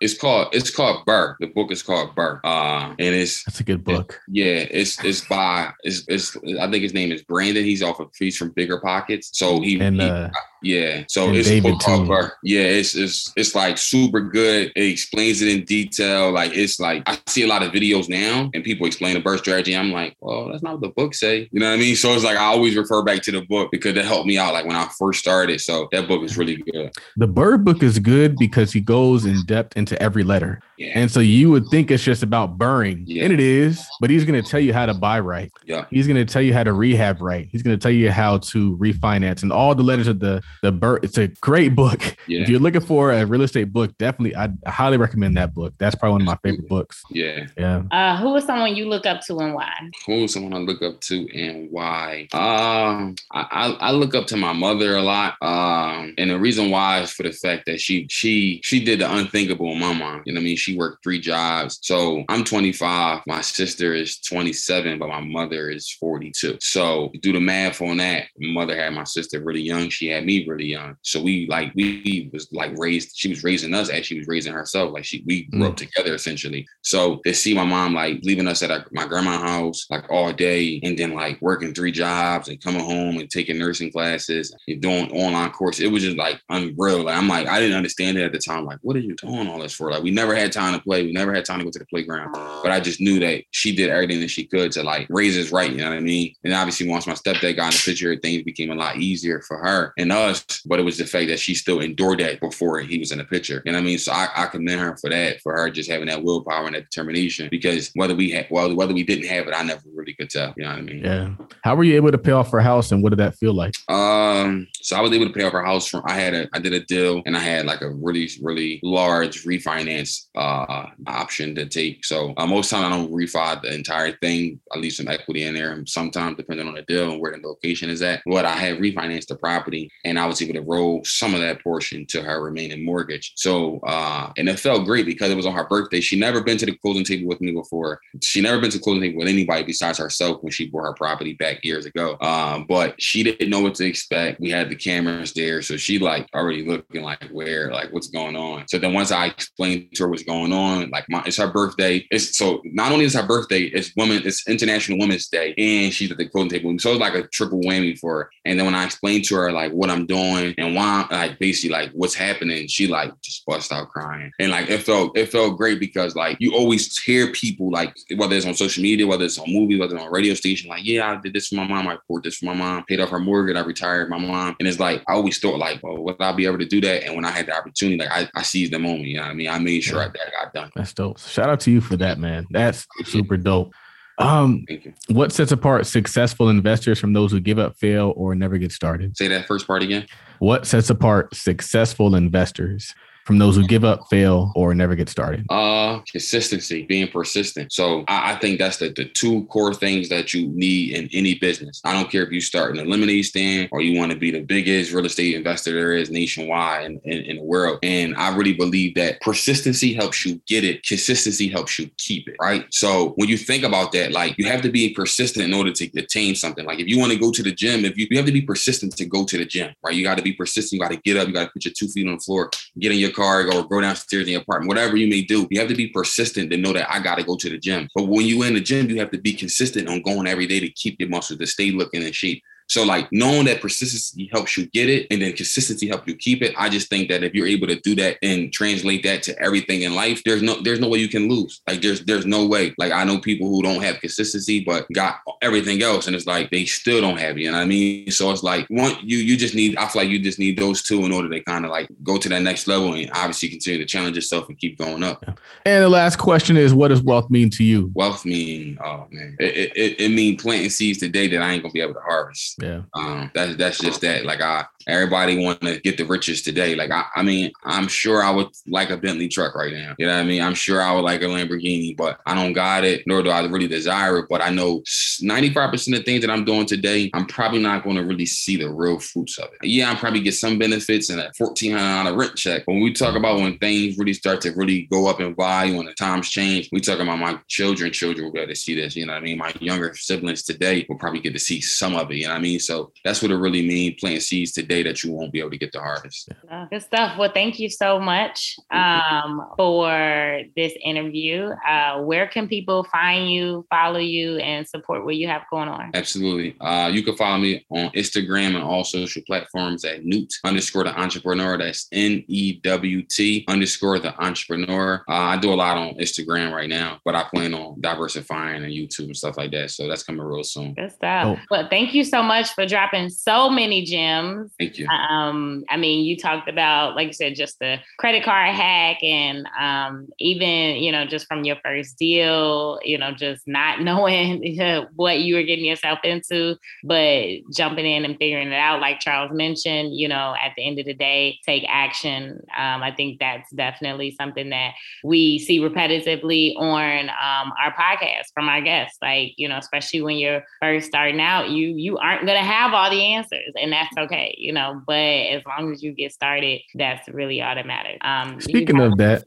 it's 0.01 0.14
called 0.16 0.49
it's 0.53 0.70
called 0.70 1.05
BRRRR. 1.07 1.36
The 1.40 1.47
book 1.47 1.70
is 1.70 1.82
called 1.82 2.14
BRRRR. 2.14 2.40
Uh, 2.45 2.95
and 2.99 3.14
it's 3.14 3.45
that's 3.45 3.61
a 3.61 3.64
good 3.64 3.84
book. 3.84 4.20
It, 4.28 4.34
yeah, 4.34 4.66
it's 4.70 5.03
it's 5.05 5.22
by 5.22 5.72
it's, 5.82 6.05
it's 6.09 6.36
I 6.61 6.70
think 6.70 6.82
his 6.82 6.95
name 6.95 7.12
is 7.12 7.22
Brandon. 7.22 7.64
He's 7.64 7.82
off 7.82 8.01
of 8.01 8.11
he's 8.18 8.36
from 8.36 8.51
Bigger 8.51 8.80
Pockets. 8.80 9.30
So 9.32 9.61
he, 9.61 9.80
and, 9.80 10.01
uh, 10.01 10.28
he 10.28 10.34
yeah. 10.64 11.04
So 11.08 11.30
it's 11.32 11.48
David 11.48 11.74
BRRRR. 11.74 12.30
Yeah, 12.42 12.62
it's 12.62 12.94
it's 12.94 13.32
it's 13.36 13.54
like 13.54 13.78
super 13.78 14.20
good. 14.20 14.72
It 14.74 14.84
explains 14.84 15.42
it 15.42 15.48
in 15.48 15.64
detail. 15.64 16.32
Like 16.32 16.56
it's 16.56 16.80
like 16.80 17.02
I 17.06 17.18
see 17.26 17.44
a 17.44 17.46
lot 17.46 17.62
of 17.62 17.72
videos 17.72 18.08
now 18.08 18.50
and 18.54 18.64
people 18.64 18.86
explain 18.86 19.14
the 19.14 19.20
BRRRR 19.20 19.38
strategy. 19.38 19.76
I'm 19.76 19.92
like, 19.92 20.16
well, 20.20 20.48
that's 20.48 20.62
not 20.62 20.74
what 20.74 20.80
the 20.80 20.88
book 20.88 21.14
say. 21.14 21.48
You 21.52 21.60
know 21.60 21.68
what 21.68 21.74
I 21.74 21.78
mean? 21.78 21.96
So 21.96 22.12
it's 22.14 22.24
like 22.24 22.38
I 22.38 22.44
always 22.44 22.76
refer 22.76 23.02
back 23.02 23.22
to 23.22 23.32
the 23.32 23.42
book 23.42 23.70
because 23.70 23.96
it 23.96 24.04
helped 24.04 24.26
me 24.26 24.38
out. 24.38 24.54
Like 24.54 24.66
when 24.66 24.76
I 24.76 24.88
first 24.98 25.20
started. 25.20 25.60
So 25.60 25.88
that 25.92 26.08
book 26.08 26.22
is 26.22 26.38
really 26.38 26.56
good. 26.56 26.92
The 27.16 27.28
BRRRR 27.28 27.64
book 27.64 27.82
is 27.82 27.98
good 27.98 28.36
because 28.36 28.72
he 28.72 28.80
goes 28.80 29.26
in 29.26 29.44
depth 29.44 29.76
into 29.76 30.00
every 30.02 30.24
letter. 30.24 30.60
Yeah. 30.78 30.92
And 30.94 31.10
so 31.10 31.20
you 31.20 31.50
would 31.50 31.68
think 31.68 31.90
it's 31.90 32.02
just 32.02 32.22
about 32.22 32.58
burring, 32.58 33.04
yeah. 33.06 33.24
and 33.24 33.32
it 33.32 33.40
is, 33.40 33.84
but 34.00 34.10
he's 34.10 34.24
going 34.24 34.42
to 34.42 34.48
tell 34.48 34.58
you 34.60 34.72
how 34.72 34.86
to 34.86 34.94
buy 34.94 35.20
right. 35.20 35.52
Yeah. 35.64 35.84
He's 35.90 36.06
going 36.06 36.16
to 36.16 36.24
tell 36.24 36.42
you 36.42 36.52
how 36.52 36.64
to 36.64 36.72
rehab 36.72 37.20
right. 37.20 37.48
He's 37.50 37.62
going 37.62 37.78
to 37.78 37.82
tell 37.82 37.92
you 37.92 38.10
how 38.10 38.38
to 38.38 38.76
refinance 38.78 39.42
and 39.42 39.52
all 39.52 39.74
the 39.74 39.82
letters 39.82 40.08
of 40.08 40.18
the 40.18 40.42
the 40.62 40.72
BRRRR. 40.72 41.05
It's 41.05 41.18
a 41.18 41.28
great 41.28 41.74
book. 41.74 42.16
Yeah. 42.26 42.40
If 42.40 42.48
you're 42.48 42.61
looking 42.61 42.80
for 42.80 43.12
a 43.12 43.26
real 43.26 43.42
estate 43.42 43.72
book, 43.72 43.96
definitely 43.98 44.34
I 44.36 44.48
highly 44.66 44.96
recommend 44.96 45.36
that 45.36 45.55
book. 45.55 45.74
That's 45.78 45.94
probably 45.94 46.12
one 46.12 46.20
of 46.22 46.26
my 46.26 46.38
favorite 46.42 46.68
books. 46.68 47.02
Yeah. 47.11 47.46
Yeah. 47.59 47.82
Uh, 47.90 48.16
who 48.16 48.34
is 48.36 48.44
someone 48.44 48.74
you 48.74 48.88
look 48.88 49.07
up 49.07 49.20
to 49.22 49.38
and 49.40 49.55
why? 49.55 49.72
Who 50.07 50.24
is 50.24 50.32
someone 50.32 50.55
I 50.55 50.59
look 50.59 50.82
up 50.82 51.00
to 51.02 51.28
and 51.34 51.70
why? 51.70 52.28
Um, 52.32 53.14
I, 53.32 53.46
I, 53.50 53.76
I 53.80 53.90
look 53.90 54.14
up 54.14 54.26
to 54.28 54.36
my 54.36 54.52
mother 54.52 54.96
a 54.96 55.02
lot. 55.02 55.34
Um, 55.42 56.14
and 56.18 56.30
the 56.30 56.38
reason 56.38 56.70
why 56.70 57.00
is 57.00 57.11
for 57.11 57.24
the 57.24 57.32
fact 57.32 57.66
that 57.66 57.80
she 57.80 58.07
she 58.11 58.61
she 58.62 58.82
did 58.84 59.00
the 59.00 59.12
unthinkable 59.12 59.72
in 59.72 59.80
my 59.80 59.92
mind. 59.92 60.22
You 60.26 60.32
know 60.32 60.38
what 60.38 60.42
I 60.42 60.44
mean? 60.44 60.57
She 60.57 60.76
worked 60.76 61.02
three 61.02 61.20
jobs. 61.20 61.78
So 61.82 62.24
I'm 62.28 62.44
25. 62.44 63.22
My 63.26 63.40
sister 63.40 63.94
is 63.94 64.18
27, 64.18 64.98
but 64.98 65.09
my 65.09 65.20
mother 65.20 65.70
is 65.70 65.90
42. 65.90 66.59
So 66.61 67.12
do 67.20 67.32
the 67.32 67.40
math 67.40 67.80
on 67.82 67.98
that. 67.98 68.26
My 68.38 68.52
mother 68.52 68.76
had 68.76 68.92
my 68.94 69.05
sister 69.05 69.42
really 69.42 69.62
young. 69.62 69.88
She 69.88 70.09
had 70.09 70.24
me 70.24 70.43
really 70.47 70.66
young. 70.66 70.97
So 71.03 71.22
we 71.22 71.47
like 71.49 71.72
we 71.74 72.30
was 72.32 72.49
like 72.53 72.76
raised. 72.76 73.12
She 73.14 73.28
was 73.28 73.45
raising 73.45 73.74
us 73.74 73.88
as 73.88 74.07
she 74.07 74.18
was 74.18 74.26
raising 74.28 74.53
herself. 74.53 74.92
Like 74.92 75.05
she 75.05 75.24
we 75.26 75.45
grew 75.45 75.61
mm. 75.61 75.68
up 75.68 75.76
together 75.76 76.14
essentially. 76.14 76.66
So 76.82 77.20
to 77.24 77.34
see 77.34 77.55
my 77.55 77.64
mom 77.64 77.95
like 77.95 78.20
leaving 78.22 78.49
us 78.49 78.62
at 78.62 78.70
our, 78.70 78.84
my 78.92 79.07
grandma's 79.07 79.40
house 79.40 79.86
like 79.90 80.05
all 80.11 80.32
day 80.32 80.80
and 80.82 80.99
then 80.99 81.14
like 81.14 81.40
working 81.40 81.74
three 81.74 81.92
jobs 81.92 82.49
and 82.49 82.62
coming 82.62 82.84
home 82.84 83.18
and 83.18 83.30
taking 83.30 83.59
nursing 83.59 83.92
classes 83.92 84.55
and 84.68 84.80
doing 84.80 85.11
online 85.12 85.51
courses, 85.51 85.84
it 85.84 85.92
was 85.92 86.03
just 86.03 86.16
like 86.16 86.40
unreal. 86.51 87.05
Like 87.05 87.16
I'm 87.16 87.28
like 87.28 87.47
I 87.47 87.61
didn't 87.61 87.76
understand 87.76 88.18
it 88.18 88.24
at 88.24 88.32
the 88.32 88.38
time. 88.38 88.64
Like 88.64 88.78
what 88.82 88.97
are 88.97 89.01
you 89.01 89.14
doing 89.16 89.49
all 89.49 89.59
this 89.59 89.74
for? 89.74 89.90
Like 89.90 90.03
we 90.03 90.11
never 90.11 90.34
had 90.34 90.53
time 90.53 90.74
to 90.74 90.80
play. 90.80 91.05
We 91.05 91.12
never 91.12 91.34
had 91.34 91.45
time 91.45 91.59
to 91.59 91.64
go 91.64 91.70
to 91.70 91.78
the 91.78 91.86
playground. 91.86 92.32
But 92.32 92.72
I 92.72 92.80
just 92.80 93.01
knew 93.01 93.18
that 93.20 93.45
she 93.51 93.74
did 93.74 93.90
everything 93.90 94.20
that 94.20 94.30
she 94.30 94.47
could 94.47 94.72
to 94.72 94.82
like 94.82 95.07
raise 95.11 95.36
us 95.38 95.53
right. 95.53 95.70
You 95.70 95.78
know 95.78 95.90
what 95.90 95.97
I 95.97 96.01
mean? 96.01 96.34
And 96.45 96.53
obviously, 96.53 96.88
once 96.88 97.07
my 97.07 97.14
stepdad 97.14 97.57
got 97.57 97.72
in 97.72 97.78
the 97.78 97.82
picture, 97.84 98.16
things 98.16 98.42
became 98.42 98.70
a 98.70 98.74
lot 98.74 98.97
easier 98.97 99.42
for 99.42 99.59
her 99.59 99.92
and 99.99 100.12
us. 100.12 100.23
But 100.66 100.80
it 100.80 100.82
was 100.82 100.98
the 100.98 101.06
fact 101.06 101.28
that 101.28 101.38
she 101.38 101.54
still 101.54 101.80
endured 101.80 102.20
that 102.20 102.40
before 102.40 102.80
he 102.80 102.98
was 102.98 103.12
in 103.12 103.18
the 103.18 103.24
picture. 103.24 103.62
And 103.66 103.76
I 103.76 103.80
mean? 103.80 103.98
So 103.98 104.12
I, 104.12 104.28
I 104.34 104.46
commend 104.46 104.80
her 104.80 104.96
for 104.96 105.10
that, 105.10 105.40
for 105.42 105.54
her 105.54 105.70
just 105.70 105.90
having 105.90 106.06
that 106.06 106.22
willpower 106.22 106.66
and 106.66 106.74
that 106.74 106.90
determination. 106.90 107.48
Because 107.50 107.90
whether 107.94 108.14
we 108.14 108.30
had, 108.30 108.46
well, 108.50 108.74
whether 108.74 108.94
we 108.94 109.02
didn't 109.02 109.26
have 109.26 109.46
it, 109.48 109.54
I 109.54 109.62
never 109.62 109.82
really 109.94 110.14
could 110.14 110.30
tell. 110.30 110.54
You 110.56 110.64
know 110.64 110.70
what 110.70 110.78
I 110.78 110.82
mean? 110.82 111.04
Yeah. 111.04 111.30
How 111.62 111.74
were 111.74 111.84
you 111.84 111.96
able 111.96 112.10
to 112.10 112.18
pay 112.18 112.32
off 112.32 112.50
her 112.50 112.60
house, 112.60 112.92
and 112.92 113.02
what 113.02 113.10
did 113.10 113.18
that 113.18 113.36
feel 113.36 113.54
like? 113.54 113.74
Um. 113.88 114.66
So 114.82 114.96
I 114.96 115.00
was 115.00 115.12
able 115.12 115.26
to 115.26 115.32
pay 115.32 115.44
off 115.44 115.52
her 115.52 115.64
house 115.64 115.88
from. 115.88 116.02
I 116.06 116.14
had 116.14 116.34
a, 116.34 116.48
I 116.52 116.58
did 116.58 116.74
a 116.74 116.80
deal, 116.80 117.22
and 117.26 117.36
I 117.36 117.40
had 117.40 117.66
like 117.66 117.80
a 117.82 117.90
really, 117.90 118.28
really 118.42 118.80
large 118.82 119.44
refinance 119.44 120.26
uh, 120.34 120.86
option 121.06 121.54
to 121.54 121.66
take. 121.66 122.04
So 122.04 122.34
uh, 122.36 122.46
most 122.46 122.70
time 122.70 122.84
I 122.84 122.96
don't 122.96 123.12
refi 123.12 123.60
the 123.62 123.74
entire 123.74 124.12
thing. 124.18 124.60
I 124.72 124.78
leave 124.78 124.92
some 124.92 125.08
equity 125.08 125.44
in 125.44 125.54
there. 125.54 125.72
And 125.72 125.88
sometimes 125.88 126.36
depending 126.36 126.68
on 126.68 126.74
the 126.74 126.82
deal 126.82 127.12
and 127.12 127.20
where 127.20 127.32
the 127.32 127.46
location 127.46 127.90
is 127.90 128.02
at. 128.02 128.22
But 128.26 128.44
I 128.44 128.56
had 128.56 128.78
refinanced 128.78 129.26
the 129.26 129.36
property 129.36 129.90
and 130.04 130.13
I 130.18 130.26
was 130.26 130.40
able 130.42 130.54
to 130.54 130.62
roll 130.62 131.04
some 131.04 131.34
of 131.34 131.40
that 131.40 131.62
portion 131.62 132.06
to 132.06 132.22
her 132.22 132.42
remaining 132.42 132.84
mortgage. 132.84 133.32
So 133.36 133.80
uh, 133.80 134.32
and 134.36 134.48
it 134.48 134.58
felt 134.58 134.86
great 134.86 135.06
because 135.06 135.30
it 135.30 135.36
was 135.36 135.46
on 135.46 135.54
her 135.54 135.66
birthday. 135.66 136.00
She 136.00 136.18
never 136.18 136.42
been 136.42 136.58
to 136.58 136.66
the 136.66 136.76
closing 136.76 137.04
table 137.04 137.28
with 137.28 137.40
me 137.40 137.52
before. 137.52 138.00
She 138.22 138.40
never 138.40 138.60
been 138.60 138.70
to 138.70 138.78
closing 138.78 139.02
table 139.02 139.18
with 139.18 139.28
anybody 139.28 139.62
besides 139.64 139.98
herself 139.98 140.42
when 140.42 140.52
she 140.52 140.68
bought 140.68 140.82
her 140.82 140.92
property 140.94 141.34
back 141.34 141.64
years 141.64 141.86
ago. 141.86 142.16
Um, 142.20 142.66
but 142.68 143.00
she 143.00 143.22
didn't 143.22 143.50
know 143.50 143.60
what 143.60 143.74
to 143.76 143.86
expect. 143.86 144.40
We 144.40 144.50
had 144.50 144.68
the 144.68 144.76
cameras 144.76 145.32
there. 145.32 145.62
So 145.62 145.76
she 145.76 145.98
like 145.98 146.28
already 146.34 146.64
looking 146.64 147.02
like 147.02 147.24
where, 147.30 147.72
like 147.72 147.92
what's 147.92 148.08
going 148.08 148.36
on. 148.36 148.68
So 148.68 148.78
then 148.78 148.92
once 148.92 149.12
I 149.12 149.26
explained 149.26 149.94
to 149.94 150.04
her 150.04 150.08
what's 150.08 150.22
going 150.22 150.52
on, 150.52 150.90
like 150.90 151.04
my 151.08 151.22
it's 151.26 151.36
her 151.38 151.50
birthday. 151.50 152.06
It's 152.10 152.36
so 152.36 152.62
not 152.64 152.92
only 152.92 153.04
is 153.04 153.14
her 153.14 153.26
birthday, 153.26 153.62
it's 153.62 153.92
women, 153.96 154.22
it's 154.24 154.46
International 154.48 154.98
Women's 154.98 155.28
Day, 155.28 155.54
and 155.56 155.92
she's 155.92 156.10
at 156.10 156.18
the 156.18 156.28
closing 156.28 156.50
table. 156.50 156.78
So 156.78 156.90
it's 156.90 157.00
like 157.00 157.14
a 157.14 157.26
triple 157.28 157.60
whammy 157.60 157.98
for 157.98 158.14
her. 158.14 158.30
And 158.44 158.58
then 158.58 158.66
when 158.66 158.74
I 158.74 158.84
explained 158.84 159.24
to 159.26 159.36
her 159.36 159.52
like 159.52 159.72
what 159.72 159.90
I'm 159.90 160.03
doing 160.07 160.55
and 160.59 160.74
why, 160.74 161.07
like 161.11 161.38
basically 161.38 161.70
like 161.70 161.90
what's 161.92 162.14
happening, 162.14 162.66
she 162.68 162.86
like 162.86 163.12
just 163.22 163.44
bust 163.46 163.72
out 163.72 163.90
crying. 163.90 164.30
And 164.38 164.50
like 164.50 164.70
it 164.70 164.82
felt 164.82 165.16
it 165.16 165.30
felt 165.30 165.57
great 165.57 165.80
because 165.80 166.14
like 166.16 166.36
you 166.40 166.55
always 166.55 166.96
hear 166.98 167.32
people 167.32 167.70
like 167.70 167.96
whether 168.16 168.36
it's 168.36 168.46
on 168.46 168.55
social 168.55 168.82
media, 168.82 169.07
whether 169.07 169.24
it's 169.24 169.38
on 169.38 169.52
movies, 169.52 169.80
whether 169.80 169.94
it's 169.94 170.05
on 170.05 170.12
radio 170.12 170.34
station, 170.34 170.68
like 170.70 170.84
yeah, 170.84 171.12
I 171.12 171.20
did 171.20 171.32
this 171.32 171.48
for 171.48 171.57
my 171.57 171.66
mom, 171.66 171.88
I 171.88 171.98
poured 172.07 172.24
this 172.24 172.36
for 172.36 172.46
my 172.46 172.55
mom, 172.55 172.84
paid 172.84 173.00
off 173.00 173.11
her 173.11 173.20
mortgage, 173.20 173.57
I 173.57 173.61
retired 173.61 174.09
my 174.09 174.18
mom, 174.18 174.57
and 174.59 174.68
it's 174.68 174.80
like 174.80 175.02
I 175.09 175.14
always 175.14 175.38
thought 175.38 175.59
like, 175.59 175.82
well, 175.82 176.02
would 176.02 176.16
I 176.20 176.32
be 176.32 176.46
able 176.46 176.59
to 176.59 176.66
do 176.66 176.80
that? 176.82 177.05
And 177.05 177.14
when 177.14 177.24
I 177.24 177.30
had 177.30 177.46
the 177.46 177.57
opportunity, 177.57 177.98
like 177.98 178.11
I, 178.11 178.28
I 178.34 178.42
seized 178.42 178.72
the 178.72 178.78
moment. 178.78 179.05
You 179.05 179.16
know 179.16 179.22
what 179.22 179.30
I 179.30 179.34
mean? 179.34 179.48
I 179.48 179.59
made 179.59 179.82
sure 179.82 180.00
yeah. 180.00 180.09
that 180.09 180.32
got 180.32 180.55
done. 180.55 180.70
That's 180.74 180.92
dope. 180.92 181.18
Shout 181.18 181.50
out 181.50 181.61
to 181.61 181.70
you 181.70 181.80
for 181.80 181.96
that, 181.96 182.18
man. 182.18 182.46
That's 182.50 182.86
super 183.05 183.36
dope. 183.36 183.74
Um, 184.18 184.64
what 185.08 185.32
sets 185.32 185.50
apart 185.52 185.86
successful 185.86 186.48
investors 186.48 187.00
from 187.00 187.12
those 187.12 187.32
who 187.32 187.40
give 187.40 187.58
up, 187.58 187.76
fail, 187.76 188.12
or 188.16 188.34
never 188.34 188.58
get 188.58 188.72
started? 188.72 189.16
Say 189.16 189.28
that 189.28 189.46
first 189.46 189.66
part 189.66 189.82
again. 189.82 190.06
What 190.38 190.66
sets 190.66 190.90
apart 190.90 191.34
successful 191.34 192.14
investors 192.14 192.94
from 193.24 193.38
those 193.38 193.56
who 193.56 193.66
give 193.66 193.84
up, 193.84 194.08
fail, 194.10 194.52
or 194.54 194.74
never 194.74 194.94
get 194.94 195.08
started? 195.08 195.46
Uh, 195.50 196.00
consistency, 196.10 196.82
being 196.82 197.08
persistent. 197.08 197.72
So 197.72 198.04
I, 198.08 198.32
I 198.32 198.38
think 198.38 198.58
that's 198.58 198.76
the, 198.76 198.90
the 198.90 199.06
two 199.06 199.44
core 199.46 199.74
things 199.74 200.08
that 200.10 200.34
you 200.34 200.48
need 200.48 200.94
in 200.94 201.08
any 201.12 201.34
business. 201.34 201.80
I 201.84 201.92
don't 201.92 202.10
care 202.10 202.22
if 202.22 202.30
you 202.30 202.40
start 202.40 202.76
an 202.76 202.88
lemonade 202.88 203.24
stand 203.24 203.68
or 203.72 203.80
you 203.80 203.98
want 203.98 204.12
to 204.12 204.18
be 204.18 204.30
the 204.30 204.42
biggest 204.42 204.92
real 204.92 205.06
estate 205.06 205.34
investor 205.34 205.72
there 205.72 205.94
is 205.94 206.10
nationwide 206.10 206.84
in, 206.84 207.00
in, 207.04 207.18
in 207.24 207.36
the 207.36 207.42
world. 207.42 207.78
And 207.82 208.14
I 208.16 208.34
really 208.34 208.52
believe 208.52 208.94
that 208.96 209.20
persistency 209.20 209.94
helps 209.94 210.24
you 210.24 210.40
get 210.46 210.64
it. 210.64 210.84
Consistency 210.84 211.48
helps 211.48 211.78
you 211.78 211.90
keep 211.96 212.28
it, 212.28 212.36
right? 212.40 212.66
So 212.70 213.10
when 213.16 213.28
you 213.28 213.38
think 213.38 213.64
about 213.64 213.92
that, 213.92 214.12
like 214.12 214.36
you 214.38 214.46
have 214.46 214.62
to 214.62 214.70
be 214.70 214.92
persistent 214.92 215.46
in 215.46 215.54
order 215.54 215.72
to 215.72 215.90
attain 215.96 216.34
something. 216.34 216.64
Like 216.64 216.80
if 216.80 216.88
you 216.88 216.98
want 216.98 217.12
to 217.12 217.18
go 217.18 217.30
to 217.30 217.42
the 217.42 217.52
gym, 217.52 217.84
if 217.84 217.96
you, 217.96 218.06
you 218.10 218.16
have 218.18 218.26
to 218.26 218.32
be 218.32 218.42
persistent 218.42 218.96
to 218.96 219.06
go 219.06 219.24
to 219.24 219.38
the 219.38 219.44
gym, 219.44 219.74
right? 219.82 219.94
You 219.94 220.04
got 220.04 220.18
to 220.18 220.22
be 220.22 220.32
persistent. 220.32 220.72
You 220.72 220.86
got 220.86 220.94
to 220.94 221.00
get 221.00 221.16
up. 221.16 221.26
You 221.26 221.34
got 221.34 221.44
to 221.44 221.50
put 221.50 221.64
your 221.64 221.74
two 221.74 221.88
feet 221.88 222.06
on 222.06 222.14
the 222.14 222.20
floor, 222.20 222.50
get 222.78 222.92
in 222.92 222.98
your 222.98 223.13
car, 223.14 223.44
go 223.44 223.62
go 223.62 223.80
downstairs 223.80 224.26
in 224.26 224.32
your 224.32 224.42
apartment, 224.42 224.68
whatever 224.68 224.96
you 224.96 225.08
may 225.08 225.22
do. 225.22 225.46
You 225.50 225.60
have 225.60 225.68
to 225.68 225.74
be 225.74 225.88
persistent 225.88 226.50
to 226.50 226.56
know 226.56 226.72
that 226.72 226.92
I 226.92 226.98
got 226.98 227.16
to 227.16 227.24
go 227.24 227.36
to 227.36 227.50
the 227.50 227.58
gym. 227.58 227.88
But 227.94 228.04
when 228.04 228.26
you 228.26 228.42
in 228.42 228.54
the 228.54 228.60
gym, 228.60 228.90
you 228.90 228.98
have 228.98 229.10
to 229.12 229.18
be 229.18 229.32
consistent 229.32 229.88
on 229.88 230.02
going 230.02 230.26
every 230.26 230.46
day 230.46 230.60
to 230.60 230.68
keep 230.70 231.00
your 231.00 231.08
muscles 231.08 231.38
to 231.38 231.46
stay 231.46 231.70
looking 231.70 232.02
in 232.02 232.12
shape. 232.12 232.42
So 232.68 232.82
like 232.84 233.08
knowing 233.12 233.44
that 233.44 233.60
persistency 233.60 234.28
helps 234.32 234.56
you 234.56 234.66
get 234.66 234.88
it 234.88 235.06
and 235.10 235.20
then 235.20 235.32
consistency 235.34 235.88
helps 235.88 236.08
you 236.08 236.16
keep 236.16 236.42
it. 236.42 236.54
I 236.56 236.68
just 236.68 236.88
think 236.88 237.08
that 237.10 237.22
if 237.22 237.34
you're 237.34 237.46
able 237.46 237.66
to 237.66 237.78
do 237.80 237.94
that 237.96 238.16
and 238.22 238.52
translate 238.52 239.02
that 239.04 239.22
to 239.24 239.38
everything 239.40 239.82
in 239.82 239.94
life, 239.94 240.22
there's 240.24 240.42
no 240.42 240.60
there's 240.62 240.80
no 240.80 240.88
way 240.88 240.98
you 240.98 241.08
can 241.08 241.28
lose. 241.28 241.60
Like 241.68 241.82
there's 241.82 242.04
there's 242.04 242.26
no 242.26 242.46
way. 242.46 242.74
Like 242.78 242.92
I 242.92 243.04
know 243.04 243.18
people 243.18 243.48
who 243.48 243.62
don't 243.62 243.82
have 243.82 244.00
consistency 244.00 244.64
but 244.64 244.90
got 244.92 245.18
everything 245.42 245.82
else 245.82 246.06
and 246.06 246.16
it's 246.16 246.26
like 246.26 246.50
they 246.50 246.64
still 246.64 247.00
don't 247.00 247.18
have 247.18 247.36
it. 247.36 247.42
You 247.42 247.50
know 247.50 247.58
what 247.58 247.64
I 247.64 247.66
mean? 247.66 248.10
So 248.10 248.30
it's 248.30 248.42
like 248.42 248.66
one 248.68 248.96
you 249.02 249.18
you 249.18 249.36
just 249.36 249.54
need 249.54 249.76
I 249.76 249.86
feel 249.88 250.02
like 250.02 250.10
you 250.10 250.18
just 250.18 250.38
need 250.38 250.58
those 250.58 250.82
two 250.82 251.04
in 251.04 251.12
order 251.12 251.28
to 251.28 251.40
kind 251.44 251.64
of 251.64 251.70
like 251.70 251.88
go 252.02 252.16
to 252.16 252.28
that 252.30 252.42
next 252.42 252.66
level 252.66 252.94
and 252.94 253.10
obviously 253.14 253.50
continue 253.50 253.80
to 253.80 253.86
challenge 253.86 254.16
yourself 254.16 254.48
and 254.48 254.58
keep 254.58 254.78
going 254.78 255.02
up. 255.02 255.22
And 255.66 255.84
the 255.84 255.88
last 255.88 256.16
question 256.16 256.56
is 256.56 256.72
what 256.72 256.88
does 256.88 257.02
wealth 257.02 257.30
mean 257.30 257.50
to 257.50 257.64
you? 257.64 257.90
Wealth 257.94 258.24
mean 258.24 258.78
oh 258.82 259.06
man. 259.10 259.36
It 259.38 259.72
it, 259.76 260.00
it 260.00 260.08
means 260.08 260.42
planting 260.42 260.70
seeds 260.70 260.98
today 260.98 261.28
that 261.28 261.42
I 261.42 261.52
ain't 261.52 261.62
gonna 261.62 261.72
be 261.72 261.82
able 261.82 261.94
to 261.94 262.00
harvest. 262.00 262.53
Yeah. 262.61 262.82
Um, 262.94 263.30
that's 263.34 263.57
that's 263.57 263.78
just 263.78 264.00
that. 264.02 264.24
Like 264.24 264.40
I, 264.40 264.64
everybody 264.86 265.42
want 265.42 265.61
to 265.62 265.80
get 265.80 265.96
the 265.96 266.05
riches 266.05 266.42
today. 266.42 266.74
Like 266.74 266.90
I, 266.90 267.05
I 267.16 267.22
mean, 267.22 267.52
I'm 267.64 267.88
sure 267.88 268.22
I 268.22 268.30
would 268.30 268.48
like 268.66 268.90
a 268.90 268.96
Bentley 268.96 269.28
truck 269.28 269.55
right 269.55 269.72
now. 269.72 269.94
You 269.98 270.07
know 270.07 270.14
what 270.14 270.20
I 270.20 270.24
mean? 270.24 270.42
I'm 270.42 270.55
sure 270.55 270.80
I 270.80 270.92
would 270.92 271.02
like 271.02 271.22
a 271.22 271.26
Lamborghini, 271.26 271.96
but 271.96 272.20
I 272.26 272.34
don't 272.34 272.52
got 272.52 272.84
it, 272.84 273.02
nor 273.07 273.22
do 273.22 273.30
I 273.30 273.44
really 273.46 273.68
desire 273.68 274.18
it. 274.18 274.26
But 274.28 274.42
I 274.42 274.50
know 274.50 274.80
95% 274.80 275.98
of 275.98 276.05
things 276.05 276.20
that 276.22 276.30
I'm 276.30 276.44
doing 276.44 276.66
today, 276.66 277.11
I'm 277.14 277.26
probably 277.26 277.61
not 277.61 277.84
going 277.84 277.96
to 277.96 278.05
really 278.05 278.26
see 278.26 278.57
the 278.57 278.72
real 278.72 278.98
fruits 278.98 279.38
of 279.38 279.46
it. 279.46 279.66
Yeah, 279.66 279.90
I'm 279.90 279.96
probably 279.96 280.20
get 280.20 280.34
some 280.34 280.59
benefits 280.59 281.11
and 281.11 281.20
a 281.20 281.30
$1,400 281.38 282.16
rent 282.16 282.36
check. 282.36 282.62
When 282.66 282.80
we 282.80 282.92
talk 282.92 283.16
about 283.16 283.40
when 283.40 283.59
things 283.59 283.98
really 283.98 284.12
start 284.12 284.40
to 284.42 284.52
really 284.52 284.82
go 284.90 285.09
up 285.09 285.20
in 285.20 285.34
value 285.34 285.78
and 285.78 285.88
the 285.88 285.94
times 285.94 286.28
change, 286.28 286.68
we 286.72 286.80
talk 286.80 287.00
about 287.00 287.18
my 287.18 287.38
children. 287.48 287.92
Children 287.92 288.24
will 288.24 288.32
be 288.32 288.40
able 288.40 288.52
to 288.52 288.57
see 288.57 288.74
this. 288.74 288.96
You 288.96 289.07
know 289.07 289.12
what 289.12 289.22
I 289.22 289.24
mean? 289.24 289.38
My 289.38 289.52
younger 289.61 289.94
siblings 289.94 290.42
today 290.42 290.86
will 290.88 290.98
probably 290.98 291.20
get 291.20 291.32
to 291.32 291.38
see 291.38 291.61
some 291.61 291.96
of 291.96 292.11
it. 292.11 292.16
You 292.16 292.24
know 292.24 292.30
what 292.30 292.38
I 292.38 292.42
mean? 292.42 292.43
So 292.59 292.92
that's 293.05 293.22
what 293.22 293.30
it 293.30 293.36
really 293.36 293.66
means 293.66 293.97
planting 293.99 294.20
seeds 294.20 294.53
today 294.53 294.82
that 294.82 295.03
you 295.03 295.12
won't 295.12 295.32
be 295.32 295.40
able 295.40 295.51
to 295.51 295.59
get 295.59 295.72
the 295.72 295.80
harvest. 295.80 296.28
Good 296.70 296.82
stuff. 296.82 297.18
Well, 297.18 297.30
thank 297.32 297.59
you 297.59 297.70
so 297.70 297.99
much 297.99 298.57
um, 298.70 299.51
for 299.57 300.42
this 300.57 300.72
interview. 300.84 301.51
Uh, 301.66 302.03
where 302.03 302.26
can 302.28 302.49
people 302.49 302.84
find 302.92 303.30
you, 303.30 303.66
follow 303.70 303.99
you, 303.99 304.36
and 304.38 304.68
support 304.68 305.05
what 305.05 305.16
you 305.16 305.26
have 305.28 305.42
going 305.51 305.68
on? 305.68 305.90
Absolutely. 305.95 306.57
Uh, 306.61 306.90
you 306.92 307.03
can 307.03 307.16
follow 307.16 307.38
me 307.38 307.64
on 307.70 307.90
Instagram 307.90 308.55
and 308.55 308.64
all 308.64 308.84
social 308.84 309.22
platforms 309.26 309.84
at 309.84 310.05
Newt 310.05 310.32
underscore 310.45 310.84
the 310.84 310.99
entrepreneur. 311.01 311.57
That's 311.57 311.88
N 311.92 312.24
E 312.28 312.61
W 312.62 313.03
T 313.03 313.45
underscore 313.49 313.99
the 313.99 314.14
entrepreneur. 314.22 315.03
Uh, 315.09 315.12
I 315.12 315.36
do 315.38 315.53
a 315.53 315.55
lot 315.55 315.76
on 315.76 315.95
Instagram 315.95 316.53
right 316.53 316.68
now, 316.68 316.99
but 317.05 317.14
I 317.14 317.24
plan 317.24 317.55
on 317.55 317.80
diversifying 317.80 318.64
and 318.64 318.72
YouTube 318.72 319.07
and 319.07 319.16
stuff 319.16 319.36
like 319.36 319.51
that. 319.53 319.70
So 319.70 319.88
that's 319.88 320.03
coming 320.03 320.22
real 320.22 320.45
soon. 320.45 320.74
Good 320.74 320.92
stuff. 320.92 321.38
Oh. 321.38 321.40
Well, 321.51 321.68
thank 321.70 321.95
you 321.95 322.05
so 322.05 322.22
much 322.22 322.34
for 322.43 322.66
dropping 322.66 323.09
so 323.09 323.49
many 323.49 323.85
gems. 323.85 324.53
Thank 324.59 324.78
you. 324.78 324.87
Um, 324.89 325.64
I 325.68 325.76
mean, 325.76 326.05
you 326.05 326.16
talked 326.16 326.49
about, 326.49 326.95
like 326.97 327.09
you 327.09 327.12
said, 327.12 327.35
just 327.35 327.59
the 327.59 327.78
credit 327.99 328.24
card 328.24 328.55
hack 328.55 329.03
and 329.03 329.49
um, 329.59 330.09
even, 330.18 330.82
you 330.82 330.93
know, 330.93 331.07
just 331.07 331.26
from 331.26 331.45
your 331.45 331.57
first 331.64 331.99
deal, 331.99 332.78
you 332.82 332.99
know, 332.99 333.12
just 333.12 333.43
not 333.47 333.80
knowing 333.85 334.59
what 334.95 335.20
you 335.20 335.35
were 335.35 335.43
getting 335.43 335.64
yourself 335.64 335.99
into, 336.05 336.57
but 336.82 337.26
jumping 337.53 337.87
in 337.87 338.05
and 338.05 338.16
figuring 338.18 338.49
it 338.49 338.55
out. 338.55 338.80
Like 338.80 339.01
Charles 339.01 339.32
mentioned, 339.32 339.95
you 339.95 340.09
know, 340.09 340.35
at 340.43 340.53
the 340.57 340.66
end 340.66 340.78
of 340.78 340.87
the 340.87 340.95
day, 340.95 341.39
take 341.45 341.64
action. 341.68 342.45
Um, 342.57 342.82
I 342.82 342.93
think 342.95 343.20
that's 343.20 343.51
definitely 343.53 344.14
something 344.18 344.51
that 344.51 344.72
we 345.03 345.39
see 345.39 345.61
repetitively 345.61 346.57
on 346.57 347.09
um, 347.09 347.53
our 347.62 347.72
podcast 347.72 348.26
from 348.32 348.49
our 348.49 348.61
guests. 348.61 348.99
Like, 349.01 349.35
you 349.37 349.49
know, 349.49 349.59
especially 349.59 350.03
when 350.03 350.16
you're 350.16 350.45
first 350.61 350.87
starting 350.87 351.20
out, 351.20 351.51
you 351.51 351.68
you 351.76 351.99
aren't 351.99 352.23
gonna 352.26 352.38
have 352.44 352.64
have 352.64 352.74
all 352.74 352.90
the 352.90 353.02
answers 353.02 353.52
and 353.60 353.72
that's 353.72 353.96
okay, 353.96 354.34
you 354.38 354.52
know, 354.52 354.82
but 354.86 354.94
as 354.94 355.42
long 355.46 355.72
as 355.72 355.82
you 355.82 355.92
get 355.92 356.12
started, 356.12 356.60
that's 356.74 357.08
really 357.08 357.42
automatic. 357.42 357.98
Um, 358.04 358.40
Speaking 358.40 358.80
of 358.80 358.96
that, 358.98 359.24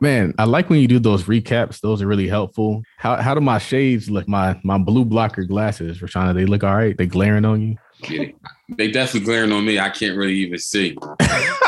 man, 0.00 0.34
I 0.38 0.44
like 0.44 0.70
when 0.70 0.80
you 0.80 0.88
do 0.88 0.98
those 0.98 1.24
recaps. 1.24 1.80
Those 1.80 2.02
are 2.02 2.06
really 2.06 2.28
helpful. 2.28 2.82
How, 2.98 3.16
how 3.16 3.34
do 3.34 3.40
my 3.40 3.58
shades 3.58 4.10
look? 4.10 4.28
My, 4.28 4.58
my 4.62 4.78
blue 4.78 5.04
blocker 5.04 5.44
glasses, 5.44 6.00
Rashana, 6.00 6.34
they 6.34 6.46
look 6.46 6.64
all 6.64 6.74
right. 6.74 6.96
They 6.96 7.06
glaring 7.06 7.44
on 7.44 7.62
you. 7.62 7.76
Yeah, 8.08 8.26
they 8.76 8.90
definitely 8.90 9.26
glaring 9.26 9.52
on 9.52 9.64
me. 9.64 9.78
I 9.78 9.90
can't 9.90 10.16
really 10.16 10.34
even 10.34 10.58
see. 10.58 10.96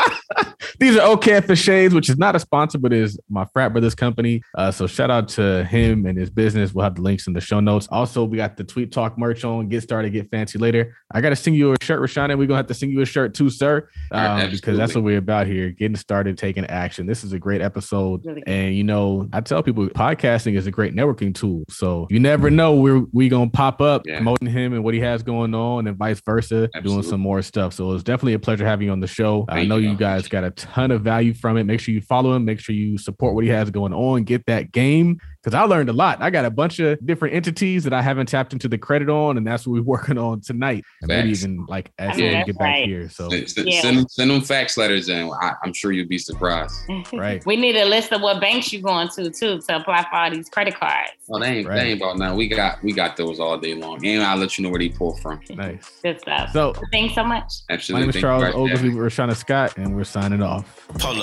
These 0.83 0.97
are 0.97 1.15
OKF 1.15 1.55
Shades, 1.55 1.93
which 1.93 2.09
is 2.09 2.17
not 2.17 2.35
a 2.35 2.39
sponsor, 2.39 2.77
but 2.77 2.91
is 2.91 3.17
my 3.29 3.45
frat 3.53 3.71
brother's 3.71 3.95
company. 3.95 4.41
Uh, 4.53 4.69
so 4.69 4.85
shout 4.85 5.09
out 5.09 5.29
to 5.29 5.63
him 5.63 6.05
and 6.05 6.17
his 6.17 6.29
business. 6.29 6.73
We'll 6.73 6.83
have 6.83 6.95
the 6.95 7.01
links 7.01 7.25
in 7.25 7.31
the 7.31 7.39
show 7.39 7.61
notes. 7.61 7.87
Also, 7.89 8.25
we 8.25 8.35
got 8.35 8.57
the 8.57 8.65
Tweet 8.65 8.91
Talk 8.91 9.17
merch 9.17 9.45
on. 9.45 9.69
Get 9.69 9.81
started, 9.81 10.09
get 10.09 10.29
fancy 10.29 10.59
later. 10.59 10.93
I 11.09 11.21
got 11.21 11.29
to 11.29 11.37
sing 11.37 11.53
you 11.53 11.71
a 11.71 11.77
shirt, 11.81 12.01
Rashana. 12.01 12.37
We're 12.37 12.47
gonna 12.47 12.57
have 12.57 12.67
to 12.67 12.73
sing 12.73 12.89
you 12.89 12.99
a 12.99 13.05
shirt 13.05 13.33
too, 13.33 13.49
sir, 13.49 13.87
um, 14.11 14.51
because 14.51 14.77
that's 14.77 14.93
what 14.93 15.05
we're 15.05 15.19
about 15.19 15.47
here. 15.47 15.69
Getting 15.71 15.95
started, 15.95 16.37
taking 16.37 16.65
action. 16.65 17.05
This 17.05 17.23
is 17.23 17.31
a 17.31 17.39
great 17.39 17.61
episode, 17.61 18.25
really 18.25 18.43
and 18.45 18.75
you 18.75 18.83
know, 18.83 19.29
I 19.31 19.39
tell 19.39 19.63
people 19.63 19.87
podcasting 19.87 20.57
is 20.57 20.67
a 20.67 20.71
great 20.71 20.93
networking 20.93 21.33
tool. 21.33 21.63
So 21.69 22.07
you 22.09 22.19
never 22.19 22.49
know 22.49 22.73
where 22.73 23.03
we 23.13 23.29
gonna 23.29 23.49
pop 23.49 23.79
up 23.79 24.01
yeah. 24.05 24.17
promoting 24.17 24.49
him 24.49 24.73
and 24.73 24.83
what 24.83 24.93
he 24.93 24.99
has 24.99 25.23
going 25.23 25.55
on, 25.55 25.87
and 25.87 25.95
vice 25.95 26.19
versa, 26.25 26.67
Absolutely. 26.75 26.91
doing 26.91 27.03
some 27.03 27.21
more 27.21 27.41
stuff. 27.41 27.73
So 27.73 27.93
it's 27.93 28.03
definitely 28.03 28.33
a 28.33 28.39
pleasure 28.39 28.65
having 28.65 28.87
you 28.87 28.91
on 28.91 28.99
the 28.99 29.07
show. 29.07 29.45
Thank 29.47 29.59
I 29.59 29.63
know 29.63 29.77
you, 29.77 29.91
you 29.91 29.95
guys 29.95 30.27
got 30.27 30.43
a 30.43 30.51
ton 30.73 30.91
of 30.91 31.01
value 31.01 31.33
from 31.33 31.57
it. 31.57 31.65
Make 31.65 31.79
sure 31.79 31.93
you 31.93 32.01
follow 32.01 32.35
him. 32.35 32.45
Make 32.45 32.59
sure 32.59 32.73
you 32.73 32.97
support 32.97 33.35
what 33.35 33.43
he 33.43 33.49
has 33.51 33.69
going 33.69 33.93
on. 33.93 34.23
Get 34.23 34.45
that 34.47 34.71
game 34.71 35.19
because 35.43 35.55
I 35.55 35.63
learned 35.63 35.89
a 35.89 35.93
lot. 35.93 36.21
I 36.21 36.29
got 36.29 36.45
a 36.45 36.49
bunch 36.49 36.79
of 36.79 37.05
different 37.05 37.35
entities 37.35 37.83
that 37.83 37.91
I 37.91 38.01
haven't 38.01 38.27
tapped 38.27 38.53
into 38.53 38.69
the 38.69 38.77
credit 38.77 39.09
on, 39.09 39.35
and 39.35 39.45
that's 39.45 39.67
what 39.67 39.73
we're 39.73 39.81
working 39.93 40.17
on 40.17 40.39
tonight. 40.39 40.85
Maybe 41.01 41.31
even 41.31 41.65
like 41.67 41.91
as 41.99 42.15
we 42.15 42.21
get 42.21 42.57
back 42.57 42.59
right. 42.59 42.85
here. 42.85 43.09
So 43.09 43.29
send, 43.29 43.67
yeah. 43.67 43.81
send, 43.81 44.09
send, 44.09 44.31
them 44.31 44.41
fax 44.41 44.77
letters 44.77 45.09
in. 45.09 45.29
I, 45.41 45.53
am 45.65 45.73
sure 45.73 45.91
you'll 45.91 46.07
be 46.07 46.17
surprised. 46.17 46.73
right. 47.13 47.45
We 47.45 47.57
need 47.57 47.75
a 47.75 47.85
list 47.85 48.13
of 48.13 48.21
what 48.21 48.39
banks 48.39 48.71
you're 48.71 48.81
going 48.81 49.09
to 49.09 49.29
too 49.29 49.59
to 49.59 49.75
apply 49.75 50.03
for 50.03 50.15
all 50.15 50.31
these 50.31 50.49
credit 50.49 50.75
cards. 50.75 51.11
Oh, 51.29 51.39
they 51.39 51.47
ain't, 51.47 51.67
right. 51.67 51.75
they 51.75 51.91
ain't 51.91 52.01
about 52.01 52.17
now. 52.17 52.35
We 52.35 52.47
got 52.47 52.81
we 52.81 52.93
got 52.93 53.17
those 53.17 53.39
all 53.39 53.57
day 53.57 53.73
long, 53.73 54.05
and 54.05 54.23
I'll 54.23 54.37
let 54.37 54.57
you 54.57 54.63
know 54.63 54.69
where 54.69 54.79
they 54.79 54.89
pull 54.89 55.17
from. 55.17 55.41
Nice. 55.53 56.01
Good 56.01 56.19
stuff. 56.19 56.51
So 56.51 56.73
thanks 56.91 57.13
so 57.13 57.23
much. 57.23 57.53
Absolutely. 57.69 58.07
My 58.07 58.11
name 58.11 58.15
is 58.15 58.21
Charles 58.21 58.55
Oglesby. 58.55 58.89
We're 58.89 59.07
Rashana 59.07 59.35
Scott, 59.35 59.77
and 59.77 59.95
we're 59.95 60.03
signing 60.03 60.41
off. 60.41 60.65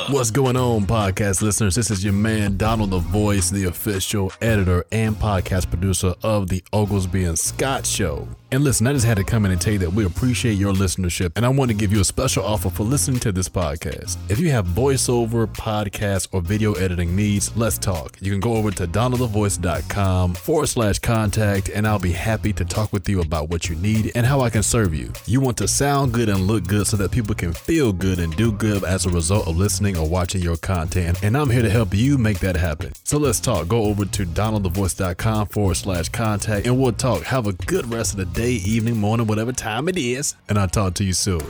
What's 0.09 0.31
going 0.31 0.57
on, 0.57 0.87
podcast 0.87 1.43
listeners? 1.43 1.75
This 1.75 1.91
is 1.91 2.05
your 2.05 2.12
man 2.12 2.57
Donald, 2.57 2.91
the 2.91 2.99
voice, 2.99 3.51
the 3.51 3.64
official 3.64 4.10
editor 4.41 4.85
and 4.91 5.15
podcast 5.15 5.69
producer 5.71 6.15
of 6.25 6.49
the 6.49 6.65
Oglesby 6.73 7.25
and 7.25 7.39
Scott 7.39 7.87
Show. 7.87 8.27
And 8.53 8.65
listen, 8.65 8.89
I 8.89 8.93
just 8.93 9.07
had 9.07 9.17
to 9.19 9.23
come 9.23 9.45
in 9.45 9.53
and 9.53 9.61
tell 9.61 9.75
you 9.75 9.79
that 9.79 9.93
we 9.93 10.05
appreciate 10.05 10.55
your 10.55 10.73
listenership, 10.73 11.31
and 11.37 11.47
I 11.47 11.49
want 11.51 11.71
to 11.71 11.77
give 11.77 11.93
you 11.93 12.01
a 12.01 12.05
special 12.05 12.45
offer 12.45 12.69
for 12.69 12.83
listening 12.83 13.21
to 13.21 13.31
this 13.31 13.49
podcast. 13.49 14.17
If 14.29 14.41
you 14.41 14.51
have 14.51 14.67
voiceover, 14.67 15.47
podcast, 15.47 16.27
or 16.33 16.41
video 16.41 16.73
editing 16.73 17.15
needs, 17.15 17.57
let's 17.57 17.79
talk. 17.79 18.17
You 18.21 18.33
can 18.33 18.41
go 18.41 18.55
over 18.55 18.73
to 18.73 18.89
donaldthevoice.com 18.89 20.35
forward 20.35 20.67
slash 20.67 20.99
contact, 20.99 21.69
and 21.69 21.87
I'll 21.87 22.01
be 22.01 22.11
happy 22.11 22.53
to 22.55 22.65
talk 22.65 22.93
with 22.93 23.09
you 23.09 23.21
about 23.21 23.51
what 23.51 23.69
you 23.69 23.77
need 23.77 24.11
and 24.17 24.27
how 24.27 24.41
I 24.41 24.51
can 24.51 24.65
serve 24.65 24.93
you. 24.93 25.13
You 25.27 25.41
want 25.41 25.57
to 25.59 25.69
sound 25.69 26.13
good 26.13 26.29
and 26.29 26.49
look 26.49 26.67
good 26.67 26.89
so 26.89 26.97
that 26.97 27.13
people 27.13 27.37
can 27.37 27.53
feel 27.53 27.93
good 27.93 28.19
and 28.19 28.35
do 28.35 28.51
good 28.51 28.83
as 28.83 29.07
a 29.07 29.11
result 29.11 29.47
of 29.47 29.57
listening 29.57 29.97
or 29.97 30.09
watching 30.09 30.43
your 30.43 30.57
content, 30.57 31.23
and 31.23 31.37
I'm 31.37 31.51
here 31.51 31.63
to 31.63 31.71
help 31.71 31.95
you 31.95 32.19
make 32.19 32.41
that 32.41 32.57
happen. 32.57 32.95
So 33.05 33.17
let's 33.17 33.39
talk. 33.39 33.69
Go 33.69 33.85
over 33.85 34.00
to 34.07 34.27
donaldthevoice.com 34.27 35.49
forward 35.49 35.77
slash 35.77 36.09
contact, 36.09 36.67
and 36.67 36.79
we'll 36.79 36.93
talk. 36.93 37.23
Have 37.25 37.47
a 37.47 37.53
good 37.53 37.93
rest 37.93 38.13
of 38.13 38.19
the 38.19 38.27
day, 38.27 38.53
evening, 38.53 38.99
morning, 38.99 39.27
whatever 39.27 39.53
time 39.53 39.89
it 39.89 39.97
is. 39.97 40.35
And 40.49 40.59
I'll 40.59 40.69
talk 40.69 40.95
to 40.95 41.05
you 41.05 41.13
soon. 41.13 41.41